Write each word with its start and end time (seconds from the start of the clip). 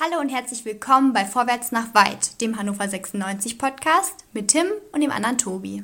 Hallo 0.00 0.20
und 0.20 0.28
herzlich 0.28 0.64
willkommen 0.64 1.12
bei 1.12 1.24
Vorwärts 1.24 1.72
nach 1.72 1.92
Weit, 1.92 2.40
dem 2.40 2.56
Hannover 2.56 2.88
96 2.88 3.58
Podcast 3.58 4.26
mit 4.32 4.46
Tim 4.46 4.66
und 4.92 5.00
dem 5.00 5.10
anderen 5.10 5.38
Tobi. 5.38 5.82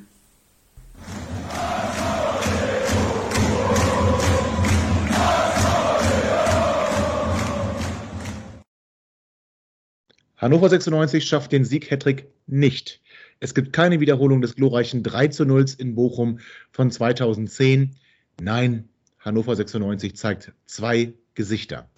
Hannover 10.37 10.69
96 10.69 11.27
schafft 11.27 11.51
den 11.51 11.65
Sieg-Hattrick 11.65 12.29
nicht. 12.47 13.01
Es 13.41 13.53
gibt 13.53 13.73
keine 13.73 13.99
Wiederholung 13.99 14.41
des 14.43 14.55
glorreichen 14.55 15.03
3 15.03 15.27
zu 15.27 15.45
0 15.45 15.65
in 15.79 15.97
Bochum 15.97 16.39
von 16.71 16.93
2010. 16.93 17.97
Nein, 18.41 18.89
Hannover 19.19 19.57
96 19.57 20.15
zeigt 20.15 20.53
zwei 20.67 21.15
Gesichter. 21.35 21.91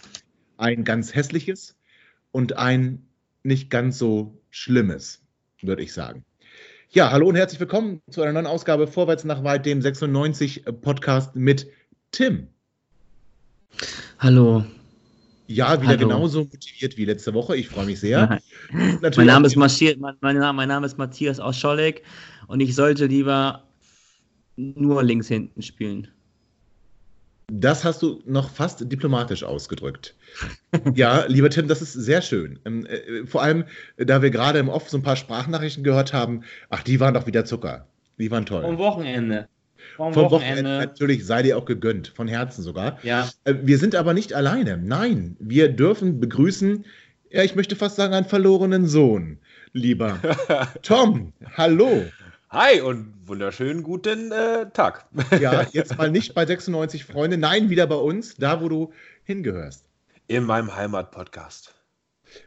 Ein 0.56 0.84
ganz 0.84 1.14
hässliches 1.14 1.76
und 2.36 2.58
ein 2.58 3.02
nicht 3.44 3.70
ganz 3.70 3.96
so 3.96 4.38
schlimmes, 4.50 5.22
würde 5.62 5.82
ich 5.82 5.94
sagen. 5.94 6.22
Ja, 6.90 7.10
hallo 7.10 7.28
und 7.28 7.34
herzlich 7.34 7.58
willkommen 7.58 8.02
zu 8.10 8.20
einer 8.20 8.34
neuen 8.34 8.46
Ausgabe 8.46 8.86
Vorwärts 8.86 9.24
nach 9.24 9.42
weit, 9.42 9.64
dem 9.64 9.80
96 9.80 10.64
Podcast 10.82 11.34
mit 11.34 11.66
Tim. 12.12 12.48
Hallo. 14.18 14.66
Ja, 15.46 15.80
wieder 15.80 15.92
Hallo. 15.92 16.08
genauso 16.08 16.40
motiviert 16.40 16.98
wie 16.98 17.06
letzte 17.06 17.32
Woche. 17.32 17.56
Ich 17.56 17.70
freue 17.70 17.86
mich 17.86 18.00
sehr. 18.00 18.38
mein, 18.70 19.26
Name 19.26 19.46
ist 19.46 19.56
Maschier, 19.56 19.96
mein, 19.98 20.16
mein, 20.20 20.36
mein 20.36 20.68
Name 20.68 20.84
ist 20.84 20.98
Matthias 20.98 21.40
aus 21.40 21.58
Scholleck 21.58 22.02
und 22.48 22.60
ich 22.60 22.74
sollte 22.74 23.06
lieber 23.06 23.64
nur 24.56 25.02
links 25.02 25.28
hinten 25.28 25.62
spielen. 25.62 26.08
Das 27.52 27.84
hast 27.84 28.02
du 28.02 28.22
noch 28.26 28.50
fast 28.50 28.90
diplomatisch 28.90 29.44
ausgedrückt. 29.44 30.16
ja, 30.94 31.24
lieber 31.26 31.48
Tim, 31.48 31.68
das 31.68 31.80
ist 31.80 31.92
sehr 31.92 32.20
schön. 32.20 32.58
Ähm, 32.64 32.86
äh, 32.86 33.24
vor 33.24 33.42
allem, 33.42 33.64
da 33.96 34.20
wir 34.20 34.30
gerade 34.30 34.58
im 34.58 34.68
Off 34.68 34.90
so 34.90 34.98
ein 34.98 35.02
paar 35.04 35.14
Sprachnachrichten 35.14 35.84
gehört 35.84 36.12
haben, 36.12 36.42
ach, 36.70 36.82
die 36.82 36.98
waren 36.98 37.14
doch 37.14 37.26
wieder 37.26 37.44
Zucker. 37.44 37.86
Die 38.18 38.30
waren 38.30 38.46
toll. 38.46 38.62
Vom 38.62 38.78
Wochenende. 38.78 39.48
Vom, 39.96 40.12
Vom 40.12 40.30
Wochenende. 40.30 40.64
Wochenende. 40.64 40.86
Natürlich 40.86 41.24
sei 41.24 41.42
dir 41.42 41.56
auch 41.56 41.66
gegönnt, 41.66 42.08
von 42.08 42.26
Herzen 42.26 42.62
sogar. 42.62 42.98
Ja. 43.04 43.30
Äh, 43.44 43.54
wir 43.62 43.78
sind 43.78 43.94
aber 43.94 44.12
nicht 44.12 44.34
alleine. 44.34 44.76
Nein, 44.76 45.36
wir 45.38 45.68
dürfen 45.68 46.18
begrüßen, 46.18 46.84
ja, 47.30 47.44
ich 47.44 47.54
möchte 47.54 47.76
fast 47.76 47.94
sagen, 47.94 48.12
einen 48.14 48.26
verlorenen 48.26 48.86
Sohn, 48.86 49.38
lieber 49.72 50.18
Tom. 50.82 51.32
Hallo. 51.56 52.06
Hi 52.50 52.80
und 52.80 53.12
wunderschönen 53.26 53.82
guten 53.82 54.30
äh, 54.30 54.70
Tag. 54.72 55.06
Ja, 55.40 55.66
jetzt 55.72 55.98
mal 55.98 56.12
nicht 56.12 56.32
bei 56.32 56.46
96 56.46 57.04
Freunde, 57.04 57.36
nein, 57.36 57.70
wieder 57.70 57.88
bei 57.88 57.96
uns, 57.96 58.36
da 58.36 58.62
wo 58.62 58.68
du 58.68 58.92
hingehörst. 59.24 59.84
In 60.28 60.44
meinem 60.44 60.74
Heimatpodcast. 60.74 61.74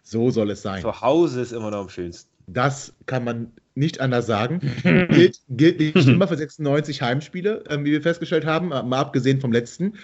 So 0.02 0.32
soll 0.32 0.52
es 0.52 0.62
sein. 0.62 0.82
Zu 0.82 1.02
Hause 1.02 1.42
ist 1.42 1.52
immer 1.52 1.70
noch 1.70 1.80
am 1.80 1.90
schönsten. 1.90 2.30
Das 2.48 2.94
kann 3.08 3.26
man 3.26 3.52
nicht 3.76 4.00
anders 4.00 4.26
sagen. 4.26 4.62
gilt, 4.84 5.42
gilt 5.50 5.80
nicht 5.80 6.08
immer 6.08 6.30
für 6.30 6.38
96 6.38 7.02
Heimspiele, 7.02 7.66
äh, 7.68 7.78
wie 7.80 7.92
wir 7.92 8.02
festgestellt 8.02 8.46
haben, 8.46 8.72
äh, 8.72 8.82
mal 8.82 9.00
abgesehen 9.00 9.42
vom 9.42 9.52
letzten. 9.52 9.96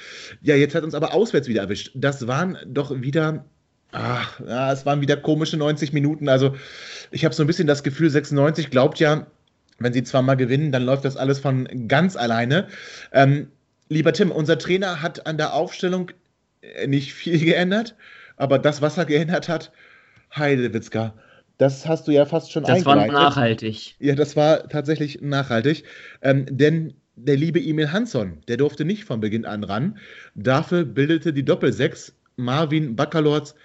Ja, 0.42 0.56
jetzt 0.56 0.76
hat 0.76 0.84
uns 0.84 0.94
aber 0.94 1.14
auswärts 1.14 1.48
wieder 1.48 1.62
erwischt. 1.62 1.92
Das 1.96 2.28
waren 2.28 2.58
doch 2.66 3.02
wieder 3.02 3.46
Ach, 3.98 4.42
ja, 4.46 4.73
es 4.73 4.86
waren 4.86 5.00
wieder 5.00 5.16
komische 5.16 5.56
90 5.56 5.94
Minuten. 5.94 6.28
Also, 6.28 6.54
ich 7.12 7.23
habe 7.23 7.34
so 7.34 7.42
ein 7.44 7.48
bisschen 7.48 7.66
das 7.66 7.82
Gefühl, 7.82 8.10
96 8.10 8.70
glaubt 8.70 9.00
ja, 9.00 9.28
wenn 9.80 9.94
sie 9.94 10.04
zweimal 10.04 10.38
gewinnen, 10.38 10.72
dann 10.72 10.84
läuft 10.84 11.06
das 11.06 11.18
alles 11.18 11.40
von 11.40 11.88
ganz 11.88 12.16
alleine. 12.16 12.68
Ähm, 13.12 13.50
lieber 13.90 14.14
Tim, 14.14 14.32
unser 14.32 14.58
Trainer 14.58 15.02
hat 15.02 15.28
an 15.28 15.38
der 15.38 15.54
Aufstellung 15.54 16.12
äh, 16.62 16.88
nicht 16.88 17.14
viel 17.14 17.40
geändert, 17.45 17.95
aber 18.38 18.59
das, 18.59 18.82
was 18.82 18.98
er 18.98 19.06
geändert 19.06 19.50
hat, 19.50 19.72
Heidewitzka, 20.36 21.14
das 21.58 21.86
hast 21.88 22.08
du 22.08 22.12
ja 22.12 22.26
fast 22.26 22.52
schon 22.52 22.64
Das 22.64 22.86
war 22.86 23.08
nachhaltig. 23.08 23.95
Ja, 24.00 24.16
das 24.16 24.36
war 24.36 24.67
tatsächlich 24.67 25.22
nachhaltig. 25.22 25.84
Ähm, 26.22 26.45
denn 26.50 26.95
der 27.16 27.38
liebe 27.38 27.61
Emil 27.61 27.92
Hansson, 27.92 28.42
der 28.48 28.58
durfte 28.58 28.83
nicht 28.83 29.05
von 29.05 29.22
Beginn 29.22 29.45
an 29.45 29.64
ran. 29.64 29.98
Dafür 30.36 30.83
bildete 30.83 31.32
die 31.32 31.45
Doppelsechs 31.45 32.14
Marvin 32.36 32.95
Bakalorz 32.95 33.55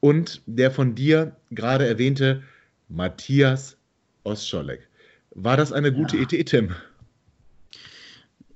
und 0.00 0.42
der 0.46 0.72
von 0.72 0.94
dir 0.96 1.36
gerade 1.50 1.86
erwähnte 1.86 2.42
Matthias 2.88 3.76
Ostscholek. 4.24 4.85
War 5.38 5.58
das 5.58 5.70
eine 5.70 5.92
gute 5.92 6.16
ja. 6.16 6.22
Idee, 6.22 6.44
Tim? 6.44 6.74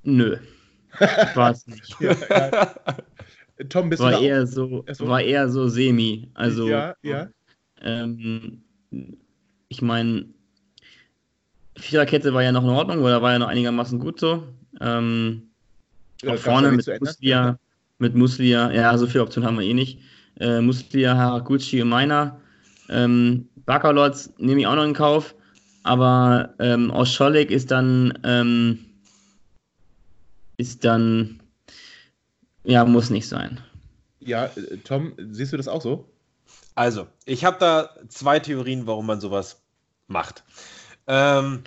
Nö. 0.03 0.39
War 1.35 1.51
es 1.51 1.67
nicht. 1.67 1.95
ja, 2.01 2.17
ja. 2.31 2.75
Tom, 3.69 3.91
bist 3.91 4.03
war 4.03 4.13
du 4.13 4.21
eher 4.21 4.47
so, 4.47 4.87
so, 4.91 5.07
War 5.07 5.21
eher 5.21 5.51
so 5.51 5.69
semi. 5.69 6.31
Also, 6.33 6.67
ja, 6.67 6.95
ja. 7.03 7.29
Ähm, 7.83 8.63
ich 9.69 9.83
meine, 9.83 10.25
Viererkette 11.77 12.33
war 12.33 12.43
ja 12.43 12.53
noch 12.53 12.65
in 12.65 12.71
Ordnung, 12.71 13.01
oder 13.01 13.21
war 13.21 13.33
ja 13.33 13.39
noch 13.39 13.49
einigermaßen 13.49 13.99
gut 13.99 14.19
so. 14.19 14.45
Ähm, 14.81 15.51
ja, 16.23 16.39
vorne 16.39 16.73
mit 16.73 16.89
Muslia, 17.01 17.59
mit 17.99 18.15
Muslia, 18.15 18.73
ja, 18.73 18.97
so 18.97 19.07
viele 19.07 19.25
Optionen 19.25 19.47
haben 19.47 19.59
wir 19.59 19.67
eh 19.67 19.75
nicht. 19.75 20.01
Äh, 20.39 20.63
Muslia, 20.63 21.15
Haraguchi 21.15 21.83
und 21.83 21.91
Meiner. 21.91 22.41
Ähm, 22.89 23.51
Bakalotz 23.67 24.33
nehme 24.39 24.61
ich 24.61 24.67
auch 24.67 24.77
noch 24.77 24.85
in 24.85 24.95
Kauf. 24.95 25.35
Aber 25.83 26.55
ähm, 26.59 26.91
aus 26.91 27.13
Scholleck 27.13 27.51
ist 27.51 27.71
dann, 27.71 28.19
ähm, 28.25 28.85
ist 30.57 30.85
dann, 30.85 31.41
ja, 32.65 32.85
muss 32.85 33.11
nicht 33.11 33.29
sein. 33.29 33.61
Ja, 34.21 34.47
äh, 34.47 34.77
Tom, 34.85 35.15
siehst 35.31 35.53
du 35.53 35.57
das 35.57 35.69
auch 35.69 35.81
so? 35.81 36.09
Also, 36.75 37.07
ich 37.25 37.45
habe 37.45 37.57
da 37.59 37.91
zwei 38.09 38.39
Theorien, 38.39 38.87
warum 38.87 39.07
man 39.07 39.21
sowas 39.21 39.63
macht. 40.07 40.45
Ähm, 41.07 41.65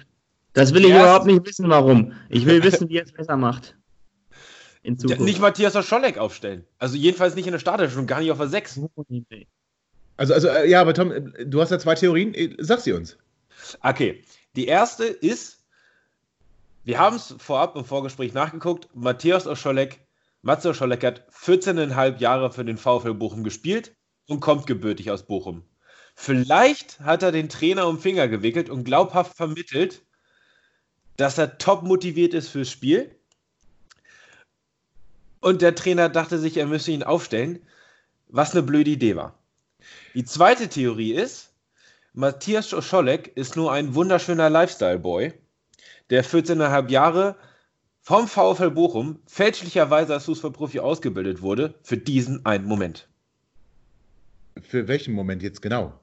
das 0.53 0.73
will 0.73 0.85
ich 0.85 0.91
überhaupt 0.91 1.25
nicht 1.25 1.45
wissen, 1.45 1.67
warum. 1.69 2.13
Ich 2.29 2.45
will 2.45 2.63
wissen, 2.63 2.89
wie 2.89 2.97
er 2.97 3.03
es 3.03 3.11
besser 3.11 3.35
macht. 3.35 3.75
In 4.83 4.97
Ja, 4.97 5.17
nicht 5.17 5.39
Matthias 5.39 5.73
Scholleck 5.85 6.17
aufstellen. 6.17 6.65
Also 6.77 6.97
jedenfalls 6.97 7.35
nicht 7.35 7.47
in 7.47 7.53
der 7.53 7.59
Startelf, 7.59 7.95
gar 8.05 8.19
nicht 8.19 8.31
auf 8.31 8.37
der 8.37 8.49
6. 8.49 8.81
Also, 10.17 10.33
also, 10.33 10.47
äh, 10.49 10.69
ja, 10.69 10.81
aber 10.81 10.93
Tom, 10.93 11.33
du 11.45 11.61
hast 11.61 11.71
ja 11.71 11.79
zwei 11.79 11.95
Theorien. 11.95 12.35
Sag 12.59 12.81
sie 12.81 12.91
uns. 12.91 13.17
Okay, 13.81 14.23
die 14.55 14.67
erste 14.67 15.05
ist, 15.05 15.63
wir 16.83 16.99
haben 16.99 17.15
es 17.15 17.35
vorab 17.37 17.75
im 17.75 17.85
Vorgespräch 17.85 18.33
nachgeguckt, 18.33 18.89
Matthias 18.93 19.47
Oscholek, 19.47 19.99
Matze 20.41 20.69
Oscholek 20.69 21.03
hat 21.05 21.31
14,5 21.31 22.19
Jahre 22.19 22.51
für 22.51 22.65
den 22.65 22.77
VfL 22.77 23.13
Bochum 23.13 23.45
gespielt 23.45 23.95
und 24.27 24.41
kommt 24.41 24.67
gebürtig 24.67 25.09
aus 25.09 25.23
Bochum. 25.23 25.63
Vielleicht 26.15 26.99
hat 26.99 27.23
er 27.23 27.31
den 27.31 27.47
Trainer 27.47 27.87
um 27.87 27.97
Finger 27.97 28.27
gewickelt 28.27 28.69
und 28.69 28.83
glaubhaft 28.83 29.37
vermittelt, 29.37 30.03
dass 31.15 31.37
er 31.37 31.57
top 31.57 31.83
motiviert 31.83 32.33
ist 32.33 32.49
fürs 32.49 32.69
Spiel. 32.69 33.15
Und 35.39 35.61
der 35.61 35.75
Trainer 35.75 36.09
dachte 36.09 36.37
sich, 36.37 36.57
er 36.57 36.67
müsse 36.67 36.91
ihn 36.91 37.03
aufstellen, 37.03 37.65
was 38.27 38.51
eine 38.51 38.63
blöde 38.63 38.91
Idee 38.91 39.15
war. 39.15 39.39
Die 40.13 40.25
zweite 40.25 40.67
Theorie 40.67 41.13
ist, 41.13 41.52
Matthias 42.15 42.69
Scholek 42.69 43.31
ist 43.35 43.55
nur 43.55 43.71
ein 43.71 43.95
wunderschöner 43.95 44.47
Lifestyle-Boy, 44.47 45.33
der 46.11 46.23
14,5 46.23 46.89
Jahre 46.89 47.35
vom 48.01 48.27
VfL 48.27 48.69
Bochum 48.69 49.19
fälschlicherweise 49.25 50.13
als 50.13 50.25
Fußballprofi 50.25 50.79
ausgebildet 50.79 51.41
wurde 51.41 51.73
für 51.81 51.97
diesen 51.97 52.45
einen 52.45 52.65
Moment. 52.65 53.07
Für 54.61 54.87
welchen 54.87 55.15
Moment 55.15 55.41
jetzt 55.41 55.63
genau? 55.63 55.99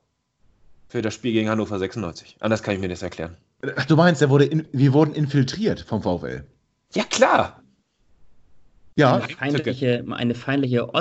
Für 0.89 1.01
das 1.01 1.15
Spiel 1.15 1.33
gegen 1.33 1.49
Hannover 1.49 1.79
96. 1.79 2.39
Anders 2.41 2.65
kann 2.65 2.75
ich 2.75 2.81
mir 2.81 2.89
das 2.89 3.03
erklären. 3.03 3.37
Ach, 3.77 3.85
du 3.85 3.95
meinst, 3.95 4.21
er 4.21 4.31
wurde 4.31 4.47
in, 4.47 4.67
wir 4.73 4.93
wurden 4.93 5.15
infiltriert 5.15 5.81
vom 5.81 6.03
VfL? 6.03 6.45
Ja, 6.93 7.05
klar. 7.05 7.63
Ja. 8.97 9.19
Eine 9.19 9.29
feindliche, 9.29 10.05
eine 10.11 10.35
feindliche 10.35 10.93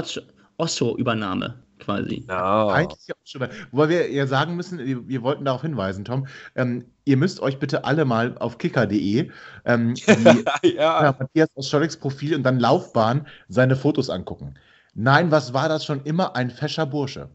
Osho-Übernahme 0.58 1.64
quasi. 1.80 2.24
No. 2.28 2.70
Eigentlich 2.70 3.08
ja 3.08 3.16
schon. 3.24 3.48
Wobei 3.72 3.90
wir 3.90 4.12
ja 4.12 4.28
sagen 4.28 4.56
müssen, 4.56 4.80
wir, 4.80 5.08
wir 5.08 5.22
wollten 5.24 5.46
darauf 5.46 5.62
hinweisen, 5.62 6.06
Tom, 6.06 6.28
ähm, 6.56 6.86
ihr 7.06 7.18
müsst 7.18 7.40
euch 7.42 7.60
bitte 7.60 7.86
alle 7.86 8.06
mal 8.06 8.38
auf 8.38 8.58
kicker.de 8.58 9.30
ähm, 9.66 9.94
ja. 10.64 11.16
Matthias 11.18 11.50
aus 11.56 11.70
Schollex 11.70 11.98
Profil 11.98 12.36
und 12.36 12.44
dann 12.44 12.60
Laufbahn 12.60 13.28
seine 13.48 13.76
Fotos 13.76 14.10
angucken. 14.10 14.56
Nein, 14.94 15.32
was 15.32 15.54
war 15.54 15.70
das 15.70 15.86
schon 15.86 16.04
immer? 16.04 16.36
Ein 16.36 16.50
fescher 16.50 16.86
Bursche. 16.86 17.30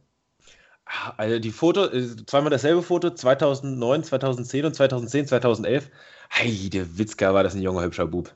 Also 1.16 1.38
die 1.38 1.50
Foto, 1.50 1.86
äh, 1.86 2.14
zweimal 2.26 2.50
dasselbe 2.50 2.82
Foto, 2.82 3.10
2009, 3.10 4.04
2010 4.04 4.66
und 4.66 4.74
2010, 4.74 5.26
2011. 5.28 5.90
Heide 6.32 6.98
Witzka, 6.98 7.32
war 7.32 7.42
das 7.42 7.54
ein 7.54 7.62
junger, 7.62 7.82
hübscher 7.82 8.06
Bub. 8.06 8.34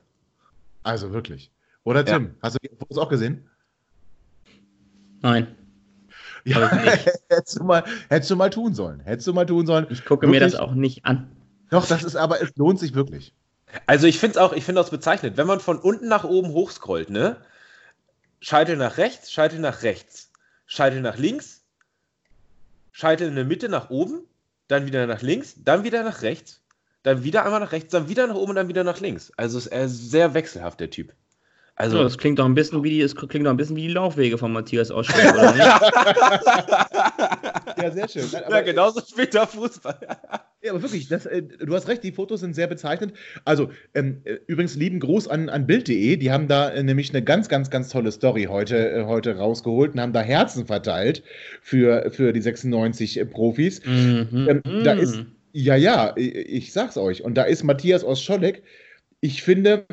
Also 0.83 1.13
wirklich. 1.13 1.51
Oder 1.83 2.03
Tim, 2.05 2.25
ja. 2.25 2.31
hast 2.41 2.55
du 2.55 2.59
die 2.67 2.75
Fotos 2.75 2.97
auch 2.97 3.09
gesehen? 3.09 3.47
Nein. 5.21 5.47
Ja, 6.45 6.69
hättest, 7.29 7.59
du 7.59 7.63
mal, 7.63 7.83
hättest 8.09 8.31
du 8.31 8.35
mal 8.35 8.49
tun 8.49 8.73
sollen. 8.73 8.99
Hättest 9.01 9.27
du 9.27 9.33
mal 9.33 9.45
tun 9.45 9.65
sollen. 9.65 9.87
Ich 9.89 10.05
gucke 10.05 10.27
wirklich. 10.27 10.41
mir 10.41 10.45
das 10.45 10.55
auch 10.55 10.73
nicht 10.73 11.05
an. 11.05 11.29
Doch, 11.69 11.85
das 11.85 12.03
ist 12.03 12.15
aber, 12.15 12.41
es 12.41 12.55
lohnt 12.55 12.79
sich 12.79 12.93
wirklich. 12.93 13.33
Also 13.85 14.07
ich 14.07 14.19
finde 14.19 14.37
es 14.37 14.37
auch, 14.37 14.53
ich 14.53 14.63
finde 14.63 14.81
das 14.81 14.89
bezeichnet. 14.89 15.37
Wenn 15.37 15.47
man 15.47 15.59
von 15.59 15.77
unten 15.77 16.07
nach 16.07 16.23
oben 16.23 16.49
hochscrollt, 16.49 17.09
ne? 17.09 17.37
Scheitel 18.41 18.77
nach 18.77 18.97
rechts, 18.97 19.31
Scheitel 19.31 19.59
nach 19.59 19.83
rechts, 19.83 20.31
Scheitel 20.65 21.01
nach 21.01 21.17
links, 21.17 21.63
Scheitel 22.91 23.27
in 23.27 23.35
der 23.35 23.45
Mitte 23.45 23.69
nach 23.69 23.89
oben, 23.89 24.21
dann 24.67 24.85
wieder 24.85 25.05
nach 25.07 25.21
links, 25.21 25.55
dann 25.57 25.83
wieder 25.83 26.03
nach 26.03 26.21
rechts, 26.21 26.61
dann 27.03 27.23
wieder 27.23 27.45
einmal 27.45 27.59
nach 27.59 27.71
rechts, 27.71 27.91
dann 27.91 28.07
wieder 28.07 28.27
nach 28.27 28.35
oben 28.35 28.51
und 28.51 28.55
dann 28.55 28.67
wieder 28.67 28.83
nach 28.83 28.99
links. 28.99 29.31
Also 29.37 29.57
ist 29.57 29.67
er 29.67 29.89
sehr 29.89 30.33
wechselhaft, 30.33 30.79
der 30.79 30.89
Typ. 30.89 31.13
Also, 31.81 31.95
ja, 31.95 32.03
das 32.03 32.17
klingt 32.17 32.37
doch 32.39 32.45
ein 32.45 32.55
bisschen 32.55 32.83
wie 32.83 32.89
die, 32.89 32.99
es 32.99 33.15
klingt 33.15 33.45
doch 33.45 33.51
ein 33.51 33.55
bisschen 33.55 33.77
wie 33.77 33.87
die 33.87 33.93
Laufwege 33.93 34.37
von 34.37 34.51
Matthias 34.51 34.91
Ausschlag, 34.91 35.33
oder 35.33 35.53
nicht? 35.53 35.65
ja, 37.81 37.91
sehr 37.91 38.09
schön. 38.09 38.25
Nein, 38.33 38.43
ja, 38.49 38.59
genauso 38.59 38.99
spielt 38.99 39.33
er 39.33 39.47
Fußball. 39.47 39.97
ja, 40.61 40.71
aber 40.71 40.81
wirklich, 40.81 41.07
das, 41.07 41.25
äh, 41.25 41.41
du 41.41 41.73
hast 41.73 41.87
recht, 41.87 42.03
die 42.03 42.11
Fotos 42.11 42.41
sind 42.41 42.53
sehr 42.53 42.67
bezeichnend. 42.67 43.13
Also, 43.45 43.69
ähm, 43.93 44.17
äh, 44.25 44.39
übrigens 44.47 44.75
lieben 44.75 44.99
Gruß 44.99 45.29
an, 45.29 45.47
an 45.47 45.67
Bild.de, 45.67 46.17
die 46.17 46.31
haben 46.31 46.49
da 46.49 46.69
äh, 46.69 46.83
nämlich 46.83 47.11
eine 47.11 47.23
ganz, 47.23 47.47
ganz, 47.47 47.69
ganz 47.69 47.87
tolle 47.87 48.11
Story 48.11 48.47
heute, 48.49 48.91
äh, 48.91 49.05
heute 49.05 49.37
rausgeholt 49.37 49.93
und 49.93 50.01
haben 50.01 50.11
da 50.11 50.19
Herzen 50.19 50.65
verteilt 50.65 51.23
für, 51.61 52.11
für 52.11 52.33
die 52.33 52.41
96 52.41 53.21
Profis. 53.31 53.85
Mhm. 53.85 54.49
Ähm, 54.49 54.83
da 54.83 54.91
ist, 54.91 55.23
ja, 55.53 55.77
ja, 55.77 56.11
ich, 56.17 56.35
ich 56.35 56.73
sag's 56.73 56.97
euch, 56.97 57.23
und 57.23 57.35
da 57.35 57.43
ist 57.43 57.63
Matthias 57.63 58.03
aus 58.03 58.21
Scholleck. 58.21 58.63
Ich 59.21 59.43
finde, 59.43 59.85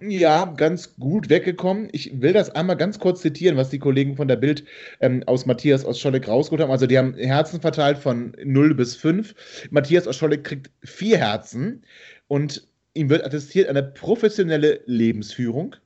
ja, 0.00 0.44
ganz 0.44 0.96
gut 0.96 1.28
weggekommen. 1.28 1.88
Ich 1.92 2.20
will 2.20 2.32
das 2.32 2.50
einmal 2.50 2.76
ganz 2.76 2.98
kurz 2.98 3.20
zitieren, 3.20 3.56
was 3.56 3.70
die 3.70 3.78
Kollegen 3.78 4.16
von 4.16 4.28
der 4.28 4.36
Bild 4.36 4.64
ähm, 5.00 5.22
aus 5.26 5.46
Matthias 5.46 5.84
aus 5.84 5.98
Scholleck 5.98 6.28
rausgeholt 6.28 6.62
haben. 6.62 6.70
Also 6.70 6.86
die 6.86 6.98
haben 6.98 7.14
Herzen 7.14 7.60
verteilt 7.60 7.98
von 7.98 8.36
0 8.42 8.74
bis 8.74 8.96
5. 8.96 9.68
Matthias 9.70 10.06
aus 10.06 10.16
Scholleck 10.16 10.44
kriegt 10.44 10.70
vier 10.84 11.18
Herzen 11.18 11.82
und 12.28 12.66
ihm 12.94 13.10
wird 13.10 13.24
attestiert 13.24 13.68
eine 13.68 13.82
professionelle 13.82 14.80
Lebensführung 14.86 15.76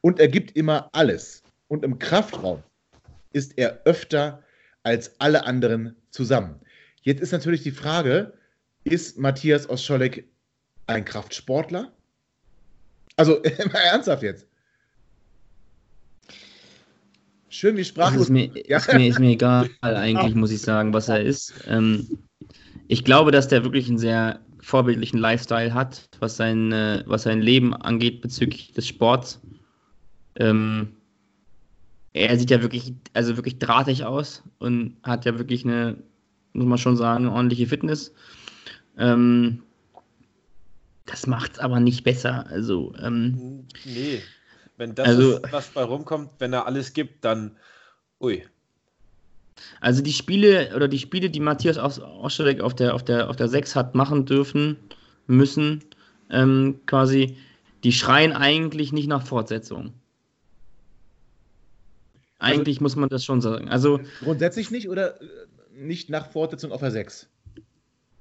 und 0.00 0.20
er 0.20 0.28
gibt 0.28 0.56
immer 0.56 0.88
alles. 0.92 1.42
Und 1.68 1.84
im 1.84 1.98
Kraftraum 1.98 2.62
ist 3.32 3.52
er 3.56 3.80
öfter 3.84 4.42
als 4.82 5.20
alle 5.20 5.44
anderen 5.44 5.94
zusammen. 6.10 6.60
Jetzt 7.02 7.20
ist 7.20 7.32
natürlich 7.32 7.62
die 7.62 7.70
Frage, 7.70 8.32
ist 8.84 9.18
Matthias 9.18 9.68
aus 9.68 9.84
Scholleck 9.84 10.28
ein 10.86 11.04
Kraftsportler? 11.04 11.92
Also, 13.18 13.42
mal 13.72 13.80
ernsthaft 13.80 14.22
jetzt. 14.22 14.46
Schön 17.50 17.76
wie 17.76 17.84
sprachlos. 17.84 18.22
Ist 18.22 18.30
mir, 18.30 18.50
ja. 18.68 18.78
ist, 18.78 18.92
mir, 18.92 19.08
ist 19.08 19.18
mir 19.18 19.30
egal, 19.32 19.68
eigentlich, 19.80 20.34
muss 20.34 20.52
ich 20.52 20.60
sagen, 20.60 20.92
was 20.92 21.08
er 21.08 21.20
ist. 21.20 21.52
Ähm, 21.66 22.06
ich 22.86 23.04
glaube, 23.04 23.32
dass 23.32 23.48
der 23.48 23.64
wirklich 23.64 23.88
einen 23.88 23.98
sehr 23.98 24.40
vorbildlichen 24.60 25.18
Lifestyle 25.18 25.74
hat, 25.74 26.08
was 26.20 26.36
sein, 26.36 26.70
äh, 26.72 27.02
was 27.06 27.24
sein 27.24 27.42
Leben 27.42 27.74
angeht 27.74 28.20
bezüglich 28.20 28.72
des 28.72 28.86
Sports. 28.86 29.40
Ähm, 30.36 30.94
er 32.12 32.38
sieht 32.38 32.50
ja 32.50 32.62
wirklich, 32.62 32.94
also 33.14 33.36
wirklich 33.36 33.58
drahtig 33.58 34.04
aus 34.04 34.44
und 34.58 34.96
hat 35.02 35.24
ja 35.24 35.38
wirklich 35.38 35.64
eine, 35.64 35.96
muss 36.52 36.66
man 36.66 36.78
schon 36.78 36.96
sagen, 36.96 37.26
eine 37.26 37.34
ordentliche 37.34 37.66
Fitness. 37.66 38.14
Ähm, 38.96 39.62
das 41.08 41.26
macht 41.26 41.54
es 41.54 41.58
aber 41.58 41.80
nicht 41.80 42.04
besser. 42.04 42.46
Also, 42.48 42.94
ähm, 43.00 43.66
nee, 43.84 44.22
wenn 44.76 44.94
das 44.94 45.08
also, 45.08 45.38
ist, 45.38 45.52
was 45.52 45.68
bei 45.68 45.82
rumkommt, 45.82 46.30
wenn 46.38 46.52
er 46.52 46.66
alles 46.66 46.92
gibt, 46.92 47.24
dann 47.24 47.56
ui. 48.20 48.44
Also 49.80 50.02
die 50.02 50.12
Spiele 50.12 50.72
oder 50.76 50.86
die 50.86 50.98
Spiele, 50.98 51.30
die 51.30 51.40
Matthias 51.40 51.78
Osterdeck 51.78 52.60
auf 52.60 52.74
der, 52.74 52.94
auf, 52.94 53.04
der, 53.04 53.28
auf 53.28 53.36
der 53.36 53.48
6 53.48 53.74
hat 53.74 53.94
machen 53.94 54.24
dürfen, 54.24 54.76
müssen, 55.26 55.82
ähm, 56.30 56.80
quasi, 56.86 57.36
die 57.82 57.92
schreien 57.92 58.32
eigentlich 58.32 58.92
nicht 58.92 59.08
nach 59.08 59.26
Fortsetzung. 59.26 59.94
Also 62.38 62.52
eigentlich 62.52 62.76
also, 62.76 62.84
muss 62.84 62.96
man 62.96 63.08
das 63.08 63.24
schon 63.24 63.40
sagen. 63.40 63.68
Also, 63.68 63.98
grundsätzlich 64.20 64.70
nicht 64.70 64.88
oder 64.88 65.20
äh, 65.20 65.26
nicht 65.72 66.08
nach 66.08 66.30
Fortsetzung 66.30 66.70
auf 66.70 66.80
der 66.80 66.92
6? 66.92 67.28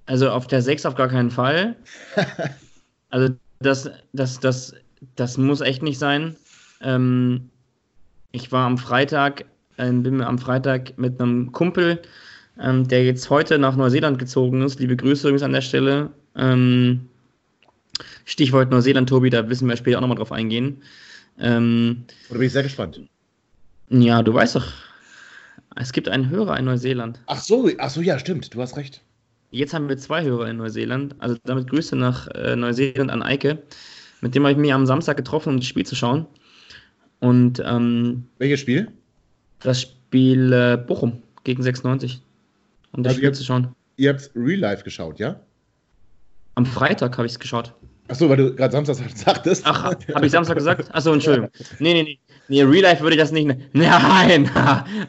Also 0.07 0.29
auf 0.31 0.47
der 0.47 0.61
6 0.61 0.85
auf 0.87 0.95
gar 0.95 1.09
keinen 1.09 1.29
Fall. 1.29 1.75
Also 3.09 3.35
das, 3.59 3.89
das, 4.13 4.39
das, 4.39 4.73
das 5.15 5.37
muss 5.37 5.61
echt 5.61 5.81
nicht 5.81 5.99
sein. 5.99 6.35
Ähm, 6.81 7.49
ich 8.31 8.51
war 8.51 8.65
am 8.65 8.77
Freitag, 8.77 9.45
äh, 9.77 9.91
bin 9.91 10.21
am 10.21 10.37
Freitag 10.37 10.97
mit 10.97 11.19
einem 11.19 11.51
Kumpel, 11.51 12.01
ähm, 12.59 12.87
der 12.87 13.05
jetzt 13.05 13.29
heute 13.29 13.57
nach 13.57 13.75
Neuseeland 13.75 14.19
gezogen 14.19 14.61
ist. 14.61 14.79
Liebe 14.79 14.95
Grüße 14.95 15.27
übrigens 15.27 15.43
an 15.43 15.53
der 15.53 15.61
Stelle. 15.61 16.11
Ähm, 16.35 17.07
Stichwort 18.25 18.69
Neuseeland, 18.69 19.09
Tobi, 19.09 19.29
da 19.29 19.49
wissen 19.49 19.67
wir 19.67 19.77
später 19.77 19.97
auch 19.97 20.01
nochmal 20.01 20.17
drauf 20.17 20.31
eingehen. 20.31 20.81
Ähm, 21.39 22.03
Oder 22.29 22.39
bin 22.39 22.47
ich 22.47 22.53
sehr 22.53 22.63
gespannt. 22.63 23.01
Ja, 23.89 24.21
du 24.21 24.33
weißt 24.33 24.57
doch, 24.57 24.67
es 25.75 25.91
gibt 25.93 26.09
einen 26.09 26.29
Hörer 26.29 26.57
in 26.57 26.65
Neuseeland. 26.65 27.21
Ach 27.27 27.39
so, 27.39 27.69
ach 27.77 27.89
so, 27.89 28.01
ja, 28.01 28.19
stimmt, 28.19 28.53
du 28.53 28.61
hast 28.61 28.75
recht. 28.75 29.01
Jetzt 29.51 29.73
haben 29.73 29.87
wir 29.87 29.97
zwei 29.97 30.23
Hörer 30.23 30.49
in 30.49 30.57
Neuseeland. 30.57 31.15
Also 31.19 31.37
damit 31.45 31.69
Grüße 31.69 31.95
nach 31.95 32.27
äh, 32.29 32.55
Neuseeland 32.55 33.11
an 33.11 33.23
Eike. 33.23 33.63
Mit 34.21 34.35
dem 34.35 34.43
habe 34.43 34.51
ich 34.53 34.57
mich 34.57 34.73
am 34.73 34.85
Samstag 34.85 35.17
getroffen, 35.17 35.49
um 35.49 35.57
das 35.57 35.67
Spiel 35.67 35.85
zu 35.85 35.95
schauen. 35.95 36.25
Und 37.19 37.61
ähm, 37.65 38.27
welches 38.37 38.59
Spiel? 38.59 38.91
Das 39.59 39.81
Spiel 39.81 40.51
äh, 40.51 40.77
Bochum 40.77 41.23
gegen 41.43 41.63
96. 41.63 42.21
Um 42.91 43.03
das 43.03 43.11
also 43.11 43.19
Spiel 43.19 43.31
zu 43.33 43.43
schauen. 43.43 43.75
Ihr 43.97 44.09
habt 44.09 44.29
Real 44.35 44.59
Life 44.59 44.83
geschaut, 44.83 45.19
ja? 45.19 45.39
Am 46.55 46.65
Freitag 46.65 47.17
habe 47.17 47.25
ich 47.25 47.33
es 47.33 47.39
geschaut. 47.39 47.73
Achso, 48.09 48.29
weil 48.29 48.37
du 48.37 48.55
gerade 48.55 48.71
Samstag 48.71 48.97
sagtest. 49.15 49.63
Ach, 49.65 49.83
habe 49.83 50.25
ich 50.25 50.31
Samstag 50.31 50.57
gesagt? 50.57 50.93
Achso, 50.93 51.13
Entschuldigung. 51.13 51.49
Nee, 51.79 51.93
nee, 51.93 52.03
nee. 52.03 52.19
Nee, 52.49 52.63
Real 52.63 52.83
Life 52.83 53.01
würde 53.01 53.15
ich 53.15 53.21
das 53.21 53.31
nicht. 53.31 53.45
Ne 53.45 53.57
Nein! 53.73 54.49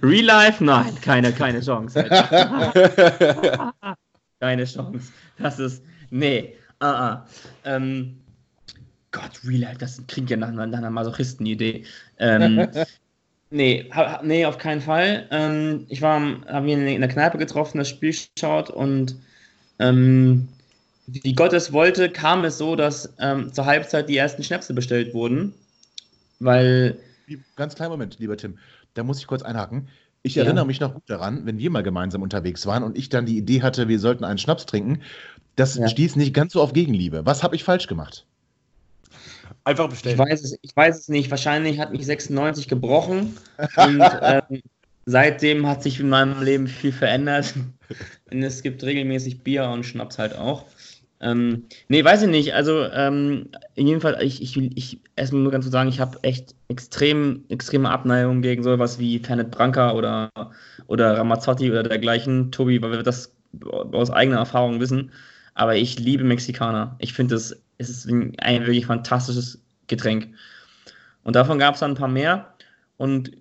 Real 0.02 0.24
Life? 0.24 0.64
Nein, 0.64 0.92
keine, 1.00 1.32
keine 1.32 1.60
Chance. 1.60 2.04
Keine 4.40 4.64
Chance. 4.64 5.12
Das 5.38 5.58
ist. 5.58 5.82
Nee. 6.10 6.54
Uh 6.80 6.86
-uh. 6.86 7.20
Ähm, 7.64 8.18
Gott, 9.10 9.40
Real 9.44 9.60
Life, 9.62 9.78
das 9.78 10.02
klingt 10.06 10.30
ja 10.30 10.36
nach, 10.36 10.52
nach 10.52 10.64
einer 10.78 10.90
Masochisten-Idee. 10.90 11.84
Ähm, 12.18 12.68
nee, 13.50 13.88
ha, 13.92 14.20
nee, 14.22 14.44
auf 14.44 14.58
keinen 14.58 14.80
Fall. 14.80 15.26
Ähm, 15.30 15.86
ich 15.88 16.02
war, 16.02 16.20
habe 16.46 16.66
mich 16.66 16.74
in 16.74 17.00
der 17.00 17.08
Kneipe 17.08 17.38
getroffen, 17.38 17.78
das 17.78 17.88
Spiel 17.88 18.14
geschaut 18.34 18.70
und 18.70 19.16
ähm, 19.78 20.48
wie 21.06 21.32
Gott 21.32 21.54
es 21.54 21.72
wollte, 21.72 22.10
kam 22.10 22.44
es 22.44 22.58
so, 22.58 22.76
dass 22.76 23.14
ähm, 23.18 23.52
zur 23.52 23.64
Halbzeit 23.64 24.08
die 24.08 24.16
ersten 24.16 24.42
Schnäpse 24.42 24.74
bestellt 24.74 25.14
wurden. 25.14 25.54
Weil. 26.38 26.98
Ganz 27.56 27.74
kleinen 27.74 27.90
Moment, 27.90 28.18
lieber 28.18 28.36
Tim. 28.36 28.58
Da 28.94 29.02
muss 29.02 29.18
ich 29.18 29.26
kurz 29.26 29.42
einhaken. 29.42 29.88
Ich 30.22 30.34
ja. 30.34 30.44
erinnere 30.44 30.66
mich 30.66 30.80
noch 30.80 30.94
gut 30.94 31.04
daran, 31.06 31.46
wenn 31.46 31.58
wir 31.58 31.70
mal 31.70 31.82
gemeinsam 31.82 32.22
unterwegs 32.22 32.66
waren 32.66 32.82
und 32.82 32.98
ich 32.98 33.08
dann 33.08 33.26
die 33.26 33.38
Idee 33.38 33.62
hatte, 33.62 33.88
wir 33.88 33.98
sollten 33.98 34.24
einen 34.24 34.38
Schnaps 34.38 34.66
trinken. 34.66 35.02
Das 35.56 35.76
ja. 35.76 35.88
stieß 35.88 36.16
nicht 36.16 36.34
ganz 36.34 36.52
so 36.52 36.62
auf 36.62 36.72
Gegenliebe. 36.72 37.24
Was 37.24 37.42
habe 37.42 37.56
ich 37.56 37.64
falsch 37.64 37.86
gemacht? 37.86 38.26
Einfach 39.64 39.88
bestellen. 39.88 40.14
Ich 40.14 40.18
weiß 40.18 40.44
es, 40.44 40.58
ich 40.60 40.76
weiß 40.76 40.98
es 40.98 41.08
nicht. 41.08 41.30
Wahrscheinlich 41.30 41.78
hat 41.78 41.92
mich 41.92 42.06
96 42.06 42.68
gebrochen. 42.68 43.36
und 43.76 44.02
ähm, 44.22 44.62
seitdem 45.06 45.66
hat 45.66 45.82
sich 45.82 46.00
in 46.00 46.08
meinem 46.08 46.42
Leben 46.42 46.68
viel 46.68 46.92
verändert. 46.92 47.54
Und 48.30 48.42
es 48.42 48.62
gibt 48.62 48.82
regelmäßig 48.82 49.42
Bier 49.42 49.68
und 49.68 49.84
Schnaps 49.84 50.18
halt 50.18 50.36
auch. 50.36 50.64
Ähm, 51.20 51.64
nee, 51.88 52.04
weiß 52.04 52.22
ich 52.22 52.28
nicht. 52.28 52.54
Also, 52.54 52.84
ähm, 52.84 53.48
in 53.74 53.86
jedem 53.86 54.00
Fall, 54.00 54.22
ich, 54.22 54.40
ich, 54.40 54.56
ich 54.76 55.00
erstmal 55.16 55.42
nur 55.42 55.52
ganz 55.52 55.64
zu 55.64 55.70
sagen, 55.70 55.88
ich 55.88 56.00
habe 56.00 56.18
echt 56.22 56.54
extrem, 56.68 57.44
extreme 57.48 57.90
Abneigung 57.90 58.40
gegen 58.42 58.62
sowas 58.62 58.98
wie 58.98 59.18
Fernet 59.18 59.50
Branca 59.50 59.92
oder, 59.92 60.30
oder 60.86 61.16
Ramazzotti 61.16 61.70
oder 61.70 61.82
dergleichen. 61.82 62.52
Tobi, 62.52 62.80
weil 62.82 62.92
wir 62.92 63.02
das 63.02 63.34
aus 63.92 64.10
eigener 64.10 64.38
Erfahrung 64.38 64.80
wissen. 64.80 65.10
Aber 65.54 65.74
ich 65.74 65.98
liebe 65.98 66.22
Mexikaner. 66.22 66.94
Ich 67.00 67.12
finde, 67.12 67.34
es 67.34 67.60
ist 67.78 68.06
ein, 68.06 68.36
wirklich 68.38 68.86
fantastisches 68.86 69.60
Getränk. 69.88 70.28
Und 71.24 71.34
davon 71.34 71.58
gab 71.58 71.74
es 71.74 71.80
dann 71.80 71.92
ein 71.92 71.96
paar 71.96 72.08
mehr. 72.08 72.54
Und 72.96 73.32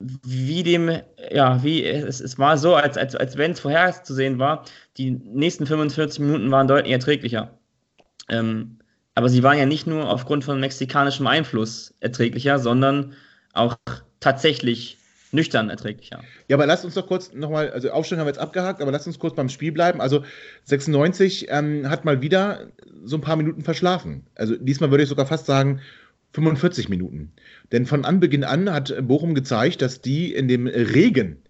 wie 0.00 0.62
dem, 0.62 0.90
ja, 1.30 1.62
wie, 1.62 1.84
es, 1.84 2.20
es 2.20 2.38
war 2.38 2.56
so, 2.56 2.74
als, 2.74 2.96
als, 2.96 3.16
als 3.16 3.36
wenn 3.36 3.52
es 3.52 3.60
vorherzusehen 3.60 4.38
war, 4.38 4.64
die 4.96 5.10
nächsten 5.10 5.66
45 5.66 6.20
Minuten 6.20 6.50
waren 6.50 6.68
deutlich 6.68 6.92
erträglicher. 6.92 7.58
Ähm, 8.28 8.78
aber 9.14 9.28
sie 9.28 9.42
waren 9.42 9.58
ja 9.58 9.66
nicht 9.66 9.86
nur 9.86 10.08
aufgrund 10.08 10.44
von 10.44 10.60
mexikanischem 10.60 11.26
Einfluss 11.26 11.94
erträglicher, 12.00 12.58
sondern 12.58 13.14
auch 13.52 13.76
tatsächlich 14.20 14.98
nüchtern 15.32 15.70
erträglicher. 15.70 16.22
Ja, 16.46 16.56
aber 16.56 16.66
lasst 16.66 16.84
uns 16.84 16.94
doch 16.94 17.06
kurz 17.06 17.32
nochmal, 17.34 17.70
also 17.70 17.90
Aufstellung 17.90 18.20
haben 18.20 18.26
wir 18.26 18.32
jetzt 18.32 18.40
abgehakt, 18.40 18.80
aber 18.80 18.92
lasst 18.92 19.06
uns 19.06 19.18
kurz 19.18 19.34
beim 19.34 19.48
Spiel 19.48 19.72
bleiben. 19.72 20.00
Also 20.00 20.24
96 20.64 21.48
ähm, 21.50 21.90
hat 21.90 22.04
mal 22.04 22.22
wieder 22.22 22.68
so 23.04 23.16
ein 23.16 23.20
paar 23.20 23.36
Minuten 23.36 23.62
verschlafen. 23.62 24.26
Also 24.36 24.56
diesmal 24.56 24.90
würde 24.90 25.02
ich 25.02 25.08
sogar 25.08 25.26
fast 25.26 25.46
sagen 25.46 25.80
45 26.32 26.88
Minuten. 26.88 27.32
Denn 27.72 27.86
von 27.86 28.04
Anbeginn 28.04 28.44
an 28.44 28.70
hat 28.70 28.94
Bochum 29.06 29.34
gezeigt, 29.34 29.82
dass 29.82 30.00
die 30.00 30.34
in 30.34 30.48
dem 30.48 30.66
Regen 30.66 31.42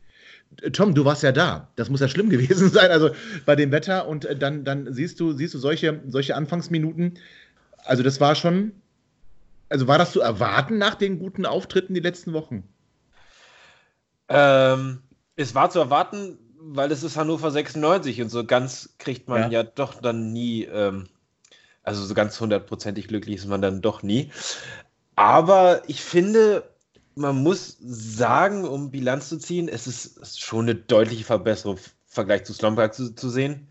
Tom, 0.73 0.94
du 0.94 1.04
warst 1.04 1.23
ja 1.23 1.32
da. 1.32 1.68
Das 1.76 1.90
muss 1.90 2.00
ja 2.00 2.08
schlimm 2.08 2.30
gewesen 2.30 2.70
sein, 2.70 2.90
also 2.90 3.11
bei 3.47 3.56
dem 3.56 3.70
Wetter. 3.70 4.08
Und 4.08 4.26
dann, 4.40 4.64
dann 4.64 4.92
siehst 4.92 5.20
du, 5.20 5.32
siehst 5.32 5.54
du 5.54 5.58
solche, 5.58 6.00
solche 6.06 6.35
Anfangsminuten. 6.35 7.18
Also, 7.85 8.02
das 8.02 8.20
war 8.20 8.35
schon. 8.35 8.73
Also, 9.68 9.87
war 9.87 9.99
das 9.99 10.12
zu 10.12 10.20
erwarten 10.20 10.78
nach 10.78 10.94
den 10.94 11.18
guten 11.18 11.44
Auftritten 11.44 11.94
die 11.94 12.00
letzten 12.00 12.32
Wochen? 12.32 12.64
Ähm, 14.28 15.00
es 15.37 15.54
war 15.54 15.70
zu 15.70 15.78
erwarten, 15.78 16.38
weil 16.58 16.90
es 16.90 17.02
ist 17.02 17.16
Hannover 17.16 17.50
96 17.50 18.23
und 18.23 18.30
so 18.30 18.44
ganz 18.44 18.94
kriegt 18.99 19.28
man 19.28 19.42
ja, 19.42 19.49
ja 19.49 19.62
doch 19.62 20.00
dann 20.00 20.32
nie, 20.32 20.64
ähm, 20.64 21.06
also 21.88 22.04
so 22.04 22.14
ganz 22.14 22.38
hundertprozentig 22.38 23.09
glücklich 23.09 23.37
ist 23.37 23.47
man 23.47 23.62
dann 23.62 23.80
doch 23.80 24.02
nie. 24.02 24.30
Aber 25.16 25.83
ich 25.87 26.02
finde, 26.02 26.62
man 27.14 27.42
muss 27.42 27.78
sagen, 27.80 28.64
um 28.64 28.90
Bilanz 28.90 29.30
zu 29.30 29.38
ziehen, 29.38 29.68
es 29.68 29.87
ist 29.87 30.40
schon 30.40 30.66
eine 30.66 30.75
deutliche 30.75 31.25
Verbesserung 31.25 31.78
im 31.78 31.83
Vergleich 32.07 32.45
zu 32.45 32.52
Slomberg 32.52 32.95
zu, 32.95 33.14
zu 33.14 33.30
sehen. 33.30 33.68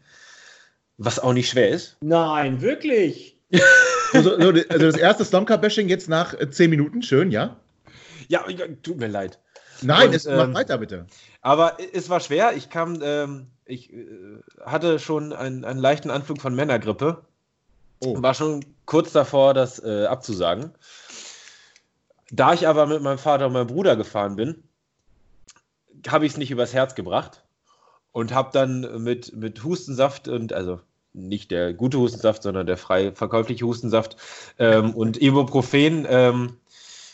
Was 0.97 1.19
auch 1.19 1.33
nicht 1.33 1.49
schwer 1.49 1.69
ist. 1.69 1.97
Nein, 2.01 2.61
wirklich. 2.61 3.39
also, 4.13 4.35
also 4.35 4.51
das 4.63 4.97
erste 4.97 5.23
Slumcar-Bashing 5.23 5.87
jetzt 5.87 6.09
nach 6.09 6.33
äh, 6.33 6.49
zehn 6.49 6.71
Minuten, 6.71 7.03
schön, 7.03 7.29
ja? 7.29 7.55
Ja, 8.29 8.43
tut 8.81 8.97
mir 8.97 9.07
leid. 9.07 9.39
Nein, 9.83 10.09
Und, 10.09 10.15
es, 10.15 10.25
ähm, 10.25 10.37
mach 10.37 10.53
weiter 10.55 10.79
bitte. 10.79 11.05
Aber 11.41 11.77
es 11.93 12.09
war 12.09 12.19
schwer. 12.19 12.53
Ich 12.55 12.71
kam, 12.71 12.99
ähm, 13.03 13.47
ich 13.65 13.93
äh, 13.93 14.05
hatte 14.65 14.97
schon 14.97 15.33
einen, 15.33 15.63
einen, 15.63 15.79
leichten 15.79 16.09
Anflug 16.09 16.41
von 16.41 16.55
Männergrippe. 16.55 17.23
Oh. 17.99 18.21
War 18.21 18.33
schon 18.33 18.63
kurz 18.85 19.11
davor, 19.11 19.53
das 19.53 19.83
äh, 19.83 20.05
abzusagen. 20.05 20.71
Da 22.31 22.53
ich 22.53 22.67
aber 22.67 22.85
mit 22.85 23.01
meinem 23.01 23.17
Vater 23.17 23.47
und 23.47 23.53
meinem 23.53 23.67
Bruder 23.67 23.95
gefahren 23.95 24.35
bin, 24.35 24.63
habe 26.07 26.25
ich 26.25 26.33
es 26.33 26.37
nicht 26.37 26.51
übers 26.51 26.73
Herz 26.73 26.95
gebracht 26.95 27.43
und 28.11 28.33
habe 28.33 28.49
dann 28.53 29.03
mit, 29.03 29.35
mit 29.35 29.63
Hustensaft 29.63 30.27
und 30.27 30.53
also 30.53 30.79
nicht 31.13 31.51
der 31.51 31.73
gute 31.73 31.97
Hustensaft, 31.97 32.43
sondern 32.43 32.67
der 32.67 32.77
frei 32.77 33.11
verkäufliche 33.13 33.65
Hustensaft 33.65 34.17
ähm, 34.59 34.93
und 34.93 35.21
Ibuprofen 35.21 36.05
ähm, 36.09 36.57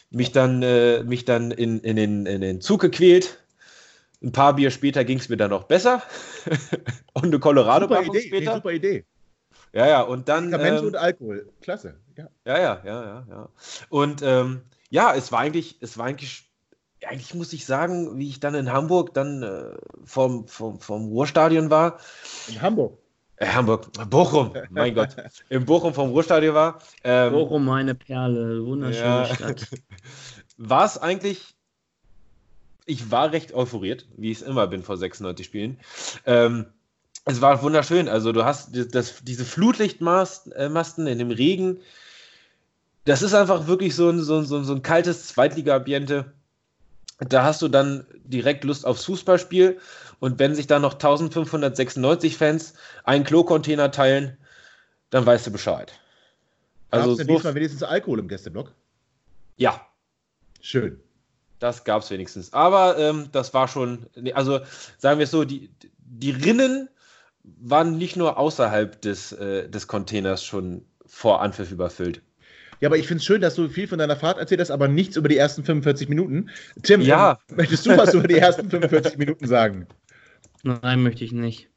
mich 0.09 0.31
dann, 0.31 0.61
äh, 0.61 1.03
mich 1.03 1.25
dann 1.25 1.51
in, 1.51 1.79
in, 1.79 1.95
den, 1.95 2.25
in 2.25 2.41
den 2.41 2.61
Zug 2.61 2.81
gequält. 2.81 3.39
Ein 4.21 4.31
paar 4.31 4.55
Bier 4.55 4.71
später 4.71 5.03
ging 5.03 5.19
es 5.19 5.29
mir 5.29 5.37
dann 5.37 5.49
noch 5.49 5.63
besser. 5.63 6.01
und 7.13 7.25
eine 7.25 7.39
Colorado-Packung 7.39 8.15
später. 8.19 8.55
Super 8.55 8.71
Idee. 8.71 9.05
Ja, 9.73 9.87
ja, 9.87 10.01
und 10.01 10.29
dann. 10.29 10.45
Medikamente 10.45 10.81
ähm, 10.81 10.87
und 10.87 10.95
Alkohol. 10.95 11.49
Klasse. 11.61 11.95
Ja, 12.15 12.27
ja, 12.45 12.57
ja, 12.57 12.81
ja, 12.85 13.25
ja. 13.29 13.49
Und 13.89 14.21
ähm, 14.21 14.61
ja, 14.89 15.15
es 15.15 15.31
war 15.31 15.39
eigentlich, 15.39 15.77
es 15.81 15.97
war 15.97 16.05
eigentlich, 16.05 16.49
eigentlich 17.05 17.33
muss 17.33 17.51
ich 17.53 17.65
sagen, 17.65 18.19
wie 18.19 18.29
ich 18.29 18.39
dann 18.39 18.53
in 18.53 18.71
Hamburg 18.71 19.13
dann 19.15 19.41
äh, 19.41 19.75
vom, 20.05 20.47
vom, 20.47 20.79
vom 20.79 21.07
Ruhrstadion 21.07 21.71
war. 21.71 21.97
In 22.47 22.61
Hamburg? 22.61 22.99
Äh, 23.37 23.47
Hamburg, 23.47 23.91
Bochum, 24.11 24.53
mein 24.69 24.93
Gott, 24.93 25.15
im 25.49 25.65
Bochum 25.65 25.95
vom 25.95 26.11
Ruhrstadion 26.11 26.53
war. 26.53 26.79
Ähm, 27.03 27.33
Bochum, 27.33 27.65
meine 27.65 27.95
Perle, 27.95 28.63
wunderschöne 28.63 29.03
ja, 29.03 29.25
Stadt. 29.25 29.67
War 30.57 30.85
es 30.85 30.99
eigentlich, 30.99 31.55
ich 32.85 33.09
war 33.09 33.31
recht 33.31 33.53
euphoriert, 33.53 34.05
wie 34.17 34.29
ich 34.29 34.41
es 34.41 34.43
immer 34.43 34.67
bin 34.67 34.83
vor 34.83 34.97
96 34.97 35.43
Spielen. 35.43 35.79
Ähm, 36.27 36.67
es 37.25 37.41
war 37.41 37.61
wunderschön, 37.61 38.09
also 38.09 38.31
du 38.31 38.43
hast 38.43 38.71
das, 38.93 39.23
diese 39.23 39.45
Flutlichtmasten 39.45 41.07
in 41.07 41.19
dem 41.19 41.31
Regen, 41.31 41.79
das 43.05 43.21
ist 43.21 43.33
einfach 43.33 43.67
wirklich 43.67 43.95
so 43.95 44.09
ein, 44.09 44.21
so 44.21 44.39
ein, 44.39 44.45
so 44.45 44.73
ein 44.73 44.81
kaltes 44.81 45.27
Zweitliga-Ambiente. 45.27 46.33
Da 47.19 47.43
hast 47.43 47.61
du 47.61 47.67
dann 47.67 48.05
direkt 48.23 48.63
Lust 48.63 48.85
aufs 48.85 49.05
Fußballspiel 49.05 49.79
und 50.19 50.39
wenn 50.39 50.55
sich 50.55 50.67
da 50.67 50.79
noch 50.79 50.93
1596 50.93 52.37
Fans 52.37 52.73
einen 53.03 53.23
Klo-Container 53.23 53.91
teilen, 53.91 54.37
dann 55.09 55.25
weißt 55.25 55.47
du 55.47 55.51
Bescheid. 55.51 55.93
Also 56.91 57.09
Gab 57.09 57.19
es 57.19 57.27
so 57.27 57.33
diesmal 57.33 57.55
wenigstens 57.55 57.83
Alkohol 57.83 58.19
im 58.19 58.27
Gästeblock? 58.27 58.71
Ja. 59.57 59.85
Schön. 60.61 60.99
Das 61.59 61.83
gab 61.83 62.01
es 62.01 62.09
wenigstens. 62.09 62.51
Aber 62.53 62.97
ähm, 62.97 63.29
das 63.31 63.53
war 63.53 63.67
schon, 63.67 64.07
also 64.33 64.59
sagen 64.97 65.19
wir 65.19 65.25
es 65.25 65.31
so, 65.31 65.43
die, 65.43 65.69
die 65.97 66.31
Rinnen 66.31 66.89
waren 67.43 67.97
nicht 67.97 68.15
nur 68.15 68.37
außerhalb 68.37 69.01
des, 69.01 69.31
äh, 69.33 69.69
des 69.69 69.87
Containers 69.87 70.43
schon 70.43 70.85
vor 71.05 71.41
Anpfiff 71.41 71.71
überfüllt. 71.71 72.21
Ja, 72.79 72.89
aber 72.89 72.97
ich 72.97 73.07
finde 73.07 73.19
es 73.19 73.25
schön, 73.25 73.41
dass 73.41 73.55
du 73.55 73.69
viel 73.69 73.87
von 73.87 73.99
deiner 73.99 74.15
Fahrt 74.15 74.37
erzählt 74.37 74.59
hast, 74.59 74.71
aber 74.71 74.87
nichts 74.87 75.15
über 75.15 75.29
die 75.29 75.37
ersten 75.37 75.63
45 75.63 76.09
Minuten. 76.09 76.49
Tim, 76.81 77.01
ja. 77.01 77.39
ähm, 77.49 77.57
möchtest 77.57 77.85
du 77.85 77.95
was 77.97 78.13
über 78.13 78.27
die 78.27 78.37
ersten 78.37 78.69
45 78.69 79.17
Minuten 79.17 79.47
sagen? 79.47 79.87
Nein, 80.63 81.01
möchte 81.01 81.23
ich 81.23 81.31
nicht. 81.31 81.69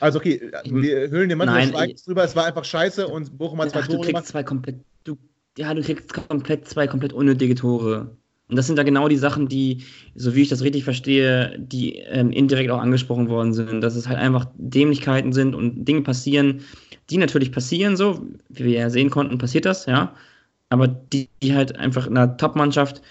Also 0.00 0.18
okay, 0.18 0.50
wir 0.64 1.10
hüllen 1.10 1.28
den 1.28 1.40
Schweigens 1.40 2.04
drüber, 2.04 2.24
es 2.24 2.34
war 2.34 2.46
einfach 2.46 2.64
scheiße 2.64 3.06
und 3.06 3.36
Bochum 3.36 3.60
hat 3.60 3.70
zwei 3.70 3.82
Tore 3.82 3.88
du 3.88 3.96
kriegst 3.96 4.08
gemacht. 4.08 4.26
Zwei 4.26 4.42
komplett, 4.42 4.76
du, 5.04 5.18
ja, 5.56 5.74
du 5.74 5.82
kriegst 5.82 6.12
komplett 6.12 6.68
zwei 6.68 6.86
komplett 6.86 7.12
unnötige 7.12 7.54
Tore. 7.54 8.16
Und 8.48 8.56
das 8.56 8.66
sind 8.66 8.76
da 8.76 8.82
genau 8.82 9.08
die 9.08 9.16
Sachen, 9.16 9.48
die, 9.48 9.84
so 10.14 10.34
wie 10.34 10.42
ich 10.42 10.48
das 10.48 10.62
richtig 10.62 10.84
verstehe, 10.84 11.54
die 11.58 11.96
ähm, 11.96 12.30
indirekt 12.30 12.70
auch 12.70 12.80
angesprochen 12.80 13.28
worden 13.28 13.52
sind. 13.52 13.82
Dass 13.82 13.94
es 13.94 14.08
halt 14.08 14.18
einfach 14.18 14.46
Dämlichkeiten 14.56 15.32
sind 15.32 15.54
und 15.54 15.84
Dinge 15.84 16.02
passieren, 16.02 16.62
die 17.10 17.18
natürlich 17.18 17.52
passieren, 17.52 17.96
so, 17.96 18.26
wie 18.48 18.64
wir 18.64 18.78
ja 18.78 18.90
sehen 18.90 19.10
konnten, 19.10 19.38
passiert 19.38 19.66
das, 19.66 19.86
ja. 19.86 20.14
Aber 20.70 20.86
die, 20.88 21.28
die 21.42 21.54
halt 21.54 21.76
einfach 21.76 22.06
in 22.06 22.16
einer 22.16 22.36
Top-Mannschaft 22.36 23.02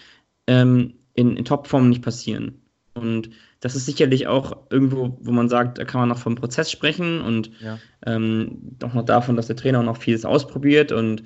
ähm, 0.47 0.93
in, 1.13 1.35
in 1.37 1.45
Topform 1.45 1.89
nicht 1.89 2.01
passieren. 2.01 2.59
Und 2.93 3.29
das 3.59 3.75
ist 3.75 3.85
sicherlich 3.85 4.27
auch 4.27 4.57
irgendwo, 4.69 5.17
wo 5.21 5.31
man 5.31 5.49
sagt, 5.49 5.77
da 5.77 5.85
kann 5.85 5.99
man 5.99 6.09
noch 6.09 6.19
vom 6.19 6.35
Prozess 6.35 6.71
sprechen 6.71 7.21
und 7.21 7.51
ja. 7.59 7.79
ähm, 8.05 8.75
auch 8.83 8.93
noch 8.93 9.05
davon, 9.05 9.35
dass 9.35 9.47
der 9.47 9.55
Trainer 9.55 9.79
auch 9.79 9.83
noch 9.83 9.97
vieles 9.97 10.25
ausprobiert 10.25 10.91
und 10.91 11.23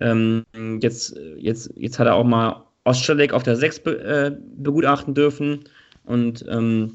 ähm, 0.00 0.44
jetzt, 0.80 1.18
jetzt, 1.38 1.72
jetzt 1.76 1.98
hat 1.98 2.06
er 2.06 2.14
auch 2.14 2.24
mal 2.24 2.67
Ostschalek 2.88 3.32
auf 3.32 3.42
der 3.42 3.56
6 3.56 3.80
be, 3.80 3.98
äh, 4.02 4.36
begutachten 4.56 5.14
dürfen 5.14 5.64
und 6.04 6.44
ähm, 6.48 6.94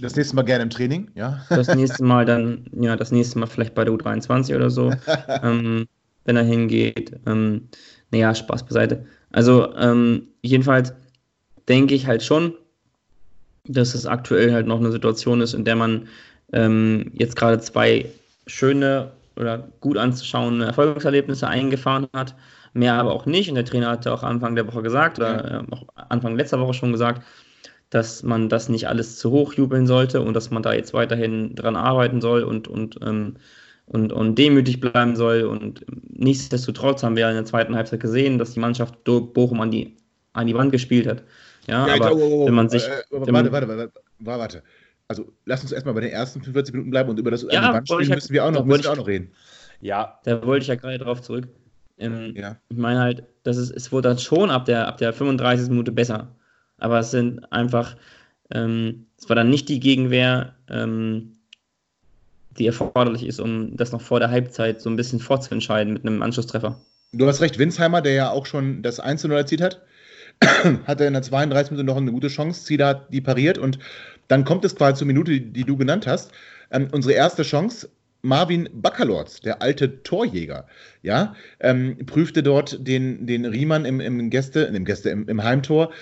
das 0.00 0.16
nächste 0.16 0.34
Mal 0.34 0.42
gerne 0.42 0.64
im 0.64 0.70
Training, 0.70 1.10
ja. 1.14 1.44
Das 1.50 1.72
nächste 1.74 2.02
Mal 2.02 2.24
dann, 2.24 2.66
ja, 2.72 2.96
das 2.96 3.12
nächste 3.12 3.38
Mal 3.38 3.46
vielleicht 3.46 3.74
bei 3.74 3.84
der 3.84 3.94
U23 3.94 4.54
oder 4.56 4.68
so, 4.68 4.92
ähm, 5.42 5.86
wenn 6.24 6.36
er 6.36 6.42
hingeht. 6.42 7.12
Ähm, 7.26 7.68
naja, 8.10 8.34
Spaß 8.34 8.64
beiseite. 8.64 9.06
Also, 9.30 9.74
ähm, 9.76 10.28
jedenfalls 10.42 10.92
denke 11.68 11.94
ich 11.94 12.06
halt 12.06 12.22
schon, 12.22 12.54
dass 13.66 13.94
es 13.94 14.04
aktuell 14.06 14.52
halt 14.52 14.66
noch 14.66 14.80
eine 14.80 14.92
Situation 14.92 15.40
ist, 15.40 15.54
in 15.54 15.64
der 15.64 15.76
man 15.76 16.08
ähm, 16.52 17.10
jetzt 17.14 17.36
gerade 17.36 17.60
zwei 17.60 18.06
schöne 18.46 19.12
oder 19.36 19.68
gut 19.80 19.96
anzuschauende 19.96 20.66
Erfolgserlebnisse 20.66 21.48
eingefahren 21.48 22.06
hat, 22.12 22.34
mehr 22.74 22.94
aber 22.94 23.12
auch 23.12 23.26
nicht. 23.26 23.48
Und 23.48 23.54
der 23.54 23.64
Trainer 23.64 23.90
hatte 23.90 24.12
auch 24.12 24.22
Anfang 24.22 24.54
der 24.54 24.66
Woche 24.66 24.82
gesagt, 24.82 25.18
oder 25.18 25.64
äh, 25.68 25.72
auch 25.72 25.86
Anfang 25.94 26.36
letzter 26.36 26.60
Woche 26.60 26.74
schon 26.74 26.92
gesagt, 26.92 27.22
dass 27.90 28.22
man 28.22 28.48
das 28.48 28.68
nicht 28.68 28.88
alles 28.88 29.18
zu 29.18 29.30
hoch 29.30 29.54
jubeln 29.54 29.86
sollte 29.86 30.20
und 30.20 30.34
dass 30.34 30.50
man 30.50 30.62
da 30.62 30.72
jetzt 30.74 30.92
weiterhin 30.94 31.54
dran 31.54 31.76
arbeiten 31.76 32.20
soll 32.20 32.42
und, 32.42 32.66
und, 32.66 32.98
ähm, 33.02 33.36
und, 33.86 34.12
und 34.12 34.36
demütig 34.36 34.80
bleiben 34.80 35.14
soll. 35.16 35.42
Und 35.42 35.84
nichtsdestotrotz 36.08 37.02
haben 37.02 37.16
wir 37.16 37.28
in 37.28 37.36
der 37.36 37.44
zweiten 37.44 37.76
Halbzeit 37.76 38.00
gesehen, 38.00 38.38
dass 38.38 38.52
die 38.52 38.60
Mannschaft 38.60 39.04
Bochum 39.04 39.60
an 39.60 39.70
die, 39.70 39.96
an 40.32 40.46
die 40.46 40.54
Wand 40.54 40.72
gespielt 40.72 41.06
hat. 41.06 41.22
Ja, 41.66 41.86
ja 41.86 41.94
aber 41.94 42.14
oh, 42.14 42.18
oh, 42.18 42.42
oh, 42.42 42.46
wenn 42.46 42.54
man 42.54 42.68
sich. 42.68 42.84
Äh, 42.84 43.02
warte, 43.10 43.32
warte, 43.32 43.52
warte, 43.52 43.68
warte, 43.68 43.92
warte. 44.18 44.62
Also 45.06 45.32
lass 45.44 45.62
uns 45.62 45.70
erstmal 45.72 45.94
bei 45.94 46.00
den 46.00 46.10
ersten 46.10 46.40
45 46.40 46.72
Minuten 46.72 46.90
bleiben 46.90 47.10
und 47.10 47.18
über 47.18 47.30
das 47.30 47.46
ja, 47.50 47.72
Bandspiel 47.72 48.08
müssen 48.08 48.32
wir 48.32 48.44
auch 48.44 48.50
noch, 48.50 48.64
müssen 48.64 48.84
wir 48.84 48.92
auch 48.92 48.96
noch 48.96 49.06
reden. 49.06 49.30
Ja. 49.80 50.18
Da 50.24 50.44
wollte 50.46 50.62
ich 50.62 50.68
ja 50.68 50.76
gerade 50.76 50.98
drauf 50.98 51.20
zurück. 51.20 51.46
Ähm, 51.98 52.34
ja. 52.36 52.56
Ich 52.68 52.76
meine 52.76 53.00
halt, 53.00 53.24
das 53.44 53.56
ist, 53.56 53.70
es 53.70 53.92
wurde 53.92 54.08
dann 54.08 54.18
schon 54.18 54.50
ab 54.50 54.64
der, 54.64 54.88
ab 54.88 54.98
der 54.98 55.12
35. 55.12 55.68
Minute 55.68 55.92
besser. 55.92 56.28
Aber 56.78 56.98
es 56.98 57.10
sind 57.10 57.52
einfach, 57.52 57.96
ähm, 58.52 59.06
es 59.18 59.28
war 59.28 59.36
dann 59.36 59.50
nicht 59.50 59.68
die 59.68 59.80
Gegenwehr, 59.80 60.54
ähm, 60.68 61.32
die 62.58 62.66
erforderlich 62.66 63.26
ist, 63.26 63.40
um 63.40 63.76
das 63.76 63.92
noch 63.92 64.00
vor 64.00 64.20
der 64.20 64.30
Halbzeit 64.30 64.80
so 64.80 64.90
ein 64.90 64.96
bisschen 64.96 65.20
vorzuentscheiden 65.20 65.92
mit 65.92 66.06
einem 66.06 66.22
Anschlusstreffer. 66.22 66.80
Du 67.12 67.26
hast 67.26 67.40
recht, 67.40 67.58
Winsheimer, 67.58 68.00
der 68.00 68.12
ja 68.12 68.30
auch 68.30 68.46
schon 68.46 68.82
das 68.82 69.00
1 69.00 69.24
0 69.24 69.36
erzielt 69.36 69.60
hat, 69.60 69.82
hatte 70.86 71.04
in 71.04 71.12
der 71.12 71.22
32 71.22 71.72
Minute 71.72 71.86
noch 71.86 71.96
eine 71.96 72.12
gute 72.12 72.28
Chance. 72.28 72.64
Zieler 72.64 72.86
hat 72.88 73.12
die 73.12 73.20
pariert 73.20 73.58
und 73.58 73.78
dann 74.28 74.44
kommt 74.44 74.64
es 74.64 74.74
quasi 74.74 74.98
zur 74.98 75.06
Minute, 75.06 75.30
die, 75.32 75.52
die 75.52 75.64
du 75.64 75.76
genannt 75.76 76.06
hast. 76.06 76.32
Ähm, 76.70 76.88
unsere 76.92 77.14
erste 77.14 77.42
Chance. 77.42 77.88
Marvin 78.24 78.70
Baccalords, 78.72 79.42
der 79.42 79.60
alte 79.60 80.02
Torjäger, 80.02 80.66
ja, 81.02 81.34
ähm, 81.60 81.98
prüfte 82.06 82.42
dort 82.42 82.86
den, 82.86 83.26
den 83.26 83.44
Riemann 83.44 83.84
im, 83.84 84.00
im 84.00 84.30
Gäste, 84.30 84.60
im 84.60 84.84
Gäste, 84.86 85.10
im, 85.10 85.28
im 85.28 85.44
Heimtor. 85.44 85.92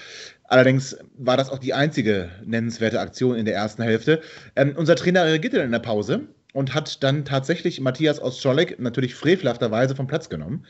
Allerdings 0.44 0.96
war 1.18 1.36
das 1.36 1.50
auch 1.50 1.58
die 1.58 1.74
einzige 1.74 2.30
nennenswerte 2.44 3.00
Aktion 3.00 3.34
in 3.34 3.44
der 3.44 3.54
ersten 3.54 3.82
Hälfte. 3.82 4.20
Ähm, 4.54 4.74
unser 4.76 4.94
Trainer 4.94 5.24
reagierte 5.24 5.58
in 5.58 5.72
der 5.72 5.80
Pause 5.80 6.28
und 6.52 6.74
hat 6.74 7.02
dann 7.02 7.24
tatsächlich 7.24 7.80
Matthias 7.80 8.22
Ostscholek 8.22 8.78
natürlich 8.78 9.16
frevelhafterweise 9.16 9.96
vom 9.96 10.06
Platz 10.06 10.28
genommen. 10.28 10.64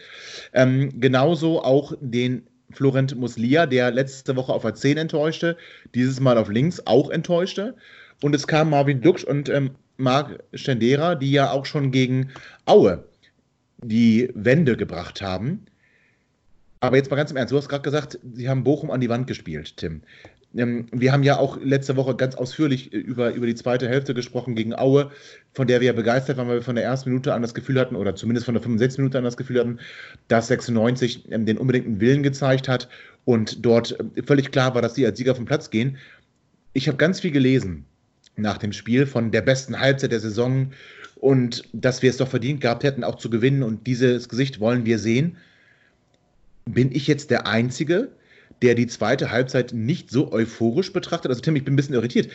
Ähm, 0.55 1.01
genauso 1.01 1.63
auch 1.63 1.93
den 2.01 2.47
Florent 2.71 3.15
Muslia, 3.17 3.67
der 3.67 3.91
letzte 3.91 4.37
Woche 4.37 4.55
auf 4.55 4.65
A10 4.65 4.99
enttäuschte, 4.99 5.59
dieses 5.95 6.19
Mal 6.19 6.39
auf 6.39 6.49
links 6.49 6.87
auch 6.87 7.11
enttäuschte. 7.11 7.77
Und 8.23 8.35
es 8.35 8.47
kam 8.47 8.71
Marvin 8.71 9.03
Duksch 9.03 9.25
und 9.25 9.51
ähm, 9.51 9.73
Marc 10.03 10.43
Stendera, 10.53 11.15
die 11.15 11.33
ja 11.33 11.51
auch 11.51 11.65
schon 11.65 11.91
gegen 11.91 12.31
Aue 12.67 13.05
die 13.79 14.31
Wende 14.35 14.77
gebracht 14.77 15.23
haben. 15.23 15.65
Aber 16.81 16.97
jetzt 16.97 17.11
mal 17.11 17.17
ganz 17.17 17.31
im 17.31 17.37
Ernst, 17.37 17.53
du 17.53 17.57
hast 17.57 17.69
gerade 17.69 17.83
gesagt, 17.83 18.19
sie 18.35 18.49
haben 18.49 18.65
Bochum 18.65 18.91
an 18.91 19.01
die 19.01 19.09
Wand 19.09 19.27
gespielt, 19.27 19.77
Tim. 19.77 20.03
Ähm, 20.55 20.87
wir 20.93 21.13
haben 21.13 21.23
ja 21.23 21.39
auch 21.39 21.59
letzte 21.63 21.97
Woche 21.97 22.15
ganz 22.17 22.35
ausführlich 22.35 22.93
äh, 22.93 22.97
über, 22.97 23.33
über 23.33 23.47
die 23.47 23.55
zweite 23.55 23.89
Hälfte 23.89 24.15
gesprochen 24.15 24.55
gegen 24.55 24.75
Aue, 24.75 25.11
von 25.55 25.67
der 25.67 25.81
wir 25.81 25.87
ja 25.87 25.93
begeistert 25.93 26.37
waren, 26.37 26.49
weil 26.49 26.57
wir 26.57 26.63
von 26.63 26.75
der 26.75 26.85
ersten 26.85 27.11
Minute 27.11 27.33
an 27.35 27.43
das 27.43 27.55
Gefühl 27.55 27.79
hatten, 27.79 27.97
oder 27.97 28.15
zumindest 28.15 28.47
von 28.47 28.55
der 28.55 28.63
65 28.63 28.99
Minute 28.99 29.19
an 29.19 29.25
das 29.25 29.37
Gefühl 29.37 29.61
hatten, 29.61 29.79
dass 30.29 30.49
96 30.49 31.31
ähm, 31.31 31.47
den 31.47 31.59
unbedingten 31.59 32.01
Willen 32.01 32.23
gezeigt 32.23 32.69
hat 32.69 32.89
und 33.25 33.65
dort 33.65 33.99
äh, 34.17 34.23
völlig 34.23 34.51
klar 34.51 34.75
war, 34.75 34.83
dass 34.83 34.95
sie 34.95 35.07
als 35.07 35.19
Sieger 35.19 35.35
vom 35.35 35.45
Platz 35.45 35.71
gehen. 35.71 35.99
Ich 36.75 36.89
habe 36.89 36.97
ganz 36.97 37.21
viel 37.21 37.33
gelesen 37.33 37.87
nach 38.37 38.59
dem 38.59 38.73
Spiel 38.73 39.07
von 39.07 39.31
der 39.31 39.43
besten 39.43 39.79
Halbzeit 39.79 40.13
der 40.13 40.21
Saison 40.21 40.73
und 41.17 41.65
dass 41.73 42.03
wir 42.03 42.11
es 42.11 42.17
doch 42.17 42.29
verdient 42.29 42.61
gehabt 42.61 42.83
hätten, 42.83 43.05
auch 43.05 43.17
zu 43.17 43.31
gewinnen 43.31 43.63
und 43.63 43.87
dieses 43.87 44.29
Gesicht 44.29 44.61
wollen 44.61 44.85
wir 44.85 44.99
sehen. 44.99 45.37
Bin 46.65 46.93
ich 46.93 47.07
jetzt 47.07 47.31
der 47.31 47.47
Einzige, 47.47 48.09
der 48.63 48.75
die 48.75 48.87
zweite 48.87 49.31
Halbzeit 49.31 49.73
nicht 49.73 50.11
so 50.11 50.33
euphorisch 50.33 50.93
betrachtet? 50.93 51.31
Also 51.31 51.43
Tim, 51.43 51.57
ich 51.57 51.65
bin 51.65 51.75
ein 51.75 51.77
bisschen 51.77 51.95
irritiert. 51.95 52.29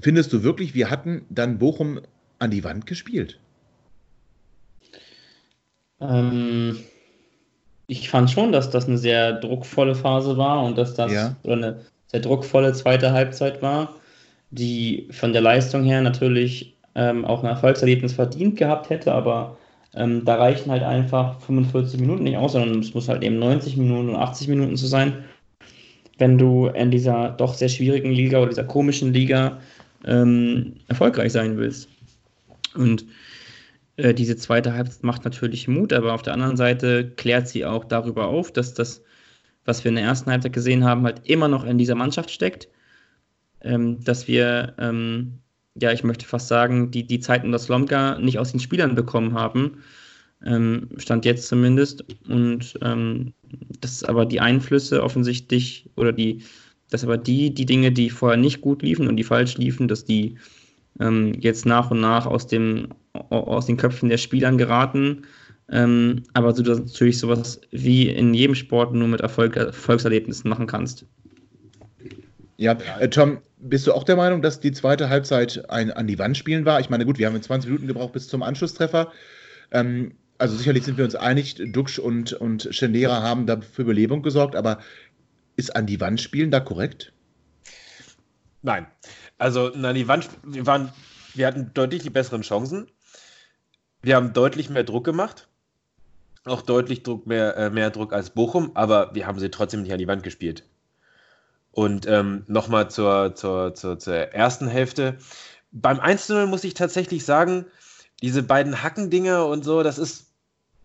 Findest 0.00 0.32
du 0.32 0.42
wirklich, 0.42 0.74
wir 0.74 0.90
hatten 0.90 1.24
dann 1.30 1.58
Bochum 1.58 2.00
an 2.38 2.50
die 2.50 2.64
Wand 2.64 2.86
gespielt? 2.86 3.38
Ähm, 6.00 6.78
ich 7.86 8.10
fand 8.10 8.30
schon, 8.30 8.52
dass 8.52 8.70
das 8.70 8.86
eine 8.86 8.98
sehr 8.98 9.34
druckvolle 9.34 9.94
Phase 9.94 10.36
war 10.36 10.62
und 10.64 10.76
dass 10.76 10.94
das 10.94 11.12
ja. 11.12 11.36
eine 11.44 11.80
sehr 12.06 12.20
druckvolle 12.20 12.72
zweite 12.72 13.12
Halbzeit 13.12 13.62
war, 13.62 13.94
die 14.54 15.08
von 15.10 15.32
der 15.32 15.42
Leistung 15.42 15.84
her 15.84 16.00
natürlich 16.00 16.76
ähm, 16.94 17.24
auch 17.24 17.42
ein 17.42 17.48
Erfolgserlebnis 17.48 18.12
verdient 18.12 18.56
gehabt 18.56 18.90
hätte, 18.90 19.12
aber 19.12 19.56
ähm, 19.94 20.24
da 20.24 20.36
reichen 20.36 20.70
halt 20.70 20.82
einfach 20.82 21.40
45 21.40 22.00
Minuten 22.00 22.24
nicht 22.24 22.36
aus, 22.36 22.52
sondern 22.52 22.80
es 22.80 22.94
muss 22.94 23.08
halt 23.08 23.22
eben 23.22 23.38
90 23.38 23.76
Minuten 23.76 24.10
und 24.10 24.16
80 24.16 24.48
Minuten 24.48 24.76
zu 24.76 24.86
sein, 24.86 25.24
wenn 26.18 26.38
du 26.38 26.66
in 26.68 26.90
dieser 26.90 27.30
doch 27.30 27.54
sehr 27.54 27.68
schwierigen 27.68 28.10
Liga 28.10 28.38
oder 28.38 28.50
dieser 28.50 28.64
komischen 28.64 29.12
Liga 29.12 29.58
ähm, 30.04 30.74
erfolgreich 30.88 31.32
sein 31.32 31.56
willst. 31.56 31.88
Und 32.74 33.04
äh, 33.96 34.14
diese 34.14 34.36
zweite 34.36 34.74
Halbzeit 34.74 35.02
macht 35.04 35.24
natürlich 35.24 35.68
Mut, 35.68 35.92
aber 35.92 36.12
auf 36.12 36.22
der 36.22 36.34
anderen 36.34 36.56
Seite 36.56 37.10
klärt 37.16 37.48
sie 37.48 37.64
auch 37.64 37.84
darüber 37.84 38.28
auf, 38.28 38.52
dass 38.52 38.74
das, 38.74 39.02
was 39.64 39.84
wir 39.84 39.90
in 39.90 39.96
der 39.96 40.04
ersten 40.04 40.30
Halbzeit 40.30 40.52
gesehen 40.52 40.84
haben, 40.84 41.04
halt 41.04 41.22
immer 41.24 41.48
noch 41.48 41.64
in 41.64 41.78
dieser 41.78 41.94
Mannschaft 41.94 42.30
steckt. 42.30 42.68
Ähm, 43.64 44.02
dass 44.04 44.28
wir, 44.28 44.74
ähm, 44.78 45.40
ja, 45.74 45.90
ich 45.90 46.04
möchte 46.04 46.26
fast 46.26 46.48
sagen, 46.48 46.90
die, 46.90 47.06
die 47.06 47.20
Zeiten 47.20 47.50
das 47.50 47.64
Slomka 47.64 48.18
nicht 48.18 48.38
aus 48.38 48.52
den 48.52 48.60
Spielern 48.60 48.94
bekommen 48.94 49.34
haben. 49.34 49.78
Ähm, 50.44 50.88
stand 50.98 51.24
jetzt 51.24 51.48
zumindest. 51.48 52.04
Und 52.28 52.78
dass 53.80 54.04
aber 54.04 54.26
die 54.26 54.40
Einflüsse 54.40 55.02
offensichtlich 55.02 55.90
oder 55.96 56.12
die, 56.12 56.42
dass 56.90 57.04
aber 57.04 57.16
die, 57.16 57.52
die 57.54 57.66
Dinge, 57.66 57.90
die 57.90 58.10
vorher 58.10 58.36
nicht 58.36 58.60
gut 58.60 58.82
liefen 58.82 59.08
und 59.08 59.16
die 59.16 59.24
falsch 59.24 59.56
liefen, 59.56 59.88
dass 59.88 60.04
die 60.04 60.36
jetzt 61.40 61.66
nach 61.66 61.90
und 61.90 62.00
nach 62.00 62.24
aus, 62.24 62.46
dem, 62.46 62.86
aus 63.30 63.66
den 63.66 63.76
Köpfen 63.76 64.10
der 64.10 64.16
Spielern 64.16 64.58
geraten. 64.58 65.22
Ähm, 65.70 66.22
aber 66.34 66.52
du 66.52 66.62
natürlich 66.62 67.18
sowas 67.18 67.60
wie 67.70 68.08
in 68.08 68.34
jedem 68.34 68.54
Sport 68.54 68.94
nur 68.94 69.08
mit 69.08 69.20
Erfolg, 69.20 69.56
Erfolgserlebnissen 69.56 70.48
machen 70.48 70.66
kannst. 70.66 71.06
Ja, 72.58 72.76
äh, 73.00 73.08
Tom, 73.08 73.38
bist 73.64 73.86
du 73.86 73.92
auch 73.94 74.04
der 74.04 74.16
Meinung, 74.16 74.42
dass 74.42 74.60
die 74.60 74.72
zweite 74.72 75.08
Halbzeit 75.08 75.70
ein 75.70 75.90
an 75.90 76.06
die 76.06 76.18
Wand 76.18 76.36
spielen 76.36 76.64
war? 76.66 76.80
Ich 76.80 76.90
meine, 76.90 77.06
gut, 77.06 77.18
wir 77.18 77.26
haben 77.26 77.40
20 77.40 77.70
Minuten 77.70 77.88
gebraucht 77.88 78.12
bis 78.12 78.28
zum 78.28 78.42
Anschlusstreffer. 78.42 79.10
Ähm, 79.72 80.16
also 80.36 80.56
sicherlich 80.56 80.84
sind 80.84 80.98
wir 80.98 81.04
uns 81.04 81.14
einig, 81.14 81.56
Duxch 81.72 81.98
und, 81.98 82.34
und 82.34 82.68
Schendera 82.70 83.22
haben 83.22 83.46
da 83.46 83.60
für 83.60 83.84
Belebung 83.84 84.22
gesorgt, 84.22 84.54
aber 84.54 84.80
ist 85.56 85.74
an 85.74 85.86
die 85.86 86.00
Wand 86.00 86.20
spielen 86.20 86.50
da 86.50 86.60
korrekt? 86.60 87.12
Nein. 88.62 88.86
Also 89.38 89.72
an 89.72 89.94
die 89.94 90.08
Wand, 90.08 90.28
wir, 90.42 90.66
waren, 90.66 90.92
wir 91.34 91.46
hatten 91.46 91.70
deutlich 91.72 92.02
die 92.02 92.10
besseren 92.10 92.42
Chancen. 92.42 92.90
Wir 94.02 94.16
haben 94.16 94.32
deutlich 94.34 94.68
mehr 94.68 94.84
Druck 94.84 95.04
gemacht. 95.04 95.48
Auch 96.44 96.60
deutlich 96.60 97.02
Druck, 97.02 97.26
mehr, 97.26 97.56
äh, 97.56 97.70
mehr 97.70 97.90
Druck 97.90 98.12
als 98.12 98.30
Bochum, 98.30 98.72
aber 98.74 99.14
wir 99.14 99.26
haben 99.26 99.38
sie 99.38 99.50
trotzdem 99.50 99.82
nicht 99.82 99.92
an 99.92 99.98
die 99.98 100.08
Wand 100.08 100.22
gespielt. 100.22 100.64
Und 101.74 102.06
ähm, 102.06 102.44
nochmal 102.46 102.88
zur, 102.88 103.34
zur, 103.34 103.74
zur, 103.74 103.98
zur 103.98 104.14
ersten 104.14 104.68
Hälfte. 104.68 105.16
Beim 105.72 105.98
1-0 105.98 106.46
muss 106.46 106.62
ich 106.62 106.74
tatsächlich 106.74 107.24
sagen, 107.24 107.66
diese 108.22 108.44
beiden 108.44 108.82
Hackendinger 108.82 109.46
und 109.46 109.64
so, 109.64 109.82
das 109.82 109.98
ist, 109.98 110.30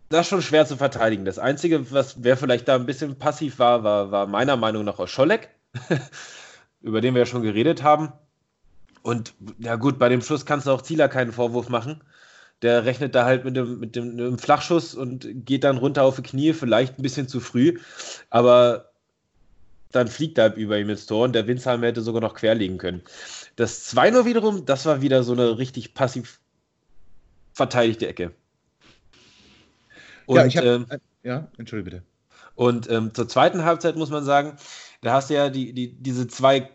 das 0.08 0.22
ist 0.22 0.28
schon 0.28 0.42
schwer 0.42 0.66
zu 0.66 0.76
verteidigen. 0.76 1.24
Das 1.24 1.38
Einzige, 1.38 1.92
was 1.92 2.24
wer 2.24 2.36
vielleicht 2.36 2.66
da 2.66 2.74
ein 2.74 2.86
bisschen 2.86 3.16
passiv 3.16 3.60
war, 3.60 3.84
war, 3.84 4.10
war 4.10 4.26
meiner 4.26 4.56
Meinung 4.56 4.84
nach 4.84 4.98
aus 4.98 5.10
Scholleck, 5.10 5.50
über 6.80 7.00
den 7.00 7.14
wir 7.14 7.20
ja 7.20 7.26
schon 7.26 7.42
geredet 7.42 7.84
haben. 7.84 8.12
Und 9.02 9.32
ja 9.58 9.76
gut, 9.76 9.96
bei 9.98 10.08
dem 10.08 10.22
Schuss 10.22 10.44
kannst 10.44 10.66
du 10.66 10.72
auch 10.72 10.82
Zieler 10.82 11.08
keinen 11.08 11.32
Vorwurf 11.32 11.68
machen. 11.68 12.02
Der 12.62 12.84
rechnet 12.84 13.14
da 13.14 13.24
halt 13.24 13.44
mit 13.44 13.56
dem, 13.56 13.78
mit 13.78 13.94
dem, 13.94 14.16
mit 14.16 14.40
Flachschuss 14.40 14.96
und 14.96 15.46
geht 15.46 15.62
dann 15.62 15.78
runter 15.78 16.02
auf 16.02 16.16
die 16.16 16.22
Knie, 16.22 16.52
vielleicht 16.52 16.98
ein 16.98 17.02
bisschen 17.02 17.28
zu 17.28 17.38
früh. 17.38 17.78
Aber 18.28 18.89
dann 19.92 20.08
fliegt 20.08 20.38
er 20.38 20.54
über 20.54 20.78
ihm 20.78 20.90
ins 20.90 21.06
Tor 21.06 21.24
und 21.24 21.32
der 21.32 21.46
Winsheim 21.46 21.82
hätte 21.82 22.02
sogar 22.02 22.20
noch 22.20 22.34
querlegen 22.34 22.78
können. 22.78 23.02
Das 23.56 23.94
2-0 23.94 24.24
wiederum, 24.24 24.66
das 24.66 24.86
war 24.86 25.02
wieder 25.02 25.22
so 25.22 25.32
eine 25.32 25.58
richtig 25.58 25.94
passiv 25.94 26.40
verteidigte 27.52 28.08
Ecke. 28.08 28.32
Und, 30.26 30.36
ja, 30.36 30.46
ich 30.46 30.56
hab, 30.56 30.64
ähm, 30.64 30.86
ja, 31.22 31.48
entschuldige 31.58 31.90
bitte. 31.90 32.02
Und 32.54 32.90
ähm, 32.90 33.12
zur 33.14 33.28
zweiten 33.28 33.64
Halbzeit 33.64 33.96
muss 33.96 34.10
man 34.10 34.24
sagen, 34.24 34.56
da 35.02 35.14
hast 35.14 35.30
du 35.30 35.34
ja 35.34 35.48
die, 35.48 35.72
die, 35.72 35.92
diese 35.92 36.28
zwei 36.28 36.70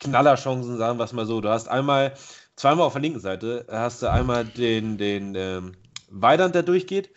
Knallerchancen, 0.00 0.78
sagen 0.78 0.98
wir 0.98 1.04
es 1.04 1.12
mal 1.12 1.26
so. 1.26 1.40
Du 1.40 1.48
hast 1.48 1.68
einmal, 1.68 2.14
zweimal 2.56 2.86
auf 2.86 2.92
der 2.92 3.02
linken 3.02 3.20
Seite, 3.20 3.66
hast 3.68 4.02
du 4.02 4.10
einmal 4.10 4.44
den, 4.44 4.96
den 4.96 5.34
ähm, 5.34 5.72
Weidand, 6.08 6.54
der 6.54 6.62
durchgeht. 6.62 7.10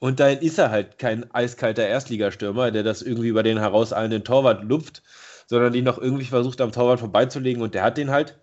Und 0.00 0.18
dann 0.18 0.38
ist 0.38 0.58
er 0.58 0.70
halt 0.70 0.98
kein 0.98 1.30
eiskalter 1.32 1.86
Erstligastürmer, 1.86 2.70
der 2.70 2.82
das 2.82 3.02
irgendwie 3.02 3.28
über 3.28 3.42
den 3.42 3.58
herauseilenden 3.58 4.24
Torwart 4.24 4.64
lupft, 4.64 5.02
sondern 5.46 5.74
die 5.74 5.82
noch 5.82 5.98
irgendwie 5.98 6.24
versucht, 6.24 6.60
am 6.62 6.72
Torwart 6.72 7.00
vorbeizulegen 7.00 7.62
und 7.62 7.74
der 7.74 7.84
hat 7.84 7.98
den 7.98 8.10
halt. 8.10 8.38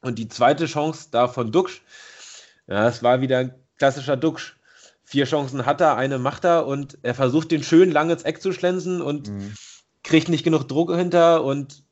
Und 0.00 0.18
die 0.18 0.28
zweite 0.28 0.64
Chance 0.64 1.08
da 1.10 1.28
von 1.28 1.52
Duxch, 1.52 1.82
ja, 2.66 2.88
es 2.88 3.02
war 3.02 3.20
wieder 3.20 3.38
ein 3.38 3.54
klassischer 3.76 4.16
Duxch. 4.16 4.56
Vier 5.04 5.26
Chancen 5.26 5.66
hat 5.66 5.82
er, 5.82 5.96
eine 5.96 6.18
macht 6.18 6.44
er 6.44 6.66
und 6.66 6.96
er 7.02 7.14
versucht 7.14 7.50
den 7.50 7.62
schön 7.62 7.90
lang 7.90 8.08
ins 8.08 8.22
Eck 8.22 8.40
zu 8.40 8.52
schlänzen 8.52 9.02
und 9.02 9.28
mhm. 9.28 9.54
kriegt 10.02 10.30
nicht 10.30 10.44
genug 10.44 10.66
Druck 10.66 10.94
hinter 10.94 11.44
und 11.44 11.82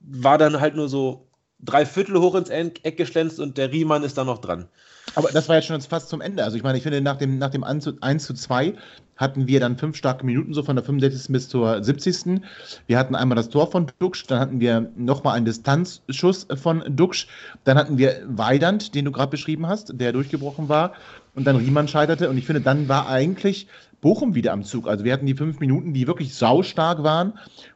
war 0.00 0.38
dann 0.38 0.60
halt 0.60 0.76
nur 0.76 0.88
so 0.88 1.27
drei 1.60 1.86
Viertel 1.86 2.18
hoch 2.20 2.34
ins 2.34 2.50
Eck 2.50 2.96
geschlänzt 2.96 3.40
und 3.40 3.58
der 3.58 3.72
Riemann 3.72 4.02
ist 4.02 4.16
da 4.18 4.24
noch 4.24 4.38
dran. 4.38 4.66
Aber 5.14 5.30
das 5.32 5.48
war 5.48 5.56
jetzt 5.56 5.66
schon 5.66 5.80
fast 5.80 6.08
zum 6.08 6.20
Ende. 6.20 6.44
Also 6.44 6.56
ich 6.56 6.62
meine, 6.62 6.76
ich 6.76 6.82
finde, 6.82 7.00
nach 7.00 7.16
dem, 7.16 7.38
nach 7.38 7.50
dem 7.50 7.64
1 7.64 7.84
zu 8.24 8.34
2 8.34 8.74
hatten 9.16 9.48
wir 9.48 9.58
dann 9.58 9.76
fünf 9.76 9.96
starke 9.96 10.24
Minuten, 10.24 10.54
so 10.54 10.62
von 10.62 10.76
der 10.76 10.84
65. 10.84 11.32
bis 11.32 11.48
zur 11.48 11.82
70. 11.82 12.40
Wir 12.86 12.98
hatten 12.98 13.14
einmal 13.14 13.36
das 13.36 13.48
Tor 13.48 13.70
von 13.70 13.90
Duxch, 13.98 14.26
dann 14.26 14.38
hatten 14.38 14.60
wir 14.60 14.92
nochmal 14.96 15.36
einen 15.36 15.46
Distanzschuss 15.46 16.46
von 16.54 16.84
Duxch, 16.94 17.26
dann 17.64 17.76
hatten 17.76 17.98
wir 17.98 18.22
Weidand, 18.28 18.94
den 18.94 19.06
du 19.06 19.12
gerade 19.12 19.30
beschrieben 19.30 19.66
hast, 19.66 20.00
der 20.00 20.12
durchgebrochen 20.12 20.68
war 20.68 20.92
und 21.34 21.46
dann 21.46 21.56
Riemann 21.56 21.88
scheiterte 21.88 22.28
und 22.30 22.38
ich 22.38 22.46
finde, 22.46 22.60
dann 22.60 22.88
war 22.88 23.08
eigentlich 23.08 23.66
Bochum 24.00 24.36
wieder 24.36 24.52
am 24.52 24.62
Zug. 24.62 24.86
Also 24.86 25.04
wir 25.04 25.12
hatten 25.12 25.26
die 25.26 25.34
fünf 25.34 25.58
Minuten, 25.58 25.92
die 25.92 26.06
wirklich 26.06 26.34
saustark 26.34 27.02
waren, 27.02 27.32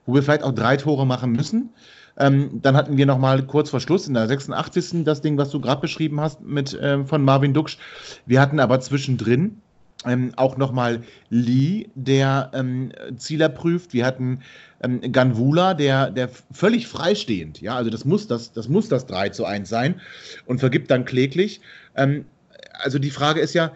wo 0.07 0.15
wir 0.15 0.23
vielleicht 0.23 0.45
auch 0.45 0.53
drei 0.53 0.77
Tore 0.77 1.07
machen 1.07 1.33
müssen. 1.33 1.71
Ähm, 2.19 2.61
dann 2.63 2.77
hatten 2.77 2.97
wir 2.97 3.07
nochmal 3.07 3.43
kurz 3.43 3.71
vor 3.71 3.81
Schluss 3.81 4.07
in 4.07 4.15
der 4.15 4.29
86. 4.29 5.05
das 5.05 5.23
Ding, 5.23 5.39
was 5.39 5.51
du 5.51 5.61
gerade 5.61 5.81
beschrieben 5.81 6.21
hast 6.21 6.43
mit 6.43 6.79
ähm, 6.81 7.07
von 7.07 7.25
Marvin 7.25 7.55
Duksch. 7.55 7.79
Wir 8.27 8.41
hatten 8.41 8.61
aber 8.61 8.81
zwischendrin 8.81 9.63
ähm, 10.05 10.33
auch 10.37 10.57
nochmal 10.57 11.03
Lee, 11.31 11.87
der 11.95 12.51
ähm, 12.55 12.93
Zieler 13.17 13.49
prüft. 13.49 13.93
Wir 13.93 14.05
hatten 14.05 14.41
ähm, 14.83 15.01
Ganvula, 15.13 15.75
der, 15.75 16.11
der 16.11 16.29
völlig 16.51 16.87
freistehend, 16.89 17.61
ja, 17.61 17.77
also 17.77 17.91
das 17.91 18.05
muss 18.05 18.27
das, 18.27 18.53
das 18.53 18.69
muss 18.69 18.89
das 18.89 19.07
3 19.07 19.31
zu 19.31 19.45
1 19.45 19.69
sein 19.69 20.01
und 20.47 20.59
vergibt 20.59 20.91
dann 20.91 21.05
kläglich. 21.05 21.61
Ähm, 21.97 22.25
also 22.73 22.99
die 22.99 23.11
Frage 23.11 23.41
ist 23.41 23.55
ja, 23.55 23.73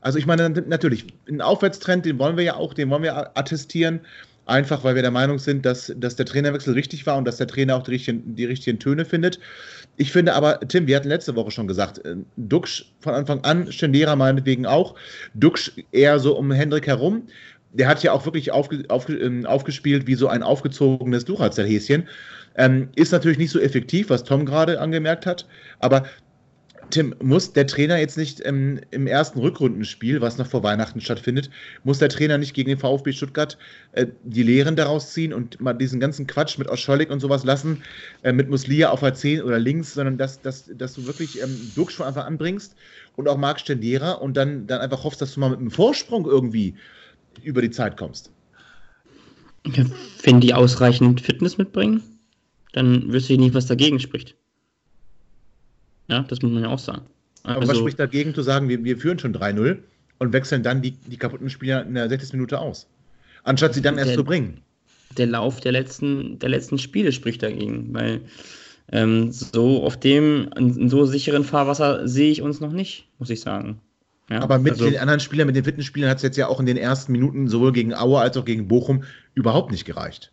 also 0.00 0.18
ich 0.18 0.26
meine, 0.26 0.50
natürlich, 0.50 1.06
einen 1.26 1.40
Aufwärtstrend, 1.40 2.04
den 2.04 2.18
wollen 2.18 2.36
wir 2.36 2.44
ja 2.44 2.56
auch, 2.56 2.74
den 2.74 2.90
wollen 2.90 3.02
wir 3.02 3.36
attestieren. 3.36 4.00
Einfach 4.46 4.84
weil 4.84 4.94
wir 4.94 5.02
der 5.02 5.10
Meinung 5.10 5.38
sind, 5.38 5.64
dass, 5.64 5.92
dass 5.96 6.16
der 6.16 6.26
Trainerwechsel 6.26 6.74
richtig 6.74 7.06
war 7.06 7.16
und 7.16 7.24
dass 7.24 7.38
der 7.38 7.46
Trainer 7.46 7.76
auch 7.76 7.82
die 7.82 7.92
richtigen, 7.92 8.34
die 8.36 8.44
richtigen 8.44 8.78
Töne 8.78 9.04
findet. 9.06 9.38
Ich 9.96 10.12
finde 10.12 10.34
aber, 10.34 10.60
Tim, 10.60 10.86
wir 10.86 10.96
hatten 10.96 11.08
letzte 11.08 11.34
Woche 11.34 11.50
schon 11.50 11.66
gesagt, 11.66 12.04
äh, 12.04 12.16
Duxch 12.36 12.92
von 13.00 13.14
Anfang 13.14 13.42
an, 13.44 13.72
Schendera 13.72 14.16
meinetwegen 14.16 14.66
auch, 14.66 14.96
Duxch 15.34 15.72
eher 15.92 16.18
so 16.18 16.36
um 16.36 16.50
Hendrik 16.50 16.86
herum. 16.86 17.22
Der 17.72 17.88
hat 17.88 18.02
ja 18.02 18.12
auch 18.12 18.24
wirklich 18.24 18.52
aufge, 18.52 18.84
aufge, 18.88 19.14
ähm, 19.14 19.46
aufgespielt 19.46 20.06
wie 20.06 20.14
so 20.14 20.28
ein 20.28 20.42
aufgezogenes 20.42 21.24
Duracell-Häschen. 21.24 22.06
Ähm, 22.56 22.90
ist 22.94 23.12
natürlich 23.12 23.38
nicht 23.38 23.50
so 23.50 23.58
effektiv, 23.58 24.10
was 24.10 24.24
Tom 24.24 24.44
gerade 24.46 24.78
angemerkt 24.80 25.26
hat, 25.26 25.46
aber 25.80 26.04
Tim, 26.94 27.12
muss 27.20 27.52
der 27.52 27.66
Trainer 27.66 27.98
jetzt 27.98 28.16
nicht 28.16 28.40
ähm, 28.46 28.80
im 28.92 29.08
ersten 29.08 29.40
Rückrundenspiel, 29.40 30.20
was 30.20 30.38
noch 30.38 30.46
vor 30.46 30.62
Weihnachten 30.62 31.00
stattfindet, 31.00 31.50
muss 31.82 31.98
der 31.98 32.08
Trainer 32.08 32.38
nicht 32.38 32.54
gegen 32.54 32.68
den 32.68 32.78
VfB 32.78 33.10
Stuttgart 33.10 33.58
äh, 33.92 34.06
die 34.22 34.44
Lehren 34.44 34.76
daraus 34.76 35.12
ziehen 35.12 35.32
und 35.32 35.60
mal 35.60 35.72
diesen 35.72 35.98
ganzen 35.98 36.28
Quatsch 36.28 36.56
mit 36.56 36.68
Oscholik 36.68 37.10
und 37.10 37.18
sowas 37.18 37.42
lassen, 37.42 37.82
äh, 38.22 38.30
mit 38.30 38.48
Muslia 38.48 38.90
auf 38.90 39.00
der 39.00 39.12
10 39.12 39.42
oder 39.42 39.58
links, 39.58 39.94
sondern 39.94 40.18
dass, 40.18 40.40
dass, 40.40 40.70
dass 40.72 40.94
du 40.94 41.04
wirklich 41.04 41.42
ähm, 41.42 41.72
Duxch 41.74 41.96
von 41.96 42.06
Anfang 42.06 42.26
anbringst 42.26 42.76
und 43.16 43.26
auch 43.26 43.36
Marc 43.36 43.58
Stendera 43.58 44.12
und 44.12 44.36
dann, 44.36 44.68
dann 44.68 44.80
einfach 44.80 45.02
hoffst, 45.02 45.20
dass 45.20 45.34
du 45.34 45.40
mal 45.40 45.50
mit 45.50 45.58
einem 45.58 45.72
Vorsprung 45.72 46.26
irgendwie 46.26 46.76
über 47.42 47.60
die 47.60 47.72
Zeit 47.72 47.96
kommst. 47.96 48.30
Wenn 50.22 50.40
die 50.40 50.54
ausreichend 50.54 51.20
Fitness 51.20 51.58
mitbringen, 51.58 52.04
dann 52.72 53.12
wüsste 53.12 53.32
ich 53.32 53.40
nicht, 53.40 53.54
was 53.54 53.66
dagegen 53.66 53.98
spricht. 53.98 54.36
Ja, 56.08 56.22
das 56.22 56.42
muss 56.42 56.52
man 56.52 56.62
ja 56.62 56.68
auch 56.68 56.78
sagen. 56.78 57.02
Aber 57.42 57.60
also, 57.60 57.72
was 57.72 57.78
spricht 57.78 57.98
dagegen 57.98 58.34
zu 58.34 58.42
sagen, 58.42 58.68
wir, 58.68 58.82
wir 58.84 58.96
führen 58.96 59.18
schon 59.18 59.34
3-0 59.34 59.78
und 60.18 60.32
wechseln 60.32 60.62
dann 60.62 60.82
die, 60.82 60.92
die 60.92 61.16
kaputten 61.16 61.50
Spieler 61.50 61.84
in 61.84 61.94
der 61.94 62.08
60. 62.08 62.32
Minute 62.32 62.58
aus? 62.58 62.88
Anstatt 63.42 63.74
sie 63.74 63.82
dann 63.82 63.98
erst 63.98 64.14
zu 64.14 64.24
bringen. 64.24 64.60
Der 65.18 65.26
Lauf 65.26 65.60
der 65.60 65.72
letzten, 65.72 66.38
der 66.38 66.48
letzten 66.48 66.78
Spiele 66.78 67.12
spricht 67.12 67.42
dagegen, 67.42 67.92
weil 67.92 68.22
ähm, 68.90 69.30
so 69.32 69.84
auf 69.84 69.98
dem, 69.98 70.48
in 70.56 70.88
so 70.88 71.04
sicheren 71.04 71.44
Fahrwasser 71.44 72.08
sehe 72.08 72.30
ich 72.30 72.42
uns 72.42 72.60
noch 72.60 72.72
nicht, 72.72 73.06
muss 73.18 73.30
ich 73.30 73.40
sagen. 73.40 73.80
Ja, 74.30 74.40
aber 74.40 74.58
mit 74.58 74.72
also, 74.72 74.88
den 74.88 74.98
anderen 74.98 75.20
Spielern, 75.20 75.46
mit 75.46 75.56
den 75.56 75.64
Fitnessspielern 75.64 76.08
hat 76.08 76.16
es 76.16 76.22
jetzt 76.22 76.38
ja 76.38 76.48
auch 76.48 76.58
in 76.58 76.66
den 76.66 76.78
ersten 76.78 77.12
Minuten 77.12 77.48
sowohl 77.48 77.72
gegen 77.72 77.94
Aue 77.94 78.20
als 78.20 78.36
auch 78.36 78.44
gegen 78.44 78.68
Bochum 78.68 79.04
überhaupt 79.34 79.70
nicht 79.70 79.84
gereicht. 79.84 80.32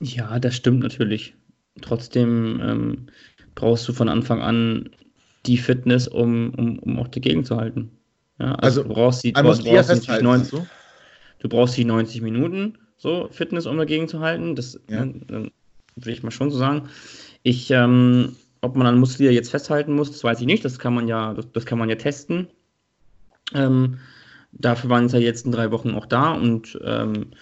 Ja, 0.00 0.38
das 0.38 0.54
stimmt 0.54 0.80
natürlich. 0.80 1.34
Trotzdem 1.80 2.60
ähm, 2.62 3.06
brauchst 3.54 3.88
du 3.88 3.92
von 3.92 4.08
Anfang 4.08 4.42
an 4.42 4.90
die 5.46 5.58
Fitness, 5.58 6.08
um, 6.08 6.54
um, 6.54 6.78
um 6.78 6.98
auch 6.98 7.08
dagegen 7.08 7.44
zu 7.44 7.56
halten. 7.56 7.90
Ja, 8.38 8.54
also, 8.56 8.80
also, 8.80 8.82
du 8.82 8.88
brauchst 8.94 9.24
die, 9.24 9.32
du 9.32 9.42
brauchst, 9.42 9.64
die 9.64 10.22
90, 10.22 10.60
du 11.38 11.48
brauchst 11.48 11.76
die 11.76 11.84
90 11.84 12.22
Minuten 12.22 12.78
so 12.96 13.28
Fitness, 13.30 13.66
um 13.66 13.76
dagegen 13.76 14.08
zu 14.08 14.20
halten. 14.20 14.56
Das 14.56 14.80
ja. 14.88 15.04
ne, 15.04 15.50
will 15.96 16.12
ich 16.12 16.22
mal 16.22 16.30
schon 16.30 16.50
so 16.50 16.58
sagen. 16.58 16.88
Ich, 17.42 17.70
ähm, 17.70 18.36
ob 18.62 18.76
man 18.76 18.86
an 18.86 18.98
Muslia 18.98 19.30
jetzt 19.30 19.50
festhalten 19.50 19.94
muss, 19.94 20.10
das 20.10 20.24
weiß 20.24 20.40
ich 20.40 20.46
nicht. 20.46 20.64
Das 20.64 20.78
kann 20.78 20.94
man 20.94 21.06
ja, 21.06 21.34
das, 21.34 21.52
das 21.52 21.66
kann 21.66 21.78
man 21.78 21.90
ja 21.90 21.96
testen. 21.96 22.48
Ähm, 23.52 23.98
dafür 24.52 24.90
waren 24.90 25.08
sie 25.08 25.18
ja 25.18 25.22
jetzt 25.22 25.44
in 25.44 25.52
drei 25.52 25.70
Wochen 25.70 25.90
auch 25.90 26.06
da 26.06 26.32
und 26.32 26.78
ähm, 26.82 27.32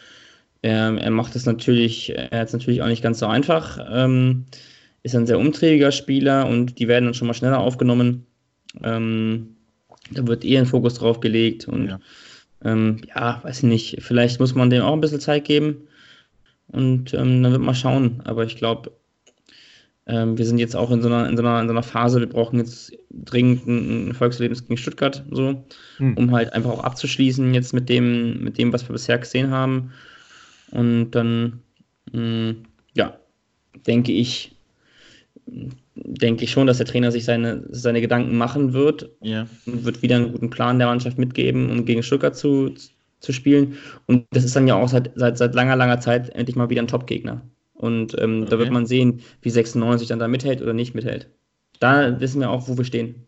er, 0.63 0.97
er, 0.97 1.11
macht 1.11 1.37
es 1.37 1.47
natürlich, 1.47 2.11
er 2.17 2.41
hat 2.41 2.49
es 2.49 2.53
natürlich 2.53 2.83
auch 2.83 2.89
nicht 2.89 3.03
ganz 3.03 3.21
so 3.21 3.27
einfach. 3.27 3.79
Ähm, 3.91 4.47
ist 5.03 5.15
ein 5.15 5.27
sehr 5.27 5.39
umtriebiger 5.39 5.93
Spieler 5.93 6.47
und 6.47 6.79
die 6.79 6.89
werden 6.89 7.07
dann 7.07 7.15
schon 7.15 7.27
mal 7.27 7.35
schneller 7.35 7.61
aufgenommen. 7.61 8.27
Ähm, 8.83 9.57
da 10.11 10.27
wird 10.27 10.45
eher 10.45 10.61
ein 10.61 10.67
Fokus 10.67 10.95
drauf 10.95 11.21
gelegt 11.21 11.69
und 11.69 11.89
ja. 11.89 12.01
Ähm, 12.65 12.99
ja, 13.09 13.41
weiß 13.43 13.59
ich 13.59 13.65
nicht, 13.65 13.97
vielleicht 14.03 14.39
muss 14.39 14.55
man 14.55 14.71
dem 14.71 14.83
auch 14.83 14.93
ein 14.93 15.01
bisschen 15.01 15.19
Zeit 15.19 15.45
geben 15.45 15.89
und 16.69 17.13
ähm, 17.13 17.43
dann 17.43 17.53
wird 17.53 17.63
man 17.63 17.75
schauen. 17.75 18.21
Aber 18.25 18.45
ich 18.45 18.57
glaube, 18.57 18.93
ähm, 20.07 20.39
wir 20.39 20.47
sind 20.47 20.59
jetzt 20.59 20.77
auch 20.77 20.91
in 20.91 21.03
so, 21.03 21.09
einer, 21.09 21.29
in, 21.29 21.37
so 21.37 21.43
einer, 21.43 21.61
in 21.61 21.67
so 21.67 21.73
einer 21.73 21.83
Phase, 21.83 22.21
wir 22.21 22.29
brauchen 22.29 22.59
jetzt 22.59 22.93
dringend 23.11 23.67
ein 23.67 24.09
Erfolgserlebnis 24.09 24.65
gegen 24.65 24.77
Stuttgart, 24.77 25.25
so, 25.31 25.65
hm. 25.99 26.17
um 26.17 26.33
halt 26.33 26.53
einfach 26.53 26.71
auch 26.71 26.85
abzuschließen 26.85 27.53
jetzt 27.55 27.73
mit 27.73 27.89
dem, 27.89 28.43
mit 28.43 28.59
dem, 28.59 28.73
was 28.73 28.89
wir 28.89 28.93
bisher 28.93 29.19
gesehen 29.19 29.51
haben. 29.51 29.93
Und 30.71 31.11
dann, 31.13 31.63
mh, 32.13 32.21
hm, 32.21 32.57
ja, 32.95 33.19
denke 33.87 34.13
ich, 34.13 34.52
denke 35.95 36.45
ich 36.45 36.51
schon, 36.51 36.67
dass 36.67 36.79
der 36.79 36.87
Trainer 36.87 37.13
sich 37.13 37.25
seine, 37.25 37.65
seine 37.71 38.01
Gedanken 38.01 38.37
machen 38.37 38.73
wird 38.73 39.11
ja. 39.21 39.47
und 39.67 39.85
wird 39.85 40.03
wieder 40.03 40.17
einen 40.17 40.33
guten 40.33 40.51
Plan 40.51 40.79
der 40.79 40.89
Mannschaft 40.89 41.19
mitgeben, 41.19 41.71
um 41.71 41.85
gegen 41.85 42.03
Stuttgart 42.03 42.37
zu, 42.37 42.75
zu 43.21 43.33
spielen. 43.33 43.77
Und 44.07 44.27
das 44.31 44.45
ist 44.45 44.57
dann 44.57 44.69
ja 44.69 44.77
auch 44.77 44.89
seit, 44.89 45.11
seit, 45.15 45.39
seit 45.39 45.55
langer, 45.55 45.77
langer 45.77 46.01
Zeit 46.01 46.31
endlich 46.31 46.57
mal 46.57 46.71
wieder 46.71 46.83
ein 46.83 46.89
Top-Gegner. 46.89 47.43
Und 47.75 48.17
ähm, 48.21 48.43
okay. 48.43 48.51
da 48.51 48.59
wird 48.59 48.71
man 48.71 48.87
sehen, 48.87 49.21
wie 49.41 49.51
96 49.51 50.09
dann 50.09 50.19
da 50.19 50.29
mithält 50.29 50.63
oder 50.63 50.73
nicht 50.73 50.95
mithält. 50.95 51.29
Da 51.81 52.21
wissen 52.21 52.41
wir 52.41 52.51
auch, 52.51 52.69
wo 52.69 52.77
wir 52.77 52.85
stehen. 52.85 53.27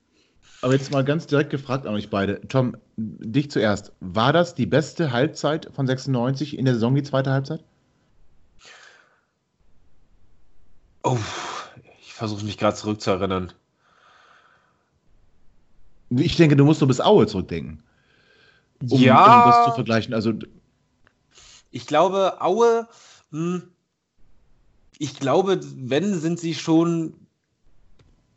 Aber 0.63 0.73
jetzt 0.73 0.93
mal 0.93 1.05
ganz 1.05 1.27
direkt 1.27 1.51
gefragt 1.51 1.87
an 1.87 1.95
euch 1.95 2.09
beide. 2.09 2.41
Tom, 2.49 2.77
dich 2.97 3.51
zuerst. 3.51 3.93
War 4.01 4.33
das 4.33 4.55
die 4.55 4.67
beste 4.67 5.13
Halbzeit 5.13 5.69
von 5.73 5.87
96 5.87 6.57
in 6.57 6.65
der 6.65 6.75
Saison, 6.75 6.95
die 6.95 7.03
zweite 7.03 7.33
Halbzeit? 7.33 7.65
Oh, 11.03 11.19
versuche 12.29 12.47
mich 12.47 12.57
gerade 12.57 12.77
zurückzuerinnern. 12.77 13.53
Ich 16.11 16.37
denke, 16.37 16.57
du 16.57 16.65
musst 16.65 16.81
so 16.81 16.87
bis 16.87 17.01
Aue 17.01 17.27
zurückdenken. 17.27 17.83
Um, 18.81 19.01
ja. 19.01 19.45
Um 19.45 19.51
das 19.51 19.65
zu 19.67 19.73
vergleichen. 19.73 20.15
Also. 20.15 20.33
Ich 21.71 21.87
glaube, 21.87 22.41
Aue, 22.41 22.89
mh, 23.31 23.57
hm, 23.57 23.63
ich 24.99 25.19
glaube, 25.19 25.61
wenn, 25.77 26.19
sind 26.19 26.41
sie 26.41 26.55
schon 26.55 27.15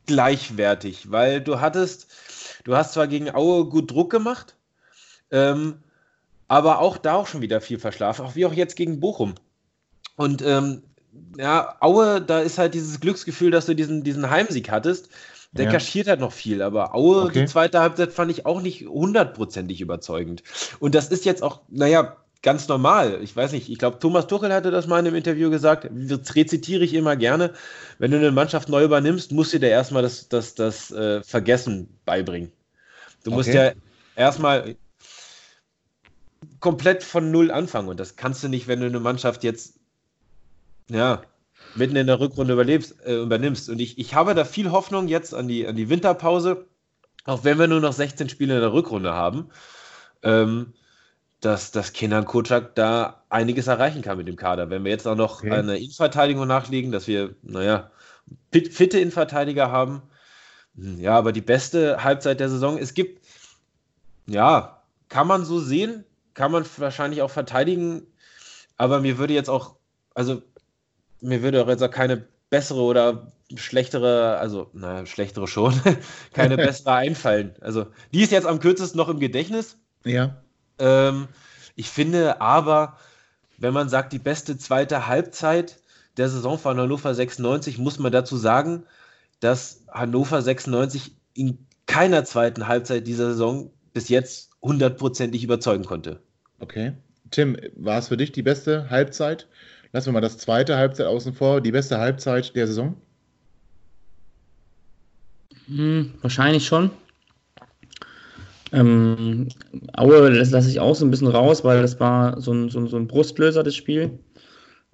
gleichwertig, 0.05 1.11
weil 1.11 1.41
du 1.41 1.61
hattest, 1.61 2.07
du 2.63 2.75
hast 2.75 2.93
zwar 2.93 3.07
gegen 3.07 3.33
Aue 3.33 3.69
gut 3.69 3.91
Druck 3.91 4.09
gemacht, 4.09 4.57
ähm, 5.31 5.83
aber 6.47 6.79
auch 6.79 6.97
da 6.97 7.13
auch 7.13 7.27
schon 7.27 7.41
wieder 7.41 7.61
viel 7.61 7.79
verschlafen, 7.79 8.25
auch 8.25 8.35
wie 8.35 8.45
auch 8.45 8.53
jetzt 8.53 8.75
gegen 8.75 8.99
Bochum. 8.99 9.35
Und 10.15 10.41
ähm, 10.41 10.81
ja, 11.37 11.75
Aue, 11.79 12.21
da 12.21 12.39
ist 12.39 12.57
halt 12.57 12.73
dieses 12.73 12.99
Glücksgefühl, 12.99 13.51
dass 13.51 13.65
du 13.65 13.75
diesen, 13.75 14.03
diesen 14.03 14.29
Heimsieg 14.29 14.69
hattest. 14.69 15.09
Der 15.53 15.65
ja. 15.65 15.71
kaschiert 15.71 16.07
halt 16.07 16.19
noch 16.19 16.33
viel, 16.33 16.61
aber 16.61 16.93
Aue, 16.93 17.23
okay. 17.23 17.41
die 17.41 17.45
zweite 17.45 17.79
Halbzeit 17.79 18.11
fand 18.11 18.31
ich 18.31 18.45
auch 18.45 18.61
nicht 18.61 18.85
hundertprozentig 18.85 19.81
überzeugend. 19.81 20.43
Und 20.79 20.93
das 20.93 21.07
ist 21.07 21.25
jetzt 21.25 21.41
auch, 21.41 21.61
naja, 21.69 22.17
ganz 22.43 22.67
normal. 22.67 23.19
Ich 23.21 23.35
weiß 23.35 23.51
nicht, 23.53 23.69
ich 23.69 23.79
glaube, 23.79 23.99
Thomas 23.99 24.27
Tuchel 24.27 24.53
hatte 24.53 24.71
das 24.71 24.87
mal 24.87 24.99
in 24.99 25.07
einem 25.07 25.15
Interview 25.15 25.49
gesagt, 25.49 25.89
das 25.91 26.35
rezitiere 26.35 26.83
ich 26.83 26.93
immer 26.93 27.15
gerne. 27.15 27.53
Wenn 27.97 28.11
du 28.11 28.17
eine 28.17 28.31
Mannschaft 28.31 28.69
neu 28.69 28.83
übernimmst, 28.83 29.31
musst 29.31 29.53
du 29.53 29.59
dir 29.59 29.69
erstmal 29.69 30.03
das, 30.03 30.29
das, 30.29 30.55
das 30.55 30.91
äh, 30.91 31.23
Vergessen 31.23 31.89
beibringen. 32.05 32.51
Du 33.23 33.31
musst 33.31 33.49
okay. 33.49 33.57
ja 33.57 33.71
erstmal 34.15 34.75
komplett 36.59 37.03
von 37.03 37.31
Null 37.31 37.51
anfangen. 37.51 37.89
Und 37.89 37.99
das 37.99 38.15
kannst 38.15 38.43
du 38.43 38.47
nicht, 38.47 38.67
wenn 38.67 38.79
du 38.79 38.85
eine 38.85 38.99
Mannschaft 38.99 39.43
jetzt 39.43 39.79
ja, 40.89 41.21
mitten 41.75 41.95
in 41.95 42.07
der 42.07 42.19
Rückrunde 42.19 42.53
überlebst, 42.53 42.95
äh, 43.05 43.21
übernimmst. 43.21 43.69
Und 43.69 43.79
ich, 43.79 43.97
ich 43.97 44.15
habe 44.15 44.33
da 44.35 44.45
viel 44.45 44.71
Hoffnung 44.71 45.07
jetzt 45.07 45.33
an 45.33 45.47
die, 45.47 45.67
an 45.67 45.75
die 45.75 45.89
Winterpause, 45.89 46.65
auch 47.25 47.43
wenn 47.43 47.59
wir 47.59 47.67
nur 47.67 47.79
noch 47.79 47.93
16 47.93 48.29
Spiele 48.29 48.55
in 48.55 48.61
der 48.61 48.73
Rückrunde 48.73 49.13
haben, 49.13 49.49
ähm, 50.23 50.73
dass, 51.41 51.71
dass 51.71 51.93
Kenan 51.93 52.25
Kocak 52.25 52.73
da 52.75 53.23
einiges 53.29 53.67
erreichen 53.67 54.01
kann 54.01 54.17
mit 54.17 54.27
dem 54.27 54.37
Kader. 54.37 54.69
Wenn 54.69 54.83
wir 54.83 54.91
jetzt 54.91 55.07
auch 55.07 55.15
noch 55.15 55.39
okay. 55.39 55.51
eine 55.51 55.77
Innenverteidigung 55.77 56.47
nachlegen, 56.47 56.91
dass 56.91 57.07
wir, 57.07 57.35
naja, 57.43 57.91
fitte 58.51 58.99
Innenverteidiger 58.99 59.71
haben. 59.71 60.01
Hm, 60.75 60.99
ja, 60.99 61.17
aber 61.17 61.31
die 61.31 61.41
beste 61.41 62.03
Halbzeit 62.03 62.39
der 62.39 62.49
Saison, 62.49 62.77
es 62.77 62.93
gibt, 62.93 63.25
ja, 64.25 64.81
kann 65.09 65.27
man 65.27 65.45
so 65.45 65.59
sehen, 65.59 66.03
kann 66.33 66.51
man 66.51 66.65
wahrscheinlich 66.77 67.21
auch 67.21 67.31
verteidigen, 67.31 68.07
aber 68.77 68.99
mir 68.99 69.17
würde 69.17 69.33
jetzt 69.33 69.49
auch, 69.49 69.75
also 70.13 70.41
mir 71.21 71.41
würde 71.41 71.63
auch 71.63 71.67
jetzt 71.67 71.83
auch 71.83 71.91
keine 71.91 72.25
bessere 72.49 72.81
oder 72.81 73.31
schlechtere, 73.55 74.37
also, 74.37 74.69
naja, 74.73 75.05
schlechtere 75.05 75.47
schon, 75.47 75.73
keine 76.33 76.57
bessere 76.57 76.93
einfallen. 76.93 77.55
Also, 77.61 77.87
die 78.13 78.21
ist 78.21 78.31
jetzt 78.31 78.47
am 78.47 78.59
kürzesten 78.59 78.97
noch 78.97 79.09
im 79.09 79.19
Gedächtnis. 79.19 79.77
Ja. 80.03 80.41
Ähm, 80.79 81.27
ich 81.75 81.89
finde 81.89 82.41
aber, 82.41 82.97
wenn 83.57 83.73
man 83.73 83.89
sagt, 83.89 84.13
die 84.13 84.19
beste 84.19 84.57
zweite 84.57 85.07
Halbzeit 85.07 85.79
der 86.17 86.29
Saison 86.29 86.57
von 86.57 86.77
Hannover 86.77 87.13
96, 87.13 87.77
muss 87.77 87.99
man 87.99 88.11
dazu 88.11 88.37
sagen, 88.37 88.83
dass 89.39 89.83
Hannover 89.91 90.41
96 90.41 91.15
in 91.33 91.67
keiner 91.85 92.25
zweiten 92.25 92.67
Halbzeit 92.67 93.07
dieser 93.07 93.27
Saison 93.31 93.71
bis 93.93 94.09
jetzt 94.09 94.51
hundertprozentig 94.61 95.43
überzeugen 95.43 95.85
konnte. 95.85 96.19
Okay. 96.59 96.93
Tim, 97.29 97.57
war 97.75 97.99
es 97.99 98.07
für 98.07 98.17
dich 98.17 98.31
die 98.31 98.41
beste 98.41 98.89
Halbzeit? 98.89 99.47
Lassen 99.91 100.07
wir 100.07 100.13
mal 100.13 100.21
das 100.21 100.37
zweite 100.37 100.77
Halbzeit 100.77 101.07
außen 101.07 101.33
vor. 101.33 101.61
Die 101.61 101.71
beste 101.71 101.97
Halbzeit 101.97 102.55
der 102.55 102.67
Saison? 102.67 102.95
Hm, 105.67 106.13
wahrscheinlich 106.21 106.65
schon. 106.65 106.91
Ähm, 108.73 109.47
Aue, 109.93 110.33
das 110.33 110.51
lasse 110.51 110.69
ich 110.69 110.79
auch 110.79 110.95
so 110.95 111.05
ein 111.05 111.11
bisschen 111.11 111.27
raus, 111.27 111.63
weil 111.63 111.81
das 111.81 111.99
war 111.99 112.39
so 112.41 112.53
ein, 112.53 112.69
so 112.69 112.79
ein, 112.79 112.87
so 112.87 112.97
ein 112.97 113.07
Brustlöser, 113.07 113.63
das 113.63 113.75
Spiel. 113.75 114.19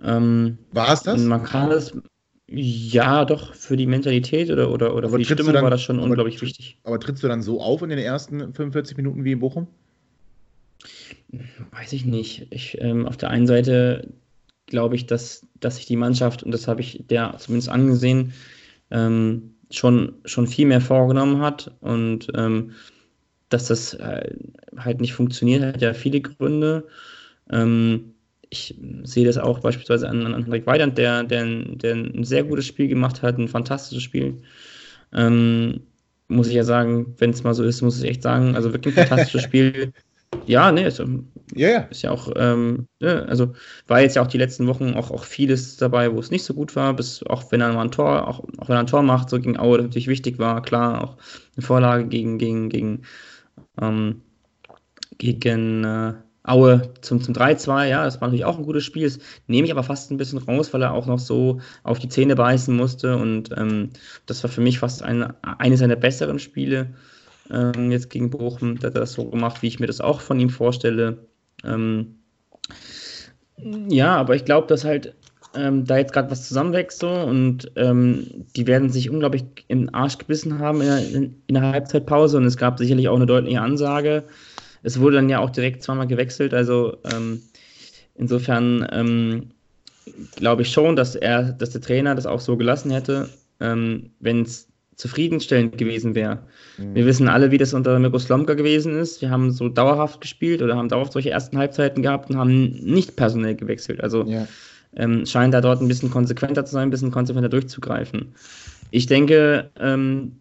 Ähm, 0.04 0.58
war 0.72 0.94
es 0.94 1.04
das? 1.04 1.20
Man 1.22 1.44
kann 1.44 1.72
es, 1.72 1.92
ja, 2.48 3.26
doch, 3.26 3.54
für 3.56 3.78
die 3.78 3.88
Mentalität 3.88 4.52
oder, 4.52 4.70
oder, 4.70 4.96
oder 4.96 5.10
für 5.10 5.18
die 5.18 5.26
Stimmung 5.26 5.54
dann, 5.54 5.64
war 5.64 5.72
das 5.72 5.82
schon 5.82 5.98
aber, 5.98 6.06
unglaublich 6.06 6.42
wichtig. 6.42 6.78
Aber 6.84 7.00
trittst 7.00 7.24
du 7.24 7.28
dann 7.28 7.42
so 7.42 7.62
auf 7.62 7.82
in 7.82 7.90
den 7.90 8.00
ersten 8.00 8.54
45 8.54 8.98
Minuten 8.98 9.24
wie 9.24 9.32
in 9.32 9.40
Bochum? 9.40 9.68
Weiß 11.72 11.94
ich 11.94 12.06
nicht. 12.06 12.48
Ich, 12.52 12.80
ähm, 12.80 13.08
auf 13.08 13.18
der 13.18 13.32
einen 13.32 13.48
Seite 13.48 14.14
glaube 14.74 14.96
ich, 14.96 15.06
dass, 15.06 15.46
dass 15.60 15.76
sich 15.76 15.86
die 15.86 15.96
Mannschaft, 15.96 16.42
und 16.42 16.52
das 16.52 16.68
habe 16.68 16.82
ich 16.82 17.04
der 17.08 17.36
zumindest 17.38 17.70
angesehen, 17.70 18.34
ähm, 18.90 19.54
schon, 19.70 20.16
schon 20.26 20.48
viel 20.48 20.66
mehr 20.66 20.82
vorgenommen 20.82 21.42
hat 21.42 21.72
und 21.80 22.28
ähm, 22.36 22.72
dass 23.50 23.68
das 23.68 23.94
äh, 23.94 24.36
halt 24.76 25.00
nicht 25.00 25.14
funktioniert, 25.14 25.64
hat 25.64 25.82
ja 25.82 25.94
viele 25.94 26.22
Gründe. 26.22 26.88
Ähm, 27.52 28.16
ich 28.50 28.76
sehe 29.04 29.28
das 29.28 29.38
auch 29.38 29.60
beispielsweise 29.60 30.10
an, 30.10 30.26
an 30.26 30.44
Henrik 30.44 30.66
Weidand, 30.66 30.98
der, 30.98 31.24
der, 31.24 31.46
der 31.46 31.94
ein 31.94 32.24
sehr 32.24 32.44
gutes 32.44 32.66
Spiel 32.66 32.88
gemacht 32.88 33.22
hat, 33.22 33.38
ein 33.38 33.48
fantastisches 33.48 34.02
Spiel. 34.02 34.42
Ähm, 35.14 35.82
muss 36.28 36.48
ich 36.48 36.56
ja 36.56 36.64
sagen, 36.64 37.14
wenn 37.20 37.30
es 37.30 37.44
mal 37.44 37.54
so 37.54 37.64
ist, 37.64 37.84
muss 37.84 38.02
ich 38.02 38.10
echt 38.10 38.24
sagen, 38.24 38.56
also 38.56 38.74
wirklich 38.74 38.98
ein 38.98 39.06
fantastisches 39.06 39.44
Spiel. 39.48 39.94
Ja, 40.46 40.72
ne, 40.72 40.88
ist, 40.88 41.00
ja, 41.56 41.70
ja. 41.70 41.80
ist 41.82 42.02
ja 42.02 42.12
auch, 42.12 42.32
ähm, 42.36 42.88
ne, 43.00 43.26
also 43.28 43.54
war 43.88 44.02
jetzt 44.02 44.16
ja 44.16 44.22
auch 44.22 44.28
die 44.28 44.38
letzten 44.38 44.68
Wochen 44.68 44.94
auch, 44.94 45.12
auch 45.12 45.24
vieles 45.24 45.78
dabei, 45.78 46.14
wo 46.14 46.20
es 46.20 46.32
nicht 46.32 46.44
so 46.44 46.54
gut 46.54 46.76
war, 46.76 46.94
bis 46.94 47.24
auch 47.24 47.52
wenn 47.52 47.62
er 47.62 47.74
mal 47.74 47.84
ein 47.84 47.92
Tor, 47.92 48.28
auch, 48.28 48.40
auch 48.58 48.70
wenn 48.70 48.76
er 48.76 48.82
ein 48.82 48.88
Tor 48.88 49.04
macht, 49.04 49.30
so 49.30 49.40
gegen 49.40 49.58
Aue, 49.58 49.78
das 49.78 49.86
natürlich 49.86 50.08
wichtig 50.08 50.40
war, 50.40 50.62
klar, 50.62 51.04
auch 51.04 51.18
eine 51.56 51.66
Vorlage 51.66 52.08
gegen, 52.08 52.38
gegen, 52.38 52.70
gegen, 52.70 53.02
ähm, 53.82 54.22
gegen 55.18 55.84
äh, 55.84 56.14
Aue 56.46 56.94
zum, 57.02 57.22
zum 57.22 57.34
3-2, 57.34 57.88
ja, 57.88 58.04
das 58.04 58.20
war 58.20 58.28
natürlich 58.28 58.44
auch 58.46 58.58
ein 58.58 58.66
gutes 58.66 58.84
Spiel. 58.84 59.06
Das 59.06 59.20
nehme 59.48 59.66
ich 59.66 59.72
aber 59.72 59.84
fast 59.84 60.12
ein 60.12 60.18
bisschen 60.18 60.40
raus, 60.40 60.74
weil 60.74 60.82
er 60.82 60.94
auch 60.94 61.06
noch 61.06 61.20
so 61.20 61.62
auf 61.84 62.00
die 62.00 62.10
Zähne 62.10 62.36
beißen 62.36 62.76
musste. 62.76 63.16
Und 63.16 63.52
ähm, 63.56 63.92
das 64.26 64.44
war 64.44 64.50
für 64.50 64.60
mich 64.60 64.80
fast 64.80 65.04
ein, 65.04 65.34
eines 65.42 65.80
seiner 65.80 65.96
besseren 65.96 66.40
Spiele 66.40 66.94
ähm, 67.50 67.92
jetzt 67.92 68.10
gegen 68.10 68.30
Bochum. 68.30 68.80
Da 68.80 68.88
hat 68.88 68.96
er 68.96 69.02
das 69.02 69.14
so 69.14 69.26
gemacht, 69.26 69.62
wie 69.62 69.68
ich 69.68 69.80
mir 69.80 69.88
das 69.88 70.02
auch 70.02 70.22
von 70.22 70.40
ihm 70.40 70.50
vorstelle. 70.50 71.18
Ähm, 71.64 72.16
ja, 73.90 74.16
aber 74.16 74.36
ich 74.36 74.46
glaube, 74.46 74.68
dass 74.68 74.84
halt 74.84 75.16
ähm, 75.56 75.86
da 75.86 75.98
jetzt 75.98 76.14
gerade 76.14 76.32
was 76.32 76.48
zusammenwächst 76.48 77.00
so 77.00 77.10
und 77.10 77.72
ähm, 77.76 78.46
die 78.56 78.66
werden 78.66 78.90
sich 78.90 79.10
unglaublich 79.10 79.46
im 79.68 79.94
Arsch 79.94 80.18
gebissen 80.18 80.60
haben 80.60 80.82
in 80.82 80.88
der, 80.88 81.08
in, 81.10 81.36
in 81.46 81.54
der 81.54 81.62
Halbzeitpause 81.64 82.38
und 82.38 82.46
es 82.46 82.58
gab 82.58 82.80
sicherlich 82.80 83.08
auch 83.08 83.16
eine 83.16 83.28
deutliche 83.28 83.62
Ansage 83.62 84.24
es 84.84 85.00
wurde 85.00 85.16
dann 85.16 85.30
ja 85.30 85.40
auch 85.40 85.50
direkt 85.50 85.82
zweimal 85.82 86.08
gewechselt, 86.08 86.54
also 86.54 86.98
ähm, 87.12 87.42
insofern 88.16 88.88
ähm, 88.92 89.50
glaube 90.36 90.62
ich 90.62 90.72
schon, 90.72 90.96
dass 90.96 91.16
er, 91.16 91.54
dass 91.54 91.72
der 91.72 91.82
Trainer 91.82 92.14
das 92.14 92.26
auch 92.26 92.42
so 92.42 92.58
gelassen 92.58 92.92
hätte, 92.92 93.30
ähm, 93.60 94.12
wenn 94.20 94.42
es 94.42 94.68
zufriedenstellend 94.96 95.78
gewesen 95.78 96.16
wäre. 96.16 96.40
Mhm. 96.78 96.96
Wir 96.96 97.06
wissen 97.06 97.28
alle, 97.28 97.52
wie 97.52 97.58
das 97.58 97.74
unter 97.74 97.98
Mirko 98.00 98.20
Slomka 98.20 98.54
gewesen 98.54 98.98
ist. 98.98 99.22
Wir 99.22 99.30
haben 99.30 99.52
so 99.52 99.70
dauerhaft 99.70 100.22
gespielt 100.22 100.62
oder 100.62 100.76
haben 100.76 100.90
dauerhaft 100.90 101.14
solche 101.14 101.32
ersten 101.32 101.58
Halbzeiten 101.58 102.04
gehabt 102.04 102.30
und 102.30 102.38
haben 102.38 102.72
nicht 102.72 103.16
personell 103.16 103.56
gewechselt. 103.56 104.02
Also 104.02 104.24
ja. 104.26 104.48
ähm, 104.96 105.26
scheint 105.26 105.54
da 105.54 105.62
dort 105.62 105.82
ein 105.82 105.88
bisschen 105.88 106.12
konsequenter 106.12 106.66
zu 106.66 106.74
sein, 106.74 106.84
ein 106.84 106.92
bisschen 106.92 107.12
konsequenter 107.12 107.50
durchzugreifen. 107.50 108.34
Ich 108.92 109.08
denke, 109.08 109.72
ähm, 109.80 110.34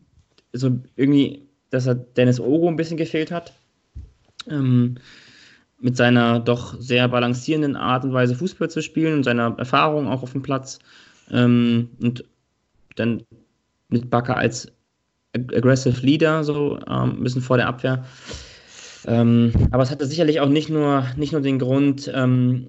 so 0.52 0.78
irgendwie, 0.96 1.48
dass 1.70 1.86
er 1.86 1.94
Dennis 1.94 2.40
Ogo 2.40 2.68
ein 2.68 2.76
bisschen 2.76 2.96
gefehlt 2.96 3.30
hat. 3.30 3.52
Ähm, 4.50 4.96
mit 5.80 5.96
seiner 5.96 6.38
doch 6.38 6.80
sehr 6.80 7.08
balancierenden 7.08 7.74
Art 7.74 8.04
und 8.04 8.12
Weise 8.12 8.36
Fußball 8.36 8.70
zu 8.70 8.82
spielen 8.82 9.14
und 9.14 9.24
seiner 9.24 9.56
Erfahrung 9.58 10.06
auch 10.06 10.22
auf 10.22 10.32
dem 10.32 10.42
Platz. 10.42 10.78
Ähm, 11.30 11.88
und 12.00 12.24
dann 12.94 13.24
mit 13.92 14.10
Bakker 14.10 14.36
als 14.36 14.68
aggressive 15.34 16.04
Leader, 16.04 16.44
so 16.44 16.78
ähm, 16.86 17.16
ein 17.18 17.22
bisschen 17.22 17.42
vor 17.42 17.56
der 17.56 17.68
Abwehr. 17.68 18.04
Ähm, 19.06 19.52
aber 19.70 19.82
es 19.82 19.90
hatte 19.90 20.06
sicherlich 20.06 20.40
auch 20.40 20.48
nicht 20.48 20.68
nur, 20.68 21.06
nicht 21.16 21.32
nur 21.32 21.40
den 21.40 21.58
Grund, 21.58 22.10
ähm, 22.14 22.66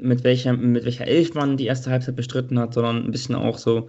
mit, 0.00 0.22
welcher, 0.22 0.52
mit 0.52 0.84
welcher 0.84 1.06
Elf 1.06 1.34
man 1.34 1.56
die 1.56 1.66
erste 1.66 1.90
Halbzeit 1.90 2.14
bestritten 2.14 2.58
hat, 2.58 2.74
sondern 2.74 3.04
ein 3.04 3.10
bisschen 3.10 3.34
auch 3.34 3.58
so, 3.58 3.88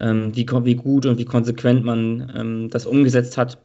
ähm, 0.00 0.34
wie, 0.34 0.46
wie 0.64 0.74
gut 0.74 1.06
und 1.06 1.18
wie 1.18 1.24
konsequent 1.24 1.84
man 1.84 2.32
ähm, 2.34 2.70
das 2.70 2.86
umgesetzt 2.86 3.36
hat 3.36 3.58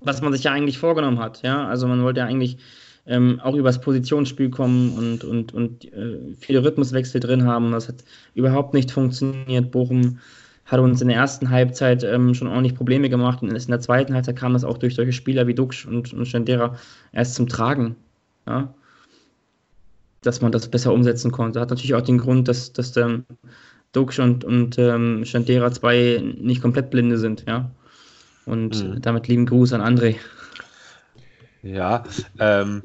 was 0.00 0.22
man 0.22 0.32
sich 0.32 0.44
ja 0.44 0.52
eigentlich 0.52 0.78
vorgenommen 0.78 1.18
hat. 1.18 1.42
Ja, 1.42 1.66
also 1.66 1.86
man 1.86 2.02
wollte 2.02 2.20
ja 2.20 2.26
eigentlich 2.26 2.58
ähm, 3.06 3.40
auch 3.42 3.54
übers 3.54 3.80
Positionsspiel 3.80 4.50
kommen 4.50 4.92
und, 4.96 5.24
und, 5.24 5.54
und 5.54 5.84
äh, 5.92 6.18
viele 6.38 6.62
Rhythmuswechsel 6.62 7.20
drin 7.20 7.44
haben. 7.44 7.72
Das 7.72 7.88
hat 7.88 8.04
überhaupt 8.34 8.74
nicht 8.74 8.90
funktioniert. 8.90 9.70
Bochum 9.70 10.18
hat 10.68 10.80
uns 10.80 11.00
in 11.00 11.08
der 11.08 11.16
ersten 11.16 11.48
Halbzeit 11.48 12.04
ähm, 12.04 12.34
schon 12.34 12.46
ordentlich 12.46 12.74
Probleme 12.74 13.08
gemacht 13.08 13.42
und 13.42 13.50
in 13.50 13.70
der 13.70 13.80
zweiten 13.80 14.14
Halbzeit 14.14 14.36
kam 14.36 14.52
das 14.52 14.64
auch 14.64 14.76
durch 14.76 14.94
solche 14.94 15.14
Spieler 15.14 15.46
wie 15.46 15.54
Dux 15.54 15.86
und, 15.86 16.12
und 16.12 16.26
Schendera 16.26 16.76
erst 17.12 17.34
zum 17.34 17.48
Tragen. 17.48 17.96
Ja? 18.46 18.74
Dass 20.22 20.42
man 20.42 20.52
das 20.52 20.68
besser 20.68 20.92
umsetzen 20.92 21.32
konnte. 21.32 21.60
Hat 21.60 21.70
natürlich 21.70 21.94
auch 21.94 22.02
den 22.02 22.18
Grund, 22.18 22.48
dass, 22.48 22.74
dass 22.74 22.92
der 22.92 23.22
Dux 23.92 24.18
und, 24.18 24.44
und 24.44 24.78
ähm, 24.78 25.24
Schendera 25.24 25.72
zwei 25.72 26.22
nicht 26.38 26.60
komplett 26.60 26.90
blinde 26.90 27.16
sind. 27.16 27.44
Ja? 27.48 27.70
Und 28.44 28.84
mhm. 28.84 29.00
damit 29.00 29.26
lieben 29.26 29.46
Gruß 29.46 29.72
an 29.72 29.80
André. 29.80 30.16
Ja, 31.62 32.04
ähm, 32.38 32.82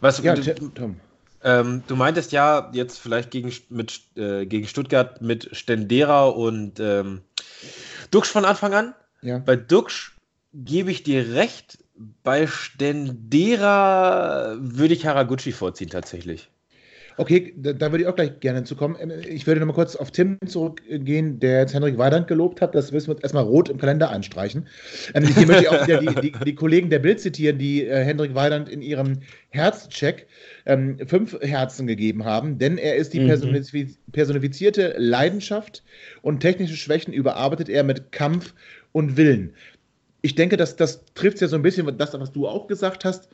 was, 0.00 0.22
ja, 0.22 0.34
Tom. 0.34 0.96
Ähm, 1.44 1.82
du 1.86 1.94
meintest 1.94 2.32
ja 2.32 2.70
jetzt 2.72 2.98
vielleicht 2.98 3.30
gegen, 3.30 3.52
mit, 3.68 4.00
äh, 4.16 4.46
gegen 4.46 4.66
Stuttgart 4.66 5.20
mit 5.20 5.54
Stendera 5.54 6.24
und 6.24 6.80
ähm, 6.80 7.20
Duxch 8.10 8.30
von 8.30 8.46
Anfang 8.46 8.72
an. 8.72 8.94
Ja. 9.20 9.38
Bei 9.38 9.54
Duxch 9.54 10.16
gebe 10.54 10.90
ich 10.90 11.02
dir 11.02 11.34
recht. 11.34 11.84
Bei 12.22 12.46
Stendera 12.46 13.76
würde 14.58 14.94
ich 14.94 15.06
Haraguchi 15.06 15.52
vorziehen 15.52 15.90
tatsächlich. 15.90 16.48
Okay, 17.16 17.54
da, 17.56 17.72
da, 17.72 17.92
würde 17.92 18.02
ich 18.02 18.08
auch 18.08 18.16
gleich 18.16 18.40
gerne 18.40 18.64
zu 18.64 18.74
kommen. 18.74 18.96
Ähm, 18.98 19.12
ich 19.28 19.46
würde 19.46 19.60
noch 19.60 19.68
mal 19.68 19.72
kurz 19.72 19.94
auf 19.94 20.10
Tim 20.10 20.38
zurückgehen, 20.46 21.38
der 21.38 21.60
jetzt 21.60 21.74
Henrik 21.74 21.96
Weidand 21.96 22.26
gelobt 22.26 22.60
hat. 22.60 22.74
Das 22.74 22.90
müssen 22.90 23.14
wir 23.14 23.22
erstmal 23.22 23.44
rot 23.44 23.68
im 23.68 23.78
Kalender 23.78 24.10
anstreichen. 24.10 24.66
Ähm, 25.14 25.24
hier 25.26 25.46
möchte 25.46 25.62
ich 25.62 25.68
auch 25.68 25.86
wieder 25.86 26.00
die, 26.00 26.32
die, 26.32 26.44
die, 26.44 26.54
Kollegen 26.54 26.90
der 26.90 26.98
Bild 26.98 27.20
zitieren, 27.20 27.58
die 27.58 27.86
äh, 27.86 28.04
Henrik 28.04 28.34
Weidand 28.34 28.68
in 28.68 28.82
ihrem 28.82 29.20
Herzcheck 29.50 30.26
ähm, 30.66 30.98
fünf 31.06 31.38
Herzen 31.40 31.86
gegeben 31.86 32.24
haben, 32.24 32.58
denn 32.58 32.78
er 32.78 32.96
ist 32.96 33.14
die 33.14 33.20
mhm. 33.20 33.64
personifizierte 34.10 34.94
Leidenschaft 34.98 35.84
und 36.22 36.40
technische 36.40 36.76
Schwächen 36.76 37.12
überarbeitet 37.12 37.68
er 37.68 37.84
mit 37.84 38.10
Kampf 38.10 38.54
und 38.90 39.16
Willen. 39.16 39.54
Ich 40.22 40.34
denke, 40.34 40.56
dass 40.56 40.74
das 40.74 41.04
trifft 41.14 41.40
ja 41.40 41.48
so 41.48 41.56
ein 41.56 41.62
bisschen 41.62 41.86
das, 41.96 42.18
was 42.18 42.32
du 42.32 42.48
auch 42.48 42.66
gesagt 42.66 43.04
hast 43.04 43.28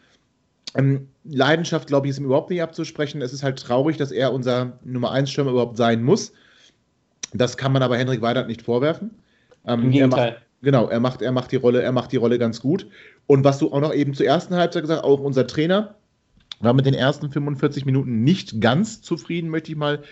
ähm, 0.75 1.09
Leidenschaft, 1.25 1.89
glaube 1.89 2.07
ich, 2.07 2.11
ist 2.11 2.19
ihm 2.19 2.27
überhaupt 2.27 2.51
nicht 2.51 2.63
abzusprechen. 2.63 3.23
Es 3.23 3.33
ist 3.33 3.43
halt 3.43 3.59
traurig, 3.59 3.97
dass 3.97 4.13
er 4.13 4.33
unser 4.33 4.79
Nummer 4.85 5.11
1 5.13 5.31
Stürmer 5.31 5.51
überhaupt 5.51 5.77
sein 5.77 6.03
muss. 6.03 6.33
Das 7.33 7.57
kann 7.57 7.73
man 7.73 7.83
aber 7.83 7.97
Henrik 7.97 8.23
Weidert 8.23 8.49
nicht 8.49 8.63
vorwerfen. 8.63 9.11
Ähm, 9.67 9.85
Im 9.85 9.91
Gegenteil. 9.91 10.33
Macht, 10.33 10.43
genau, 10.63 10.89
er 10.89 11.01
macht, 11.01 11.23
er 11.23 11.33
macht 11.33 11.53
die 11.53 11.57
Rolle, 11.57 11.83
er 11.83 11.93
macht 11.93 12.13
die 12.13 12.17
Rolle 12.17 12.39
ganz 12.39 12.61
gut. 12.61 12.87
Und 13.27 13.45
was 13.45 13.59
du 13.59 13.73
auch 13.73 13.81
noch 13.81 13.95
eben 13.95 14.15
zur 14.15 14.27
ersten 14.27 14.55
Halbzeit 14.55 14.83
gesagt 14.83 15.03
hast, 15.03 15.09
auch 15.09 15.21
unser 15.21 15.47
Trainer 15.47 15.97
war 16.61 16.75
mit 16.75 16.87
den 16.87 16.95
ersten 16.95 17.31
45 17.31 17.87
Minuten 17.87 18.23
nicht 18.23 18.61
ganz 18.61 19.01
zufrieden, 19.01 19.49
möchte 19.49 19.73
ich 19.73 19.79
mal 19.79 20.03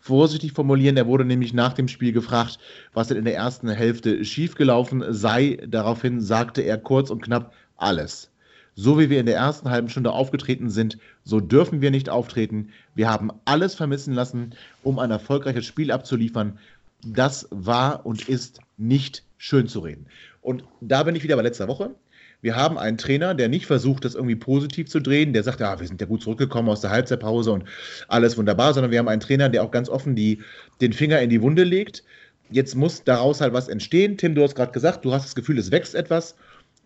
vorsichtig 0.00 0.52
formulieren. 0.52 0.96
Er 0.96 1.06
wurde 1.06 1.24
nämlich 1.24 1.52
nach 1.52 1.72
dem 1.72 1.88
Spiel 1.88 2.12
gefragt, 2.12 2.58
was 2.92 3.08
denn 3.08 3.16
in 3.16 3.24
der 3.24 3.34
ersten 3.34 3.68
Hälfte 3.68 4.24
schiefgelaufen 4.24 5.04
sei. 5.08 5.58
Daraufhin 5.66 6.20
sagte 6.20 6.62
er 6.62 6.78
kurz 6.78 7.10
und 7.10 7.22
knapp 7.22 7.52
alles. 7.76 8.30
So 8.78 8.98
wie 8.98 9.08
wir 9.08 9.18
in 9.20 9.26
der 9.26 9.36
ersten 9.36 9.70
halben 9.70 9.88
Stunde 9.88 10.12
aufgetreten 10.12 10.68
sind, 10.68 10.98
so 11.24 11.40
dürfen 11.40 11.80
wir 11.80 11.90
nicht 11.90 12.10
auftreten. 12.10 12.68
Wir 12.94 13.10
haben 13.10 13.32
alles 13.46 13.74
vermissen 13.74 14.12
lassen, 14.12 14.54
um 14.82 14.98
ein 14.98 15.10
erfolgreiches 15.10 15.64
Spiel 15.64 15.90
abzuliefern. 15.90 16.58
Das 17.02 17.48
war 17.50 18.04
und 18.04 18.28
ist 18.28 18.60
nicht 18.76 19.24
schön 19.38 19.66
zu 19.66 19.80
reden. 19.80 20.06
Und 20.42 20.62
da 20.82 21.02
bin 21.04 21.16
ich 21.16 21.22
wieder 21.22 21.36
bei 21.36 21.42
letzter 21.42 21.68
Woche. 21.68 21.94
Wir 22.42 22.54
haben 22.54 22.76
einen 22.76 22.98
Trainer, 22.98 23.34
der 23.34 23.48
nicht 23.48 23.64
versucht, 23.64 24.04
das 24.04 24.14
irgendwie 24.14 24.36
positiv 24.36 24.88
zu 24.90 25.00
drehen, 25.00 25.32
der 25.32 25.42
sagt, 25.42 25.60
ja, 25.60 25.80
wir 25.80 25.88
sind 25.88 26.00
ja 26.02 26.06
gut 26.06 26.22
zurückgekommen 26.22 26.68
aus 26.68 26.82
der 26.82 26.90
Halbzeitpause 26.90 27.52
und 27.52 27.64
alles 28.08 28.36
wunderbar, 28.36 28.74
sondern 28.74 28.90
wir 28.90 28.98
haben 28.98 29.08
einen 29.08 29.22
Trainer, 29.22 29.48
der 29.48 29.62
auch 29.62 29.70
ganz 29.70 29.88
offen 29.88 30.14
die, 30.14 30.42
den 30.82 30.92
Finger 30.92 31.20
in 31.22 31.30
die 31.30 31.40
Wunde 31.40 31.64
legt. 31.64 32.04
Jetzt 32.50 32.74
muss 32.74 33.02
daraus 33.04 33.40
halt 33.40 33.54
was 33.54 33.68
entstehen. 33.68 34.18
Tim, 34.18 34.34
du 34.34 34.42
hast 34.42 34.54
gerade 34.54 34.72
gesagt, 34.72 35.06
du 35.06 35.14
hast 35.14 35.24
das 35.24 35.34
Gefühl, 35.34 35.58
es 35.58 35.70
wächst 35.70 35.94
etwas 35.94 36.36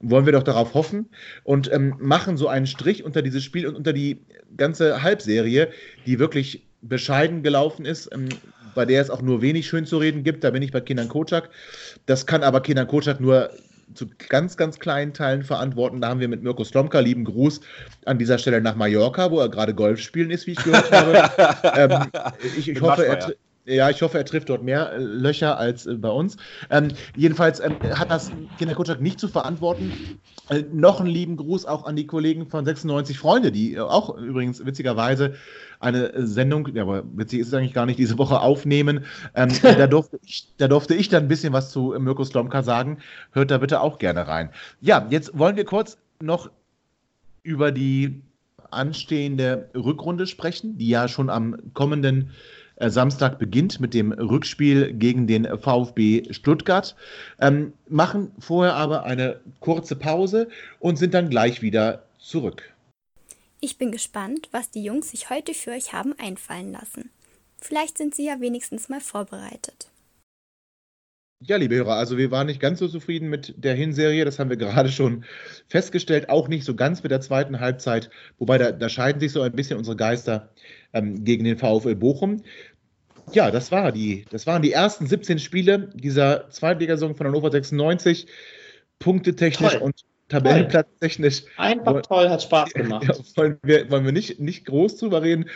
wollen 0.01 0.27
wir 0.27 0.33
doch 0.33 0.43
darauf 0.43 0.75
hoffen 0.75 1.09
und 1.45 1.73
ähm, 1.73 1.95
machen 1.99 2.37
so 2.37 2.49
einen 2.49 2.67
Strich 2.67 3.05
unter 3.05 3.23
dieses 3.23 3.45
Spiel 3.45 3.67
und 3.67 3.77
unter 3.77 3.93
die 3.93 4.21
ganze 4.57 5.03
Halbserie, 5.03 5.69
die 6.07 6.19
wirklich 6.19 6.63
bescheiden 6.83 7.43
gelaufen 7.43 7.85
ist, 7.85 8.09
ähm, 8.13 8.29
bei 8.75 8.87
der 8.87 9.03
es 9.03 9.11
auch 9.11 9.23
nur 9.23 9.43
wenig 9.43 9.67
schön 9.67 9.85
zu 9.85 9.99
reden 9.99 10.23
gibt. 10.25 10.45
Da 10.45 10.51
bin 10.51 10.63
ich 10.63 10.73
bei 10.73 10.81
Kinan 10.81 11.09
Kocak. 11.09 11.51
Das 12.07 12.27
kann 12.27 12.43
aber 12.43 12.61
Kinan 12.61 12.87
Kocak 12.87 13.21
nur 13.21 13.51
zu 13.95 14.07
ganz, 14.29 14.57
ganz 14.57 14.79
kleinen 14.79 15.13
Teilen 15.13 15.43
verantworten. 15.43 16.01
Da 16.01 16.09
haben 16.09 16.21
wir 16.21 16.29
mit 16.29 16.43
Mirko 16.43 16.65
Slomka, 16.65 17.01
lieben 17.01 17.25
Gruß 17.25 17.61
an 18.07 18.19
dieser 18.19 18.39
Stelle 18.39 18.61
nach 18.61 18.77
Mallorca, 18.77 19.31
wo 19.31 19.41
er 19.41 19.49
gerade 19.49 19.75
Golf 19.75 20.01
spielen 20.01 20.31
ist, 20.31 20.47
wie 20.47 20.53
ich 20.53 20.63
gehört 20.63 20.91
habe. 20.93 21.31
ähm, 21.77 22.11
ich, 22.57 22.69
ich 22.69 22.81
hoffe, 22.81 23.05
er, 23.05 23.35
Ja, 23.67 23.91
ich 23.91 24.01
hoffe, 24.01 24.17
er 24.17 24.25
trifft 24.25 24.49
dort 24.49 24.63
mehr 24.63 24.93
äh, 24.93 24.99
Löcher 24.99 25.59
als 25.59 25.87
äh, 25.87 25.95
bei 25.95 26.09
uns. 26.09 26.39
Ähm, 26.71 26.89
jedenfalls 27.15 27.61
ähm, 27.61 27.77
hat 27.95 28.11
das 28.11 28.33
Kinder 28.59 28.75
Kutschak 28.75 29.03
nicht 29.03 29.21
zu 29.21 29.29
verantworten. 29.29 30.19
Äh, 30.49 30.65
noch 30.73 31.01
einen 31.01 31.11
lieben 31.11 31.37
Gruß 31.37 31.67
auch 31.67 31.85
an 31.85 31.95
die 31.95 32.07
Kollegen 32.07 32.49
von 32.49 32.65
96 32.65 33.19
Freunde, 33.19 33.53
die 33.53 33.75
äh, 33.75 33.81
auch 33.81 34.17
übrigens 34.17 34.65
witzigerweise 34.65 35.35
eine 35.79 36.27
Sendung, 36.27 36.69
ja, 36.75 36.83
aber 36.83 37.05
witzig 37.15 37.41
ist 37.41 37.49
es 37.49 37.55
eigentlich 37.55 37.75
gar 37.75 37.85
nicht, 37.85 37.99
diese 37.99 38.17
Woche 38.17 38.41
aufnehmen. 38.41 39.05
Ähm, 39.35 39.51
da, 39.63 39.87
durfte 39.87 40.19
ich, 40.25 40.47
da 40.57 40.67
durfte 40.67 40.95
ich 40.95 41.11
dann 41.11 41.25
ein 41.25 41.29
bisschen 41.29 41.53
was 41.53 41.71
zu 41.71 41.95
Mirko 41.99 42.25
Slomka 42.25 42.63
sagen. 42.63 42.99
Hört 43.33 43.51
da 43.51 43.59
bitte 43.59 43.83
auch 43.83 43.99
gerne 43.99 44.27
rein. 44.27 44.51
Ja, 44.81 45.07
jetzt 45.11 45.39
wollen 45.39 45.57
wir 45.57 45.67
kurz 45.67 45.99
noch 46.23 46.51
über 47.43 47.73
die 47.73 48.23
anstehende 48.71 49.69
Rückrunde 49.75 50.27
sprechen, 50.27 50.79
die 50.79 50.89
ja 50.89 51.09
schon 51.09 51.29
am 51.29 51.57
kommenden 51.75 52.23
äh, 52.23 52.60
Samstag 52.89 53.39
beginnt 53.39 53.81
mit 53.81 53.93
dem 53.93 54.13
Rückspiel 54.13 54.95
gegen 54.95 55.27
den 55.27 55.47
VfB 55.59 56.33
Stuttgart. 56.33 56.97
Ähm, 57.41 57.73
machen 57.89 58.33
vorher 58.39 58.75
aber 58.75 59.05
eine 59.05 59.41
kurze 59.61 59.97
Pause 59.97 60.49
und 60.79 60.97
sind 60.97 61.15
dann 61.15 61.29
gleich 61.29 61.61
wieder 61.61 62.05
zurück. 62.19 62.63
Ich 63.61 63.77
bin 63.77 63.93
gespannt, 63.93 64.49
was 64.53 64.71
die 64.71 64.83
Jungs 64.83 65.11
sich 65.11 65.29
heute 65.29 65.53
für 65.53 65.73
euch 65.73 65.93
haben 65.93 66.15
einfallen 66.19 66.73
lassen. 66.73 67.11
Vielleicht 67.59 67.99
sind 67.99 68.15
sie 68.15 68.25
ja 68.25 68.41
wenigstens 68.41 68.89
mal 68.89 69.01
vorbereitet. 69.01 69.91
Ja, 71.43 71.57
liebe 71.57 71.75
Hörer, 71.75 71.95
also 71.95 72.19
wir 72.19 72.31
waren 72.31 72.49
nicht 72.49 72.61
ganz 72.61 72.81
so 72.81 72.89
zufrieden 72.89 73.31
mit 73.31 73.55
der 73.57 73.75
Hinserie, 73.75 74.27
das 74.27 74.39
haben 74.39 74.51
wir 74.51 74.57
gerade 74.59 74.91
schon 74.91 75.25
festgestellt, 75.69 76.29
auch 76.29 76.49
nicht 76.49 76.65
so 76.65 76.75
ganz 76.75 77.03
mit 77.03 77.11
der 77.11 77.23
zweiten 77.23 77.61
Halbzeit, 77.61 78.11
wobei 78.39 78.59
da, 78.59 78.73
da 78.73 78.91
scheiden 78.91 79.21
sich 79.21 79.33
so 79.33 79.41
ein 79.41 79.53
bisschen 79.53 79.79
unsere 79.79 79.97
Geister 79.97 80.51
ähm, 80.93 81.25
gegen 81.25 81.45
den 81.45 81.57
VfL 81.57 81.95
Bochum. 81.95 82.43
Ja, 83.33 83.51
das, 83.51 83.71
war 83.71 83.93
die, 83.93 84.25
das 84.31 84.47
waren 84.47 84.63
die 84.63 84.73
ersten 84.73 85.07
17 85.07 85.39
Spiele 85.39 85.91
dieser 85.95 86.49
Zweitligasaison 86.51 87.15
von 87.15 87.27
Hannover 87.27 87.51
96, 87.51 88.27
punktetechnisch 88.99 89.73
Toll. 89.73 89.83
und 89.83 90.05
Tabellenplatztechnisch. 90.29 91.43
Einfach 91.57 92.03
toll, 92.03 92.29
hat 92.29 92.43
Spaß 92.43 92.73
gemacht. 92.75 93.05
Ja, 93.07 93.15
wollen 93.37 93.59
wir, 93.63 93.91
wollen 93.91 94.05
wir 94.05 94.13
nicht, 94.13 94.41
nicht 94.41 94.65
groß 94.67 94.97
drüber 94.97 95.23
reden, 95.23 95.47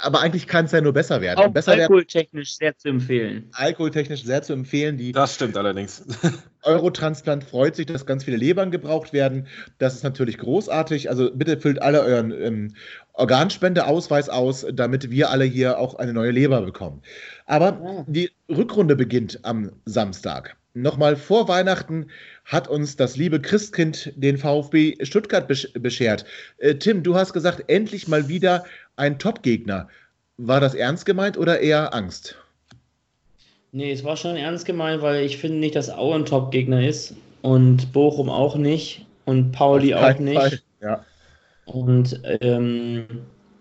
aber 0.00 0.20
eigentlich 0.20 0.46
kann 0.46 0.66
es 0.66 0.72
ja 0.72 0.80
nur 0.80 0.92
besser 0.92 1.20
werden. 1.20 1.38
Auch 1.38 1.48
besser 1.48 1.72
alkoholtechnisch 1.72 2.56
sehr 2.56 2.76
zu 2.76 2.88
empfehlen. 2.88 3.48
Alkoholtechnisch 3.52 4.24
sehr 4.24 4.42
zu 4.42 4.52
empfehlen. 4.52 4.96
Die 4.96 5.12
das 5.12 5.34
stimmt 5.34 5.56
allerdings. 5.56 6.04
Eurotransplant 6.62 7.44
freut 7.44 7.76
sich, 7.76 7.86
dass 7.86 8.06
ganz 8.06 8.24
viele 8.24 8.36
Lebern 8.36 8.70
gebraucht 8.70 9.12
werden. 9.12 9.46
Das 9.78 9.94
ist 9.94 10.04
natürlich 10.04 10.38
großartig. 10.38 11.10
Also 11.10 11.30
bitte 11.34 11.58
füllt 11.60 11.82
alle 11.82 12.02
euren 12.02 12.32
ähm, 12.32 12.74
Organspendeausweis 13.14 14.28
aus, 14.28 14.66
damit 14.72 15.10
wir 15.10 15.30
alle 15.30 15.44
hier 15.44 15.78
auch 15.78 15.96
eine 15.96 16.12
neue 16.12 16.30
Leber 16.30 16.62
bekommen. 16.62 17.02
Aber 17.46 17.80
ja. 17.82 18.04
die 18.06 18.30
Rückrunde 18.48 18.96
beginnt 18.96 19.40
am 19.42 19.72
Samstag. 19.84 20.56
Nochmal 20.74 21.16
vor 21.16 21.48
Weihnachten 21.48 22.06
hat 22.46 22.66
uns 22.66 22.96
das 22.96 23.16
liebe 23.16 23.42
Christkind 23.42 24.10
den 24.16 24.38
VfB 24.38 24.96
Stuttgart 25.04 25.46
beschert. 25.46 26.24
Äh, 26.58 26.76
Tim, 26.76 27.02
du 27.02 27.14
hast 27.14 27.34
gesagt, 27.34 27.64
endlich 27.68 28.08
mal 28.08 28.28
wieder 28.28 28.64
ein 28.96 29.18
Top-Gegner. 29.18 29.88
War 30.38 30.60
das 30.60 30.74
ernst 30.74 31.06
gemeint 31.06 31.38
oder 31.38 31.60
eher 31.60 31.94
Angst? 31.94 32.36
Nee, 33.72 33.92
es 33.92 34.04
war 34.04 34.16
schon 34.16 34.36
ernst 34.36 34.66
gemeint, 34.66 35.02
weil 35.02 35.24
ich 35.24 35.38
finde 35.38 35.58
nicht, 35.58 35.76
dass 35.76 35.90
Aue 35.90 36.16
ein 36.16 36.26
Top-Gegner 36.26 36.86
ist 36.86 37.14
und 37.42 37.92
Bochum 37.92 38.28
auch 38.28 38.56
nicht 38.56 39.06
und 39.24 39.52
Pauli 39.52 39.94
auch 39.94 40.18
nicht. 40.18 40.36
Fall. 40.36 40.60
Ja. 40.80 41.04
Und 41.64 42.20
ähm, 42.40 43.06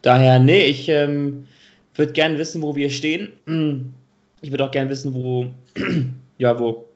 daher, 0.02 0.40
nee, 0.40 0.66
ich 0.66 0.90
ähm, 0.90 1.48
würde 1.96 2.14
gerne 2.14 2.38
wissen, 2.38 2.62
wo 2.62 2.76
wir 2.76 2.90
stehen. 2.90 3.94
Ich 4.42 4.52
würde 4.52 4.66
auch 4.66 4.72
gerne 4.72 4.90
wissen, 4.90 5.14
wo, 5.14 5.48
ja, 6.38 6.60
wo 6.60 6.88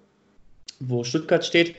wo 0.80 1.04
Stuttgart 1.04 1.46
steht. 1.46 1.76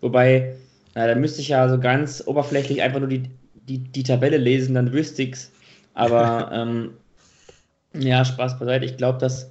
Wobei, 0.00 0.54
na, 0.94 1.06
da 1.06 1.14
müsste 1.14 1.40
ich 1.40 1.48
ja 1.48 1.68
so 1.68 1.78
ganz 1.78 2.22
oberflächlich 2.26 2.82
einfach 2.82 3.00
nur 3.00 3.08
die, 3.08 3.22
die, 3.68 3.78
die 3.78 4.02
Tabelle 4.02 4.36
lesen, 4.36 4.74
dann 4.74 4.92
wüsste 4.92 5.22
ich 5.22 5.32
es. 5.32 5.52
Aber 5.96 6.50
ähm, 6.52 6.90
ja, 7.94 8.24
Spaß 8.24 8.58
beiseite. 8.58 8.84
Ich 8.84 8.98
glaube, 8.98 9.18
dass 9.18 9.50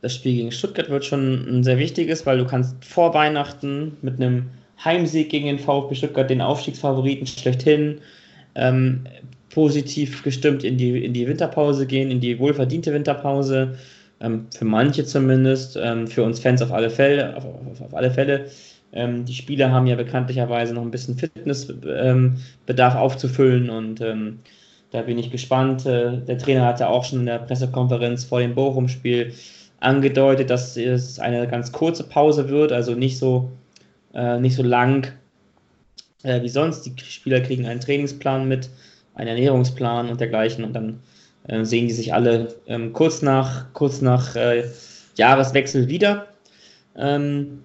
das 0.00 0.14
Spiel 0.14 0.36
gegen 0.36 0.52
Stuttgart 0.52 0.88
wird 0.88 1.04
schon 1.04 1.58
ein 1.58 1.64
sehr 1.64 1.78
wichtiges, 1.78 2.24
weil 2.24 2.38
du 2.38 2.46
kannst 2.46 2.82
vor 2.84 3.12
Weihnachten 3.12 3.98
mit 4.00 4.14
einem 4.14 4.50
Heimsieg 4.82 5.28
gegen 5.28 5.46
den 5.46 5.58
VfB 5.58 5.94
Stuttgart 5.94 6.28
den 6.30 6.40
Aufstiegsfavoriten 6.40 7.26
schlechthin 7.26 8.00
ähm, 8.54 9.04
positiv 9.50 10.22
gestimmt 10.22 10.64
in 10.64 10.78
die, 10.78 11.04
in 11.04 11.12
die 11.12 11.28
Winterpause 11.28 11.86
gehen, 11.86 12.10
in 12.10 12.20
die 12.20 12.38
wohlverdiente 12.38 12.92
Winterpause. 12.92 13.78
Ähm, 14.20 14.46
für 14.56 14.64
manche 14.64 15.04
zumindest, 15.04 15.78
ähm, 15.80 16.06
für 16.06 16.22
uns 16.22 16.40
Fans 16.40 16.62
auf 16.62 16.72
alle 16.72 16.88
Fälle. 16.88 17.36
Auf, 17.36 17.44
auf, 17.44 17.80
auf 17.82 17.94
alle 17.94 18.10
Fälle. 18.10 18.46
Ähm, 18.94 19.26
die 19.26 19.34
Spieler 19.34 19.70
haben 19.70 19.86
ja 19.86 19.96
bekanntlicherweise 19.96 20.72
noch 20.72 20.82
ein 20.82 20.90
bisschen 20.90 21.18
Fitnessbedarf 21.18 22.94
ähm, 22.94 22.98
aufzufüllen 22.98 23.68
und 23.68 24.00
ähm, 24.00 24.38
da 24.90 25.02
bin 25.02 25.18
ich 25.18 25.30
gespannt. 25.30 25.86
Äh, 25.86 26.18
der 26.18 26.38
Trainer 26.38 26.64
hatte 26.64 26.88
auch 26.88 27.04
schon 27.04 27.20
in 27.20 27.26
der 27.26 27.38
Pressekonferenz 27.38 28.24
vor 28.24 28.40
dem 28.40 28.54
Bochum-Spiel 28.54 29.32
angedeutet, 29.80 30.50
dass 30.50 30.76
es 30.76 31.18
eine 31.18 31.46
ganz 31.48 31.72
kurze 31.72 32.04
Pause 32.04 32.48
wird, 32.48 32.72
also 32.72 32.94
nicht 32.94 33.18
so, 33.18 33.50
äh, 34.14 34.38
nicht 34.40 34.56
so 34.56 34.62
lang 34.62 35.12
äh, 36.22 36.42
wie 36.42 36.48
sonst. 36.48 36.82
Die 36.82 36.92
Spieler 36.98 37.40
kriegen 37.40 37.66
einen 37.66 37.80
Trainingsplan 37.80 38.48
mit, 38.48 38.70
einen 39.14 39.28
Ernährungsplan 39.28 40.08
und 40.08 40.20
dergleichen 40.20 40.64
und 40.64 40.72
dann 40.72 41.00
äh, 41.48 41.64
sehen 41.64 41.88
die 41.88 41.94
sich 41.94 42.14
alle 42.14 42.54
ähm, 42.66 42.92
kurz 42.92 43.22
nach, 43.22 43.72
kurz 43.72 44.00
nach 44.00 44.34
äh, 44.36 44.64
Jahreswechsel 45.16 45.88
wieder. 45.88 46.26
Ähm, 46.96 47.62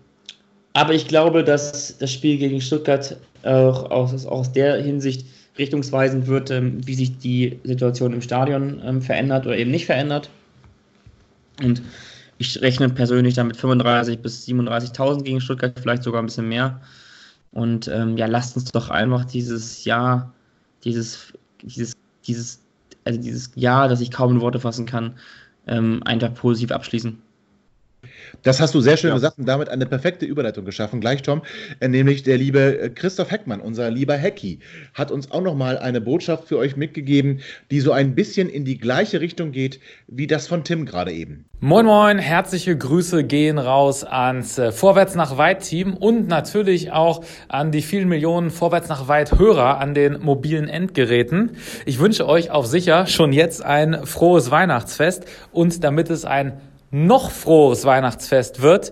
aber 0.73 0.93
ich 0.93 1.07
glaube, 1.07 1.43
dass 1.43 1.97
das 1.97 2.11
Spiel 2.11 2.37
gegen 2.37 2.61
Stuttgart 2.61 3.17
auch 3.43 3.89
aus, 3.89 4.25
aus 4.25 4.51
der 4.51 4.81
Hinsicht 4.81 5.25
richtungsweisend 5.57 6.27
wird, 6.27 6.51
ähm, 6.51 6.85
wie 6.85 6.95
sich 6.95 7.17
die 7.17 7.59
Situation 7.63 8.13
im 8.13 8.21
Stadion 8.21 8.81
ähm, 8.83 9.01
verändert 9.01 9.45
oder 9.45 9.57
eben 9.57 9.71
nicht 9.71 9.85
verändert. 9.85 10.29
Und 11.61 11.81
ich 12.37 12.61
rechne 12.61 12.89
persönlich 12.89 13.35
damit 13.35 13.57
35.000 13.57 14.17
bis 14.17 14.47
37.000 14.47 15.23
gegen 15.23 15.41
Stuttgart, 15.41 15.79
vielleicht 15.79 16.03
sogar 16.03 16.21
ein 16.21 16.25
bisschen 16.25 16.47
mehr. 16.47 16.81
Und 17.51 17.87
ähm, 17.89 18.17
ja, 18.17 18.25
lasst 18.27 18.55
uns 18.55 18.71
doch 18.71 18.89
einfach 18.89 19.25
dieses 19.25 19.83
Jahr, 19.83 20.33
dieses, 20.83 21.33
dieses, 21.61 21.93
dieses 22.25 22.61
also 23.05 23.19
dieses 23.19 23.51
Ja, 23.55 23.87
das 23.87 24.01
ich 24.01 24.11
kaum 24.11 24.33
in 24.33 24.41
Worte 24.41 24.59
fassen 24.59 24.85
kann, 24.85 25.15
ähm, 25.67 26.01
einfach 26.05 26.33
positiv 26.33 26.71
abschließen. 26.71 27.21
Das 28.43 28.59
hast 28.59 28.73
du 28.73 28.81
sehr 28.81 28.97
schön 28.97 29.09
ja. 29.09 29.15
gesagt 29.15 29.37
und 29.37 29.45
damit 29.45 29.69
eine 29.69 29.85
perfekte 29.85 30.25
Überleitung 30.25 30.65
geschaffen. 30.65 30.99
Gleich, 30.99 31.21
Tom, 31.21 31.41
äh, 31.79 31.87
nämlich 31.87 32.23
der 32.23 32.37
liebe 32.37 32.79
äh, 32.79 32.89
Christoph 32.89 33.29
Heckmann, 33.29 33.61
unser 33.61 33.91
lieber 33.91 34.15
Hecki, 34.15 34.59
hat 34.93 35.11
uns 35.11 35.29
auch 35.31 35.41
nochmal 35.41 35.77
eine 35.77 36.01
Botschaft 36.01 36.47
für 36.47 36.57
euch 36.57 36.75
mitgegeben, 36.75 37.41
die 37.69 37.79
so 37.81 37.91
ein 37.91 38.15
bisschen 38.15 38.49
in 38.49 38.65
die 38.65 38.79
gleiche 38.79 39.21
Richtung 39.21 39.51
geht, 39.51 39.79
wie 40.07 40.25
das 40.25 40.47
von 40.47 40.63
Tim 40.63 40.85
gerade 40.85 41.11
eben. 41.11 41.45
Moin 41.59 41.85
Moin, 41.85 42.17
herzliche 42.17 42.75
Grüße 42.75 43.23
gehen 43.23 43.59
raus 43.59 44.03
ans 44.03 44.57
äh, 44.57 44.71
Vorwärts 44.71 45.13
nach 45.13 45.37
Weit 45.37 45.61
Team 45.61 45.93
und 45.93 46.27
natürlich 46.27 46.91
auch 46.91 47.23
an 47.47 47.71
die 47.71 47.83
vielen 47.83 48.09
Millionen 48.09 48.49
Vorwärts 48.49 48.89
nach 48.89 49.07
Weit 49.07 49.37
Hörer 49.37 49.77
an 49.77 49.93
den 49.93 50.19
mobilen 50.19 50.67
Endgeräten. 50.67 51.51
Ich 51.85 51.99
wünsche 51.99 52.27
euch 52.27 52.49
auf 52.49 52.65
sicher 52.65 53.05
schon 53.05 53.33
jetzt 53.33 53.63
ein 53.63 54.05
frohes 54.05 54.49
Weihnachtsfest 54.49 55.25
und 55.51 55.83
damit 55.83 56.09
es 56.09 56.25
ein 56.25 56.53
noch 56.91 57.31
frohes 57.31 57.85
Weihnachtsfest 57.85 58.61
wird, 58.61 58.91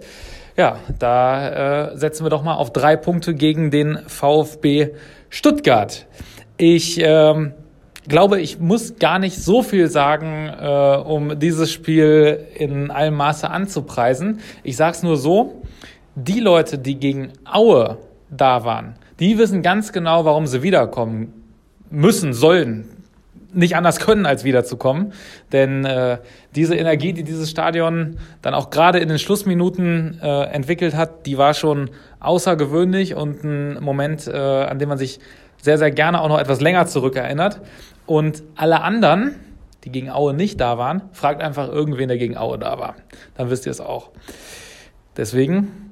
ja, 0.57 0.79
da 0.97 1.91
äh, 1.91 1.97
setzen 1.97 2.25
wir 2.25 2.29
doch 2.29 2.43
mal 2.43 2.55
auf 2.55 2.73
drei 2.73 2.97
Punkte 2.97 3.33
gegen 3.33 3.71
den 3.71 3.99
VfB 4.07 4.89
Stuttgart. 5.29 6.05
Ich 6.57 6.99
ähm, 7.01 7.53
glaube, 8.09 8.41
ich 8.41 8.59
muss 8.59 8.97
gar 8.99 9.19
nicht 9.19 9.37
so 9.37 9.61
viel 9.61 9.87
sagen, 9.87 10.49
äh, 10.49 10.97
um 10.97 11.39
dieses 11.39 11.71
Spiel 11.71 12.45
in 12.55 12.91
allem 12.91 13.15
Maße 13.15 13.49
anzupreisen. 13.49 14.39
Ich 14.63 14.75
sage 14.75 14.97
es 14.97 15.03
nur 15.03 15.15
so, 15.15 15.61
die 16.15 16.41
Leute, 16.41 16.77
die 16.77 16.95
gegen 16.95 17.31
Aue 17.45 17.97
da 18.29 18.65
waren, 18.65 18.95
die 19.19 19.37
wissen 19.37 19.61
ganz 19.61 19.93
genau, 19.93 20.25
warum 20.25 20.47
sie 20.47 20.61
wiederkommen 20.61 21.33
müssen, 21.89 22.33
sollen 22.33 22.98
nicht 23.53 23.75
anders 23.75 23.99
können, 23.99 24.25
als 24.25 24.43
wiederzukommen. 24.43 25.13
Denn 25.51 25.85
äh, 25.85 26.19
diese 26.55 26.75
Energie, 26.75 27.13
die 27.13 27.23
dieses 27.23 27.49
Stadion 27.49 28.17
dann 28.41 28.53
auch 28.53 28.69
gerade 28.69 28.99
in 28.99 29.09
den 29.09 29.19
Schlussminuten 29.19 30.19
äh, 30.21 30.43
entwickelt 30.45 30.95
hat, 30.95 31.25
die 31.25 31.37
war 31.37 31.53
schon 31.53 31.89
außergewöhnlich 32.19 33.15
und 33.15 33.43
ein 33.43 33.83
Moment, 33.83 34.27
äh, 34.27 34.37
an 34.37 34.79
dem 34.79 34.89
man 34.89 34.97
sich 34.97 35.19
sehr, 35.61 35.77
sehr 35.77 35.91
gerne 35.91 36.21
auch 36.21 36.29
noch 36.29 36.39
etwas 36.39 36.61
länger 36.61 36.85
zurückerinnert. 36.87 37.61
Und 38.05 38.43
alle 38.55 38.81
anderen, 38.81 39.35
die 39.83 39.91
gegen 39.91 40.09
Aue 40.09 40.33
nicht 40.33 40.59
da 40.59 40.77
waren, 40.77 41.03
fragt 41.11 41.41
einfach 41.41 41.67
irgendwen, 41.69 42.07
der 42.07 42.17
gegen 42.17 42.37
Aue 42.37 42.57
da 42.57 42.79
war. 42.79 42.95
Dann 43.35 43.49
wisst 43.49 43.65
ihr 43.65 43.71
es 43.71 43.81
auch. 43.81 44.09
Deswegen 45.17 45.91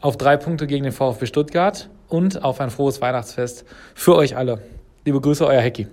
auf 0.00 0.16
drei 0.16 0.36
Punkte 0.36 0.66
gegen 0.66 0.84
den 0.84 0.92
VfB 0.92 1.26
Stuttgart 1.26 1.88
und 2.08 2.42
auf 2.42 2.60
ein 2.60 2.70
frohes 2.70 3.00
Weihnachtsfest 3.00 3.64
für 3.94 4.16
euch 4.16 4.36
alle. 4.36 4.60
Liebe 5.04 5.20
Grüße, 5.20 5.46
euer 5.46 5.60
Hecki. 5.60 5.86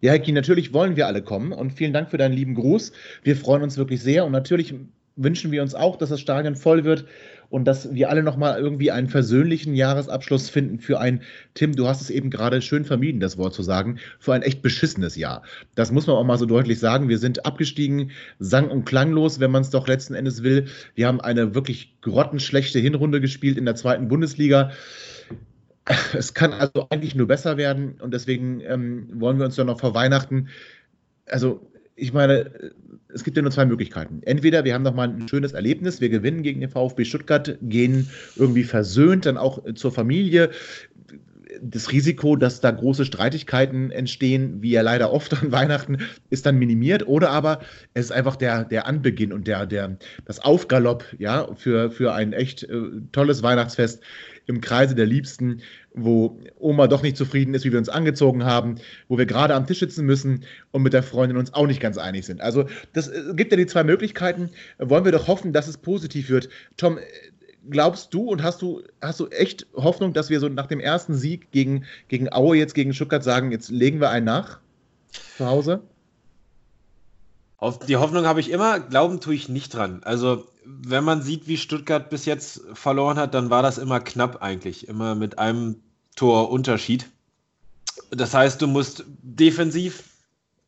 Ja, 0.00 0.12
Heki, 0.12 0.32
natürlich 0.32 0.72
wollen 0.72 0.96
wir 0.96 1.06
alle 1.06 1.22
kommen 1.22 1.52
und 1.52 1.72
vielen 1.72 1.92
Dank 1.92 2.10
für 2.10 2.16
deinen 2.16 2.32
lieben 2.32 2.54
Gruß. 2.54 2.92
Wir 3.22 3.36
freuen 3.36 3.62
uns 3.62 3.76
wirklich 3.76 4.02
sehr 4.02 4.24
und 4.24 4.32
natürlich 4.32 4.74
wünschen 5.16 5.50
wir 5.50 5.60
uns 5.60 5.74
auch, 5.74 5.96
dass 5.96 6.08
das 6.08 6.20
Stadion 6.20 6.54
voll 6.54 6.84
wird 6.84 7.04
und 7.50 7.66
dass 7.66 7.92
wir 7.92 8.08
alle 8.08 8.22
nochmal 8.22 8.58
irgendwie 8.58 8.90
einen 8.90 9.08
versöhnlichen 9.08 9.74
Jahresabschluss 9.74 10.48
finden 10.48 10.78
für 10.78 11.00
ein, 11.00 11.20
Tim, 11.52 11.74
du 11.74 11.86
hast 11.86 12.00
es 12.00 12.08
eben 12.08 12.30
gerade 12.30 12.62
schön 12.62 12.86
vermieden, 12.86 13.20
das 13.20 13.36
Wort 13.36 13.52
zu 13.52 13.62
sagen, 13.62 13.98
für 14.18 14.32
ein 14.32 14.42
echt 14.42 14.62
beschissenes 14.62 15.16
Jahr. 15.16 15.42
Das 15.74 15.92
muss 15.92 16.06
man 16.06 16.16
auch 16.16 16.24
mal 16.24 16.38
so 16.38 16.46
deutlich 16.46 16.78
sagen. 16.78 17.08
Wir 17.10 17.18
sind 17.18 17.44
abgestiegen, 17.44 18.12
sang- 18.38 18.70
und 18.70 18.86
klanglos, 18.86 19.40
wenn 19.40 19.50
man 19.50 19.62
es 19.62 19.70
doch 19.70 19.86
letzten 19.86 20.14
Endes 20.14 20.42
will. 20.42 20.66
Wir 20.94 21.08
haben 21.08 21.20
eine 21.20 21.54
wirklich 21.54 22.00
grottenschlechte 22.00 22.78
Hinrunde 22.78 23.20
gespielt 23.20 23.58
in 23.58 23.66
der 23.66 23.74
zweiten 23.74 24.08
Bundesliga. 24.08 24.70
Es 26.12 26.34
kann 26.34 26.52
also 26.52 26.86
eigentlich 26.90 27.14
nur 27.14 27.26
besser 27.26 27.56
werden 27.56 28.00
und 28.00 28.12
deswegen 28.12 28.60
ähm, 28.60 29.08
wollen 29.14 29.38
wir 29.38 29.46
uns 29.46 29.56
dann 29.56 29.66
noch 29.66 29.80
vor 29.80 29.94
Weihnachten, 29.94 30.48
also 31.26 31.70
ich 32.00 32.12
meine, 32.12 32.50
es 33.12 33.24
gibt 33.24 33.36
ja 33.36 33.42
nur 33.42 33.52
zwei 33.52 33.66
Möglichkeiten. 33.66 34.22
Entweder 34.22 34.64
wir 34.64 34.74
haben 34.74 34.82
noch 34.82 34.94
mal 34.94 35.08
ein 35.08 35.28
schönes 35.28 35.52
Erlebnis, 35.52 36.00
wir 36.00 36.08
gewinnen 36.08 36.42
gegen 36.42 36.60
den 36.60 36.70
VfB 36.70 37.04
Stuttgart, 37.04 37.58
gehen 37.60 38.08
irgendwie 38.36 38.64
versöhnt 38.64 39.26
dann 39.26 39.36
auch 39.36 39.62
zur 39.74 39.92
Familie. 39.92 40.50
Das 41.60 41.92
Risiko, 41.92 42.36
dass 42.36 42.60
da 42.60 42.70
große 42.70 43.04
Streitigkeiten 43.04 43.90
entstehen, 43.90 44.62
wie 44.62 44.70
ja 44.70 44.80
leider 44.80 45.12
oft 45.12 45.34
an 45.42 45.52
Weihnachten, 45.52 45.98
ist 46.30 46.46
dann 46.46 46.58
minimiert. 46.58 47.06
Oder 47.06 47.30
aber 47.30 47.60
es 47.92 48.06
ist 48.06 48.12
einfach 48.12 48.36
der, 48.36 48.64
der 48.64 48.86
Anbeginn 48.86 49.32
und 49.32 49.46
der, 49.46 49.66
der, 49.66 49.98
das 50.24 50.40
Aufgalopp 50.40 51.04
ja, 51.18 51.48
für, 51.54 51.90
für 51.90 52.14
ein 52.14 52.32
echt 52.32 52.62
äh, 52.62 52.80
tolles 53.12 53.42
Weihnachtsfest 53.42 54.02
im 54.46 54.60
Kreise 54.60 54.94
der 54.94 55.06
Liebsten, 55.06 55.60
wo 55.94 56.38
Oma 56.58 56.86
doch 56.86 57.02
nicht 57.02 57.16
zufrieden 57.16 57.54
ist, 57.54 57.64
wie 57.64 57.72
wir 57.72 57.78
uns 57.78 57.88
angezogen 57.88 58.44
haben, 58.44 58.76
wo 59.08 59.18
wir 59.18 59.26
gerade 59.26 59.54
am 59.54 59.66
Tisch 59.66 59.80
sitzen 59.80 60.06
müssen 60.06 60.44
und 60.70 60.82
mit 60.82 60.92
der 60.92 61.02
Freundin 61.02 61.36
uns 61.36 61.54
auch 61.54 61.66
nicht 61.66 61.80
ganz 61.80 61.98
einig 61.98 62.26
sind. 62.26 62.40
Also 62.40 62.66
das 62.92 63.08
äh, 63.08 63.34
gibt 63.34 63.52
ja 63.52 63.56
die 63.56 63.66
zwei 63.66 63.84
Möglichkeiten. 63.84 64.50
Wollen 64.78 65.04
wir 65.04 65.12
doch 65.12 65.28
hoffen, 65.28 65.52
dass 65.52 65.68
es 65.68 65.78
positiv 65.78 66.30
wird. 66.30 66.48
Tom, 66.76 66.98
äh, 66.98 67.02
glaubst 67.68 68.14
du 68.14 68.22
und 68.22 68.42
hast 68.42 68.62
du, 68.62 68.82
hast 69.00 69.20
du 69.20 69.28
echt 69.28 69.66
Hoffnung, 69.74 70.12
dass 70.12 70.30
wir 70.30 70.40
so 70.40 70.48
nach 70.48 70.66
dem 70.66 70.80
ersten 70.80 71.14
Sieg 71.14 71.50
gegen, 71.50 71.84
gegen 72.08 72.32
Aue 72.32 72.56
jetzt 72.56 72.74
gegen 72.74 72.94
Stuttgart 72.94 73.24
sagen, 73.24 73.52
jetzt 73.52 73.70
legen 73.70 74.00
wir 74.00 74.10
einen 74.10 74.26
nach 74.26 74.60
zu 75.36 75.46
Hause? 75.46 75.82
Auf 77.56 77.78
die 77.78 77.96
Hoffnung 77.96 78.24
habe 78.24 78.40
ich 78.40 78.50
immer, 78.50 78.80
glauben 78.80 79.20
tue 79.20 79.34
ich 79.34 79.50
nicht 79.50 79.74
dran. 79.74 80.00
Also, 80.02 80.46
wenn 80.82 81.04
man 81.04 81.22
sieht, 81.22 81.46
wie 81.48 81.56
Stuttgart 81.56 82.10
bis 82.10 82.24
jetzt 82.24 82.62
verloren 82.74 83.18
hat, 83.18 83.34
dann 83.34 83.50
war 83.50 83.62
das 83.62 83.78
immer 83.78 84.00
knapp 84.00 84.42
eigentlich, 84.42 84.88
immer 84.88 85.14
mit 85.14 85.38
einem 85.38 85.76
Tor 86.16 86.50
Unterschied. 86.50 87.08
Das 88.10 88.34
heißt, 88.34 88.60
du 88.60 88.66
musst 88.66 89.04
defensiv 89.22 90.04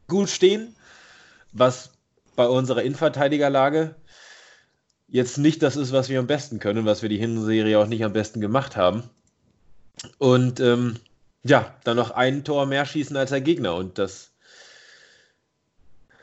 gut 0.09 0.29
stehen, 0.29 0.75
was 1.53 1.91
bei 2.37 2.47
unserer 2.47 2.83
Innenverteidigerlage 2.83 3.95
jetzt 5.09 5.39
nicht 5.39 5.63
das 5.63 5.77
ist, 5.77 5.93
was 5.93 6.09
wir 6.09 6.19
am 6.19 6.27
besten 6.27 6.59
können, 6.59 6.87
was 6.87 7.03
wir 7.03 7.09
die 7.09 7.19
Hinserie 7.19 7.79
auch 7.79 7.87
nicht 7.87 8.05
am 8.05 8.13
besten 8.13 8.41
gemacht 8.41 8.77
haben. 8.77 9.03
Und 10.19 10.61
ähm, 10.61 10.97
ja, 11.45 11.75
dann 11.85 11.97
noch 11.97 12.13
ein 12.13 12.45
Tor 12.45 12.67
mehr 12.67 12.87
schießen 12.87 13.17
als 13.17 13.31
der 13.31 13.41
Gegner 13.41 13.75
und 13.75 13.99
das 13.99 14.33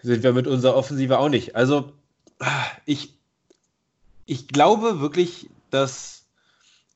sind 0.02 0.24
wir 0.24 0.34
mit 0.34 0.48
unserer 0.48 0.76
Offensive 0.76 1.20
auch 1.20 1.30
nicht. 1.30 1.56
Also 1.56 1.94
ich, 2.86 3.19
ich 4.30 4.48
glaube 4.48 5.02
wirklich, 5.02 5.50
dass 5.72 6.26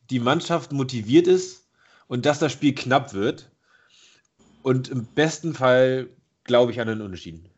die 0.09 0.19
Mannschaft 0.19 0.71
motiviert 0.71 1.27
ist 1.27 1.63
und 2.07 2.27
dass 2.27 2.38
das 2.38 2.51
Spiel 2.51 2.75
knapp 2.75 3.13
wird. 3.13 3.49
Und 4.61 4.89
im 4.89 5.05
besten 5.05 5.55
Fall 5.55 6.07
glaube 6.43 6.71
ich 6.71 6.79
an 6.79 6.89
einen 6.89 7.01
Unentschieden. 7.01 7.49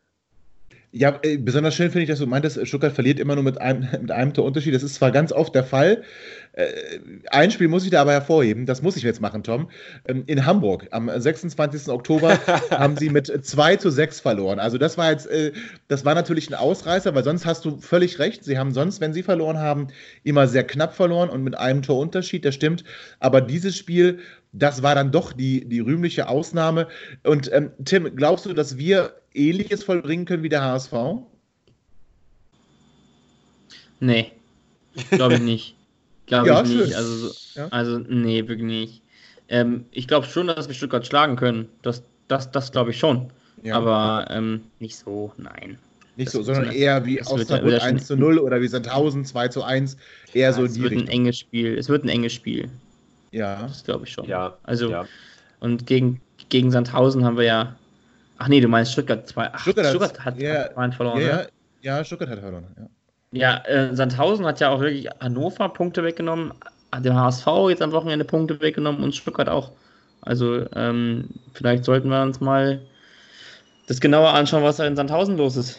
Ja, 0.92 1.18
äh, 1.22 1.36
besonders 1.36 1.74
schön 1.74 1.90
finde 1.90 2.04
ich, 2.04 2.08
dass 2.08 2.20
du 2.20 2.26
meintest, 2.26 2.66
Stuttgart 2.66 2.94
verliert 2.94 3.20
immer 3.20 3.34
nur 3.34 3.44
mit 3.44 3.60
einem, 3.60 3.86
mit 4.00 4.10
einem 4.10 4.32
Torunterschied. 4.32 4.74
Das 4.74 4.82
ist 4.82 4.94
zwar 4.94 5.10
ganz 5.10 5.30
oft 5.30 5.54
der 5.54 5.64
Fall. 5.64 6.02
Äh, 6.56 7.00
ein 7.30 7.50
Spiel 7.50 7.68
muss 7.68 7.84
ich 7.84 7.90
da 7.90 8.00
aber 8.00 8.12
hervorheben, 8.12 8.64
das 8.64 8.80
muss 8.80 8.96
ich 8.96 9.02
jetzt 9.02 9.20
machen, 9.20 9.42
Tom. 9.42 9.68
Ähm, 10.06 10.24
in 10.26 10.46
Hamburg 10.46 10.88
am 10.90 11.10
26. 11.14 11.88
Oktober 11.88 12.38
haben 12.70 12.96
sie 12.96 13.10
mit 13.10 13.26
2 13.26 13.76
zu 13.76 13.90
6 13.90 14.20
verloren. 14.20 14.58
Also 14.58 14.78
das 14.78 14.96
war 14.96 15.10
jetzt, 15.10 15.26
äh, 15.26 15.52
das 15.88 16.06
war 16.06 16.14
natürlich 16.14 16.48
ein 16.48 16.54
Ausreißer, 16.54 17.14
weil 17.14 17.24
sonst 17.24 17.44
hast 17.44 17.66
du 17.66 17.78
völlig 17.78 18.18
recht. 18.18 18.42
Sie 18.42 18.58
haben 18.58 18.72
sonst, 18.72 19.02
wenn 19.02 19.12
sie 19.12 19.22
verloren 19.22 19.58
haben, 19.58 19.88
immer 20.24 20.48
sehr 20.48 20.64
knapp 20.64 20.94
verloren 20.94 21.28
und 21.28 21.44
mit 21.44 21.56
einem 21.58 21.82
Torunterschied, 21.82 22.44
das 22.44 22.54
stimmt. 22.54 22.84
Aber 23.20 23.42
dieses 23.42 23.76
Spiel, 23.76 24.20
das 24.52 24.82
war 24.82 24.94
dann 24.94 25.12
doch 25.12 25.34
die, 25.34 25.68
die 25.68 25.80
rühmliche 25.80 26.26
Ausnahme. 26.26 26.88
Und 27.22 27.52
ähm, 27.52 27.70
Tim, 27.84 28.16
glaubst 28.16 28.46
du, 28.46 28.54
dass 28.54 28.78
wir 28.78 29.12
Ähnliches 29.34 29.84
vollbringen 29.84 30.24
können 30.24 30.42
wie 30.42 30.48
der 30.48 30.62
HSV? 30.62 30.94
Nee, 34.00 34.32
glaube 35.10 35.34
ich 35.34 35.40
nicht. 35.40 35.76
Glaube 36.26 36.48
ja, 36.48 36.62
ich 36.62 36.68
nicht. 36.68 36.94
Also, 36.94 37.32
ja. 37.54 37.68
also, 37.68 37.98
nee, 37.98 38.46
wirklich 38.48 38.66
nicht. 38.66 39.02
Ähm, 39.48 39.84
ich 39.92 40.08
glaube 40.08 40.26
schon, 40.26 40.48
dass 40.48 40.66
wir 40.66 40.74
Stuttgart 40.74 41.06
schlagen 41.06 41.36
können. 41.36 41.68
Das, 41.82 42.02
das, 42.28 42.50
das 42.50 42.72
glaube 42.72 42.90
ich 42.90 42.98
schon. 42.98 43.30
Ja. 43.62 43.76
Aber 43.76 44.26
ähm, 44.30 44.62
nicht 44.80 44.96
so, 44.96 45.32
nein. 45.36 45.78
Nicht 46.16 46.28
das 46.28 46.32
so, 46.34 46.42
sondern 46.42 46.72
eher 46.72 47.04
wie 47.04 47.20
Osnabrück 47.20 47.82
1 47.82 48.06
zu 48.06 48.16
0 48.16 48.38
oder 48.38 48.60
wie 48.60 48.68
Sandhausen 48.68 49.24
2 49.24 49.48
zu 49.48 49.62
1. 49.62 49.96
Eher 50.32 50.48
ja, 50.48 50.52
so 50.52 50.64
es 50.64 50.74
die 50.74 50.82
wird 50.82 50.92
Richtung. 50.92 51.08
ein 51.08 51.12
enges 51.12 51.38
Spiel. 51.38 51.76
Es 51.78 51.88
wird 51.88 52.04
ein 52.04 52.08
enges 52.08 52.32
Spiel. 52.32 52.70
Ja. 53.30 53.62
Das 53.62 53.84
glaube 53.84 54.06
ich 54.06 54.12
schon. 54.12 54.26
Ja. 54.26 54.56
Also, 54.62 54.90
ja. 54.90 55.06
und 55.60 55.86
gegen, 55.86 56.20
gegen 56.48 56.70
Sandhausen 56.70 57.24
haben 57.24 57.36
wir 57.36 57.44
ja 57.44 57.76
Ach 58.38 58.48
nee, 58.48 58.60
du 58.60 58.68
meinst 58.68 58.92
Stuttgart 58.92 59.26
2. 59.26 59.50
Ach, 59.52 59.60
Stuttgart, 59.60 59.86
Stuttgart 59.86 60.24
hat, 60.24 60.38
ja, 60.38 60.68
hat 60.74 60.94
verloren. 60.94 61.20
Ja, 61.20 61.36
ne? 61.36 61.48
ja, 61.82 62.04
Stuttgart 62.04 62.30
hat 62.30 62.40
verloren. 62.40 62.66
Ja, 62.76 62.86
ja 63.36 63.58
äh, 63.66 63.94
Sandhausen 63.94 64.46
hat 64.46 64.60
ja 64.60 64.70
auch 64.70 64.80
wirklich 64.80 65.08
Hannover 65.20 65.68
Punkte 65.68 66.02
weggenommen, 66.02 66.52
hat 66.92 67.04
dem 67.04 67.14
HSV 67.14 67.46
jetzt 67.68 67.82
am 67.82 67.92
Wochenende 67.92 68.24
Punkte 68.24 68.60
weggenommen 68.60 69.02
und 69.02 69.14
Stuttgart 69.14 69.48
auch. 69.48 69.72
Also 70.22 70.66
ähm, 70.74 71.28
vielleicht 71.52 71.84
sollten 71.84 72.08
wir 72.08 72.22
uns 72.22 72.40
mal 72.40 72.80
das 73.86 74.00
genauer 74.00 74.30
anschauen, 74.30 74.64
was 74.64 74.78
da 74.78 74.86
in 74.86 74.96
Sandhausen 74.96 75.36
los 75.36 75.56
ist. 75.56 75.78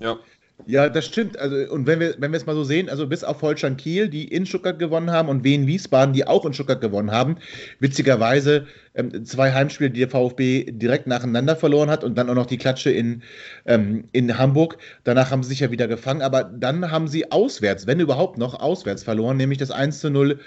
Ja. 0.00 0.16
Ja, 0.64 0.88
das 0.88 1.04
stimmt. 1.04 1.38
Also, 1.38 1.70
und 1.70 1.86
wenn 1.86 2.00
wir, 2.00 2.14
wenn 2.18 2.32
wir 2.32 2.38
es 2.38 2.46
mal 2.46 2.54
so 2.54 2.64
sehen, 2.64 2.88
also 2.88 3.06
bis 3.06 3.22
auf 3.22 3.42
Holstein 3.42 3.76
Kiel, 3.76 4.08
die 4.08 4.24
in 4.24 4.46
Stuttgart 4.46 4.78
gewonnen 4.78 5.10
haben, 5.10 5.28
und 5.28 5.44
Wien 5.44 5.66
Wiesbaden, 5.66 6.14
die 6.14 6.26
auch 6.26 6.46
in 6.46 6.54
Stuttgart 6.54 6.80
gewonnen 6.80 7.10
haben, 7.10 7.36
witzigerweise 7.78 8.66
ähm, 8.94 9.24
zwei 9.26 9.52
Heimspiele, 9.52 9.90
die 9.90 10.00
der 10.00 10.08
VfB 10.08 10.64
direkt 10.72 11.06
nacheinander 11.06 11.56
verloren 11.56 11.90
hat 11.90 12.02
und 12.02 12.16
dann 12.16 12.30
auch 12.30 12.34
noch 12.34 12.46
die 12.46 12.56
Klatsche 12.56 12.90
in, 12.90 13.22
ähm, 13.66 14.04
in 14.12 14.38
Hamburg. 14.38 14.78
Danach 15.04 15.30
haben 15.30 15.42
sie 15.42 15.50
sich 15.50 15.60
ja 15.60 15.70
wieder 15.70 15.88
gefangen, 15.88 16.22
aber 16.22 16.44
dann 16.44 16.90
haben 16.90 17.06
sie 17.06 17.30
auswärts, 17.30 17.86
wenn 17.86 18.00
überhaupt 18.00 18.38
noch, 18.38 18.58
auswärts 18.58 19.04
verloren, 19.04 19.36
nämlich 19.36 19.58
das 19.58 19.70
1 19.70 20.00
zu 20.00 20.10
0 20.10 20.40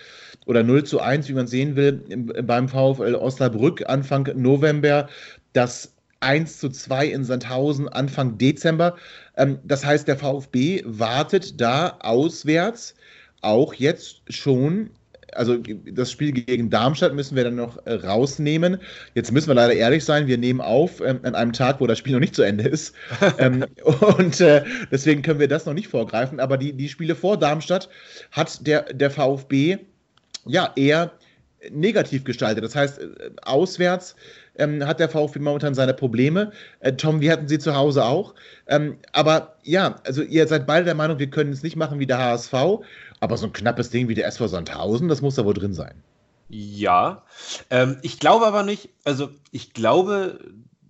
oder 0.47 0.63
0 0.63 0.83
zu 0.85 0.99
1, 0.99 1.29
wie 1.29 1.33
man 1.33 1.45
sehen 1.45 1.75
will, 1.75 2.03
beim 2.43 2.67
VfL 2.67 3.13
Osnabrück 3.15 3.87
Anfang 3.87 4.27
November. 4.35 5.07
Das 5.53 5.93
1 6.21 6.59
zu 6.59 6.69
2 6.69 7.07
in 7.07 7.23
Sandhausen 7.23 7.87
Anfang 7.87 8.37
Dezember. 8.37 8.95
Ähm, 9.37 9.59
das 9.63 9.85
heißt, 9.85 10.07
der 10.07 10.17
VfB 10.17 10.83
wartet 10.85 11.59
da 11.59 11.97
auswärts 12.01 12.95
auch 13.41 13.73
jetzt 13.73 14.21
schon. 14.29 14.91
Also 15.33 15.57
das 15.57 16.11
Spiel 16.11 16.31
gegen 16.31 16.71
Darmstadt 16.71 17.13
müssen 17.13 17.35
wir 17.35 17.43
dann 17.43 17.55
noch 17.55 17.85
äh, 17.85 17.93
rausnehmen. 17.93 18.79
Jetzt 19.13 19.31
müssen 19.31 19.47
wir 19.47 19.53
leider 19.53 19.73
ehrlich 19.73 20.03
sein, 20.03 20.25
wir 20.25 20.39
nehmen 20.39 20.59
auf 20.59 21.01
ähm, 21.01 21.19
an 21.21 21.35
einem 21.35 21.53
Tag, 21.53 21.79
wo 21.79 21.85
das 21.85 21.99
Spiel 21.99 22.13
noch 22.13 22.19
nicht 22.19 22.33
zu 22.33 22.41
Ende 22.41 22.67
ist. 22.67 22.95
ähm, 23.37 23.63
und 24.17 24.41
äh, 24.41 24.63
deswegen 24.91 25.21
können 25.21 25.39
wir 25.39 25.47
das 25.47 25.67
noch 25.67 25.75
nicht 25.75 25.87
vorgreifen. 25.87 26.39
Aber 26.39 26.57
die, 26.57 26.73
die 26.73 26.89
Spiele 26.89 27.15
vor 27.15 27.37
Darmstadt 27.37 27.89
hat 28.31 28.65
der, 28.65 28.91
der 28.91 29.11
VfB 29.11 29.77
ja 30.45 30.73
eher 30.75 31.11
negativ 31.71 32.23
gestaltet. 32.23 32.63
Das 32.63 32.75
heißt, 32.75 32.99
äh, 32.99 33.07
auswärts 33.43 34.15
ähm, 34.59 34.85
hat 34.85 34.99
der 34.99 35.09
VfB 35.09 35.39
momentan 35.39 35.73
seine 35.73 35.93
Probleme. 35.93 36.51
Äh, 36.81 36.93
Tom, 36.93 37.21
wir 37.21 37.31
hatten 37.31 37.47
sie 37.47 37.59
zu 37.59 37.75
Hause 37.75 38.05
auch. 38.05 38.35
Ähm, 38.67 38.97
aber 39.13 39.55
ja, 39.63 39.95
also 40.05 40.21
ihr 40.21 40.47
seid 40.47 40.67
beide 40.67 40.85
der 40.85 40.95
Meinung, 40.95 41.17
wir 41.17 41.29
können 41.29 41.51
es 41.51 41.63
nicht 41.63 41.75
machen 41.75 41.99
wie 41.99 42.05
der 42.05 42.19
HSV, 42.19 42.53
aber 43.19 43.37
so 43.37 43.47
ein 43.47 43.53
knappes 43.53 43.89
Ding 43.89 44.07
wie 44.07 44.15
der 44.15 44.27
SV 44.27 44.47
Sandhausen, 44.47 45.07
das 45.07 45.21
muss 45.21 45.35
da 45.35 45.45
wohl 45.45 45.53
drin 45.53 45.73
sein. 45.73 46.03
Ja, 46.49 47.23
ähm, 47.69 47.97
ich 48.01 48.19
glaube 48.19 48.45
aber 48.45 48.63
nicht, 48.63 48.89
also 49.03 49.29
ich 49.51 49.73
glaube, 49.73 50.39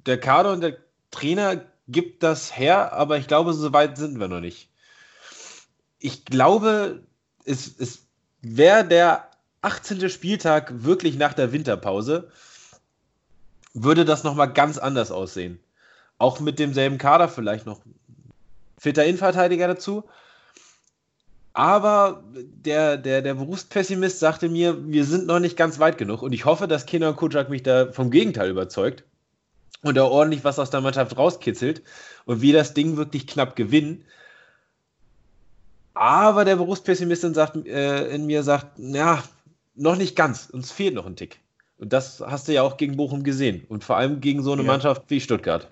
der 0.05 0.19
Kader 0.19 0.53
und 0.53 0.61
der 0.61 0.77
Trainer 1.11 1.61
gibt 1.87 2.23
das 2.23 2.57
her, 2.57 2.93
aber 2.93 3.17
ich 3.17 3.27
glaube, 3.27 3.53
so 3.53 3.73
weit 3.73 3.97
sind 3.97 4.19
wir 4.19 4.27
noch 4.27 4.39
nicht. 4.39 4.69
Ich 5.99 6.25
glaube, 6.25 7.03
es, 7.45 7.67
es 7.77 8.07
wäre 8.41 8.85
der 8.85 9.29
18. 9.61 10.09
Spieltag 10.09 10.83
wirklich 10.83 11.17
nach 11.17 11.33
der 11.33 11.51
Winterpause 11.51 12.31
würde 13.83 14.05
das 14.05 14.23
nochmal 14.23 14.51
ganz 14.51 14.77
anders 14.77 15.11
aussehen. 15.11 15.59
Auch 16.17 16.39
mit 16.39 16.59
demselben 16.59 16.97
Kader 16.97 17.29
vielleicht 17.29 17.65
noch. 17.65 17.81
Fitter 18.77 19.05
Innenverteidiger 19.05 19.67
dazu. 19.67 20.03
Aber 21.53 22.23
der, 22.33 22.97
der, 22.97 23.21
der 23.21 23.33
Berufspessimist 23.33 24.19
sagte 24.19 24.49
mir, 24.49 24.87
wir 24.87 25.03
sind 25.05 25.27
noch 25.27 25.39
nicht 25.39 25.57
ganz 25.57 25.79
weit 25.79 25.97
genug. 25.97 26.21
Und 26.21 26.31
ich 26.33 26.45
hoffe, 26.45 26.67
dass 26.67 26.85
Kenan 26.85 27.15
Kutschak 27.15 27.49
mich 27.49 27.63
da 27.63 27.91
vom 27.91 28.11
Gegenteil 28.11 28.49
überzeugt. 28.49 29.03
und 29.81 29.95
da 29.95 30.03
ordentlich 30.03 30.43
was 30.43 30.59
aus 30.59 30.69
der 30.69 30.81
Mannschaft 30.81 31.17
rauskitzelt 31.17 31.81
und 32.25 32.41
wir 32.41 32.53
das 32.53 32.73
Ding 32.73 32.97
wirklich 32.97 33.27
knapp 33.27 33.55
gewinnen. 33.55 34.05
Aber 35.93 36.45
der 36.45 36.55
Berufspessimist 36.55 37.23
in, 37.23 37.33
sagt, 37.33 37.55
äh, 37.65 38.07
in 38.09 38.25
mir 38.25 38.43
sagt, 38.43 38.77
ja, 38.77 39.23
noch 39.75 39.95
nicht 39.95 40.15
ganz, 40.15 40.49
uns 40.49 40.71
fehlt 40.71 40.95
noch 40.95 41.05
ein 41.05 41.15
Tick. 41.15 41.39
Und 41.79 41.93
das 41.93 42.21
hast 42.25 42.47
du 42.47 42.53
ja 42.53 42.61
auch 42.61 42.77
gegen 42.77 42.97
Bochum 42.97 43.23
gesehen 43.23 43.63
und 43.69 43.83
vor 43.83 43.97
allem 43.97 44.19
gegen 44.19 44.43
so 44.43 44.51
eine 44.51 44.61
ja. 44.63 44.67
Mannschaft 44.67 45.03
wie 45.07 45.21
Stuttgart. 45.21 45.69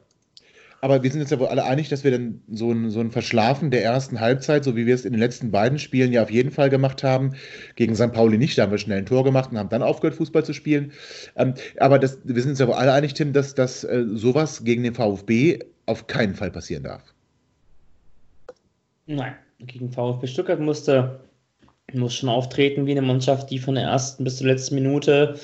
Aber 0.80 1.02
wir 1.02 1.12
sind 1.12 1.22
uns 1.22 1.32
ja 1.32 1.40
wohl 1.40 1.48
alle 1.48 1.64
einig, 1.64 1.90
dass 1.90 2.04
wir 2.04 2.12
dann 2.12 2.42
so 2.50 2.72
ein, 2.72 2.92
so 2.92 3.00
ein 3.00 3.12
Verschlafen 3.12 3.72
der 3.72 3.84
ersten 3.84 4.20
Halbzeit, 4.20 4.64
so 4.64 4.76
wie 4.76 4.86
wir 4.86 4.94
es 4.94 5.06
in 5.06 5.12
den 5.12 5.20
letzten 5.20 5.52
beiden 5.52 5.80
Spielen 5.80 6.14
ja 6.14 6.22
auf 6.22 6.30
jeden 6.30 6.52
Fall 6.52 6.70
gemacht 6.70 7.04
haben, 7.04 7.34
gegen 7.76 7.96
St. 7.96 8.14
Pauli 8.14 8.38
nicht, 8.38 8.58
da 8.58 8.64
haben 8.64 8.72
wir 8.72 8.78
schnell 8.78 9.00
ein 9.00 9.06
Tor 9.06 9.24
gemacht 9.24 9.52
und 9.52 9.58
haben 9.58 9.70
dann 9.70 9.82
aufgehört, 9.82 10.16
Fußball 10.16 10.46
zu 10.46 10.54
spielen. 10.54 10.92
Ähm, 11.36 11.56
aber 11.80 11.98
das, 11.98 12.20
wir 12.24 12.40
sind 12.42 12.52
uns 12.52 12.60
ja 12.60 12.68
wohl 12.68 12.76
alle 12.76 12.94
einig, 12.94 13.16
Tim, 13.16 13.34
dass, 13.34 13.56
dass 13.56 13.84
äh, 13.84 14.06
sowas 14.08 14.64
gegen 14.64 14.84
den 14.84 14.94
VfB 14.94 15.60
auf 15.88 16.06
keinen 16.06 16.36
Fall 16.36 16.52
passieren 16.52 16.84
darf. 16.84 17.02
Nein, 19.08 19.36
gegen 19.60 19.92
VfB 19.92 20.28
Stuttgart 20.28 20.60
musste 20.60 21.20
muss 21.94 22.16
schon 22.16 22.30
auftreten 22.30 22.86
wie 22.86 22.92
eine 22.92 23.02
Mannschaft, 23.02 23.50
die 23.50 23.60
von 23.60 23.76
der 23.76 23.86
ersten 23.86 24.24
bis 24.24 24.38
zur 24.38 24.48
letzten 24.48 24.76
Minute 24.76 25.36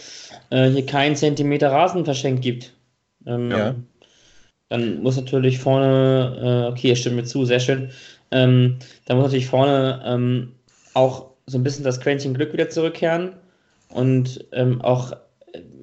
äh, 0.50 0.70
hier 0.70 0.86
keinen 0.86 1.16
Zentimeter 1.16 1.72
Rasen 1.72 2.04
verschenkt 2.04 2.42
gibt. 2.42 2.74
Ähm, 3.26 3.52
ja. 3.52 3.76
Dann 4.70 5.02
muss 5.02 5.16
natürlich 5.16 5.60
vorne, 5.60 6.66
äh, 6.68 6.72
okay, 6.72 6.90
ihr 6.90 6.96
stimmt 6.96 7.16
mir 7.16 7.24
zu, 7.24 7.46
sehr 7.46 7.60
schön. 7.60 7.92
Ähm, 8.32 8.78
dann 9.06 9.18
muss 9.18 9.28
natürlich 9.28 9.48
vorne 9.48 10.02
ähm, 10.06 10.54
auch 10.94 11.28
so 11.46 11.58
ein 11.58 11.64
bisschen 11.64 11.84
das 11.84 12.00
Quäntchen 12.00 12.34
Glück 12.34 12.54
wieder 12.54 12.70
zurückkehren 12.70 13.34
und 13.90 14.46
ähm, 14.52 14.82
auch, 14.82 15.14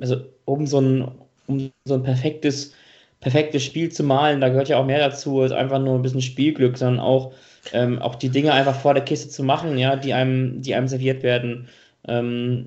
also 0.01 0.17
um 0.45 0.67
so 0.67 0.81
ein, 0.81 1.09
um 1.47 1.71
so 1.85 1.95
ein 1.95 2.03
perfektes, 2.03 2.73
perfektes 3.21 3.63
Spiel 3.63 3.91
zu 3.91 4.03
malen, 4.03 4.41
da 4.41 4.49
gehört 4.49 4.69
ja 4.69 4.79
auch 4.79 4.87
mehr 4.87 4.99
dazu 4.99 5.41
als 5.41 5.53
einfach 5.53 5.79
nur 5.79 5.95
ein 5.95 6.03
bisschen 6.03 6.23
Spielglück, 6.23 6.77
sondern 6.77 7.01
auch, 7.01 7.33
ähm, 7.73 7.99
auch 8.01 8.15
die 8.15 8.31
Dinge 8.31 8.53
einfach 8.53 8.79
vor 8.79 8.95
der 8.95 9.05
Kiste 9.05 9.29
zu 9.29 9.43
machen, 9.43 9.79
ja, 9.79 9.97
die 9.97 10.13
einem, 10.15 10.63
die 10.63 10.75
einem 10.75 10.89
serviert 10.89 11.23
werden. 11.23 11.69
Ähm, 12.09 12.67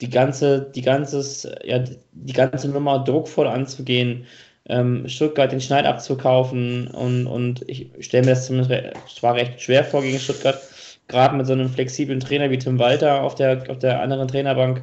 die 0.00 0.10
ganze, 0.10 0.70
die 0.74 0.82
ganzes, 0.82 1.48
ja, 1.64 1.82
die 2.12 2.32
ganze 2.32 2.68
Nummer 2.68 2.98
druckvoll 3.04 3.46
anzugehen, 3.46 4.26
ähm, 4.66 5.08
Stuttgart 5.08 5.52
den 5.52 5.60
Schneid 5.60 5.86
abzukaufen 5.86 6.88
und, 6.88 7.26
und 7.26 7.64
ich 7.68 7.90
stelle 8.00 8.24
mir 8.24 8.30
das 8.30 8.46
zumindest 8.46 8.96
zwar 9.14 9.34
recht 9.34 9.60
schwer 9.60 9.84
vor 9.84 10.02
gegen 10.02 10.18
Stuttgart, 10.18 10.60
gerade 11.08 11.36
mit 11.36 11.46
so 11.46 11.52
einem 11.52 11.68
flexiblen 11.68 12.20
Trainer 12.20 12.50
wie 12.50 12.58
Tim 12.58 12.78
Walter 12.78 13.22
auf 13.22 13.34
der, 13.34 13.62
auf 13.68 13.78
der 13.78 14.00
anderen 14.00 14.28
Trainerbank, 14.28 14.82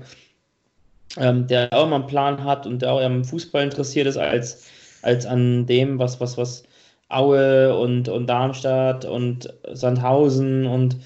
ähm, 1.17 1.47
der 1.47 1.69
auch 1.71 1.85
immer 1.85 1.95
einen 1.95 2.07
Plan 2.07 2.43
hat 2.43 2.65
und 2.65 2.81
der 2.81 2.93
auch 2.93 3.01
am 3.01 3.25
Fußball 3.25 3.63
interessiert 3.63 4.07
ist, 4.07 4.17
als, 4.17 4.65
als 5.01 5.25
an 5.25 5.65
dem, 5.65 5.99
was, 5.99 6.19
was, 6.21 6.37
was 6.37 6.63
Aue 7.11 7.77
und, 7.77 8.09
und 8.09 8.27
Darmstadt 8.27 9.05
und 9.05 9.53
Sandhausen 9.71 10.65
und 10.65 10.97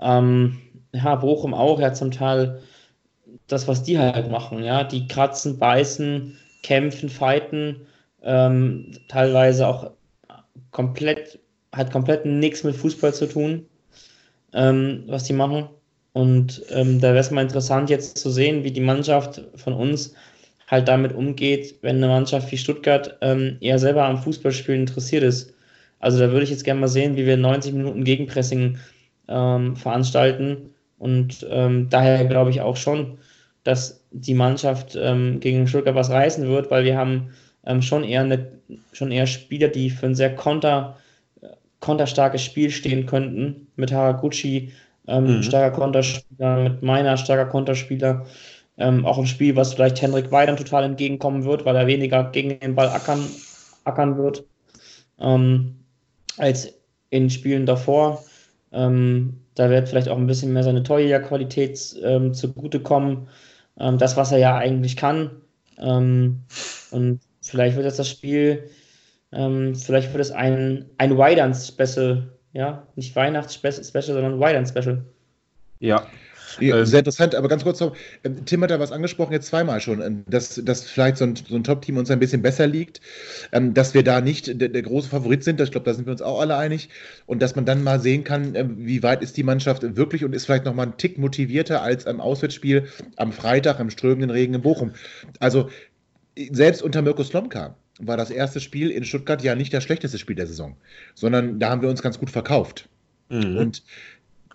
ähm, 0.00 0.58
ja, 0.92 1.14
Bochum 1.16 1.54
auch 1.54 1.80
ja 1.80 1.92
zum 1.92 2.10
Teil 2.10 2.60
das, 3.46 3.68
was 3.68 3.82
die 3.82 3.98
halt 3.98 4.30
machen, 4.30 4.62
ja, 4.64 4.84
die 4.84 5.06
kratzen, 5.06 5.58
beißen, 5.58 6.38
kämpfen, 6.62 7.08
fighten 7.08 7.86
ähm, 8.22 8.92
teilweise 9.08 9.68
auch 9.68 9.90
komplett, 10.70 11.38
hat 11.72 11.92
komplett 11.92 12.26
nichts 12.26 12.64
mit 12.64 12.74
Fußball 12.74 13.14
zu 13.14 13.26
tun, 13.28 13.66
ähm, 14.52 15.04
was 15.06 15.24
die 15.24 15.34
machen. 15.34 15.68
Und 16.12 16.62
ähm, 16.70 17.00
da 17.00 17.08
wäre 17.08 17.18
es 17.18 17.30
mal 17.30 17.42
interessant, 17.42 17.90
jetzt 17.90 18.18
zu 18.18 18.30
sehen, 18.30 18.64
wie 18.64 18.70
die 18.70 18.80
Mannschaft 18.80 19.42
von 19.56 19.74
uns 19.74 20.14
halt 20.74 20.88
damit 20.88 21.14
umgeht, 21.14 21.76
wenn 21.82 21.96
eine 21.96 22.08
Mannschaft 22.08 22.52
wie 22.52 22.58
Stuttgart 22.58 23.16
ähm, 23.20 23.56
eher 23.60 23.78
selber 23.78 24.04
am 24.04 24.18
Fußballspielen 24.18 24.82
interessiert 24.82 25.22
ist. 25.22 25.54
Also 26.00 26.18
da 26.18 26.30
würde 26.30 26.44
ich 26.44 26.50
jetzt 26.50 26.64
gerne 26.64 26.80
mal 26.80 26.88
sehen, 26.88 27.16
wie 27.16 27.26
wir 27.26 27.36
90 27.36 27.72
Minuten 27.72 28.04
Gegenpressing 28.04 28.78
ähm, 29.28 29.76
veranstalten. 29.76 30.70
Und 30.98 31.46
ähm, 31.50 31.88
daher 31.88 32.24
glaube 32.26 32.50
ich 32.50 32.60
auch 32.60 32.76
schon, 32.76 33.18
dass 33.62 34.04
die 34.10 34.34
Mannschaft 34.34 34.96
ähm, 35.00 35.40
gegen 35.40 35.66
Stuttgart 35.66 35.94
was 35.94 36.10
reißen 36.10 36.46
wird, 36.46 36.70
weil 36.70 36.84
wir 36.84 36.98
haben 36.98 37.30
ähm, 37.64 37.80
schon, 37.80 38.04
eher 38.04 38.20
eine, 38.20 38.46
schon 38.92 39.10
eher 39.10 39.26
Spieler, 39.26 39.68
die 39.68 39.90
für 39.90 40.06
ein 40.06 40.14
sehr 40.14 40.34
konter, 40.34 40.98
konterstarkes 41.80 42.42
Spiel 42.42 42.70
stehen 42.70 43.06
könnten. 43.06 43.68
Mit 43.76 43.92
Haraguchi 43.92 44.72
ähm, 45.06 45.38
mhm. 45.38 45.42
starker 45.42 45.74
Konterspieler, 45.74 46.56
mit 46.62 46.82
Meiner 46.82 47.16
starker 47.16 47.46
Konterspieler. 47.46 48.26
Ähm, 48.76 49.06
auch 49.06 49.18
ein 49.18 49.26
Spiel, 49.26 49.54
was 49.56 49.74
vielleicht 49.74 50.02
Henrik 50.02 50.32
Weidern 50.32 50.56
total 50.56 50.84
entgegenkommen 50.84 51.44
wird, 51.44 51.64
weil 51.64 51.76
er 51.76 51.86
weniger 51.86 52.24
gegen 52.30 52.58
den 52.58 52.74
Ball 52.74 52.88
ackern, 52.88 53.24
ackern 53.84 54.18
wird 54.18 54.44
ähm, 55.20 55.76
als 56.38 56.74
in 57.10 57.30
Spielen 57.30 57.66
davor. 57.66 58.24
Ähm, 58.72 59.40
da 59.54 59.70
wird 59.70 59.88
vielleicht 59.88 60.08
auch 60.08 60.18
ein 60.18 60.26
bisschen 60.26 60.52
mehr 60.52 60.64
seine 60.64 60.82
Torjägerqualität 60.82 61.96
ähm, 62.02 62.34
zugutekommen. 62.34 63.28
Ähm, 63.78 63.98
das, 63.98 64.16
was 64.16 64.32
er 64.32 64.38
ja 64.38 64.56
eigentlich 64.56 64.96
kann. 64.96 65.30
Ähm, 65.78 66.42
und 66.90 67.20
Vielleicht 67.44 67.76
wird 67.76 67.86
das 67.86 67.96
das 67.96 68.08
Spiel, 68.08 68.70
ähm, 69.32 69.74
vielleicht 69.74 70.12
wird 70.12 70.22
es 70.22 70.30
ein, 70.30 70.86
ein 70.96 71.16
Weidern-Special, 71.18 72.32
ja, 72.54 72.86
nicht 72.96 73.14
Weihnachts-Special, 73.14 74.02
sondern 74.02 74.40
Weidern-Special. 74.40 75.04
Ja. 75.78 76.06
Ähm, 76.60 76.86
sehr 76.86 77.00
interessant, 77.00 77.34
aber 77.34 77.48
ganz 77.48 77.64
kurz 77.64 77.80
noch, 77.80 77.96
ähm, 78.22 78.44
Tim 78.44 78.62
hat 78.62 78.70
da 78.70 78.80
was 78.80 78.92
angesprochen, 78.92 79.32
jetzt 79.32 79.46
zweimal 79.46 79.80
schon, 79.80 80.00
ähm, 80.00 80.24
dass, 80.28 80.60
dass 80.64 80.84
vielleicht 80.84 81.16
so 81.16 81.24
ein, 81.24 81.36
so 81.36 81.54
ein 81.54 81.64
Top-Team 81.64 81.96
uns 81.96 82.10
ein 82.10 82.18
bisschen 82.18 82.42
besser 82.42 82.66
liegt, 82.66 83.00
dass 83.52 83.94
wir 83.94 84.02
da 84.02 84.20
nicht 84.20 84.60
der, 84.60 84.68
der 84.68 84.82
große 84.82 85.08
Favorit 85.08 85.44
sind, 85.44 85.60
ich 85.60 85.70
glaube, 85.70 85.84
da 85.84 85.94
sind 85.94 86.06
wir 86.06 86.12
uns 86.12 86.22
auch 86.22 86.40
alle 86.40 86.56
einig, 86.56 86.88
und 87.26 87.42
dass 87.42 87.56
man 87.56 87.64
dann 87.64 87.82
mal 87.82 88.00
sehen 88.00 88.24
kann, 88.24 88.54
wie 88.78 89.02
weit 89.02 89.22
ist 89.22 89.36
die 89.36 89.42
Mannschaft 89.42 89.96
wirklich 89.96 90.24
und 90.24 90.34
ist 90.34 90.46
vielleicht 90.46 90.64
nochmal 90.64 90.86
ein 90.86 90.96
Tick 90.96 91.18
motivierter 91.18 91.82
als 91.82 92.06
am 92.06 92.20
Auswärtsspiel 92.20 92.88
am 93.16 93.32
Freitag 93.32 93.80
im 93.80 93.90
strömenden 93.90 94.30
Regen 94.30 94.54
in 94.54 94.62
Bochum. 94.62 94.92
Also 95.40 95.70
selbst 96.50 96.82
unter 96.82 97.02
Mirko 97.02 97.22
Slomka 97.22 97.76
war 98.00 98.16
das 98.16 98.30
erste 98.30 98.60
Spiel 98.60 98.90
in 98.90 99.04
Stuttgart 99.04 99.42
ja 99.42 99.54
nicht 99.54 99.72
das 99.72 99.84
schlechteste 99.84 100.18
Spiel 100.18 100.36
der 100.36 100.46
Saison, 100.46 100.76
sondern 101.14 101.60
da 101.60 101.70
haben 101.70 101.82
wir 101.82 101.88
uns 101.88 102.02
ganz 102.02 102.18
gut 102.18 102.30
verkauft. 102.30 102.88
Mhm. 103.28 103.56
Und 103.56 103.82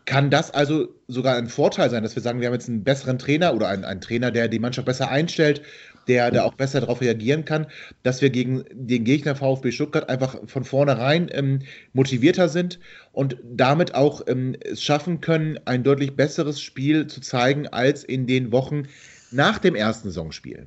kann 0.10 0.32
das 0.32 0.49
also 0.49 0.88
sogar 1.07 1.36
ein 1.36 1.49
Vorteil 1.49 1.91
sein, 1.91 2.01
dass 2.01 2.16
wir 2.16 2.24
sagen, 2.24 2.41
wir 2.41 2.47
haben 2.47 2.55
jetzt 2.55 2.68
einen 2.68 2.84
besseren 2.84 3.20
Trainer 3.20 3.53
oder 3.53 3.68
einen, 3.68 3.86
einen 3.86 4.01
Trainer, 4.01 4.32
der 4.32 4.47
die 4.47 4.57
Mannschaft 4.57 4.88
besser 4.88 5.07
einstellt, 5.12 5.62
der 6.07 6.32
da 6.32 6.45
auch 6.45 6.55
besser 6.55 6.82
darauf 6.82 6.99
reagieren 6.99 7.45
kann, 7.45 7.68
dass 8.01 8.20
wir 8.20 8.32
gegen 8.32 8.66
den 8.72 9.03
Gegner 9.03 9.36
VfB 9.36 9.72
Stuttgart 9.72 10.10
einfach 10.10 10.36
von 10.47 10.64
vornherein 10.64 11.30
ähm, 11.32 11.60
motivierter 11.93 12.49
sind 12.49 12.80
und 13.12 13.38
damit 13.43 13.93
auch 13.93 14.24
ähm, 14.26 14.55
es 14.62 14.82
schaffen 14.82 15.22
können, 15.22 15.60
ein 15.66 15.84
deutlich 15.84 16.16
besseres 16.16 16.60
Spiel 16.60 17.05
zu 17.05 17.22
zeigen 17.22 17.68
als 17.68 18.03
in 18.03 18.26
den 18.26 18.51
Wochen 18.51 18.88
nach 19.30 19.60
dem 19.60 19.76
ersten 19.76 20.07
Saisonspiel. 20.07 20.66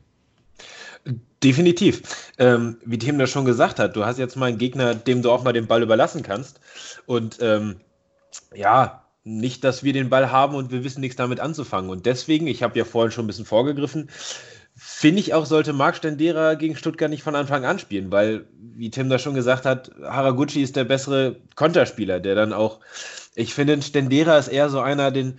Definitiv. 1.42 2.30
Ähm, 2.38 2.76
wie 2.84 2.98
Tim 2.98 3.18
das 3.18 3.30
schon 3.30 3.44
gesagt 3.44 3.80
hat, 3.80 3.96
du 3.96 4.04
hast 4.04 4.20
jetzt 4.20 4.36
mal 4.36 4.50
einen 4.50 4.58
Gegner, 4.58 4.94
dem 4.94 5.20
du 5.20 5.32
auch 5.32 5.42
mal 5.42 5.52
den 5.52 5.66
Ball 5.66 5.82
überlassen 5.82 6.22
kannst. 6.22 6.60
Und 7.06 7.38
ähm, 7.40 7.80
ja, 8.54 9.02
nicht, 9.24 9.64
dass 9.64 9.82
wir 9.82 9.92
den 9.92 10.10
Ball 10.10 10.30
haben 10.32 10.54
und 10.54 10.72
wir 10.72 10.84
wissen 10.84 11.00
nichts 11.00 11.16
damit 11.16 11.40
anzufangen. 11.40 11.90
Und 11.90 12.06
deswegen, 12.06 12.46
ich 12.46 12.62
habe 12.62 12.78
ja 12.78 12.84
vorhin 12.84 13.12
schon 13.12 13.24
ein 13.24 13.28
bisschen 13.28 13.44
vorgegriffen, 13.44 14.08
finde 14.74 15.20
ich 15.20 15.34
auch, 15.34 15.46
sollte 15.46 15.72
Marc 15.72 15.96
Stendera 15.96 16.54
gegen 16.54 16.76
Stuttgart 16.76 17.10
nicht 17.10 17.22
von 17.22 17.36
Anfang 17.36 17.64
an 17.64 17.78
spielen, 17.78 18.10
weil, 18.10 18.46
wie 18.58 18.90
Tim 18.90 19.08
da 19.08 19.18
schon 19.18 19.34
gesagt 19.34 19.66
hat, 19.66 19.90
Haraguchi 20.02 20.62
ist 20.62 20.76
der 20.76 20.84
bessere 20.84 21.36
Konterspieler, 21.54 22.20
der 22.20 22.34
dann 22.34 22.52
auch, 22.52 22.80
ich 23.34 23.54
finde, 23.54 23.80
Stendera 23.82 24.38
ist 24.38 24.48
eher 24.48 24.70
so 24.70 24.80
einer, 24.80 25.10
den, 25.10 25.38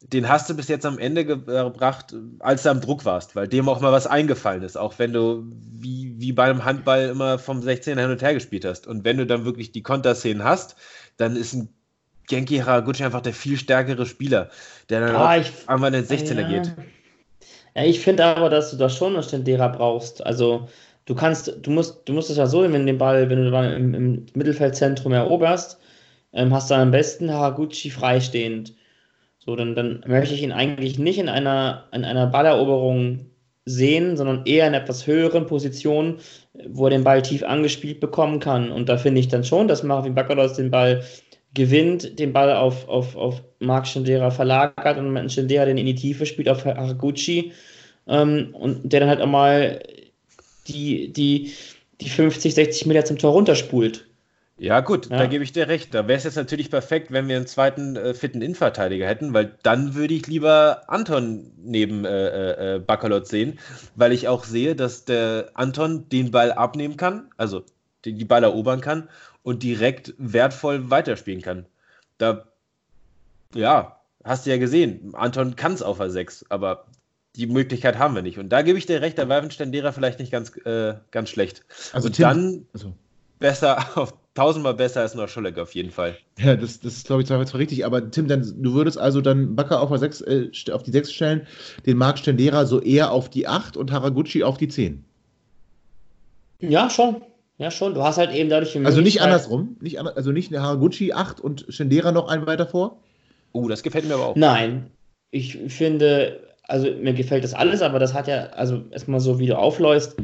den 0.00 0.28
hast 0.28 0.50
du 0.50 0.54
bis 0.54 0.68
jetzt 0.68 0.86
am 0.86 0.98
Ende 0.98 1.24
gebracht, 1.24 2.14
als 2.40 2.62
du 2.62 2.70
am 2.70 2.80
Druck 2.80 3.04
warst, 3.04 3.36
weil 3.36 3.48
dem 3.48 3.68
auch 3.68 3.80
mal 3.80 3.92
was 3.92 4.06
eingefallen 4.06 4.62
ist, 4.62 4.76
auch 4.76 4.98
wenn 4.98 5.12
du 5.12 5.44
wie, 5.50 6.14
wie 6.18 6.32
beim 6.32 6.64
Handball 6.64 7.08
immer 7.08 7.38
vom 7.38 7.60
16er 7.60 8.00
hin 8.00 8.10
und 8.10 8.22
her 8.22 8.34
gespielt 8.34 8.64
hast. 8.64 8.86
Und 8.86 9.04
wenn 9.04 9.16
du 9.16 9.26
dann 9.26 9.44
wirklich 9.44 9.72
die 9.72 9.82
Konterszenen 9.82 10.44
hast, 10.44 10.76
dann 11.16 11.36
ist 11.36 11.54
ein 11.54 11.77
Genki 12.28 12.58
Haraguchi 12.58 13.04
einfach 13.04 13.22
der 13.22 13.32
viel 13.32 13.56
stärkere 13.56 14.06
Spieler, 14.06 14.50
der 14.88 15.00
dann 15.00 15.16
ah, 15.16 15.36
ich, 15.36 15.50
einmal 15.66 15.94
in 15.94 16.04
den 16.04 16.18
16er 16.18 16.42
ja. 16.42 16.48
geht. 16.48 16.72
Ja, 17.74 17.84
ich 17.84 18.00
finde 18.00 18.24
aber, 18.24 18.50
dass 18.50 18.70
du 18.70 18.76
da 18.76 18.88
schon 18.88 19.14
eine 19.14 19.22
Stendera 19.22 19.68
brauchst. 19.68 20.24
Also 20.24 20.68
du 21.06 21.14
kannst, 21.14 21.54
du 21.62 21.70
musst, 21.70 22.08
du 22.08 22.12
musst 22.12 22.30
es 22.30 22.36
ja 22.36 22.46
so, 22.46 22.62
wenn 22.62 22.72
du 22.72 22.84
den 22.84 22.98
Ball, 22.98 23.28
wenn 23.30 23.38
du 23.38 23.44
den 23.44 23.52
Ball 23.52 23.72
im, 23.72 23.94
im 23.94 24.26
Mittelfeldzentrum 24.34 25.12
eroberst, 25.12 25.78
ähm, 26.32 26.52
hast 26.52 26.70
du 26.70 26.74
am 26.74 26.90
besten 26.90 27.32
Haraguchi 27.32 27.90
freistehend. 27.90 28.74
So, 29.38 29.56
dann, 29.56 29.74
dann 29.74 30.04
möchte 30.06 30.34
ich 30.34 30.42
ihn 30.42 30.52
eigentlich 30.52 30.98
nicht 30.98 31.18
in 31.18 31.28
einer, 31.28 31.84
in 31.92 32.04
einer 32.04 32.26
Balleroberung 32.26 33.30
sehen, 33.64 34.16
sondern 34.16 34.44
eher 34.44 34.66
in 34.66 34.74
etwas 34.74 35.06
höheren 35.06 35.46
Position, 35.46 36.18
wo 36.68 36.86
er 36.86 36.90
den 36.90 37.04
Ball 37.04 37.22
tief 37.22 37.42
angespielt 37.42 38.00
bekommen 38.00 38.40
kann. 38.40 38.70
Und 38.70 38.88
da 38.88 38.96
finde 38.96 39.20
ich 39.20 39.28
dann 39.28 39.44
schon, 39.44 39.68
dass 39.68 39.82
Marvin 39.82 40.14
Bakalos 40.14 40.54
den 40.54 40.70
Ball 40.70 41.02
gewinnt, 41.58 42.18
den 42.18 42.32
Ball 42.32 42.54
auf, 42.54 42.88
auf, 42.88 43.16
auf 43.16 43.42
Marc 43.58 43.86
Schindera 43.86 44.30
verlagert 44.30 44.96
und 44.96 45.30
Schindera 45.30 45.66
den 45.66 45.76
in 45.76 45.86
die 45.86 45.94
Tiefe 45.94 46.24
spielt 46.24 46.48
auf 46.48 46.64
Haraguchi 46.64 47.52
ähm, 48.06 48.54
und 48.54 48.90
der 48.90 49.00
dann 49.00 49.08
halt 49.08 49.20
auch 49.20 49.26
mal 49.26 49.82
die, 50.68 51.12
die, 51.12 51.52
die 52.00 52.08
50, 52.08 52.54
60 52.54 52.86
Meter 52.86 53.04
zum 53.04 53.18
Tor 53.18 53.32
runterspult. 53.32 54.06
Ja, 54.60 54.80
gut, 54.80 55.08
ja. 55.08 55.18
da 55.18 55.26
gebe 55.26 55.44
ich 55.44 55.52
dir 55.52 55.68
recht. 55.68 55.94
Da 55.94 56.08
wäre 56.08 56.18
es 56.18 56.24
jetzt 56.24 56.36
natürlich 56.36 56.70
perfekt, 56.70 57.12
wenn 57.12 57.28
wir 57.28 57.36
einen 57.36 57.46
zweiten 57.46 57.96
äh, 57.96 58.14
fitten 58.14 58.42
Innenverteidiger 58.42 59.06
hätten, 59.06 59.32
weil 59.32 59.56
dann 59.62 59.94
würde 59.94 60.14
ich 60.14 60.26
lieber 60.26 60.82
Anton 60.88 61.52
neben 61.56 62.04
äh, 62.04 62.08
äh, 62.08 62.76
äh, 62.76 62.78
Bakalot 62.80 63.26
sehen, 63.26 63.58
weil 63.94 64.12
ich 64.12 64.26
auch 64.26 64.44
sehe, 64.44 64.74
dass 64.74 65.04
der 65.04 65.50
Anton 65.54 66.08
den 66.08 66.30
Ball 66.32 66.52
abnehmen 66.52 66.96
kann, 66.96 67.30
also 67.36 67.64
den, 68.04 68.18
die 68.18 68.24
Ball 68.24 68.42
erobern 68.42 68.80
kann 68.80 69.08
und 69.48 69.62
direkt 69.62 70.12
wertvoll 70.18 70.90
weiterspielen 70.90 71.40
kann. 71.40 71.64
Da, 72.18 72.44
ja, 73.54 73.98
hast 74.22 74.44
du 74.44 74.50
ja 74.50 74.58
gesehen, 74.58 75.14
Anton 75.14 75.56
kann 75.56 75.72
es 75.72 75.80
auf 75.80 76.02
a 76.02 76.10
6, 76.10 76.44
aber 76.50 76.84
die 77.34 77.46
Möglichkeit 77.46 77.98
haben 77.98 78.14
wir 78.14 78.20
nicht. 78.20 78.38
Und 78.38 78.50
da 78.50 78.60
gebe 78.60 78.76
ich 78.76 78.84
dir 78.84 79.00
recht, 79.00 79.16
da 79.16 79.26
war 79.26 79.50
Stendera 79.50 79.92
vielleicht 79.92 80.18
nicht 80.18 80.30
ganz, 80.30 80.54
äh, 80.66 80.96
ganz 81.12 81.30
schlecht. 81.30 81.64
Also 81.94 82.08
und 82.08 82.16
Tim, 82.16 82.22
dann 82.24 82.66
also. 82.74 82.92
besser 83.38 83.78
auf 83.98 84.12
tausendmal 84.34 84.74
besser 84.74 85.00
als 85.00 85.14
noch 85.14 85.30
Scholleck 85.30 85.56
auf 85.56 85.74
jeden 85.74 85.92
Fall. 85.92 86.18
Ja, 86.38 86.54
das, 86.54 86.80
das 86.80 86.98
ist, 86.98 87.06
glaube 87.06 87.22
ich, 87.22 87.28
zwar 87.28 87.42
richtig. 87.54 87.86
Aber 87.86 88.10
Tim, 88.10 88.28
dann, 88.28 88.42
du 88.62 88.74
würdest 88.74 88.98
also 88.98 89.22
dann 89.22 89.56
Bakker 89.56 89.80
auf, 89.80 89.98
6, 89.98 90.20
äh, 90.20 90.50
auf 90.72 90.82
die 90.82 90.90
6 90.90 91.10
stellen, 91.10 91.46
den 91.86 91.96
Marc 91.96 92.18
Stendera 92.18 92.66
so 92.66 92.82
eher 92.82 93.12
auf 93.12 93.30
die 93.30 93.48
8 93.48 93.78
und 93.78 93.92
Haraguchi 93.92 94.44
auf 94.44 94.58
die 94.58 94.68
10. 94.68 95.06
Ja, 96.60 96.90
schon. 96.90 97.22
Ja, 97.58 97.70
schon. 97.70 97.94
Du 97.94 98.02
hast 98.02 98.18
halt 98.18 98.32
eben 98.32 98.48
dadurch 98.48 98.72
die 98.72 98.84
Also 98.84 99.00
nicht 99.00 99.20
andersrum. 99.20 99.76
Nicht, 99.80 99.98
also 99.98 100.32
nicht 100.32 100.52
Haraguchi 100.52 101.12
8 101.12 101.40
und 101.40 101.66
Stendera 101.68 102.12
noch 102.12 102.28
einen 102.28 102.46
weiter 102.46 102.66
vor? 102.66 103.00
Oh, 103.52 103.68
das 103.68 103.82
gefällt 103.82 104.06
mir 104.06 104.14
aber 104.14 104.26
auch. 104.26 104.36
Nein. 104.36 104.90
Ich 105.30 105.58
finde, 105.68 106.40
also 106.62 106.88
mir 106.90 107.14
gefällt 107.14 107.44
das 107.44 107.54
alles, 107.54 107.82
aber 107.82 107.98
das 107.98 108.14
hat 108.14 108.28
ja, 108.28 108.46
also 108.50 108.84
erstmal 108.90 109.20
so, 109.20 109.38
wie 109.38 109.46
du 109.46 109.58
aufläufst, 109.58 110.16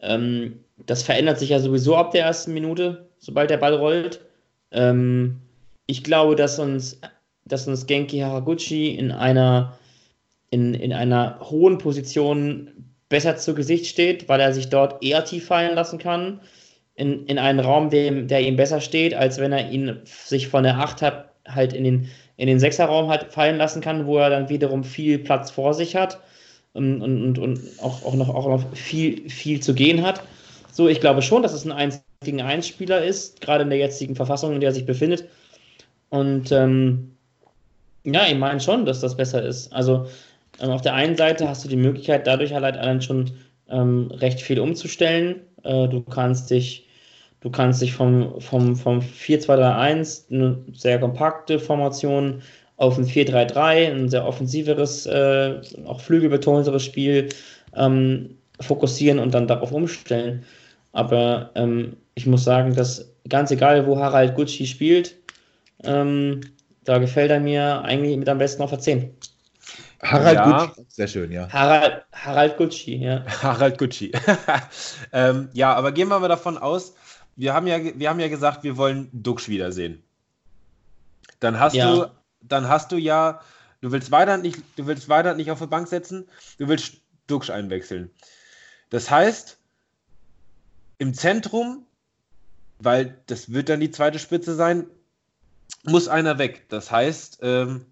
ähm, 0.00 0.60
das 0.86 1.02
verändert 1.02 1.38
sich 1.38 1.50
ja 1.50 1.58
sowieso 1.58 1.96
ab 1.96 2.10
der 2.12 2.24
ersten 2.24 2.52
Minute 2.52 3.08
sobald 3.24 3.50
der 3.50 3.56
Ball 3.56 3.74
rollt. 3.74 4.20
Ähm, 4.70 5.40
ich 5.86 6.04
glaube, 6.04 6.36
dass 6.36 6.58
uns, 6.58 7.00
dass 7.44 7.66
uns 7.66 7.86
Genki 7.86 8.20
Haraguchi 8.20 8.94
in 8.94 9.10
einer, 9.10 9.78
in, 10.50 10.74
in 10.74 10.92
einer 10.92 11.38
hohen 11.40 11.78
Position 11.78 12.70
besser 13.08 13.36
zu 13.36 13.54
Gesicht 13.54 13.86
steht, 13.86 14.28
weil 14.28 14.40
er 14.40 14.52
sich 14.52 14.68
dort 14.68 15.02
eher 15.02 15.24
tief 15.24 15.46
fallen 15.46 15.74
lassen 15.74 15.98
kann. 15.98 16.40
In, 16.96 17.26
in 17.26 17.38
einen 17.38 17.60
Raum, 17.60 17.90
dem, 17.90 18.28
der 18.28 18.40
ihm 18.42 18.56
besser 18.56 18.80
steht, 18.80 19.14
als 19.14 19.38
wenn 19.38 19.52
er 19.52 19.70
ihn 19.70 20.00
sich 20.04 20.48
von 20.48 20.62
der 20.62 20.78
8 20.78 21.02
hat, 21.02 21.30
halt 21.46 21.72
in 21.72 21.84
den, 21.84 22.08
in 22.36 22.46
den 22.46 22.60
Sechserraum 22.60 23.08
halt 23.08 23.32
fallen 23.32 23.56
lassen 23.56 23.80
kann, 23.80 24.06
wo 24.06 24.18
er 24.18 24.30
dann 24.30 24.48
wiederum 24.48 24.84
viel 24.84 25.18
Platz 25.18 25.50
vor 25.50 25.74
sich 25.74 25.96
hat 25.96 26.20
und, 26.72 27.02
und, 27.02 27.38
und 27.38 27.60
auch, 27.80 28.04
auch, 28.04 28.14
noch, 28.14 28.28
auch 28.28 28.48
noch 28.48 28.76
viel, 28.76 29.28
viel 29.28 29.60
zu 29.60 29.74
gehen 29.74 30.02
hat. 30.02 30.22
So, 30.72 30.88
ich 30.88 31.00
glaube 31.00 31.22
schon, 31.22 31.42
dass 31.42 31.52
es 31.52 31.64
ein 31.64 31.72
1 31.72 32.02
gegen 32.24 32.40
1 32.40 32.66
Spieler 32.66 33.04
ist, 33.04 33.40
gerade 33.40 33.64
in 33.64 33.70
der 33.70 33.78
jetzigen 33.78 34.16
Verfassung, 34.16 34.52
in 34.54 34.60
der 34.60 34.70
er 34.70 34.74
sich 34.74 34.86
befindet. 34.86 35.28
Und 36.10 36.52
ähm, 36.52 37.14
ja, 38.04 38.26
ich 38.26 38.36
meine 38.36 38.60
schon, 38.60 38.84
dass 38.84 39.00
das 39.00 39.16
besser 39.16 39.42
ist. 39.42 39.72
Also 39.72 40.06
ähm, 40.60 40.70
auf 40.70 40.82
der 40.82 40.94
einen 40.94 41.16
Seite 41.16 41.48
hast 41.48 41.64
du 41.64 41.68
die 41.68 41.76
Möglichkeit, 41.76 42.26
dadurch 42.26 42.52
halt 42.52 42.64
allein 42.64 43.02
schon 43.02 43.30
ähm, 43.68 44.10
recht 44.10 44.40
viel 44.40 44.60
umzustellen. 44.60 45.40
Äh, 45.62 45.88
du 45.88 46.02
kannst 46.02 46.50
dich, 46.50 46.83
du 47.44 47.50
kannst 47.50 47.82
dich 47.82 47.92
vom, 47.92 48.40
vom, 48.40 48.74
vom 48.74 49.00
4-2-3-1, 49.00 50.32
eine 50.32 50.58
sehr 50.72 50.98
kompakte 50.98 51.58
Formation, 51.58 52.42
auf 52.76 52.98
ein 52.98 53.04
4-3-3, 53.04 53.92
ein 53.92 54.08
sehr 54.08 54.26
offensiveres, 54.26 55.06
äh, 55.06 55.60
auch 55.84 56.00
flügelbetonteres 56.00 56.82
Spiel 56.82 57.28
ähm, 57.76 58.36
fokussieren 58.60 59.18
und 59.18 59.34
dann 59.34 59.46
darauf 59.46 59.72
umstellen. 59.72 60.44
Aber 60.92 61.50
ähm, 61.54 61.96
ich 62.14 62.26
muss 62.26 62.44
sagen, 62.44 62.74
dass 62.74 63.12
ganz 63.28 63.50
egal, 63.50 63.86
wo 63.86 63.98
Harald 63.98 64.34
Gucci 64.34 64.66
spielt, 64.66 65.14
ähm, 65.84 66.40
da 66.84 66.98
gefällt 66.98 67.30
er 67.30 67.40
mir 67.40 67.82
eigentlich 67.82 68.16
mit 68.16 68.28
am 68.28 68.38
besten 68.38 68.62
auf 68.62 68.70
der 68.70 68.80
10. 68.80 69.10
Harald 70.02 70.34
ja. 70.34 70.66
Gucci, 70.66 70.86
sehr 70.88 71.08
schön, 71.08 71.30
ja. 71.30 71.48
Harald, 71.50 72.04
Harald 72.12 72.56
Gucci, 72.56 72.96
ja. 72.96 73.22
Harald 73.42 73.78
Gucci. 73.78 74.12
ähm, 75.12 75.50
ja, 75.52 75.74
aber 75.74 75.92
gehen 75.92 76.08
wir 76.08 76.18
mal 76.18 76.28
davon 76.28 76.58
aus, 76.58 76.94
wir 77.36 77.54
haben 77.54 77.66
ja, 77.66 77.78
wir 77.82 78.08
haben 78.08 78.20
ja 78.20 78.28
gesagt, 78.28 78.62
wir 78.64 78.76
wollen 78.76 79.08
Duxch 79.12 79.48
wiedersehen. 79.48 80.02
Dann 81.40 81.58
hast 81.58 81.74
ja. 81.74 81.94
du, 81.94 82.10
dann 82.42 82.68
hast 82.68 82.92
du 82.92 82.96
ja, 82.96 83.40
du 83.80 83.92
willst 83.92 84.10
weiter 84.10 84.36
nicht, 84.36 84.62
du 84.76 84.86
willst 84.86 85.08
weiter 85.08 85.34
nicht 85.34 85.50
auf 85.50 85.58
die 85.58 85.66
Bank 85.66 85.88
setzen, 85.88 86.28
du 86.58 86.68
willst 86.68 86.98
Duxch 87.26 87.50
einwechseln. 87.50 88.10
Das 88.90 89.10
heißt, 89.10 89.58
im 90.98 91.14
Zentrum, 91.14 91.84
weil 92.78 93.18
das 93.26 93.52
wird 93.52 93.68
dann 93.68 93.80
die 93.80 93.90
zweite 93.90 94.18
Spitze 94.18 94.54
sein, 94.54 94.86
muss 95.84 96.08
einer 96.08 96.38
weg. 96.38 96.66
Das 96.68 96.90
heißt, 96.90 97.38
ähm, 97.42 97.86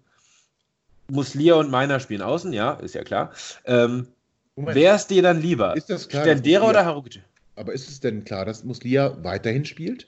muss 1.09 1.33
Lia 1.33 1.55
und 1.55 1.69
Meiner 1.69 1.99
spielen 1.99 2.21
außen, 2.21 2.53
ja, 2.53 2.73
ist 2.73 2.95
ja 2.95 3.03
klar. 3.03 3.33
Ähm, 3.65 4.07
wer 4.55 4.95
ist 4.95 5.07
dir 5.07 5.21
dann 5.21 5.41
lieber? 5.41 5.75
Ist 5.75 5.89
das 5.89 6.07
klar? 6.07 6.23
Stendera 6.23 6.69
oder 6.69 6.85
Haruguchi? 6.85 7.21
Aber 7.55 7.73
ist 7.73 7.89
es 7.89 7.99
denn 7.99 8.23
klar, 8.23 8.45
dass 8.45 8.63
Muslia 8.63 9.23
weiterhin 9.23 9.65
spielt? 9.65 10.07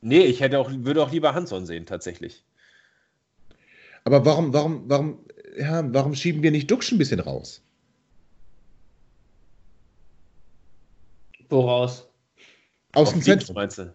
Nee, 0.00 0.24
ich 0.24 0.40
hätte 0.40 0.58
auch, 0.58 0.70
würde 0.70 1.02
auch 1.02 1.12
lieber 1.12 1.34
Hanson 1.34 1.66
sehen, 1.66 1.86
tatsächlich. 1.86 2.44
Aber 4.04 4.24
warum, 4.26 4.52
warum, 4.52 4.84
warum, 4.88 5.18
ja, 5.58 5.82
warum 5.92 6.14
schieben 6.14 6.42
wir 6.42 6.50
nicht 6.50 6.70
Duxch 6.70 6.92
ein 6.92 6.98
bisschen 6.98 7.20
raus? 7.20 7.62
Woraus? 11.48 12.08
Aus 12.92 13.12
dem 13.12 13.22
Zentrum. 13.22 13.54
Meinst 13.54 13.78
du? 13.78 13.94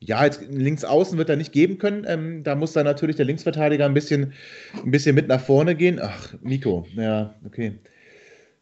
Ja, 0.00 0.24
jetzt 0.24 0.42
links 0.42 0.84
außen 0.84 1.16
wird 1.16 1.30
er 1.30 1.36
nicht 1.36 1.52
geben 1.52 1.78
können. 1.78 2.04
Ähm, 2.06 2.42
da 2.42 2.54
muss 2.54 2.72
dann 2.72 2.84
natürlich 2.84 3.16
der 3.16 3.24
Linksverteidiger 3.24 3.86
ein 3.86 3.94
bisschen, 3.94 4.34
ein 4.74 4.90
bisschen 4.90 5.14
mit 5.14 5.28
nach 5.28 5.40
vorne 5.40 5.74
gehen. 5.74 5.98
Ach, 6.00 6.34
Nico, 6.42 6.86
ja, 6.94 7.34
okay. 7.44 7.78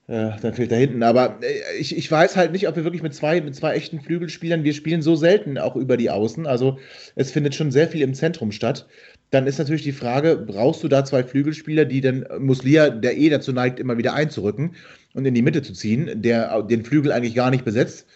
Äh, 0.07 0.33
dann 0.43 0.53
fehlt 0.53 0.71
da 0.71 0.77
hinten. 0.77 1.03
Aber 1.03 1.39
äh, 1.43 1.79
ich, 1.79 1.97
ich 1.97 2.11
weiß 2.11 2.37
halt 2.37 2.53
nicht, 2.53 2.69
ob 2.69 2.77
wir 2.77 2.85
wirklich 2.85 3.03
mit 3.03 3.15
zwei, 3.15 3.41
mit 3.41 3.55
zwei 3.55 3.75
echten 3.75 4.01
Flügelspielern, 4.01 4.63
wir 4.63 4.75
spielen 4.75 5.01
so 5.01 5.17
selten 5.17 5.57
auch 5.57 5.77
über 5.77 5.97
die 5.97 6.11
Außen. 6.11 6.47
Also 6.47 6.79
es 7.15 7.31
findet 7.31 7.55
schon 7.55 7.71
sehr 7.71 7.89
viel 7.89 8.03
im 8.03 8.13
Zentrum 8.13 8.53
statt. 8.53 8.87
Dann 9.31 9.47
ist 9.47 9.59
natürlich 9.59 9.83
die 9.83 9.93
Frage, 9.93 10.37
brauchst 10.37 10.85
du 10.85 10.89
da 10.89 11.05
zwei 11.05 11.25
Flügelspieler, 11.25 11.87
die 11.87 12.03
dann 12.03 12.27
Muslia, 12.39 12.91
der 12.91 13.17
eh 13.17 13.31
dazu 13.31 13.53
neigt, 13.53 13.81
immer 13.81 13.97
wieder 13.97 14.13
einzurücken 14.13 14.75
und 15.15 15.25
in 15.25 15.35
die 15.35 15.43
Mitte 15.43 15.63
zu 15.63 15.73
ziehen, 15.73 16.23
der 16.23 16.63
den 16.63 16.85
Flügel 16.85 17.11
eigentlich 17.11 17.35
gar 17.35 17.51
nicht 17.51 17.65
besetzt. 17.65 18.07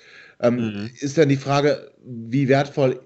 Ähm, 0.41 0.57
mhm. 0.57 0.91
Ist 1.01 1.17
dann 1.17 1.31
die 1.31 1.37
Frage, 1.37 1.91
wie 2.05 2.49
wertvoll 2.49 3.01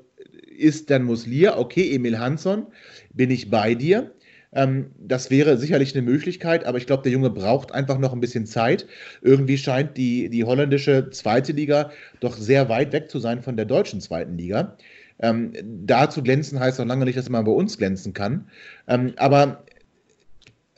ist 0.58 0.90
dann 0.90 1.04
Muslia? 1.04 1.56
Okay, 1.56 1.94
Emil 1.94 2.18
Hansson, 2.18 2.66
bin 3.14 3.30
ich 3.30 3.48
bei 3.48 3.74
dir. 3.74 4.10
Ähm, 4.54 4.90
das 4.98 5.30
wäre 5.30 5.56
sicherlich 5.56 5.94
eine 5.94 6.02
Möglichkeit, 6.02 6.64
aber 6.64 6.78
ich 6.78 6.86
glaube, 6.86 7.02
der 7.02 7.12
Junge 7.12 7.30
braucht 7.30 7.72
einfach 7.72 7.98
noch 7.98 8.12
ein 8.12 8.20
bisschen 8.20 8.46
Zeit. 8.46 8.86
Irgendwie 9.22 9.58
scheint 9.58 9.96
die, 9.96 10.28
die 10.28 10.44
holländische 10.44 11.10
zweite 11.10 11.52
Liga 11.52 11.90
doch 12.20 12.36
sehr 12.36 12.68
weit 12.68 12.92
weg 12.92 13.10
zu 13.10 13.18
sein 13.18 13.42
von 13.42 13.56
der 13.56 13.66
deutschen 13.66 14.00
zweiten 14.00 14.36
Liga. 14.36 14.76
Ähm, 15.20 15.52
da 15.62 16.10
zu 16.10 16.22
glänzen 16.22 16.58
heißt 16.60 16.78
noch 16.78 16.86
lange 16.86 17.04
nicht, 17.04 17.16
dass 17.16 17.28
man 17.28 17.44
bei 17.44 17.52
uns 17.52 17.78
glänzen 17.78 18.12
kann. 18.12 18.48
Ähm, 18.88 19.12
aber 19.16 19.64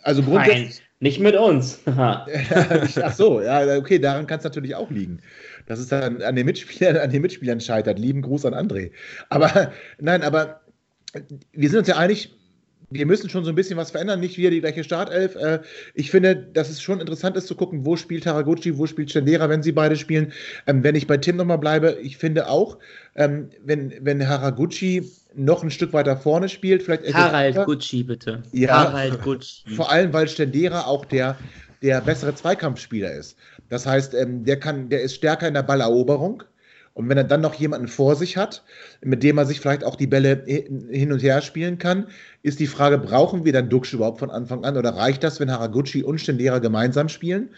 also 0.03 0.23
grundsätzlich. 0.23 0.67
Nein, 0.67 0.79
nicht 1.01 1.21
mit 1.21 1.35
uns. 1.35 1.81
Ach 1.87 3.13
so, 3.13 3.41
ja, 3.41 3.77
okay, 3.77 3.99
daran 3.99 4.27
kann 4.27 4.39
es 4.39 4.45
natürlich 4.45 4.75
auch 4.75 4.91
liegen 4.91 5.21
dass 5.67 5.79
es 5.79 5.89
dann 5.89 6.23
an 6.23 6.37
den 6.37 6.47
Mitspielern, 6.47 6.97
an 6.97 7.11
den 7.11 7.23
Mitspielern 7.23 7.61
scheitert. 7.61 7.99
Lieben 7.99 8.23
Gruß 8.23 8.45
an 8.45 8.55
André. 8.55 8.91
Aber 9.29 9.73
nein, 9.99 10.23
aber 10.23 10.61
wir 11.53 11.69
sind 11.69 11.81
uns 11.81 11.89
ja 11.89 11.97
einig, 11.97 12.35
wir 12.95 13.07
müssen 13.07 13.29
schon 13.29 13.45
so 13.45 13.51
ein 13.51 13.55
bisschen 13.55 13.77
was 13.77 13.91
verändern, 13.91 14.21
nicht 14.21 14.39
wieder 14.39 14.51
die 14.51 14.61
gleiche 14.61 14.85
Startelf. 14.85 15.35
Äh, 15.37 15.61
ich 15.95 16.11
finde, 16.11 16.37
dass 16.37 16.71
es 16.71 16.81
schon 16.81 17.01
interessant 17.01 17.37
ist 17.37 17.47
zu 17.47 17.57
gucken, 17.57 17.85
wo 17.85 17.97
spielt 17.97 18.27
Haraguchi, 18.27 18.79
wo 18.79 18.87
spielt 18.87 19.11
Chandera, 19.11 19.49
wenn 19.49 19.63
sie 19.63 19.73
beide 19.73 19.97
spielen. 19.97 20.33
Ähm, 20.67 20.83
wenn 20.85 20.95
ich 20.95 21.07
bei 21.07 21.17
Tim 21.17 21.37
nochmal 21.37 21.59
bleibe, 21.59 21.99
ich 22.01 22.17
finde 22.17 22.49
auch, 22.49 22.79
ähm, 23.17 23.51
wenn, 23.65 23.93
wenn 24.01 24.27
Haraguchi 24.27 25.11
noch 25.35 25.63
ein 25.63 25.71
Stück 25.71 25.93
weiter 25.93 26.17
vorne 26.17 26.49
spielt, 26.49 26.83
vielleicht. 26.83 27.13
Harald 27.13 27.57
Gucci, 27.67 28.05
bitte. 28.05 28.43
Ja, 28.53 28.93
Harald 28.93 29.21
Gucci. 29.23 29.69
Vor 29.75 29.91
allem, 29.91 30.13
weil 30.13 30.29
Stendera 30.29 30.83
auch 30.83 31.05
der, 31.05 31.37
der 31.83 32.01
bessere 32.01 32.35
Zweikampfspieler 32.35 33.13
ist. 33.13 33.37
Das 33.69 33.87
heißt, 33.87 34.15
ähm, 34.15 34.45
der, 34.45 34.61
kann, 34.61 34.89
der 34.89 35.03
ist 35.03 35.17
stärker 35.17 35.49
in 35.49 35.55
der 35.55 35.63
Balleroberung. 35.63 36.45
Und 36.95 37.09
wenn 37.09 37.19
er 37.19 37.25
dann 37.25 37.41
noch 37.41 37.55
jemanden 37.55 37.89
vor 37.89 38.15
sich 38.15 38.37
hat, 38.37 38.63
mit 39.03 39.25
dem 39.25 39.37
er 39.37 39.47
sich 39.47 39.61
vielleicht 39.61 39.83
auch 39.83 39.97
die 39.97 40.07
Bälle 40.07 40.45
hin 40.47 41.13
und 41.13 41.23
her 41.23 41.43
spielen 41.43 41.79
kann, 41.79 42.07
ist 42.43 42.61
die 42.61 42.69
Frage, 42.69 42.99
brauchen 42.99 43.45
wir 43.45 43.53
dann 43.53 43.69
Duxch 43.69 43.93
überhaupt 43.93 44.21
von 44.21 44.31
Anfang 44.31 44.65
an 44.65 44.77
oder 44.77 44.91
reicht 44.91 45.25
das, 45.25 45.41
wenn 45.41 45.51
Haraguchi 45.51 46.05
und 46.05 46.21
Stendera 46.21 46.61
gemeinsam 46.61 47.09
spielen, 47.09 47.51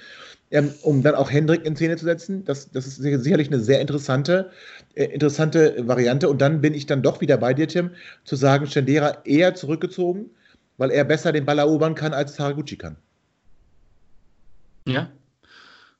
ähm, 0.50 0.72
um 0.80 1.02
dann 1.02 1.14
auch 1.14 1.30
Hendrik 1.30 1.66
in 1.66 1.76
Szene 1.76 1.96
zu 1.96 2.06
setzen? 2.06 2.46
Das, 2.46 2.70
das 2.70 2.86
ist 2.86 2.96
sicherlich 2.96 3.48
eine 3.48 3.60
sehr 3.60 3.82
interessante, 3.82 4.50
äh, 4.94 5.04
interessante 5.04 5.86
Variante. 5.86 6.30
Und 6.30 6.40
dann 6.40 6.62
bin 6.62 6.72
ich 6.72 6.86
dann 6.86 7.02
doch 7.02 7.20
wieder 7.20 7.36
bei 7.36 7.52
dir, 7.52 7.68
Tim, 7.68 7.90
zu 8.24 8.36
sagen, 8.36 8.66
Stendera 8.66 9.18
eher 9.24 9.54
zurückgezogen, 9.54 10.30
weil 10.78 10.90
er 10.90 11.04
besser 11.04 11.32
den 11.32 11.44
Ball 11.44 11.58
erobern 11.58 11.94
kann, 11.94 12.14
als 12.14 12.38
Haraguchi 12.38 12.76
kann. 12.76 12.96
Ja, 14.88 15.10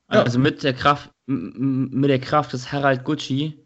also 0.09 0.39
mit 0.39 0.62
der 0.62 0.72
Kraft, 0.72 1.11
mit 1.27 2.11
der 2.11 2.20
Kraft 2.20 2.53
des 2.53 2.70
Harald 2.70 3.05
Gucci 3.05 3.59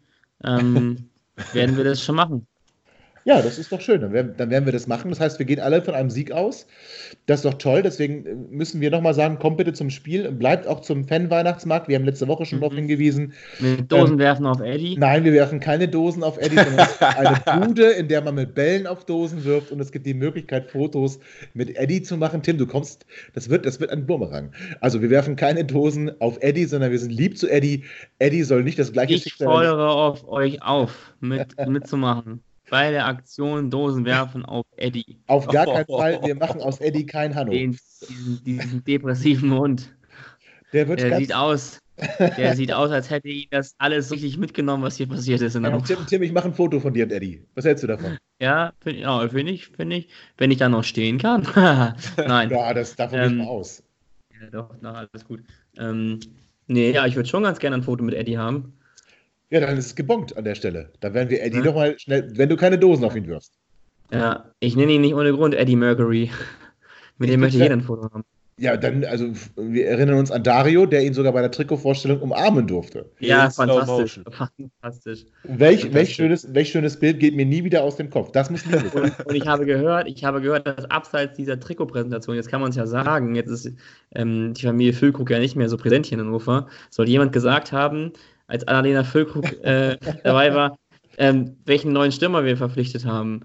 ähm, 0.43 1.09
werden 1.53 1.77
wir 1.77 1.83
das 1.83 2.03
schon 2.03 2.15
machen. 2.15 2.47
Ja, 3.23 3.41
das 3.41 3.59
ist 3.59 3.71
doch 3.71 3.81
schön. 3.81 4.01
Dann 4.01 4.13
werden, 4.13 4.33
dann 4.37 4.49
werden, 4.49 4.65
wir 4.65 4.73
das 4.73 4.87
machen. 4.87 5.09
Das 5.09 5.19
heißt, 5.19 5.37
wir 5.37 5.45
gehen 5.45 5.59
alle 5.59 5.81
von 5.81 5.93
einem 5.93 6.09
Sieg 6.09 6.31
aus. 6.31 6.65
Das 7.27 7.39
ist 7.39 7.45
doch 7.45 7.53
toll. 7.55 7.83
Deswegen 7.83 8.25
äh, 8.25 8.33
müssen 8.33 8.81
wir 8.81 8.89
nochmal 8.89 9.13
sagen, 9.13 9.37
kommt 9.37 9.57
bitte 9.57 9.73
zum 9.73 9.89
Spiel. 9.89 10.31
Bleibt 10.31 10.67
auch 10.67 10.79
zum 10.79 11.05
Fan-Weihnachtsmarkt. 11.05 11.87
Wir 11.87 11.97
haben 11.97 12.05
letzte 12.05 12.27
Woche 12.27 12.45
schon 12.45 12.57
mhm. 12.57 12.61
darauf 12.61 12.75
hingewiesen. 12.75 13.33
Mit 13.59 13.91
Dosen 13.91 14.13
ähm, 14.13 14.19
werfen 14.19 14.45
auf 14.47 14.59
Eddie? 14.59 14.97
Nein, 14.97 15.23
wir 15.23 15.33
werfen 15.33 15.59
keine 15.59 15.87
Dosen 15.87 16.23
auf 16.23 16.39
Eddie, 16.39 16.57
sondern 16.57 16.87
eine 16.99 17.65
Bude, 17.65 17.91
in 17.91 18.07
der 18.07 18.21
man 18.21 18.35
mit 18.35 18.55
Bällen 18.55 18.87
auf 18.87 19.05
Dosen 19.05 19.43
wirft. 19.43 19.71
Und 19.71 19.79
es 19.79 19.91
gibt 19.91 20.05
die 20.07 20.15
Möglichkeit, 20.15 20.71
Fotos 20.71 21.19
mit 21.53 21.77
Eddie 21.77 22.01
zu 22.01 22.17
machen. 22.17 22.41
Tim, 22.41 22.57
du 22.57 22.65
kommst, 22.65 23.05
das 23.33 23.49
wird, 23.49 23.65
das 23.67 23.79
wird 23.79 23.91
ein 23.91 24.07
Bumerang. 24.07 24.51
Also 24.79 25.01
wir 25.01 25.11
werfen 25.11 25.35
keine 25.35 25.63
Dosen 25.63 26.11
auf 26.21 26.37
Eddie, 26.41 26.65
sondern 26.65 26.91
wir 26.91 26.99
sind 26.99 27.11
lieb 27.11 27.37
zu 27.37 27.47
Eddie. 27.47 27.83
Eddie 28.17 28.43
soll 28.43 28.63
nicht 28.63 28.79
das 28.79 28.91
gleiche 28.91 29.13
Ich 29.13 29.35
fordere 29.35 29.89
auf 29.89 30.27
euch 30.27 30.63
auf, 30.63 31.13
mit, 31.19 31.55
mitzumachen 31.67 32.41
bei 32.71 32.89
der 32.89 33.05
Aktion 33.05 33.69
Dosen 33.69 34.05
werfen 34.05 34.45
auf 34.45 34.65
Eddie. 34.77 35.19
Auf 35.27 35.45
gar 35.47 35.65
keinen 35.65 35.85
Fall, 35.87 36.19
wir 36.23 36.35
machen 36.35 36.61
aus 36.61 36.79
Eddie 36.79 37.05
kein 37.05 37.35
Hanno. 37.35 37.51
Den, 37.51 37.77
diesen, 38.09 38.43
diesen, 38.45 38.83
depressiven 38.85 39.53
Hund. 39.53 39.93
Der 40.71 40.87
wird 40.87 41.01
der 41.01 41.17
sieht 41.17 41.35
aus. 41.35 41.79
Der 42.37 42.55
sieht 42.55 42.71
aus, 42.71 42.89
als 42.89 43.09
hätte 43.09 43.27
ihn 43.27 43.47
das 43.51 43.75
alles 43.77 44.09
richtig 44.09 44.37
mitgenommen, 44.37 44.83
was 44.83 44.95
hier 44.95 45.07
passiert 45.07 45.41
ist. 45.41 45.55
In 45.55 45.63
der 45.63 45.83
Tim, 45.83 45.97
Tim, 46.07 46.23
ich 46.23 46.31
mache 46.31 46.47
ein 46.47 46.53
Foto 46.53 46.79
von 46.79 46.93
dir 46.93 47.03
und 47.03 47.11
Eddie. 47.11 47.43
Was 47.55 47.65
hältst 47.65 47.83
du 47.83 47.87
davon? 47.87 48.17
Ja, 48.39 48.71
finde 48.79 49.01
ja, 49.01 49.27
find 49.27 49.49
ich, 49.49 49.67
finde 49.67 49.97
ich, 49.97 50.07
wenn 50.37 50.49
ich 50.49 50.57
da 50.57 50.69
noch 50.69 50.85
stehen 50.85 51.17
kann. 51.17 51.45
Nein. 52.15 52.49
ja, 52.49 52.73
das 52.73 52.95
davon 52.95 53.19
ähm, 53.19 53.35
nicht 53.35 53.45
mal 53.45 53.51
aus. 53.51 53.83
Ja, 54.33 54.49
doch, 54.49 54.73
na, 54.79 54.93
alles 54.93 55.25
gut. 55.25 55.41
Ähm, 55.77 56.21
nee, 56.67 56.91
ja, 56.91 57.05
ich 57.05 57.17
würde 57.17 57.27
schon 57.27 57.43
ganz 57.43 57.59
gerne 57.59 57.75
ein 57.75 57.83
Foto 57.83 58.01
mit 58.01 58.15
Eddie 58.15 58.37
haben. 58.37 58.77
Ja, 59.51 59.59
dann 59.59 59.77
ist 59.77 59.85
es 59.85 59.95
gebongt 59.95 60.35
an 60.37 60.45
der 60.45 60.55
Stelle. 60.55 60.89
Da 61.01 61.13
werden 61.13 61.29
wir 61.29 61.43
Eddie 61.43 61.57
ja. 61.57 61.65
nochmal 61.65 61.99
schnell, 61.99 62.31
wenn 62.35 62.47
du 62.47 62.55
keine 62.55 62.79
Dosen 62.79 63.03
auf 63.03 63.15
ihn 63.15 63.27
wirfst. 63.27 63.53
Ja, 64.11 64.45
ich 64.61 64.75
nenne 64.77 64.93
ihn 64.93 65.01
nicht 65.01 65.13
ohne 65.13 65.33
Grund 65.33 65.53
Eddie 65.53 65.75
Mercury. 65.75 66.31
Mit 67.17 67.29
dem 67.29 67.41
möchte 67.41 67.59
jeder 67.59 67.73
ein 67.73 67.81
Foto 67.81 68.03
haben. 68.03 68.23
Ja, 68.57 68.77
dann, 68.77 69.03
also 69.05 69.31
wir 69.55 69.87
erinnern 69.87 70.19
uns 70.19 70.29
an 70.29 70.43
Dario, 70.43 70.85
der 70.85 71.03
ihn 71.03 71.13
sogar 71.13 71.33
bei 71.33 71.41
der 71.41 71.51
Trikotvorstellung 71.51 72.21
umarmen 72.21 72.67
durfte. 72.67 73.09
Ja, 73.19 73.49
fantastisch. 73.49 74.21
fantastisch. 74.23 75.25
Welch, 75.43 75.81
fantastisch. 75.81 75.93
Welch, 75.93 76.15
schönes, 76.15 76.53
welch 76.53 76.69
schönes 76.69 76.99
Bild 76.99 77.19
geht 77.19 77.35
mir 77.35 77.45
nie 77.45 77.63
wieder 77.63 77.83
aus 77.83 77.95
dem 77.95 78.09
Kopf. 78.09 78.31
Das 78.31 78.51
muss 78.51 78.65
nie 78.65 78.75
und, 78.75 79.25
und 79.25 79.35
ich 79.35 79.47
habe 79.47 79.65
gehört, 79.65 80.07
ich 80.07 80.23
habe 80.23 80.41
gehört, 80.41 80.67
dass 80.67 80.85
abseits 80.91 81.35
dieser 81.37 81.59
Trikotpräsentation, 81.59 82.35
jetzt 82.35 82.49
kann 82.49 82.61
man 82.61 82.69
es 82.69 82.75
ja 82.75 82.85
sagen, 82.85 83.35
jetzt 83.35 83.49
ist 83.49 83.73
ähm, 84.13 84.53
die 84.53 84.65
Familie 84.65 84.93
Füllkrug 84.93 85.29
ja 85.31 85.39
nicht 85.39 85.55
mehr 85.55 85.67
so 85.67 85.77
präsent 85.77 86.05
hier 86.05 86.19
in 86.19 86.25
Hannover, 86.25 86.67
soll 86.91 87.09
jemand 87.09 87.33
gesagt 87.33 87.71
haben, 87.71 88.13
als 88.51 88.67
Annalena 88.67 89.03
Füllkrug 89.03 89.45
äh, 89.63 89.97
dabei 90.23 90.53
war, 90.53 90.77
ähm, 91.17 91.55
welchen 91.65 91.93
neuen 91.93 92.11
Stürmer 92.11 92.43
wir 92.43 92.57
verpflichtet 92.57 93.05
haben. 93.05 93.41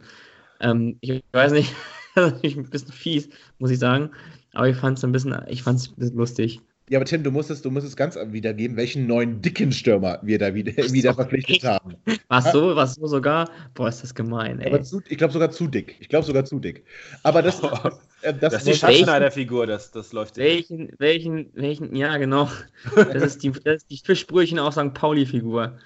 Ähm, 0.61 0.98
ich 1.00 1.22
weiß 1.32 1.52
nicht, 1.52 1.72
das 2.14 2.26
ist 2.26 2.34
natürlich 2.34 2.57
ein 2.57 2.70
bisschen 2.70 2.92
fies, 2.92 3.28
muss 3.59 3.70
ich 3.70 3.78
sagen. 3.78 4.11
Aber 4.54 4.68
ich 4.68 4.76
fand 4.76 4.98
es 4.98 5.04
ein 5.04 5.12
bisschen, 5.12 5.36
ich 5.48 5.62
fand 5.62 5.78
es 5.78 5.88
ein 5.88 5.96
bisschen 5.96 6.16
lustig. 6.16 6.61
Ja, 6.88 6.98
aber 6.98 7.04
Tim, 7.04 7.24
du 7.24 7.32
musst 7.32 7.50
es, 7.50 7.62
du 7.62 7.70
musst 7.70 7.86
es 7.86 7.96
ganz 7.96 8.16
wiedergeben, 8.16 8.76
welchen 8.76 9.09
neuen 9.09 9.42
dicken 9.42 9.72
Stürmer 9.72 10.20
wir 10.22 10.38
da 10.38 10.54
wieder, 10.54 10.72
wieder 10.76 11.14
verpflichtet 11.14 11.64
haben. 11.64 11.96
Was 12.28 12.52
so, 12.52 12.76
was 12.76 12.94
so 12.94 13.09
sogar? 13.09 13.50
Boah, 13.74 13.88
ist 13.88 14.04
das 14.04 14.14
gemein, 14.14 14.61
ey. 14.61 14.80
Zu, 14.82 15.02
ich 15.09 15.18
glaube 15.18 15.32
sogar 15.32 15.50
zu 15.50 15.66
dick. 15.66 15.96
Ich 15.98 16.09
glaube 16.09 16.24
sogar 16.24 16.44
zu 16.44 16.61
dick. 16.61 16.84
Aber 17.24 17.42
das, 17.42 17.62
oh, 17.62 17.90
das, 18.33 18.53
das 18.53 18.55
ist 18.55 18.66
die 18.66 18.74
Schatzschneider-Figur, 18.74 19.66
das, 19.66 19.91
das 19.91 20.12
läuft 20.12 20.37
welchen, 20.37 20.93
welchen, 20.99 21.51
welchen, 21.55 21.95
ja, 21.95 22.16
genau. 22.16 22.51
Das 22.95 23.22
ist 23.22 23.43
die, 23.43 23.53
das 23.53 23.77
ist 23.77 23.91
die 23.91 23.99
Fischbrötchen 23.99 24.59
aus 24.59 24.74
St. 24.74 24.95
Pauli-Figur. 24.95 25.79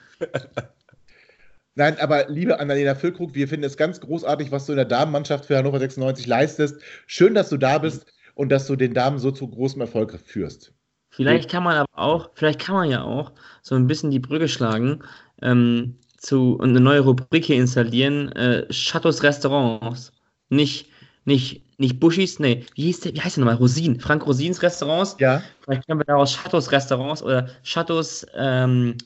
Nein, 1.74 1.96
aber 1.98 2.28
liebe 2.28 2.58
Annalena 2.60 2.94
Füllkrug, 2.94 3.34
wir 3.34 3.48
finden 3.48 3.64
es 3.64 3.76
ganz 3.76 4.00
großartig, 4.00 4.52
was 4.52 4.66
du 4.66 4.72
in 4.72 4.76
der 4.76 4.84
Damenmannschaft 4.84 5.46
für 5.46 5.56
Hannover 5.56 5.78
96 5.78 6.26
leistest. 6.26 6.80
Schön, 7.06 7.34
dass 7.34 7.48
du 7.48 7.56
da 7.56 7.78
bist 7.78 8.12
und 8.34 8.50
dass 8.50 8.66
du 8.66 8.76
den 8.76 8.92
Damen 8.92 9.18
so 9.18 9.30
zu 9.30 9.48
großem 9.48 9.80
Erfolg 9.80 10.18
führst. 10.24 10.72
Vielleicht 11.10 11.50
kann 11.50 11.62
man 11.62 11.76
aber 11.76 11.98
auch, 11.98 12.30
vielleicht 12.34 12.60
kann 12.60 12.74
man 12.74 12.90
ja 12.90 13.02
auch 13.02 13.32
so 13.62 13.74
ein 13.74 13.86
bisschen 13.86 14.10
die 14.10 14.20
Brücke 14.20 14.48
schlagen 14.48 15.02
ähm, 15.42 15.96
zu 16.16 16.54
und 16.54 16.70
eine 16.70 16.80
neue 16.80 17.00
Rubrik 17.00 17.44
hier 17.46 17.56
installieren. 17.56 18.30
Äh, 18.32 18.66
Chateaus 18.70 19.22
Restaurants. 19.22 20.12
Nicht, 20.50 20.89
nicht, 21.24 21.62
nicht 21.78 22.00
Buschis, 22.00 22.38
nee, 22.38 22.64
wie, 22.74 22.82
hieß 22.84 23.00
der, 23.00 23.14
wie 23.14 23.20
heißt 23.20 23.36
der 23.36 23.44
nochmal? 23.44 23.58
Rosin. 23.58 24.00
Frank 24.00 24.26
Rosins 24.26 24.62
Restaurants. 24.62 25.16
Ja. 25.18 25.42
Vielleicht 25.62 25.86
können 25.86 26.00
wir 26.00 26.04
daraus 26.04 26.36
Chateaus 26.36 26.72
Restaurants 26.72 27.22
oder 27.22 27.48
Chateaus, 27.62 28.26
ähm, 28.34 28.96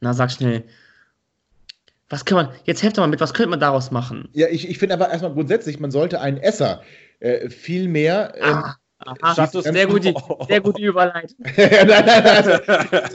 na 0.00 0.14
sag 0.14 0.30
schnell. 0.30 0.64
Was 2.08 2.24
kann 2.24 2.36
man, 2.36 2.48
jetzt 2.64 2.82
helft 2.82 2.96
doch 2.96 3.02
mal 3.02 3.08
mit, 3.08 3.20
was 3.20 3.34
könnte 3.34 3.50
man 3.50 3.60
daraus 3.60 3.90
machen? 3.90 4.28
Ja, 4.32 4.48
ich, 4.48 4.68
ich 4.68 4.78
finde 4.78 4.94
aber 4.94 5.10
erstmal 5.10 5.32
grundsätzlich, 5.32 5.78
man 5.78 5.90
sollte 5.90 6.20
einen 6.20 6.38
Esser 6.38 6.82
äh, 7.20 7.50
viel 7.50 7.88
mehr 7.88 8.32
ähm, 8.36 8.54
ah. 8.54 8.76
Aha, 9.20 9.46
sehr, 9.46 9.86
gute, 9.86 10.14
sehr 10.48 10.60
gute 10.60 10.82
Überleitung. 10.82 11.38
nein, 11.56 11.86
nein, 11.86 12.04
nein, 12.06 12.26
also, 12.26 12.50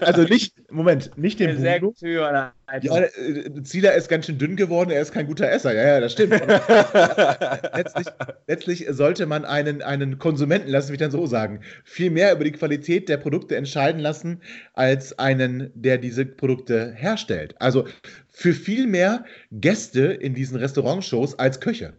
also, 0.01 0.21
nicht, 0.23 0.53
Moment, 0.71 1.11
nicht 1.17 1.39
den 1.39 1.59
Sehr 1.59 1.79
gute 1.79 2.07
Überleitung. 2.07 2.53
Ja, 2.81 2.99
äh, 2.99 3.63
Zieler 3.63 3.93
ist 3.93 4.09
ganz 4.09 4.25
schön 4.25 4.37
dünn 4.37 4.55
geworden, 4.55 4.89
er 4.89 5.01
ist 5.01 5.11
kein 5.11 5.27
guter 5.27 5.49
Esser. 5.51 5.73
Ja, 5.73 5.83
ja, 5.83 5.99
das 5.99 6.13
stimmt. 6.13 6.31
letztlich, 7.75 8.07
letztlich, 8.47 8.85
sollte 8.89 9.25
man 9.25 9.45
einen, 9.45 9.81
einen 9.81 10.17
Konsumenten, 10.17 10.69
lass 10.69 10.89
mich 10.89 10.99
dann 10.99 11.11
so 11.11 11.25
sagen, 11.25 11.61
viel 11.83 12.09
mehr 12.09 12.33
über 12.33 12.43
die 12.43 12.51
Qualität 12.51 13.09
der 13.09 13.17
Produkte 13.17 13.55
entscheiden 13.55 14.01
lassen, 14.01 14.41
als 14.73 15.17
einen, 15.19 15.71
der 15.75 15.97
diese 15.97 16.25
Produkte 16.25 16.93
herstellt. 16.95 17.55
Also 17.59 17.85
für 18.29 18.53
viel 18.53 18.87
mehr 18.87 19.25
Gäste 19.51 20.05
in 20.05 20.33
diesen 20.33 20.57
Restaurantshows 20.57 21.37
als 21.37 21.59
Köche. 21.59 21.93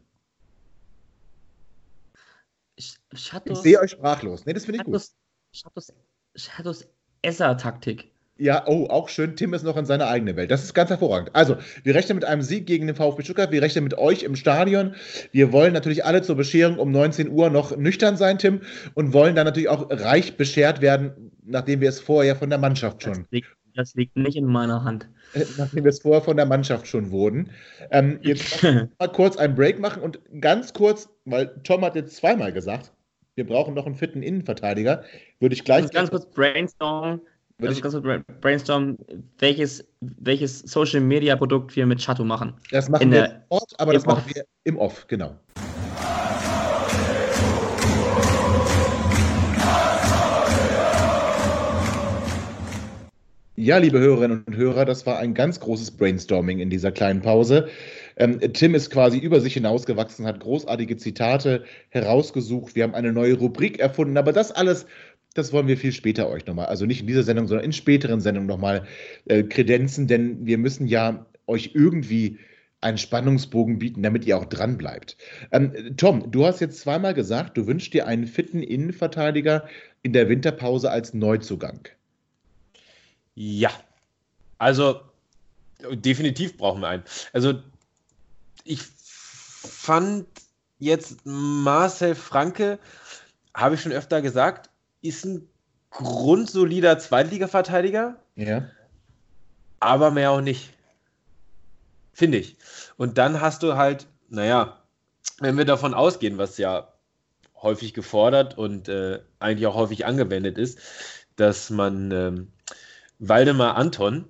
Shadows, 3.17 3.59
ich 3.59 3.62
sehe 3.62 3.81
euch 3.81 3.93
sprachlos. 3.93 4.47
Nee, 4.47 4.53
das 4.53 4.65
finde 4.65 4.81
ich 4.81 4.85
gut. 4.85 5.03
Shadows, 5.53 5.93
Shadows 6.35 6.87
Esser-Taktik. 7.23 8.15
Ja, 8.37 8.65
oh, 8.67 8.87
auch 8.89 9.09
schön. 9.09 9.37
Tim 9.37 9.55
ist 9.55 9.62
noch 9.62 9.77
in 9.77 9.85
seiner 9.85 10.09
eigenen 10.09 10.35
Welt. 10.35 10.51
Das 10.51 10.65
ist 10.65 10.75
ganz 10.75 10.91
hervorragend. 10.91 11.31
Also, 11.35 11.57
wir 11.85 11.95
rechnen 11.95 12.17
mit 12.17 12.25
einem 12.25 12.43
Sieg 12.43 12.67
gegen 12.67 12.89
den 12.89 12.97
VfB 12.97 13.23
Stuttgart. 13.23 13.53
Wir 13.53 13.62
rechnen 13.62 13.85
mit 13.85 13.97
euch 13.97 14.25
im 14.25 14.35
Stadion. 14.35 14.97
Wir 15.31 15.53
wollen 15.53 15.73
natürlich 15.73 16.05
alle 16.05 16.23
zur 16.23 16.35
Bescherung 16.35 16.79
um 16.79 16.91
19 16.91 17.31
Uhr 17.31 17.49
noch 17.51 17.77
nüchtern 17.77 18.17
sein, 18.17 18.39
Tim, 18.39 18.62
und 18.95 19.12
wollen 19.12 19.37
dann 19.37 19.45
natürlich 19.45 19.69
auch 19.69 19.89
reich 19.89 20.37
beschert 20.37 20.81
werden, 20.81 21.31
nachdem 21.45 21.81
wir 21.81 21.89
es 21.89 22.01
vorher 22.01 22.35
von 22.35 22.51
der 22.51 22.59
Mannschaft 22.59 23.05
schon. 23.05 23.12
Das 23.12 23.31
liegt, 23.31 23.49
das 23.77 23.95
liegt 23.95 24.17
nicht 24.17 24.37
in 24.37 24.47
meiner 24.47 24.83
Hand. 24.83 25.09
Nachdem 25.57 25.85
wir 25.85 25.91
es 25.91 26.01
vorher 26.01 26.23
von 26.23 26.37
der 26.37 26.47
Mannschaft 26.47 26.89
schon 26.89 27.12
wurden. 27.12 27.51
Ähm, 27.93 28.19
jetzt 28.23 28.62
mal 28.99 29.09
kurz 29.12 29.37
einen 29.37 29.55
Break 29.55 29.79
machen 29.79 30.03
und 30.03 30.19
ganz 30.41 30.73
kurz, 30.73 31.09
weil 31.25 31.55
Tom 31.62 31.85
hat 31.85 31.95
jetzt 31.95 32.17
zweimal 32.17 32.53
gesagt, 32.53 32.93
wir 33.35 33.47
brauchen 33.47 33.74
noch 33.74 33.87
einen 33.87 33.97
fitten 33.97 34.22
Innenverteidiger. 34.22 35.05
Würde 35.41 35.55
ich 35.55 35.64
gleich. 35.64 35.91
Ganz 35.91 36.11
kurz 36.11 36.26
brainstormen. 36.26 37.20
Also 37.62 37.80
ganz 37.80 37.95
kurz 37.95 38.24
brainstormen, 38.41 38.99
welches, 39.39 39.87
welches 40.01 40.61
Social 40.61 41.01
Media 41.01 41.37
Produkt 41.37 41.76
wir 41.76 41.87
mit 41.87 42.01
Chateau 42.01 42.24
machen. 42.24 42.55
Das 42.72 42.89
machen 42.89 43.03
In 43.03 43.12
wir 43.12 43.24
im 43.26 43.32
Off, 43.49 43.62
aber 43.78 43.93
das 43.93 44.07
machen 44.07 44.24
wir 44.35 44.45
im 44.64 44.76
Off, 44.76 45.07
genau. 45.07 45.37
Ja, 53.57 53.78
liebe 53.78 54.01
Hörerinnen 54.01 54.43
und 54.45 54.57
Hörer, 54.57 54.85
das 54.85 55.07
war 55.07 55.18
ein 55.18 55.32
ganz 55.32 55.61
großes 55.61 55.93
Brainstorming 55.93 56.59
in 56.59 56.70
dieser 56.70 56.91
kleinen 56.91 57.22
Pause. 57.22 57.68
Ähm, 58.17 58.41
Tim 58.53 58.75
ist 58.75 58.91
quasi 58.91 59.19
über 59.19 59.41
sich 59.41 59.55
hinausgewachsen, 59.55 60.27
hat 60.27 60.41
großartige 60.41 60.97
Zitate 60.97 61.65
herausgesucht. 61.91 62.75
Wir 62.75 62.85
haben 62.85 62.95
eine 62.95 63.12
neue 63.12 63.35
Rubrik 63.35 63.79
erfunden, 63.79 64.17
aber 64.17 64.33
das 64.33 64.53
alles, 64.53 64.87
das 65.35 65.53
wollen 65.53 65.67
wir 65.67 65.77
viel 65.77 65.93
später 65.93 66.29
euch 66.29 66.47
nochmal, 66.47 66.67
also 66.67 66.87
nicht 66.87 67.01
in 67.01 67.07
dieser 67.07 67.25
Sendung, 67.25 67.49
sondern 67.49 67.65
in 67.65 67.73
späteren 67.73 68.21
Sendungen 68.21 68.49
nochmal 68.49 68.87
äh, 69.27 69.43
kredenzen, 69.43 70.07
denn 70.07 70.47
wir 70.47 70.59
müssen 70.59 70.87
ja 70.87 71.27
euch 71.47 71.73
irgendwie 71.75 72.39
einen 72.81 72.99
Spannungsbogen 72.99 73.79
bieten, 73.79 74.03
damit 74.03 74.27
ihr 74.27 74.37
auch 74.37 74.45
dran 74.45 74.77
bleibt. 74.77 75.17
Ähm, 75.53 75.97
Tom, 75.97 76.31
du 76.31 76.45
hast 76.45 76.61
jetzt 76.61 76.81
zweimal 76.81 77.15
gesagt, 77.15 77.57
du 77.57 77.67
wünschst 77.67 77.95
dir 77.95 78.07
einen 78.07 78.27
fitten 78.27 78.62
Innenverteidiger 78.62 79.67
in 80.03 80.12
der 80.12 80.29
Winterpause 80.29 80.91
als 80.91 81.15
Neuzugang. 81.15 81.89
Ja, 83.35 83.71
also 84.59 85.01
definitiv 85.93 86.57
brauchen 86.57 86.83
wir 86.83 86.89
einen. 86.89 87.03
Also 87.33 87.55
ich 88.65 88.83
fand 88.83 90.27
jetzt 90.79 91.25
Marcel 91.25 92.15
Franke, 92.15 92.79
habe 93.55 93.77
ich 93.77 93.83
schon 93.83 93.93
öfter 93.93 94.23
gesagt, 94.23 94.71
ist 95.03 95.25
ein 95.25 95.49
grundsolider 95.91 96.99
Zweitliga-Verteidiger. 96.99 98.17
Ja. 98.35 98.69
Aber 99.81 100.11
mehr 100.11 100.33
auch 100.33 100.41
nicht. 100.41 100.71
Finde 102.12 102.39
ich. 102.39 102.57
Und 102.97 103.19
dann 103.19 103.41
hast 103.41 103.62
du 103.62 103.77
halt, 103.77 104.07
naja, 104.29 104.83
wenn 105.39 105.57
wir 105.57 105.65
davon 105.65 105.95
ausgehen, 105.95 106.39
was 106.39 106.59
ja 106.59 106.93
häufig 107.61 107.95
gefordert 107.95 108.57
und 108.59 108.89
äh, 108.89 109.21
eigentlich 109.39 109.67
auch 109.67 109.75
häufig 109.75 110.07
angewendet 110.07 110.59
ist, 110.59 110.79
dass 111.37 111.71
man 111.71 112.11
ähm, 112.11 112.53
Waldemar 113.19 113.77
Anton 113.77 114.29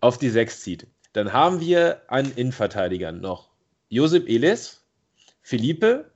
auf 0.00 0.18
die 0.18 0.30
6 0.30 0.60
zieht, 0.60 0.86
dann 1.14 1.32
haben 1.32 1.60
wir 1.60 2.02
einen 2.08 2.32
Innenverteidiger 2.32 3.12
noch. 3.12 3.48
Josep 3.88 4.28
Elis, 4.28 4.82
Philippe, 5.42 6.10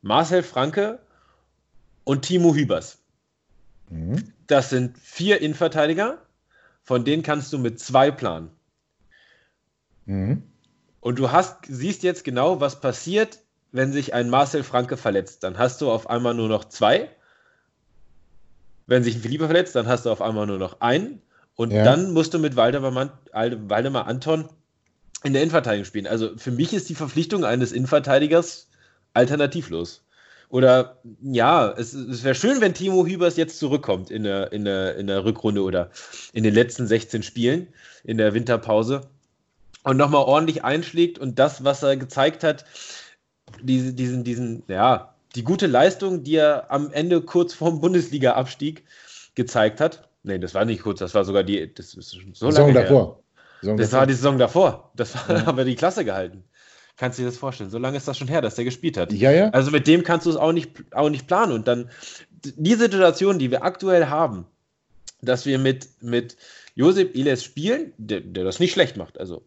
Marcel 0.00 0.42
Franke 0.42 0.98
und 2.04 2.22
Timo 2.22 2.54
Hübers. 2.54 2.98
Mhm. 3.90 4.32
Das 4.46 4.70
sind 4.70 4.96
vier 4.98 5.42
Innenverteidiger, 5.42 6.18
von 6.82 7.04
denen 7.04 7.22
kannst 7.22 7.52
du 7.52 7.58
mit 7.58 7.78
zwei 7.78 8.10
planen. 8.10 8.50
Mhm. 10.06 10.44
Und 11.00 11.18
du 11.18 11.30
hast, 11.30 11.66
siehst 11.68 12.02
jetzt 12.02 12.24
genau, 12.24 12.58
was 12.60 12.80
passiert, 12.80 13.38
wenn 13.70 13.92
sich 13.92 14.14
ein 14.14 14.30
Marcel 14.30 14.64
Franke 14.64 14.96
verletzt. 14.96 15.44
Dann 15.44 15.58
hast 15.58 15.80
du 15.82 15.90
auf 15.90 16.08
einmal 16.08 16.32
nur 16.34 16.48
noch 16.48 16.64
zwei. 16.64 17.10
Wenn 18.86 19.04
sich 19.04 19.16
ein 19.16 19.20
Philippe 19.20 19.44
verletzt, 19.44 19.74
dann 19.76 19.86
hast 19.86 20.06
du 20.06 20.10
auf 20.10 20.22
einmal 20.22 20.46
nur 20.46 20.58
noch 20.58 20.80
einen. 20.80 21.20
Und 21.60 21.72
ja. 21.72 21.84
dann 21.84 22.14
musst 22.14 22.32
du 22.32 22.38
mit 22.38 22.56
Waldemar, 22.56 23.10
Waldemar 23.34 24.06
Anton 24.06 24.48
in 25.24 25.34
der 25.34 25.42
Innenverteidigung 25.42 25.84
spielen. 25.84 26.06
Also 26.06 26.30
für 26.38 26.52
mich 26.52 26.72
ist 26.72 26.88
die 26.88 26.94
Verpflichtung 26.94 27.44
eines 27.44 27.72
Innenverteidigers 27.72 28.70
alternativlos. 29.12 30.02
Oder 30.48 30.96
ja, 31.20 31.70
es, 31.76 31.92
es 31.92 32.24
wäre 32.24 32.34
schön, 32.34 32.62
wenn 32.62 32.72
Timo 32.72 33.04
Hübers 33.04 33.36
jetzt 33.36 33.58
zurückkommt 33.58 34.10
in 34.10 34.22
der, 34.22 34.52
in, 34.52 34.64
der, 34.64 34.96
in 34.96 35.06
der 35.06 35.22
Rückrunde 35.26 35.62
oder 35.62 35.90
in 36.32 36.44
den 36.44 36.54
letzten 36.54 36.86
16 36.86 37.22
Spielen 37.22 37.68
in 38.04 38.16
der 38.16 38.32
Winterpause 38.32 39.02
und 39.84 39.98
nochmal 39.98 40.24
ordentlich 40.24 40.64
einschlägt 40.64 41.18
und 41.18 41.38
das, 41.38 41.62
was 41.62 41.82
er 41.82 41.98
gezeigt 41.98 42.42
hat, 42.42 42.64
diese, 43.60 43.92
diesen, 43.92 44.24
diesen, 44.24 44.62
ja, 44.66 45.14
die 45.34 45.44
gute 45.44 45.66
Leistung, 45.66 46.24
die 46.24 46.36
er 46.36 46.70
am 46.70 46.90
Ende 46.90 47.20
kurz 47.20 47.52
vorm 47.52 47.82
Bundesliga-Abstieg 47.82 48.84
gezeigt 49.34 49.82
hat. 49.82 50.08
Nee, 50.22 50.38
das 50.38 50.54
war 50.54 50.64
nicht 50.64 50.82
kurz, 50.82 50.98
das 50.98 51.14
war 51.14 51.24
sogar 51.24 51.44
die, 51.44 51.72
das 51.72 51.94
ist 51.94 52.10
so 52.10 52.50
Saison 52.50 52.72
lange 52.72 52.82
davor. 52.82 53.22
Saison 53.60 53.76
das 53.76 53.90
davor. 53.90 54.00
war 54.00 54.06
die 54.06 54.14
Saison 54.14 54.38
davor. 54.38 54.92
Das 54.96 55.14
war, 55.14 55.36
ja. 55.36 55.46
haben 55.46 55.58
wir 55.58 55.64
die 55.64 55.76
Klasse 55.76 56.04
gehalten. 56.04 56.44
Kannst 56.96 57.18
du 57.18 57.22
dir 57.22 57.28
das 57.28 57.38
vorstellen? 57.38 57.70
So 57.70 57.78
lange 57.78 57.96
ist 57.96 58.06
das 58.06 58.18
schon 58.18 58.28
her, 58.28 58.42
dass 58.42 58.56
der 58.56 58.66
gespielt 58.66 58.98
hat. 58.98 59.12
Ja, 59.12 59.30
ja. 59.30 59.48
Also 59.50 59.70
mit 59.70 59.86
dem 59.86 60.02
kannst 60.02 60.26
du 60.26 60.30
es 60.30 60.36
auch 60.36 60.52
nicht, 60.52 60.70
auch 60.92 61.08
nicht 61.08 61.26
planen. 61.26 61.52
Und 61.52 61.66
dann 61.66 61.90
die 62.28 62.74
Situation, 62.74 63.38
die 63.38 63.50
wir 63.50 63.64
aktuell 63.64 64.06
haben, 64.06 64.46
dass 65.22 65.46
wir 65.46 65.58
mit, 65.58 65.88
mit 66.02 66.36
Josep 66.74 67.14
Iles 67.14 67.42
spielen, 67.42 67.94
der, 67.96 68.20
der 68.20 68.44
das 68.44 68.60
nicht 68.60 68.72
schlecht 68.72 68.98
macht. 68.98 69.18
Also 69.18 69.46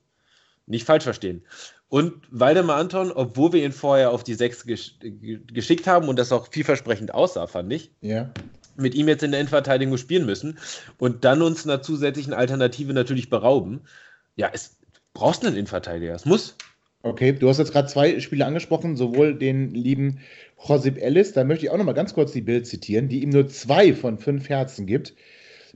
nicht 0.65 0.85
falsch 0.85 1.03
verstehen. 1.03 1.43
Und 1.89 2.13
Waldemar 2.31 2.77
Anton, 2.77 3.11
obwohl 3.11 3.53
wir 3.53 3.63
ihn 3.63 3.71
vorher 3.71 4.09
auf 4.09 4.23
die 4.23 4.33
6 4.33 4.65
gesch 4.65 4.95
geschickt 4.99 5.85
haben 5.85 6.07
und 6.07 6.17
das 6.17 6.31
auch 6.31 6.47
vielversprechend 6.51 7.13
aussah, 7.13 7.45
fand 7.45 7.71
ich. 7.71 7.91
Ja. 8.01 8.31
Mit 8.75 8.95
ihm 8.95 9.07
jetzt 9.07 9.23
in 9.23 9.31
der 9.31 9.39
Endverteidigung 9.39 9.97
spielen 9.97 10.25
müssen 10.25 10.57
und 10.97 11.25
dann 11.25 11.41
uns 11.41 11.65
einer 11.65 11.81
zusätzlichen 11.81 12.33
Alternative 12.33 12.93
natürlich 12.93 13.29
berauben. 13.29 13.81
Ja, 14.35 14.49
es 14.51 14.77
brauchst 15.13 15.45
einen 15.45 15.55
Innenverteidiger. 15.55 16.15
Es 16.15 16.25
muss. 16.25 16.55
Okay, 17.05 17.33
du 17.33 17.49
hast 17.49 17.57
jetzt 17.57 17.73
gerade 17.73 17.89
zwei 17.89 18.19
Spiele 18.21 18.45
angesprochen, 18.45 18.95
sowohl 18.95 19.37
den 19.37 19.71
lieben 19.71 20.21
Josip 20.65 20.97
Ellis, 20.97 21.33
da 21.33 21.43
möchte 21.43 21.65
ich 21.65 21.71
auch 21.71 21.77
noch 21.77 21.83
mal 21.83 21.91
ganz 21.91 22.13
kurz 22.13 22.31
die 22.31 22.41
Bild 22.41 22.65
zitieren, 22.65 23.09
die 23.09 23.21
ihm 23.21 23.29
nur 23.29 23.49
zwei 23.49 23.93
von 23.93 24.17
fünf 24.17 24.47
Herzen 24.47 24.85
gibt, 24.87 25.13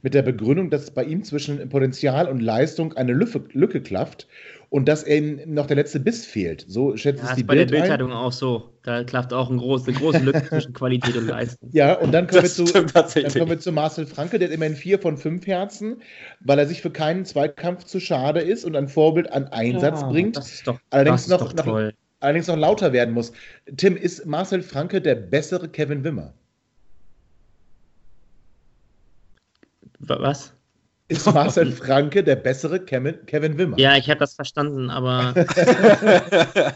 mit 0.02 0.14
der 0.14 0.22
Begründung, 0.22 0.70
dass 0.70 0.92
bei 0.92 1.04
ihm 1.04 1.24
zwischen 1.24 1.70
Potenzial 1.70 2.28
und 2.28 2.40
Leistung 2.40 2.94
eine 2.94 3.14
Lücke, 3.14 3.44
Lücke 3.54 3.82
klafft 3.82 4.28
und 4.70 4.88
dass 4.88 5.06
ihm 5.08 5.40
noch 5.46 5.66
der 5.66 5.78
letzte 5.78 6.00
Biss 6.00 6.26
fehlt. 6.26 6.66
So 6.68 6.96
schätzt 6.98 7.24
ja, 7.24 7.32
es 7.32 7.36
die 7.36 7.44
bei 7.44 7.56
Bild 7.56 7.72
der 7.72 7.78
Bildzeitung 7.78 8.12
auch 8.12 8.32
so. 8.32 8.74
Da 8.84 9.04
klafft 9.04 9.34
auch 9.34 9.50
ein 9.50 9.58
groß, 9.58 9.88
eine 9.88 9.98
große 9.98 10.20
Lücke 10.20 10.44
zwischen 10.50 10.74
Qualität 10.74 11.16
und 11.18 11.28
Leistung. 11.28 11.70
Ja, 11.72 11.94
und 11.94 12.12
dann 12.12 12.28
kommen, 12.28 12.44
wir 12.44 12.50
zu, 12.50 12.66
dann 12.66 12.86
kommen 12.86 13.50
wir 13.50 13.60
zu 13.60 13.72
Marcel 13.72 14.06
Franke, 14.06 14.38
der 14.38 14.50
hat 14.50 14.56
immerhin 14.56 14.76
vier 14.76 15.00
von 15.00 15.18
fünf 15.18 15.48
Herzen, 15.48 16.02
weil 16.42 16.60
er 16.60 16.68
sich 16.68 16.82
für 16.82 16.92
keinen 16.92 17.26
Zweikampf 17.26 17.86
zu 17.86 18.00
schade 18.00 18.42
ist 18.42 18.66
und 18.66 18.76
ein 18.76 18.88
Vorbild 18.88 19.32
an 19.32 19.46
Einsatz 19.48 20.02
ja, 20.02 20.10
bringt. 20.10 20.38
Das 20.38 20.54
ist 20.54 20.68
doch, 20.68 20.80
allerdings 20.92 21.28
das 21.28 21.42
ist 21.42 21.56
noch, 21.56 21.66
noch, 21.66 21.92
allerdings 22.20 22.48
noch 22.48 22.58
lauter 22.58 22.94
werden 22.94 23.14
muss. 23.14 23.32
Tim, 23.78 23.98
ist 23.98 24.26
Marcel 24.28 24.62
Franke 24.62 25.02
der 25.02 25.16
bessere 25.16 25.70
Kevin 25.70 26.04
Wimmer? 26.04 26.34
Was? 30.00 30.54
ist 31.08 31.26
Marcel 31.34 31.72
Franke 31.72 32.24
der 32.24 32.36
bessere 32.36 32.80
Kevin, 32.80 33.26
Kevin 33.26 33.58
Wimmer. 33.58 33.80
Ja, 33.80 33.96
ich 33.96 34.10
habe 34.10 34.20
das 34.20 34.36
verstanden, 34.36 34.90
aber. 34.90 35.34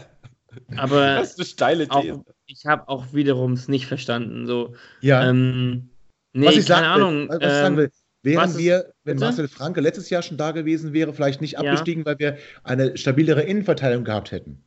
aber 0.76 1.16
das 1.16 1.30
ist 1.32 1.38
eine 1.38 1.46
steile 1.46 1.88
These. 1.88 2.14
Auch, 2.14 2.24
ich 2.46 2.66
habe 2.66 2.88
auch 2.88 3.12
wiederum 3.12 3.52
es 3.52 3.68
nicht 3.68 3.86
verstanden. 3.86 4.46
So, 4.46 4.74
ja. 5.00 5.28
Ähm, 5.28 5.90
nee, 6.32 6.46
was 6.46 6.56
ich 6.56 6.66
keine 6.66 6.86
sagen 6.86 7.02
Ahnung. 7.02 7.28
was 7.28 7.38
ich 7.40 7.48
sagen 7.48 7.76
will, 7.76 7.90
wären 8.22 8.56
wir, 8.56 8.94
wenn 9.04 9.16
bitte? 9.16 9.26
Marcel 9.26 9.48
Franke 9.48 9.80
letztes 9.80 10.08
Jahr 10.08 10.22
schon 10.22 10.38
da 10.38 10.52
gewesen 10.52 10.92
wäre, 10.92 11.12
vielleicht 11.12 11.40
nicht 11.40 11.58
abgestiegen, 11.58 12.02
ja. 12.02 12.06
weil 12.06 12.18
wir 12.18 12.38
eine 12.64 12.96
stabilere 12.96 13.42
Innenverteilung 13.42 14.04
gehabt 14.04 14.30
hätten? 14.32 14.62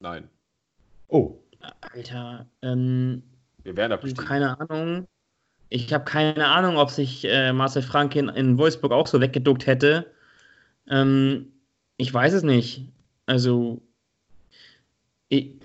Nein. 0.00 0.28
Oh. 1.08 1.38
Alter, 1.80 2.46
ähm, 2.62 3.22
wir 3.62 3.76
wären 3.76 3.92
abgestiegen. 3.92 4.26
Keine 4.26 4.58
Ahnung. 4.58 5.06
Ich 5.68 5.92
habe 5.92 6.04
keine 6.04 6.46
Ahnung, 6.46 6.76
ob 6.76 6.90
sich 6.90 7.24
äh, 7.24 7.52
Marcel 7.52 7.82
Frank 7.82 8.14
in, 8.14 8.28
in 8.28 8.58
Wolfsburg 8.58 8.92
auch 8.92 9.06
so 9.06 9.20
weggeduckt 9.20 9.66
hätte. 9.66 10.12
Ähm, 10.88 11.52
ich 11.96 12.12
weiß 12.12 12.32
es 12.34 12.42
nicht. 12.42 12.88
Also. 13.26 13.82
Ich, 15.28 15.56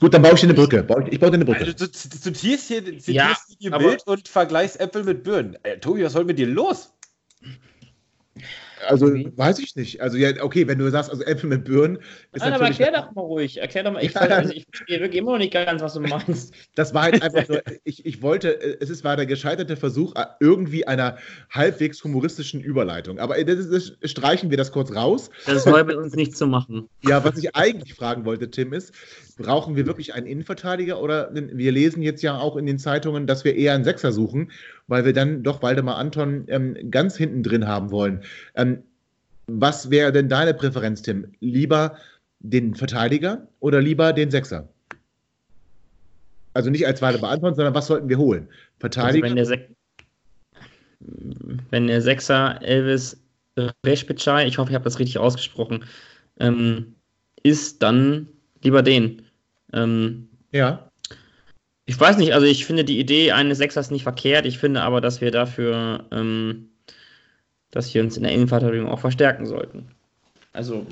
Gut, 0.00 0.12
dann 0.12 0.22
baue 0.22 0.34
ich 0.34 0.40
dir 0.40 0.46
eine 0.46 0.54
Brücke. 0.54 0.86
Ich 1.10 1.20
baue 1.20 1.30
dir 1.30 1.36
eine 1.36 1.44
Brücke. 1.44 1.60
Also, 1.60 1.86
du 1.86 1.90
zitierst 1.90 2.68
hier, 2.68 2.82
zitierst 2.84 3.08
ja, 3.08 3.36
hier 3.58 3.70
Bild 3.70 4.06
und 4.06 4.26
vergleichst 4.28 4.80
Äpfel 4.80 5.04
mit 5.04 5.22
Birnen. 5.22 5.56
Ey, 5.62 5.78
Tobi, 5.78 6.04
was 6.04 6.14
soll 6.14 6.24
mit 6.24 6.38
dir 6.38 6.46
los? 6.46 6.92
Also 8.88 9.06
okay. 9.06 9.32
weiß 9.34 9.58
ich 9.58 9.76
nicht. 9.76 10.00
Also 10.00 10.16
ja, 10.16 10.30
okay, 10.42 10.66
wenn 10.66 10.78
du 10.78 10.90
sagst, 10.90 11.10
also 11.10 11.22
Äpfel 11.24 11.48
mit 11.48 11.64
Birnen 11.64 11.98
ist 12.32 12.42
Nein, 12.42 12.52
aber 12.52 12.66
erklär 12.66 12.92
doch 12.92 13.12
mal 13.14 13.22
ruhig. 13.22 13.58
Erklär 13.58 13.84
doch 13.84 13.92
mal. 13.92 14.04
Ich, 14.04 14.14
ja. 14.14 14.20
also 14.20 14.52
ich 14.52 14.66
verstehe 14.72 15.00
wirklich 15.00 15.20
immer 15.20 15.32
noch 15.32 15.38
nicht 15.38 15.52
ganz, 15.52 15.82
was 15.82 15.94
du 15.94 16.00
meinst. 16.00 16.54
Das 16.74 16.92
war 16.92 17.02
halt 17.02 17.22
einfach 17.22 17.48
nur, 17.48 17.62
ich, 17.84 18.04
ich 18.04 18.20
wollte, 18.20 18.60
es 18.80 18.90
ist, 18.90 19.04
war 19.04 19.16
der 19.16 19.26
gescheiterte 19.26 19.76
Versuch 19.76 20.14
äh, 20.16 20.24
irgendwie 20.40 20.86
einer 20.86 21.18
halbwegs 21.50 22.02
humoristischen 22.02 22.60
Überleitung. 22.60 23.18
Aber 23.18 23.42
das, 23.42 23.58
ist, 23.58 23.96
das 24.00 24.10
streichen 24.10 24.50
wir 24.50 24.56
das 24.56 24.72
kurz 24.72 24.92
raus. 24.94 25.30
Das 25.46 25.64
soll 25.64 25.84
mit 25.84 25.96
uns 25.96 26.14
nicht 26.14 26.36
zu 26.36 26.46
machen. 26.46 26.88
Ja, 27.06 27.22
was 27.22 27.36
ich 27.36 27.54
eigentlich 27.54 27.92
fragen 27.94 28.24
wollte, 28.24 28.50
Tim, 28.50 28.72
ist, 28.72 28.94
brauchen 29.36 29.76
wir 29.76 29.86
wirklich 29.86 30.14
einen 30.14 30.26
Innenverteidiger 30.26 31.00
oder 31.02 31.30
wir 31.32 31.72
lesen 31.72 32.02
jetzt 32.02 32.22
ja 32.22 32.38
auch 32.38 32.56
in 32.56 32.66
den 32.66 32.78
Zeitungen, 32.78 33.26
dass 33.26 33.44
wir 33.44 33.54
eher 33.56 33.74
einen 33.74 33.84
Sechser 33.84 34.10
suchen, 34.10 34.50
weil 34.86 35.04
wir 35.04 35.12
dann 35.12 35.42
doch 35.42 35.62
Waldemar 35.62 35.96
Anton 35.96 36.44
ähm, 36.48 36.76
ganz 36.90 37.16
hinten 37.16 37.42
drin 37.42 37.66
haben 37.66 37.90
wollen. 37.90 38.22
Ähm, 38.54 38.82
was 39.46 39.90
wäre 39.90 40.12
denn 40.12 40.28
deine 40.28 40.54
Präferenz, 40.54 41.02
Tim? 41.02 41.32
Lieber 41.40 41.96
den 42.40 42.74
Verteidiger 42.74 43.46
oder 43.60 43.80
lieber 43.80 44.12
den 44.12 44.30
Sechser? 44.30 44.68
Also 46.54 46.70
nicht 46.70 46.86
als 46.86 47.02
Waldemar 47.02 47.30
Anton, 47.30 47.54
sondern 47.54 47.74
was 47.74 47.86
sollten 47.86 48.08
wir 48.08 48.18
holen? 48.18 48.48
Verteidiger? 48.78 49.26
Also 49.26 49.52
wenn, 49.52 49.58
der 49.58 49.68
wenn 51.70 51.86
der 51.88 52.00
Sechser 52.00 52.60
Elvis 52.62 53.20
Respicai, 53.84 54.46
ich 54.46 54.58
hoffe, 54.58 54.70
ich 54.70 54.74
habe 54.74 54.84
das 54.84 54.98
richtig 54.98 55.18
ausgesprochen, 55.18 55.84
ähm, 56.40 56.94
ist, 57.42 57.82
dann 57.82 58.28
lieber 58.62 58.82
den. 58.82 59.22
Ähm, 59.72 60.28
ja. 60.52 60.90
Ich 61.86 62.00
weiß 62.00 62.16
nicht, 62.16 62.32
also 62.32 62.46
ich 62.46 62.64
finde 62.64 62.84
die 62.84 62.98
Idee 62.98 63.32
eines 63.32 63.58
Sechsers 63.58 63.90
nicht 63.90 64.04
verkehrt. 64.04 64.46
Ich 64.46 64.58
finde 64.58 64.82
aber, 64.82 65.00
dass 65.00 65.20
wir 65.20 65.30
dafür, 65.30 66.04
ähm, 66.10 66.70
dass 67.70 67.92
wir 67.92 68.02
uns 68.02 68.16
in 68.16 68.22
der 68.22 68.32
Innenverteidigung 68.32 68.88
auch 68.88 69.00
verstärken 69.00 69.46
sollten. 69.46 69.88
Also. 70.52 70.86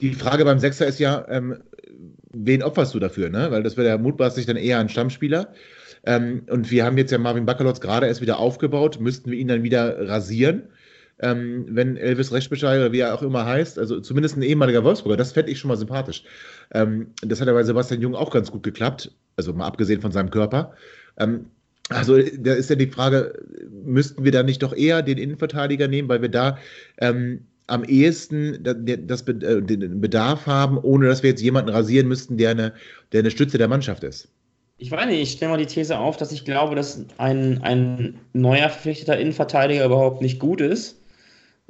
Die 0.00 0.12
Frage 0.12 0.44
beim 0.44 0.58
Sechser 0.58 0.86
ist 0.86 0.98
ja, 0.98 1.24
ähm, 1.28 1.62
wen 2.32 2.62
opferst 2.62 2.92
du 2.94 2.98
dafür, 2.98 3.30
ne? 3.30 3.50
Weil 3.50 3.62
das 3.62 3.76
wäre 3.76 3.88
ja 3.88 3.98
mutmaßlich 3.98 4.46
dann 4.46 4.56
eher 4.56 4.80
ein 4.80 4.88
Stammspieler. 4.88 5.52
Ähm, 6.04 6.42
und 6.50 6.70
wir 6.70 6.84
haben 6.84 6.98
jetzt 6.98 7.12
ja 7.12 7.18
Marvin 7.18 7.46
Bakalotz 7.46 7.80
gerade 7.80 8.06
erst 8.06 8.20
wieder 8.20 8.38
aufgebaut. 8.38 9.00
Müssten 9.00 9.30
wir 9.30 9.38
ihn 9.38 9.48
dann 9.48 9.62
wieder 9.62 10.08
rasieren? 10.08 10.64
Ähm, 11.22 11.66
wenn 11.68 11.96
Elvis 11.96 12.32
Rechtbescheid 12.32 12.78
oder 12.78 12.92
wie 12.92 13.00
er 13.00 13.14
auch 13.14 13.22
immer 13.22 13.46
heißt, 13.46 13.78
also 13.78 14.00
zumindest 14.00 14.36
ein 14.36 14.42
ehemaliger 14.42 14.84
Wolfsburger, 14.84 15.16
das 15.16 15.32
fände 15.32 15.52
ich 15.52 15.58
schon 15.58 15.68
mal 15.68 15.76
sympathisch. 15.76 16.24
Ähm, 16.74 17.06
das 17.22 17.40
hat 17.40 17.46
ja 17.46 17.54
bei 17.54 17.62
Sebastian 17.62 18.02
Jung 18.02 18.14
auch 18.14 18.30
ganz 18.30 18.50
gut 18.50 18.64
geklappt, 18.64 19.12
also 19.36 19.52
mal 19.52 19.66
abgesehen 19.66 20.00
von 20.00 20.12
seinem 20.12 20.30
Körper. 20.30 20.74
Ähm, 21.16 21.46
also 21.88 22.18
da 22.38 22.54
ist 22.54 22.70
ja 22.70 22.76
die 22.76 22.88
Frage, 22.88 23.34
müssten 23.84 24.24
wir 24.24 24.32
da 24.32 24.42
nicht 24.42 24.62
doch 24.62 24.74
eher 24.74 25.02
den 25.02 25.18
Innenverteidiger 25.18 25.88
nehmen, 25.88 26.08
weil 26.08 26.22
wir 26.22 26.28
da 26.28 26.58
ähm, 26.98 27.46
am 27.68 27.84
ehesten 27.84 28.58
das, 28.62 29.22
äh, 29.22 29.62
den 29.62 30.00
Bedarf 30.00 30.46
haben, 30.46 30.78
ohne 30.78 31.06
dass 31.06 31.22
wir 31.22 31.30
jetzt 31.30 31.42
jemanden 31.42 31.70
rasieren 31.70 32.08
müssten, 32.08 32.36
der 32.36 32.50
eine, 32.50 32.72
der 33.12 33.20
eine 33.20 33.30
Stütze 33.30 33.58
der 33.58 33.68
Mannschaft 33.68 34.02
ist. 34.02 34.28
Ich 34.78 34.90
weiß 34.90 35.06
nicht, 35.06 35.22
ich 35.22 35.30
stelle 35.32 35.52
mal 35.52 35.58
die 35.58 35.66
These 35.66 35.96
auf, 35.96 36.16
dass 36.16 36.32
ich 36.32 36.44
glaube, 36.44 36.74
dass 36.74 37.04
ein, 37.18 37.62
ein 37.62 38.18
neuer 38.32 38.68
verpflichteter 38.68 39.16
Innenverteidiger 39.16 39.84
überhaupt 39.84 40.22
nicht 40.22 40.40
gut 40.40 40.60
ist 40.60 41.01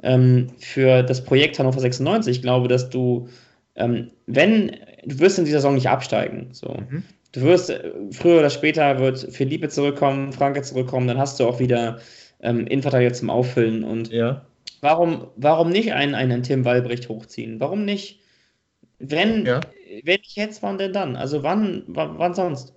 ähm, 0.03 0.49
für 0.59 1.01
das 1.01 1.23
Projekt 1.23 1.57
Hannover 1.57 1.79
96. 1.79 2.37
Ich 2.37 2.41
glaube, 2.41 2.67
dass 2.67 2.89
du, 2.89 3.29
ähm, 3.75 4.11
wenn, 4.27 4.77
du 5.05 5.19
wirst 5.19 5.39
in 5.39 5.45
dieser 5.45 5.59
Saison 5.59 5.75
nicht 5.75 5.89
absteigen. 5.89 6.49
So. 6.51 6.75
Mhm. 6.89 7.03
Du 7.31 7.41
wirst, 7.41 7.69
äh, 7.69 7.91
früher 8.11 8.39
oder 8.39 8.49
später 8.49 8.99
wird 8.99 9.19
Felipe 9.31 9.69
zurückkommen, 9.69 10.33
Franke 10.33 10.61
zurückkommen, 10.61 11.07
dann 11.07 11.17
hast 11.17 11.39
du 11.39 11.47
auch 11.47 11.59
wieder 11.59 11.99
ähm, 12.41 12.67
Innenverteidiger 12.67 13.13
zum 13.13 13.29
Auffüllen. 13.29 13.83
Und 13.83 14.11
ja. 14.11 14.45
warum, 14.81 15.27
warum 15.37 15.69
nicht 15.69 15.93
einen, 15.93 16.15
einen 16.15 16.43
Tim 16.43 16.65
Wallbrecht 16.65 17.09
hochziehen? 17.09 17.59
Warum 17.59 17.85
nicht? 17.85 18.19
Wenn, 18.99 19.45
ja. 19.45 19.61
wenn 20.03 20.19
nicht 20.19 20.35
jetzt, 20.35 20.61
wann 20.61 20.77
denn 20.77 20.93
dann? 20.93 21.15
Also 21.15 21.43
wann, 21.43 21.83
wann, 21.87 22.19
wann 22.19 22.33
sonst? 22.33 22.73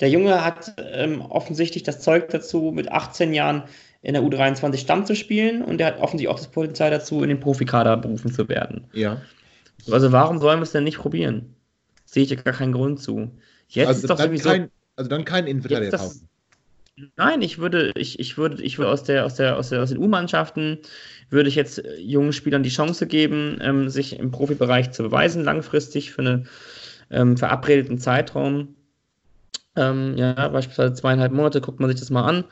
Der 0.00 0.08
Junge 0.08 0.44
hat 0.44 0.74
ähm, 0.92 1.20
offensichtlich 1.20 1.82
das 1.84 2.00
Zeug 2.00 2.28
dazu, 2.30 2.72
mit 2.74 2.90
18 2.90 3.32
Jahren 3.32 3.64
in 4.04 4.12
der 4.12 4.22
U23 4.22 4.76
Stamm 4.76 5.06
zu 5.06 5.16
spielen 5.16 5.62
und 5.62 5.80
er 5.80 5.86
hat 5.88 5.98
offensichtlich 5.98 6.28
auch 6.28 6.38
das 6.38 6.50
Potenzial 6.50 6.90
dazu, 6.90 7.22
in 7.22 7.30
den 7.30 7.40
Profikader 7.40 7.96
berufen 7.96 8.30
zu 8.30 8.46
werden. 8.50 8.84
Ja. 8.92 9.22
Also 9.90 10.12
warum 10.12 10.38
sollen 10.38 10.58
wir 10.58 10.64
es 10.64 10.72
denn 10.72 10.84
nicht 10.84 10.98
probieren? 10.98 11.54
Sehe 12.04 12.22
ich 12.22 12.30
ja 12.30 12.36
gar 12.36 12.52
keinen 12.52 12.72
Grund 12.72 13.00
zu. 13.00 13.30
Jetzt 13.68 13.88
also 13.88 14.00
ist 14.02 14.10
doch 14.10 14.18
sowieso. 14.18 14.50
Kein, 14.50 14.70
also 14.96 15.08
dann 15.08 15.24
kein 15.24 15.46
Innenverteidiger 15.46 15.96
kaufen. 15.96 16.28
Nein, 17.16 17.40
ich 17.40 17.58
würde, 17.58 17.92
ich, 17.96 18.20
ich 18.20 18.36
würde, 18.36 18.62
ich 18.62 18.78
würde 18.78 18.90
aus 18.90 19.04
der, 19.04 19.24
aus 19.24 19.36
der, 19.36 19.56
aus 19.56 19.70
der, 19.70 19.82
aus 19.82 19.88
den 19.88 19.98
U-Mannschaften 19.98 20.78
würde 21.30 21.48
ich 21.48 21.54
jetzt 21.54 21.82
jungen 21.98 22.34
Spielern 22.34 22.62
die 22.62 22.68
Chance 22.68 23.06
geben, 23.06 23.58
ähm, 23.62 23.88
sich 23.88 24.18
im 24.18 24.30
Profibereich 24.30 24.92
zu 24.92 25.02
beweisen, 25.02 25.42
langfristig 25.42 26.12
für 26.12 26.20
einen 26.20 26.48
ähm, 27.10 27.38
verabredeten 27.38 27.98
Zeitraum. 27.98 28.76
Ähm, 29.76 30.14
ja, 30.18 30.48
beispielsweise 30.48 30.92
zweieinhalb 30.92 31.32
Monate 31.32 31.62
guckt 31.62 31.80
man 31.80 31.90
sich 31.90 31.98
das 31.98 32.10
mal 32.10 32.24
an 32.24 32.44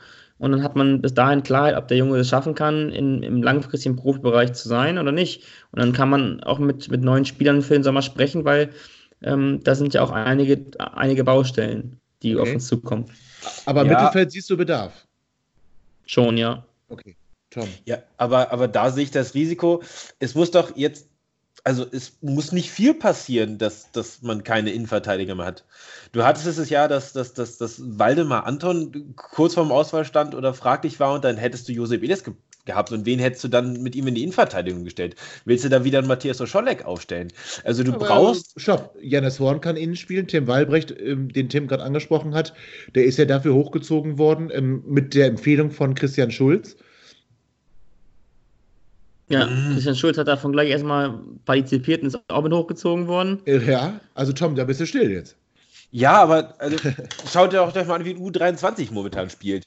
und 0.43 0.51
dann 0.51 0.61
hat 0.61 0.75
man 0.75 0.99
bis 0.99 1.13
dahin 1.13 1.41
Klarheit, 1.41 1.77
ob 1.77 1.87
der 1.87 1.95
Junge 1.95 2.17
es 2.17 2.27
schaffen 2.27 2.53
kann, 2.53 2.91
in, 2.91 3.23
im 3.23 3.41
langfristigen 3.41 3.95
Profibereich 3.95 4.51
zu 4.51 4.67
sein 4.67 4.97
oder 4.97 5.13
nicht. 5.13 5.45
Und 5.71 5.79
dann 5.79 5.93
kann 5.93 6.09
man 6.09 6.43
auch 6.43 6.59
mit, 6.59 6.91
mit 6.91 7.01
neuen 7.01 7.23
Spielern 7.23 7.61
für 7.61 7.75
den 7.75 7.83
Sommer 7.83 8.01
sprechen, 8.01 8.43
weil 8.43 8.71
ähm, 9.21 9.61
da 9.63 9.73
sind 9.73 9.93
ja 9.93 10.01
auch 10.03 10.11
einige, 10.11 10.59
einige 10.79 11.23
Baustellen, 11.23 11.97
die 12.23 12.35
okay. 12.35 12.41
auf 12.41 12.55
uns 12.55 12.67
zukommen. 12.67 13.05
Aber 13.65 13.85
ja. 13.85 13.93
Mittelfeld 13.93 14.33
siehst 14.33 14.49
du 14.49 14.57
Bedarf? 14.57 15.07
Schon, 16.05 16.35
ja. 16.35 16.65
Okay, 16.89 17.15
Tom. 17.49 17.69
Ja, 17.85 17.99
aber, 18.17 18.51
aber 18.51 18.67
da 18.67 18.91
sehe 18.91 19.05
ich 19.05 19.11
das 19.11 19.35
Risiko. 19.35 19.81
Es 20.19 20.35
muss 20.35 20.51
doch 20.51 20.75
jetzt, 20.75 21.07
also 21.63 21.85
es 21.91 22.17
muss 22.21 22.51
nicht 22.51 22.71
viel 22.71 22.93
passieren, 22.93 23.57
dass, 23.57 23.91
dass 23.91 24.21
man 24.21 24.43
keine 24.43 24.71
Innenverteidiger 24.71 25.35
mehr 25.35 25.45
hat. 25.45 25.63
Du 26.11 26.23
hattest 26.23 26.45
es 26.45 26.69
ja, 26.69 26.87
dass, 26.87 27.13
dass, 27.13 27.33
dass, 27.33 27.57
dass 27.57 27.81
Waldemar 27.97 28.45
Anton 28.45 29.13
kurz 29.15 29.53
vorm 29.53 29.71
Auswahlstand 29.71 30.35
oder 30.35 30.53
fraglich 30.53 30.99
war 30.99 31.13
und 31.13 31.23
dann 31.23 31.37
hättest 31.37 31.67
du 31.67 31.73
Josep 31.73 32.03
Edes 32.03 32.23
ge 32.23 32.33
gehabt. 32.65 32.93
Und 32.93 33.05
wen 33.05 33.19
hättest 33.19 33.43
du 33.43 33.49
dann 33.49 33.81
mit 33.83 33.93
ihm 33.93 34.07
in 34.07 34.15
die 34.15 34.23
Innenverteidigung 34.23 34.85
gestellt? 34.85 35.15
Willst 35.43 35.65
du 35.65 35.69
da 35.69 35.83
wieder 35.83 35.99
einen 35.99 36.07
Matthias 36.07 36.39
Oscholek 36.39 36.85
aufstellen? 36.85 37.27
Also 37.65 37.83
du 37.83 37.91
Aber 37.93 38.05
brauchst. 38.05 38.53
Stopp, 38.55 38.95
Janis 39.01 39.39
Horn 39.39 39.59
kann 39.59 39.75
innen 39.75 39.97
spielen. 39.97 40.27
Tim 40.27 40.47
Walbrecht, 40.47 40.95
ähm, 40.97 41.27
den 41.27 41.49
Tim 41.49 41.67
gerade 41.67 41.83
angesprochen 41.83 42.33
hat, 42.33 42.53
der 42.95 43.03
ist 43.03 43.17
ja 43.17 43.25
dafür 43.25 43.53
hochgezogen 43.53 44.17
worden 44.17 44.49
ähm, 44.53 44.81
mit 44.87 45.13
der 45.13 45.27
Empfehlung 45.27 45.71
von 45.71 45.93
Christian 45.93 46.31
Schulz. 46.31 46.77
Ja, 49.33 49.47
mhm. 49.47 49.73
Christian 49.73 49.95
Schulz 49.95 50.17
hat 50.17 50.27
davon 50.27 50.51
gleich 50.51 50.69
erstmal 50.69 51.19
partizipiert 51.45 52.01
und 52.01 52.09
ist 52.09 52.19
auch 52.27 52.43
mit 52.43 52.53
hochgezogen 52.53 53.07
worden. 53.07 53.41
Ja, 53.45 53.99
also 54.13 54.31
Tom, 54.31 54.55
da 54.55 54.63
bist 54.63 54.79
du 54.79 54.85
still 54.85 55.09
jetzt. 55.11 55.35
Ja, 55.91 56.13
aber 56.21 56.53
also, 56.59 56.77
schaut 57.31 57.51
dir 57.51 57.61
auch 57.61 57.73
mal 57.73 57.91
an, 57.91 58.05
wie 58.05 58.13
U23 58.13 58.91
momentan 58.91 59.29
spielt. 59.29 59.65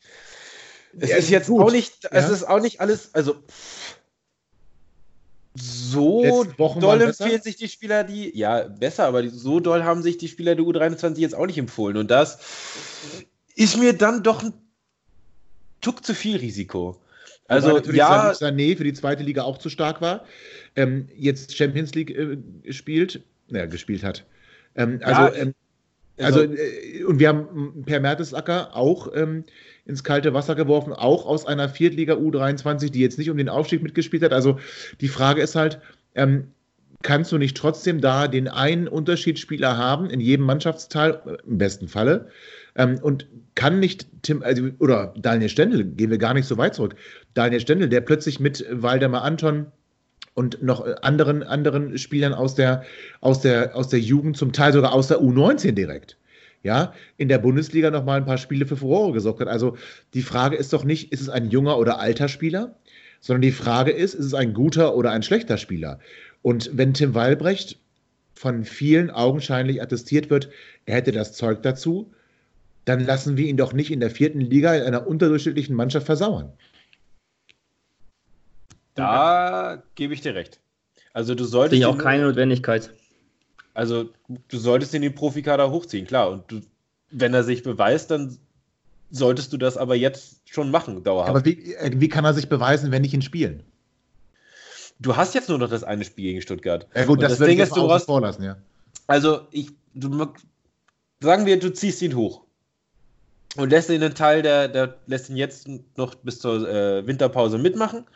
Es 0.99 1.11
ja, 1.11 1.17
ist 1.17 1.31
jetzt 1.31 1.49
gut. 1.49 1.63
auch 1.63 1.73
nicht, 1.73 2.09
es 2.11 2.31
ist 2.31 2.45
auch 2.45 2.61
nicht 2.61 2.81
alles, 2.81 3.15
also 3.15 3.37
so 5.55 6.45
doll 6.79 7.01
empfehlen 7.03 7.43
sich 7.43 7.57
die 7.57 7.69
Spieler, 7.69 8.05
die, 8.05 8.37
ja, 8.37 8.65
besser, 8.65 9.07
aber 9.07 9.23
die, 9.23 9.31
so 9.31 9.61
doll 9.61 9.85
haben 9.85 10.03
sich 10.03 10.19
die 10.19 10.29
Spieler 10.29 10.55
der 10.55 10.65
U23 10.65 11.19
jetzt 11.19 11.35
auch 11.35 11.47
nicht 11.47 11.59
empfohlen. 11.59 11.97
Und 11.97 12.11
das 12.11 12.39
ist 13.55 13.77
mir 13.77 13.97
dann 13.97 14.23
doch 14.23 14.43
ein 14.43 14.53
Tuck 15.81 16.05
zu 16.05 16.15
viel 16.15 16.37
Risiko. 16.37 17.01
Also, 17.49 17.73
natürlich 17.73 17.99
ja. 17.99 18.33
Sané 18.33 18.77
für 18.77 18.85
die 18.85 18.93
zweite 18.93 19.23
Liga 19.23 19.43
auch 19.43 19.59
zu 19.59 19.69
stark 19.69 20.01
war. 20.01 20.25
Ähm, 20.75 21.09
jetzt 21.17 21.57
Champions 21.57 21.95
League 21.95 22.11
äh, 22.11 22.39
spielt, 22.73 23.23
naja, 23.49 23.67
gespielt 23.67 24.03
hat. 24.03 24.25
Ähm, 24.75 25.01
also, 25.03 25.23
ja, 25.23 25.35
ähm, 25.35 25.55
also, 26.19 26.41
also 26.41 26.55
äh, 26.55 27.05
und 27.05 27.19
wir 27.19 27.29
haben 27.29 27.85
Per 27.85 28.01
Mertesacker 28.01 28.75
auch 28.75 29.13
ähm, 29.15 29.45
ins 29.85 30.03
kalte 30.03 30.35
Wasser 30.35 30.55
geworfen, 30.55 30.93
auch 30.93 31.27
aus 31.27 31.47
einer 31.47 31.69
Viertliga 31.69 32.15
U23, 32.15 32.91
die 32.91 33.01
jetzt 33.01 33.19
nicht 33.19 33.31
um 33.31 33.37
den 33.37 33.49
Aufstieg 33.49 33.83
mitgespielt 33.83 34.23
hat. 34.23 34.33
Also 34.33 34.59
die 35.01 35.09
Frage 35.09 35.43
ist 35.43 35.55
halt, 35.55 35.81
ähm, 36.15 36.49
kannst 37.03 37.33
du 37.33 37.39
nicht 37.39 37.57
trotzdem 37.57 38.01
da 38.01 38.29
den 38.29 38.49
einen 38.49 38.89
Unterschiedsspieler 38.89 39.77
haben 39.77 40.11
in 40.11 40.21
jedem 40.21 40.47
Mannschaftsteil, 40.47 41.21
äh, 41.27 41.37
im 41.47 41.59
besten 41.59 41.89
Falle? 41.89 42.29
Ähm, 42.77 42.99
und 43.03 43.27
kann 43.55 43.81
nicht 43.81 44.07
Tim, 44.23 44.43
also, 44.43 44.69
oder 44.79 45.15
Daniel 45.17 45.49
Stendel, 45.49 45.85
gehen 45.85 46.11
wir 46.11 46.19
gar 46.19 46.35
nicht 46.35 46.47
so 46.47 46.59
weit 46.59 46.75
zurück. 46.75 46.95
Daniel 47.35 47.61
Stendel, 47.61 47.89
der 47.89 48.03
plötzlich 48.03 48.39
mit 48.39 48.65
Waldemar 48.71 49.23
Anton 49.23 49.67
und 50.35 50.63
noch 50.63 50.87
äh, 50.87 50.95
anderen, 51.03 51.43
anderen 51.43 51.97
Spielern 51.99 52.35
aus 52.35 52.55
der, 52.55 52.85
aus, 53.21 53.41
der, 53.41 53.75
aus 53.75 53.89
der 53.89 54.01
Jugend, 54.01 54.37
zum 54.37 54.53
Teil 54.53 54.73
sogar 54.73 54.93
aus 54.93 55.09
der 55.09 55.21
U19 55.21 55.73
direkt 55.73 56.17
ja, 56.67 56.93
in 57.17 57.29
der 57.29 57.39
Bundesliga 57.39 57.91
noch 57.91 58.05
mal 58.05 58.17
ein 58.17 58.27
paar 58.27 58.39
Spiele 58.39 58.67
für 58.67 58.77
Furore 58.77 59.13
gesorgt 59.13 59.41
hat. 59.41 59.49
Also 59.49 59.77
die 60.15 60.23
Frage 60.23 60.57
ist 60.57 60.73
doch 60.73 60.85
nicht, 60.85 61.13
ist 61.13 61.21
es 61.21 61.29
ein 61.29 61.49
junger 61.49 61.79
oder 61.79 62.01
alter 62.01 62.29
Spieler, 62.29 62.77
sondern 63.21 63.43
die 63.43 63.53
Frage 63.53 63.93
ist, 63.93 64.15
ist 64.15 64.27
es 64.27 64.35
ein 64.35 64.53
guter 64.53 64.97
oder 64.97 65.13
ein 65.13 65.23
schlechter 65.23 65.59
Spieler? 65.59 66.01
Und 66.43 66.71
wenn 66.75 66.93
Tim 66.93 67.15
Walbrecht 67.15 67.79
von 68.35 68.65
vielen 68.65 69.11
augenscheinlich 69.11 69.81
attestiert 69.81 70.29
wird, 70.29 70.51
er 70.87 70.97
hätte 70.97 71.13
das 71.13 71.35
Zeug 71.35 71.63
dazu, 71.63 72.13
dann 72.87 73.05
lassen 73.05 73.37
wir 73.37 73.47
ihn 73.47 73.57
doch 73.57 73.73
nicht 73.73 73.91
in 73.91 74.01
der 74.01 74.11
vierten 74.11 74.41
Liga 74.41 74.75
in 74.75 74.85
einer 74.85 75.07
unterdurchschnittlichen 75.07 75.75
Mannschaft 75.75 76.07
versauern. 76.07 76.53
Da 78.95 79.83
gebe 79.97 80.15
ich 80.15 80.23
dir 80.23 80.35
recht. 80.35 80.61
Also 81.13 81.35
du 81.35 81.45
solltest. 81.45 81.73
Sehe 81.73 81.81
ich 81.81 81.87
auch 81.87 81.99
keine 81.99 82.23
Notwendigkeit. 82.23 82.91
Also 83.75 84.09
du 84.49 84.59
solltest 84.59 84.95
ihn 84.95 85.03
in 85.03 85.11
den 85.11 85.15
Profikader 85.15 85.71
hochziehen, 85.71 86.07
klar. 86.07 86.31
Und 86.31 86.51
du, 86.51 86.61
wenn 87.11 87.35
er 87.35 87.43
sich 87.43 87.65
beweist, 87.65 88.11
dann 88.13 88.39
solltest 89.11 89.53
du 89.53 89.57
das 89.57 89.77
aber 89.77 89.97
jetzt 89.97 90.41
schon 90.49 90.71
machen, 90.71 91.03
dauerhaft. 91.03 91.31
Aber 91.31 91.45
wie, 91.45 91.75
äh, 91.75 91.91
wie 91.97 92.09
kann 92.09 92.25
er 92.25 92.35
sich 92.35 92.49
beweisen, 92.49 92.93
wenn 92.93 93.03
nicht 93.03 93.15
in 93.15 93.23
Spielen? 93.23 93.65
Du 95.01 95.17
hast 95.17 95.35
jetzt 95.35 95.49
nur 95.49 95.59
noch 95.59 95.69
das 95.69 95.83
eine 95.83 96.05
Spiel 96.05 96.27
gegen 96.27 96.41
Stuttgart. 96.41 96.87
Ja 96.95 97.05
gut, 97.05 97.21
das, 97.21 97.37
das 97.37 97.47
Ding 97.49 97.59
ist, 97.59 97.77
du 97.77 97.91
hast, 97.91 98.05
vorlassen, 98.05 98.45
ja. 98.45 98.57
Also 99.09 99.41
ich, 99.51 99.73
du, 99.93 100.33
sagen 101.21 101.47
wir, 101.47 101.59
du 101.59 101.73
ziehst 101.73 102.01
ihn 102.01 102.15
hoch 102.15 102.46
und 103.57 103.71
lässt 103.71 103.91
ihn 103.91 104.03
einen 104.03 104.15
Teil 104.15 104.43
der, 104.43 104.69
der 104.69 104.97
lässt 105.07 105.31
ihn 105.31 105.37
jetzt 105.37 105.69
noch 105.97 106.15
bis 106.17 106.41
zur 106.41 106.69
äh, 106.69 107.07
Winterpause 107.07 107.59
mitmachen 107.59 108.07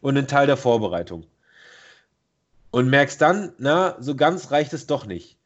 und 0.00 0.16
einen 0.16 0.26
Teil 0.26 0.46
der 0.46 0.56
Vorbereitung 0.56 1.26
und 2.70 2.88
merkst 2.88 3.20
dann, 3.20 3.52
na, 3.58 3.96
so 4.00 4.14
ganz 4.14 4.50
reicht 4.50 4.72
es 4.72 4.86
doch 4.86 5.06
nicht. 5.06 5.38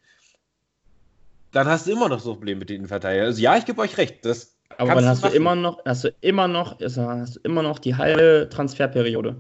Dann 1.53 1.67
hast 1.67 1.87
du 1.87 1.93
immer 1.93 2.09
noch 2.09 2.21
so 2.21 2.35
Probleme 2.35 2.61
mit 2.61 2.71
den 2.71 2.77
Innenverteidigern. 2.77 3.27
Also 3.27 3.43
ja, 3.43 3.57
ich 3.57 3.67
gebe 3.67 3.81
euch 3.81 3.99
recht. 3.99 4.25
Das 4.25 4.57
aber 4.79 4.95
dann 4.95 5.07
hast 5.07 5.23
du 5.23 5.29
immer 5.29 5.55
noch, 5.55 5.85
hast 5.85 6.05
du 6.05 6.15
immer 6.23 6.49
noch, 6.49 6.81
hast 6.81 6.97
du 6.97 7.41
immer 7.43 7.63
noch 7.63 7.79
die 7.79 7.95
halbe 7.95 8.49
Transferperiode. 8.51 9.37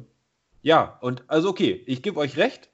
Ja, 0.61 0.99
und 1.01 1.25
also 1.29 1.49
okay, 1.49 1.83
ich 1.87 2.03
gebe 2.03 2.21
euch 2.21 2.37
recht. 2.37 2.69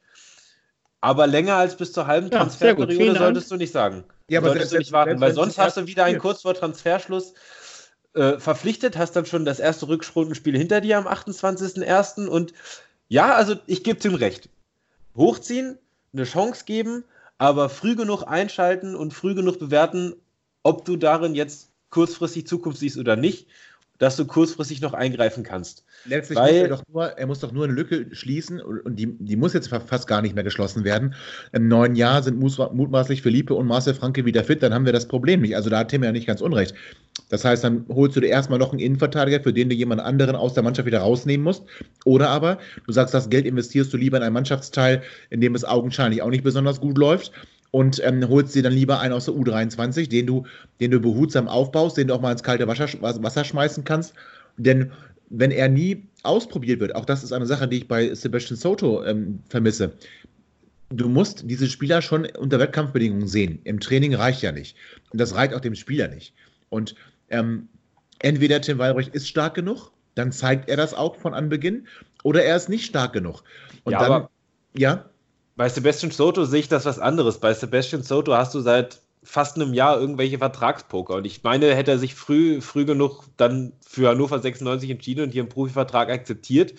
Aber 1.00 1.26
länger 1.26 1.54
als 1.54 1.76
bis 1.76 1.92
zur 1.92 2.06
halben 2.06 2.28
ja, 2.30 2.38
Transferperiode 2.38 3.18
solltest 3.18 3.50
du 3.50 3.56
nicht 3.56 3.72
sagen. 3.72 4.04
Ja, 4.28 4.40
aber 4.40 4.48
solltest 4.48 4.70
selbst, 4.70 4.90
du 4.90 4.90
nicht 4.90 4.92
warten, 4.92 5.20
weil 5.20 5.32
sonst 5.32 5.58
hast 5.58 5.76
du 5.76 5.86
wieder 5.86 6.04
einen 6.04 6.18
kurz 6.18 6.42
vor 6.42 6.54
Transferschluss 6.54 7.34
äh, 8.14 8.38
verpflichtet, 8.38 8.96
hast 8.98 9.12
dann 9.12 9.26
schon 9.26 9.44
das 9.44 9.60
erste 9.60 9.88
Rückrundenspiel 9.88 10.56
hinter 10.56 10.80
dir 10.80 10.98
am 10.98 11.06
28.01. 11.06 12.26
Und 12.26 12.52
ja, 13.08 13.34
also 13.34 13.56
ich 13.66 13.84
gebe 13.84 14.06
ihm 14.08 14.14
recht 14.14 14.48
hochziehen, 15.16 15.78
eine 16.12 16.24
Chance 16.24 16.64
geben, 16.64 17.04
aber 17.38 17.68
früh 17.68 17.94
genug 17.94 18.24
einschalten 18.24 18.96
und 18.96 19.14
früh 19.14 19.34
genug 19.34 19.58
bewerten, 19.58 20.14
ob 20.62 20.84
du 20.84 20.96
darin 20.96 21.34
jetzt 21.34 21.70
kurzfristig 21.90 22.46
Zukunft 22.46 22.78
siehst 22.78 22.98
oder 22.98 23.16
nicht, 23.16 23.46
dass 23.98 24.16
du 24.16 24.26
kurzfristig 24.26 24.80
noch 24.80 24.94
eingreifen 24.94 25.42
kannst. 25.42 25.84
Letztlich 26.04 26.38
Weil, 26.38 26.52
muss 26.52 26.62
er, 26.62 26.68
doch 26.68 26.82
nur, 26.92 27.04
er 27.04 27.26
muss 27.26 27.40
doch 27.40 27.52
nur 27.52 27.64
eine 27.64 27.72
Lücke 27.72 28.06
schließen 28.12 28.60
und 28.60 28.96
die, 28.96 29.16
die 29.18 29.36
muss 29.36 29.52
jetzt 29.52 29.68
fast 29.68 30.06
gar 30.06 30.22
nicht 30.22 30.34
mehr 30.34 30.44
geschlossen 30.44 30.84
werden. 30.84 31.14
Im 31.52 31.68
neuen 31.68 31.96
Jahr 31.96 32.22
sind 32.22 32.38
mutmaßlich 32.38 33.22
Philippe 33.22 33.54
und 33.54 33.66
Marcel 33.66 33.94
Franke 33.94 34.24
wieder 34.24 34.44
fit, 34.44 34.62
dann 34.62 34.72
haben 34.72 34.86
wir 34.86 34.92
das 34.92 35.08
Problem 35.08 35.40
nicht. 35.40 35.56
Also 35.56 35.70
da 35.70 35.80
hat 35.80 35.88
Tim 35.88 36.02
ja 36.02 36.12
nicht 36.12 36.26
ganz 36.26 36.40
unrecht. 36.40 36.74
Das 37.28 37.44
heißt, 37.44 37.64
dann 37.64 37.84
holst 37.88 38.16
du 38.16 38.20
dir 38.20 38.28
erstmal 38.28 38.58
noch 38.58 38.70
einen 38.72 38.80
Innenverteidiger, 38.80 39.40
für 39.40 39.52
den 39.52 39.68
du 39.68 39.74
jemand 39.74 40.00
anderen 40.00 40.36
aus 40.36 40.54
der 40.54 40.62
Mannschaft 40.62 40.86
wieder 40.86 41.00
rausnehmen 41.00 41.44
musst. 41.44 41.64
Oder 42.04 42.30
aber 42.30 42.58
du 42.86 42.92
sagst, 42.92 43.12
das 43.12 43.28
Geld 43.28 43.44
investierst 43.44 43.92
du 43.92 43.96
lieber 43.96 44.16
in 44.16 44.22
einen 44.22 44.34
Mannschaftsteil, 44.34 45.02
in 45.30 45.40
dem 45.40 45.54
es 45.54 45.64
augenscheinlich 45.64 46.22
auch 46.22 46.30
nicht 46.30 46.44
besonders 46.44 46.80
gut 46.80 46.96
läuft 46.96 47.32
und 47.70 48.00
ähm, 48.04 48.26
holst 48.28 48.54
dir 48.54 48.62
dann 48.62 48.72
lieber 48.72 49.00
einen 49.00 49.12
aus 49.12 49.26
der 49.26 49.34
U23, 49.34 50.08
den 50.08 50.26
du, 50.26 50.46
den 50.80 50.90
du 50.90 51.00
behutsam 51.00 51.48
aufbaust, 51.48 51.96
den 51.96 52.08
du 52.08 52.14
auch 52.14 52.20
mal 52.20 52.32
ins 52.32 52.42
kalte 52.42 52.66
Wasser, 52.66 52.88
Wasser 53.00 53.44
schmeißen 53.44 53.84
kannst. 53.84 54.14
Denn 54.56 54.90
wenn 55.30 55.50
er 55.50 55.68
nie 55.68 56.08
ausprobiert 56.22 56.80
wird, 56.80 56.94
auch 56.94 57.04
das 57.04 57.22
ist 57.22 57.32
eine 57.32 57.46
Sache, 57.46 57.68
die 57.68 57.78
ich 57.78 57.88
bei 57.88 58.14
Sebastian 58.14 58.56
Soto 58.56 59.04
ähm, 59.04 59.40
vermisse. 59.48 59.92
Du 60.90 61.08
musst 61.08 61.42
diese 61.44 61.68
Spieler 61.68 62.00
schon 62.00 62.26
unter 62.38 62.58
Wettkampfbedingungen 62.58 63.28
sehen. 63.28 63.60
Im 63.64 63.78
Training 63.78 64.14
reicht 64.14 64.42
ja 64.42 64.52
nicht. 64.52 64.76
Und 65.10 65.20
das 65.20 65.34
reicht 65.34 65.52
auch 65.52 65.60
dem 65.60 65.74
Spieler 65.74 66.08
nicht. 66.08 66.32
Und 66.70 66.94
ähm, 67.28 67.68
entweder 68.20 68.60
Tim 68.60 68.78
Walbrecht 68.78 69.14
ist 69.14 69.28
stark 69.28 69.54
genug, 69.54 69.92
dann 70.14 70.32
zeigt 70.32 70.68
er 70.68 70.76
das 70.76 70.94
auch 70.94 71.16
von 71.16 71.34
Anbeginn 71.34 71.86
oder 72.24 72.42
er 72.42 72.56
ist 72.56 72.68
nicht 72.68 72.86
stark 72.86 73.12
genug. 73.12 73.44
Und 73.84 73.92
ja, 73.92 74.00
dann, 74.00 74.12
aber 74.12 74.30
ja. 74.74 75.04
Bei 75.56 75.68
Sebastian 75.68 76.12
Soto 76.12 76.44
sehe 76.44 76.60
ich 76.60 76.68
das 76.68 76.84
was 76.86 76.98
anderes. 76.98 77.38
Bei 77.38 77.52
Sebastian 77.52 78.02
Soto 78.02 78.32
hast 78.34 78.54
du 78.54 78.60
seit 78.60 79.00
fast 79.28 79.56
einem 79.56 79.74
Jahr 79.74 80.00
irgendwelche 80.00 80.38
Vertragspoker. 80.38 81.16
Und 81.16 81.26
ich 81.26 81.42
meine, 81.42 81.74
hätte 81.74 81.90
er 81.90 81.98
sich 81.98 82.14
früh, 82.14 82.62
früh 82.62 82.86
genug 82.86 83.24
dann 83.36 83.74
für 83.86 84.08
Hannover 84.08 84.38
96 84.38 84.88
entschieden 84.88 85.24
und 85.24 85.32
hier 85.32 85.42
einen 85.42 85.50
Profivertrag 85.50 86.08
akzeptiert, 86.08 86.72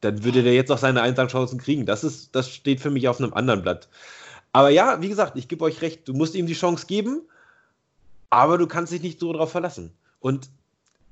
dann 0.00 0.24
würde 0.24 0.42
der 0.42 0.54
jetzt 0.54 0.72
auch 0.72 0.78
seine 0.78 1.02
Einsatzchancen 1.02 1.58
kriegen. 1.58 1.84
Das, 1.84 2.02
ist, 2.02 2.34
das 2.34 2.48
steht 2.48 2.80
für 2.80 2.90
mich 2.90 3.06
auf 3.06 3.20
einem 3.20 3.34
anderen 3.34 3.60
Blatt. 3.60 3.88
Aber 4.52 4.70
ja, 4.70 5.02
wie 5.02 5.08
gesagt, 5.10 5.36
ich 5.36 5.46
gebe 5.46 5.62
euch 5.62 5.82
recht, 5.82 6.08
du 6.08 6.14
musst 6.14 6.34
ihm 6.34 6.46
die 6.46 6.54
Chance 6.54 6.86
geben, 6.86 7.20
aber 8.30 8.56
du 8.56 8.66
kannst 8.66 8.90
dich 8.90 9.02
nicht 9.02 9.20
so 9.20 9.30
darauf 9.34 9.50
verlassen. 9.50 9.92
Und 10.20 10.48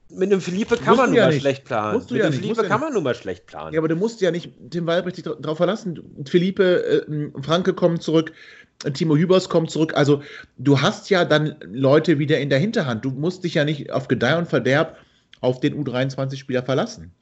mit 0.08 0.30
einem 0.30 0.40
Philippe 0.40 0.76
kann 0.76 0.96
man 0.96 1.10
nun 1.10 1.16
ja 1.16 1.24
mal 1.24 1.32
nicht. 1.32 1.42
schlecht 1.42 1.64
planen. 1.64 1.94
Musst 1.94 2.10
du 2.10 2.14
mit 2.14 2.22
ja 2.22 2.28
einem 2.28 2.36
nicht. 2.36 2.48
Philippe 2.48 2.68
kann 2.68 2.80
man 2.80 2.92
nun 2.92 3.02
mal 3.02 3.14
schlecht 3.14 3.46
planen. 3.46 3.74
Ja, 3.74 3.80
aber 3.80 3.88
du 3.88 3.96
musst 3.96 4.20
ja 4.20 4.30
nicht 4.30 4.52
Tim 4.70 4.86
Walbrecht 4.86 5.26
darauf 5.26 5.58
verlassen. 5.58 6.24
Philippe, 6.26 7.04
äh, 7.06 7.42
Franke 7.42 7.74
kommen 7.74 8.00
zurück, 8.00 8.32
Timo 8.94 9.16
Hübers 9.16 9.48
kommt 9.48 9.70
zurück. 9.70 9.94
Also 9.94 10.22
du 10.58 10.80
hast 10.80 11.10
ja 11.10 11.24
dann 11.24 11.56
Leute 11.62 12.18
wieder 12.18 12.40
in 12.40 12.50
der 12.50 12.58
Hinterhand. 12.58 13.04
Du 13.04 13.10
musst 13.10 13.44
dich 13.44 13.54
ja 13.54 13.64
nicht 13.64 13.92
auf 13.92 14.08
Gedeih 14.08 14.38
und 14.38 14.48
Verderb 14.48 14.96
auf 15.40 15.60
den 15.60 15.82
U23-Spieler 15.82 16.62
verlassen. 16.62 17.12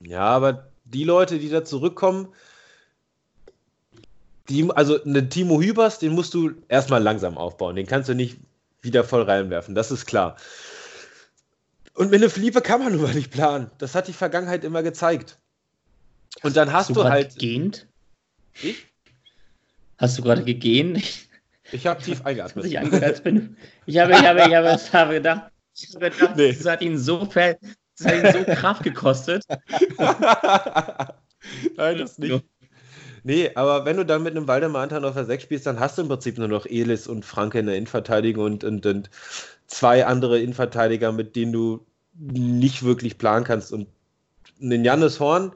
Ja, 0.00 0.24
aber 0.24 0.68
die 0.84 1.04
Leute, 1.04 1.38
die 1.38 1.48
da 1.48 1.64
zurückkommen, 1.64 2.28
die, 4.48 4.70
also 4.70 5.02
eine 5.02 5.28
Timo 5.28 5.60
Hübers, 5.60 5.98
den 5.98 6.12
musst 6.12 6.34
du 6.34 6.52
erstmal 6.68 7.02
langsam 7.02 7.36
aufbauen. 7.36 7.76
Den 7.76 7.86
kannst 7.86 8.08
du 8.08 8.14
nicht 8.14 8.38
wieder 8.82 9.02
voll 9.04 9.22
reinwerfen, 9.22 9.74
das 9.74 9.90
ist 9.90 10.06
klar. 10.06 10.36
Und 11.94 12.10
mit 12.10 12.20
einem 12.20 12.30
Philippe 12.30 12.60
kann 12.60 12.82
man 12.82 12.92
nun 12.92 13.02
mal 13.02 13.14
nicht 13.14 13.32
planen. 13.32 13.70
Das 13.78 13.94
hat 13.94 14.06
die 14.06 14.12
Vergangenheit 14.12 14.64
immer 14.64 14.82
gezeigt. 14.82 15.38
Und 16.42 16.56
dann 16.56 16.72
hast, 16.72 16.88
hast 16.88 16.90
du, 16.90 17.02
du 17.02 17.04
halt. 17.04 17.32
Gegähnt? 17.32 17.86
Ich? 18.62 18.86
Hast 19.98 20.18
du 20.18 20.22
gerade 20.22 20.44
gegehen? 20.44 21.02
Ich 21.72 21.86
habe 21.86 22.02
tief 22.02 22.20
eingeatmet. 22.24 22.64
Ich, 22.66 22.72
bin. 23.22 23.56
ich 23.86 23.98
habe, 23.98 24.12
ich 24.12 24.18
habe, 24.18 24.40
ich 24.40 24.54
habe, 24.54 24.76
ich 24.76 24.92
habe 24.92 25.14
gedacht, 25.14 25.50
ich 25.74 25.94
habe 25.94 26.10
gedacht 26.10 26.36
nee. 26.36 26.52
das 26.52 26.66
hat 26.66 26.82
ihn 26.82 26.98
so 26.98 27.24
das 27.24 27.56
hat 28.04 28.14
ihn 28.14 28.32
so 28.32 28.44
Kraft 28.54 28.82
gekostet. 28.82 29.44
Nein, 31.76 31.98
das 31.98 32.18
nicht. 32.18 32.44
Nee, 33.24 33.50
aber 33.56 33.84
wenn 33.84 33.96
du 33.96 34.06
dann 34.06 34.22
mit 34.22 34.36
einem 34.36 34.46
Waldemar 34.46 34.82
Anton 34.82 35.04
auf 35.04 35.14
der 35.14 35.24
6 35.24 35.42
spielst, 35.42 35.66
dann 35.66 35.80
hast 35.80 35.98
du 35.98 36.02
im 36.02 36.08
Prinzip 36.08 36.38
nur 36.38 36.46
noch 36.46 36.64
Elis 36.64 37.08
und 37.08 37.24
Franke 37.24 37.58
in 37.58 37.66
der 37.66 37.76
Innenverteidigung 37.76 38.44
und, 38.44 38.62
und, 38.62 38.86
und 38.86 39.10
zwei 39.66 40.06
andere 40.06 40.38
Innenverteidiger, 40.38 41.10
mit 41.10 41.34
denen 41.34 41.52
du 41.52 41.84
nicht 42.14 42.84
wirklich 42.84 43.18
planen 43.18 43.44
kannst. 43.44 43.72
Und 43.72 43.88
einen 44.60 44.84
Jannis 44.84 45.18
Horn, 45.18 45.52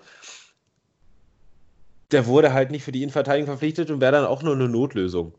der 2.13 2.27
wurde 2.27 2.53
halt 2.53 2.71
nicht 2.71 2.85
für 2.85 2.93
die 2.93 3.03
Innenverteidigung 3.03 3.47
verpflichtet 3.47 3.91
und 3.91 4.01
wäre 4.01 4.13
dann 4.13 4.27
auch 4.27 4.43
nur 4.43 4.55
eine 4.55 4.69
Notlösung. 4.69 5.33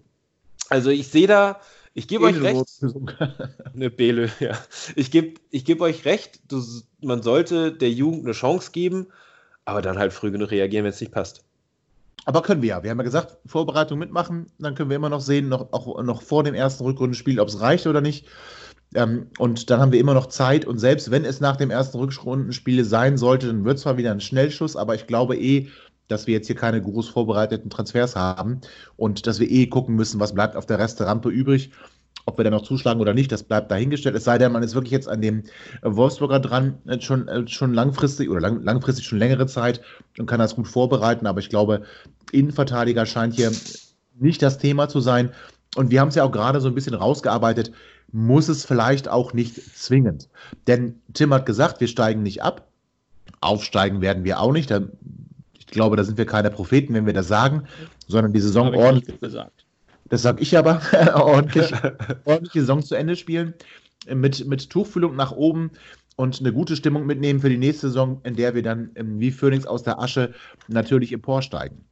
Also 0.69 0.89
ich 0.89 1.09
sehe 1.09 1.27
da, 1.27 1.59
ich 1.93 2.07
gebe 2.07 2.25
euch 2.25 2.41
recht. 2.41 2.65
eine 3.73 3.89
Bele, 3.89 4.29
ja. 4.39 4.57
Ich 4.95 5.11
gebe 5.11 5.39
ich 5.49 5.65
geb 5.65 5.81
euch 5.81 6.05
recht, 6.05 6.39
du, 6.47 6.63
man 7.01 7.21
sollte 7.21 7.73
der 7.73 7.91
Jugend 7.91 8.23
eine 8.23 8.33
Chance 8.33 8.71
geben, 8.71 9.07
aber 9.65 9.81
dann 9.81 9.97
halt 9.97 10.13
früh 10.13 10.31
genug 10.31 10.51
reagieren, 10.51 10.85
wenn 10.85 10.91
es 10.91 11.01
nicht 11.01 11.11
passt. 11.11 11.43
Aber 12.25 12.41
können 12.41 12.61
wir 12.61 12.69
ja. 12.69 12.83
Wir 12.83 12.91
haben 12.91 12.99
ja 12.99 13.03
gesagt, 13.03 13.37
Vorbereitung 13.45 13.99
mitmachen, 13.99 14.47
dann 14.59 14.75
können 14.75 14.89
wir 14.89 14.95
immer 14.95 15.09
noch 15.09 15.21
sehen, 15.21 15.49
noch, 15.49 15.73
auch 15.73 16.01
noch 16.03 16.21
vor 16.21 16.43
dem 16.43 16.53
ersten 16.53 16.83
Rückrundenspiel, 16.83 17.39
ob 17.39 17.47
es 17.47 17.59
reicht 17.59 17.87
oder 17.87 18.01
nicht. 18.01 18.27
Ähm, 18.93 19.27
und 19.39 19.69
dann 19.69 19.79
haben 19.79 19.91
wir 19.91 19.99
immer 19.99 20.13
noch 20.13 20.27
Zeit. 20.27 20.65
Und 20.65 20.77
selbst 20.77 21.11
wenn 21.11 21.25
es 21.25 21.39
nach 21.39 21.57
dem 21.57 21.71
ersten 21.71 21.97
Rückrundenspiel 21.97 22.83
sein 22.85 23.17
sollte, 23.17 23.47
dann 23.47 23.65
wird 23.65 23.77
es 23.77 23.83
zwar 23.83 23.97
wieder 23.97 24.11
ein 24.11 24.21
Schnellschuss, 24.21 24.75
aber 24.75 24.95
ich 24.95 25.07
glaube 25.07 25.35
eh, 25.35 25.69
dass 26.07 26.27
wir 26.27 26.33
jetzt 26.33 26.47
hier 26.47 26.55
keine 26.55 26.81
groß 26.81 27.09
vorbereiteten 27.09 27.69
Transfers 27.69 28.15
haben 28.15 28.61
und 28.97 29.27
dass 29.27 29.39
wir 29.39 29.49
eh 29.49 29.67
gucken 29.67 29.95
müssen, 29.95 30.19
was 30.19 30.33
bleibt 30.33 30.55
auf 30.55 30.65
der 30.65 30.79
Resterampe 30.79 31.29
übrig. 31.29 31.71
Ob 32.25 32.37
wir 32.37 32.43
da 32.43 32.51
noch 32.51 32.61
zuschlagen 32.61 33.01
oder 33.01 33.15
nicht, 33.15 33.31
das 33.31 33.43
bleibt 33.43 33.71
dahingestellt. 33.71 34.15
Es 34.15 34.25
sei 34.25 34.37
denn, 34.37 34.51
man 34.51 34.61
ist 34.61 34.75
wirklich 34.75 34.91
jetzt 34.91 35.07
an 35.07 35.21
dem 35.21 35.43
Wolfsburger 35.81 36.39
dran, 36.39 36.77
äh, 36.85 37.01
schon, 37.01 37.27
äh, 37.27 37.47
schon 37.47 37.73
langfristig 37.73 38.29
oder 38.29 38.41
lang, 38.41 38.61
langfristig 38.61 39.05
schon 39.05 39.17
längere 39.17 39.47
Zeit 39.47 39.81
und 40.19 40.27
kann 40.27 40.39
das 40.39 40.55
gut 40.55 40.67
vorbereiten. 40.67 41.25
Aber 41.25 41.39
ich 41.39 41.49
glaube, 41.49 41.81
Innenverteidiger 42.31 43.05
scheint 43.07 43.33
hier 43.33 43.51
nicht 44.19 44.41
das 44.41 44.59
Thema 44.59 44.87
zu 44.87 44.99
sein. 44.99 45.31
Und 45.75 45.89
wir 45.89 46.01
haben 46.01 46.09
es 46.09 46.15
ja 46.15 46.23
auch 46.23 46.31
gerade 46.31 46.61
so 46.61 46.67
ein 46.67 46.75
bisschen 46.75 46.93
rausgearbeitet, 46.93 47.71
muss 48.11 48.49
es 48.49 48.65
vielleicht 48.65 49.07
auch 49.07 49.33
nicht 49.33 49.55
zwingend. 49.77 50.29
Denn 50.67 51.01
Tim 51.13 51.33
hat 51.33 51.45
gesagt, 51.45 51.79
wir 51.79 51.87
steigen 51.87 52.23
nicht 52.23 52.43
ab. 52.43 52.67
Aufsteigen 53.39 54.01
werden 54.01 54.23
wir 54.23 54.39
auch 54.39 54.51
nicht. 54.51 54.69
Da 54.69 54.81
glaube, 55.71 55.95
da 55.95 56.03
sind 56.03 56.17
wir 56.17 56.25
keine 56.25 56.51
Propheten, 56.51 56.93
wenn 56.93 57.05
wir 57.05 57.13
das 57.13 57.27
sagen, 57.27 57.63
sondern 58.07 58.33
die 58.33 58.39
Saison 58.39 58.73
ordentlich. 58.75 59.17
Das 60.09 60.21
sage 60.21 60.41
ich 60.41 60.57
aber, 60.57 60.81
ordentlich, 61.15 61.71
die 62.53 62.59
Saison 62.59 62.83
zu 62.83 62.95
Ende 62.95 63.15
spielen, 63.15 63.53
mit, 64.13 64.45
mit 64.45 64.69
Tuchfühlung 64.69 65.15
nach 65.15 65.31
oben 65.31 65.71
und 66.17 66.39
eine 66.39 66.51
gute 66.51 66.75
Stimmung 66.75 67.05
mitnehmen 67.05 67.39
für 67.39 67.49
die 67.49 67.57
nächste 67.57 67.87
Saison, 67.87 68.19
in 68.23 68.35
der 68.35 68.53
wir 68.53 68.61
dann 68.61 68.91
wie 68.95 69.31
Phoenix 69.31 69.65
aus 69.65 69.83
der 69.83 69.99
Asche 69.99 70.33
natürlich 70.67 71.13
emporsteigen. 71.13 71.85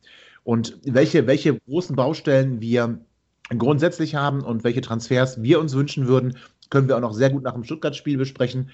Und 0.44 0.78
welche, 0.84 1.28
welche 1.28 1.60
großen 1.60 1.96
Baustellen 1.96 2.60
wir 2.60 3.00
grundsätzlich 3.58 4.16
haben 4.16 4.42
und 4.42 4.64
welche 4.64 4.82
Transfers 4.82 5.42
wir 5.42 5.60
uns 5.60 5.74
wünschen 5.74 6.08
würden, 6.08 6.38
können 6.70 6.88
wir 6.88 6.98
auch 6.98 7.02
noch 7.02 7.14
sehr 7.14 7.30
gut 7.30 7.44
nach 7.44 7.54
dem 7.54 7.64
Stuttgart-Spiel 7.64 8.18
besprechen, 8.18 8.70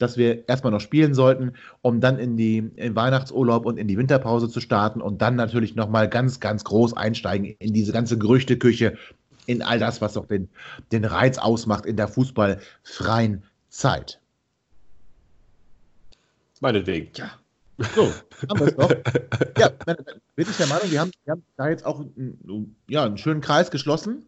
dass 0.00 0.16
wir 0.16 0.48
erstmal 0.48 0.72
noch 0.72 0.80
spielen 0.80 1.14
sollten, 1.14 1.52
um 1.82 2.00
dann 2.00 2.18
in 2.18 2.36
die 2.36 2.58
in 2.76 2.96
Weihnachtsurlaub 2.96 3.66
und 3.66 3.78
in 3.78 3.86
die 3.86 3.98
Winterpause 3.98 4.48
zu 4.48 4.60
starten 4.60 5.00
und 5.00 5.22
dann 5.22 5.36
natürlich 5.36 5.76
nochmal 5.76 6.08
ganz, 6.08 6.40
ganz 6.40 6.64
groß 6.64 6.96
einsteigen 6.96 7.54
in 7.58 7.72
diese 7.72 7.92
ganze 7.92 8.18
Gerüchteküche, 8.18 8.96
in 9.46 9.62
all 9.62 9.78
das, 9.78 10.00
was 10.00 10.16
auch 10.16 10.26
den, 10.26 10.48
den 10.90 11.04
Reiz 11.04 11.38
ausmacht 11.38 11.86
in 11.86 11.96
der 11.96 12.08
fußballfreien 12.08 13.42
Zeit. 13.68 14.20
Meinetwegen. 16.60 17.10
Ja. 17.16 17.30
So, 17.94 18.12
haben 18.48 18.60
wir 18.60 18.66
es 18.66 18.76
doch. 18.76 18.90
Ja, 19.58 19.68
bin 20.36 20.46
ich 20.48 20.56
der 20.56 20.66
Meinung, 20.68 20.90
wir 20.90 21.00
haben, 21.00 21.10
wir 21.24 21.32
haben 21.32 21.42
da 21.56 21.68
jetzt 21.68 21.84
auch 21.84 22.04
ja, 22.88 23.04
einen 23.04 23.18
schönen 23.18 23.40
Kreis 23.40 23.70
geschlossen. 23.70 24.26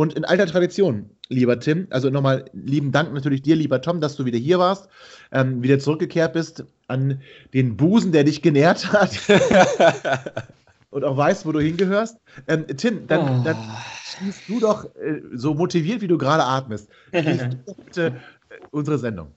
Und 0.00 0.14
in 0.14 0.24
alter 0.24 0.46
Tradition, 0.46 1.10
lieber 1.28 1.60
Tim, 1.60 1.86
also 1.90 2.08
nochmal 2.08 2.46
lieben 2.54 2.90
Dank 2.90 3.12
natürlich 3.12 3.42
dir, 3.42 3.54
lieber 3.54 3.82
Tom, 3.82 4.00
dass 4.00 4.16
du 4.16 4.24
wieder 4.24 4.38
hier 4.38 4.58
warst, 4.58 4.88
ähm, 5.30 5.62
wieder 5.62 5.78
zurückgekehrt 5.78 6.32
bist 6.32 6.64
an 6.86 7.20
den 7.52 7.76
Busen, 7.76 8.10
der 8.10 8.24
dich 8.24 8.40
genährt 8.40 8.94
hat. 8.94 9.10
und 10.90 11.04
auch 11.04 11.18
weißt, 11.18 11.44
wo 11.44 11.52
du 11.52 11.60
hingehörst. 11.60 12.16
Ähm, 12.48 12.64
Tim, 12.78 13.06
dann, 13.08 13.40
oh. 13.40 13.44
dann 13.44 13.58
schließt 14.06 14.48
du 14.48 14.60
doch, 14.60 14.86
äh, 14.96 15.20
so 15.34 15.52
motiviert 15.52 16.00
wie 16.00 16.08
du 16.08 16.16
gerade 16.16 16.44
atmest, 16.44 16.88
schließt 17.10 17.42
du 17.42 17.56
doch 17.66 17.76
bitte 17.76 18.06
äh, 18.06 18.54
unsere 18.70 18.96
Sendung. 18.96 19.34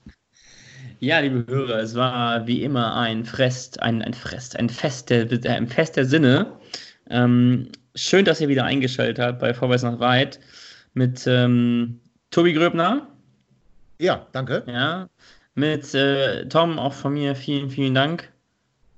Ja, 1.00 1.18
liebe 1.18 1.44
Hörer, 1.46 1.80
es 1.80 1.94
war 1.94 2.46
wie 2.46 2.62
immer 2.62 2.96
ein 2.96 3.26
Frest, 3.26 3.82
ein, 3.82 4.00
ein 4.00 4.14
Frest, 4.14 4.58
ein 4.58 4.70
Fest 4.70 5.10
der, 5.10 5.28
ein 5.44 5.68
Fest 5.68 5.96
der 5.96 6.06
Sinne. 6.06 6.58
Ähm, 7.14 7.68
schön, 7.94 8.24
dass 8.24 8.40
ihr 8.40 8.48
wieder 8.48 8.64
eingeschaltet 8.64 9.20
habt 9.20 9.38
bei 9.38 9.54
Vorwärts 9.54 9.84
nach 9.84 10.00
Weit 10.00 10.40
mit 10.94 11.24
ähm, 11.28 12.00
Tobi 12.30 12.52
Gröbner. 12.52 13.06
Ja, 14.00 14.26
danke. 14.32 14.64
Ja, 14.66 15.08
mit 15.54 15.94
äh, 15.94 16.46
Tom 16.48 16.78
auch 16.80 16.92
von 16.92 17.14
mir 17.14 17.36
vielen, 17.36 17.70
vielen 17.70 17.94
Dank. 17.94 18.32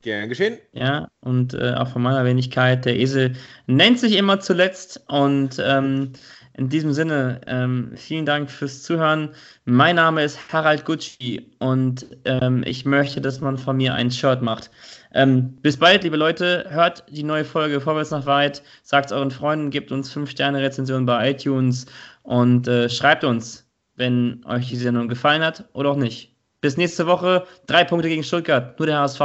Gern 0.01 0.31
geschehen. 0.31 0.59
Ja, 0.73 1.09
und 1.21 1.53
äh, 1.53 1.75
auch 1.75 1.89
von 1.89 2.01
meiner 2.01 2.25
Wenigkeit. 2.25 2.87
Der 2.87 2.97
Esel 2.97 3.35
nennt 3.67 3.99
sich 3.99 4.17
immer 4.17 4.41
zuletzt 4.41 5.03
und 5.09 5.63
ähm, 5.63 6.13
in 6.55 6.71
diesem 6.71 6.95
Sinne, 6.95 7.43
ähm, 7.47 7.93
vielen 7.97 8.25
Dank 8.25 8.51
fürs 8.51 8.83
Zuhören. 8.83 9.35
Mein 9.67 9.97
Name 9.97 10.25
ist 10.25 10.39
Harald 10.51 10.87
Gucci 10.87 11.51
und 11.59 12.07
ähm, 12.25 12.63
ich 12.67 12.87
möchte, 12.87 13.21
dass 13.21 13.43
man 13.43 13.59
von 13.59 13.77
mir 13.77 13.95
ein 13.95 14.11
Shirt 14.11 14.41
macht. 14.41 14.71
Ähm, 15.17 15.57
bis 15.63 15.79
bald, 15.79 16.05
liebe 16.05 16.19
Leute. 16.19 16.67
Hört 16.69 17.05
die 17.09 17.23
neue 17.23 17.47
Folge 17.47 17.81
Vorwärts 17.81 18.11
nach 18.11 18.27
weit. 18.27 18.63
Sagt 18.83 19.13
euren 19.13 19.31
Freunden, 19.31 19.71
gebt 19.71 19.91
uns 19.91 20.15
5-Sterne-Rezensionen 20.15 21.07
bei 21.07 21.31
iTunes 21.31 21.87
und 22.23 22.69
äh, 22.69 22.91
schreibt 22.91 23.25
uns, 23.25 23.65
wenn 23.95 24.45
euch 24.45 24.69
die 24.69 24.77
Sendung 24.77 25.09
gefallen 25.09 25.43
hat 25.43 25.71
oder 25.73 25.93
auch 25.93 25.97
nicht. 25.97 26.35
Bis 26.61 26.77
nächste 26.77 27.07
Woche. 27.07 27.47
Drei 27.67 27.85
Punkte 27.85 28.11
gegen 28.11 28.25
Stuttgart. 28.25 28.79
Nur 28.79 28.85
der 28.85 28.99
HSV. 28.99 29.21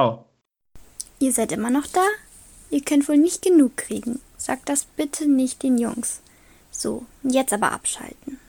Ihr 1.19 1.33
seid 1.33 1.51
immer 1.51 1.69
noch 1.69 1.87
da? 1.87 2.05
Ihr 2.69 2.81
könnt 2.81 3.09
wohl 3.09 3.17
nicht 3.17 3.41
genug 3.41 3.75
kriegen. 3.75 4.21
Sagt 4.37 4.69
das 4.69 4.85
bitte 4.85 5.29
nicht 5.29 5.61
den 5.61 5.77
Jungs. 5.77 6.21
So, 6.71 7.05
jetzt 7.21 7.51
aber 7.51 7.73
abschalten. 7.73 8.39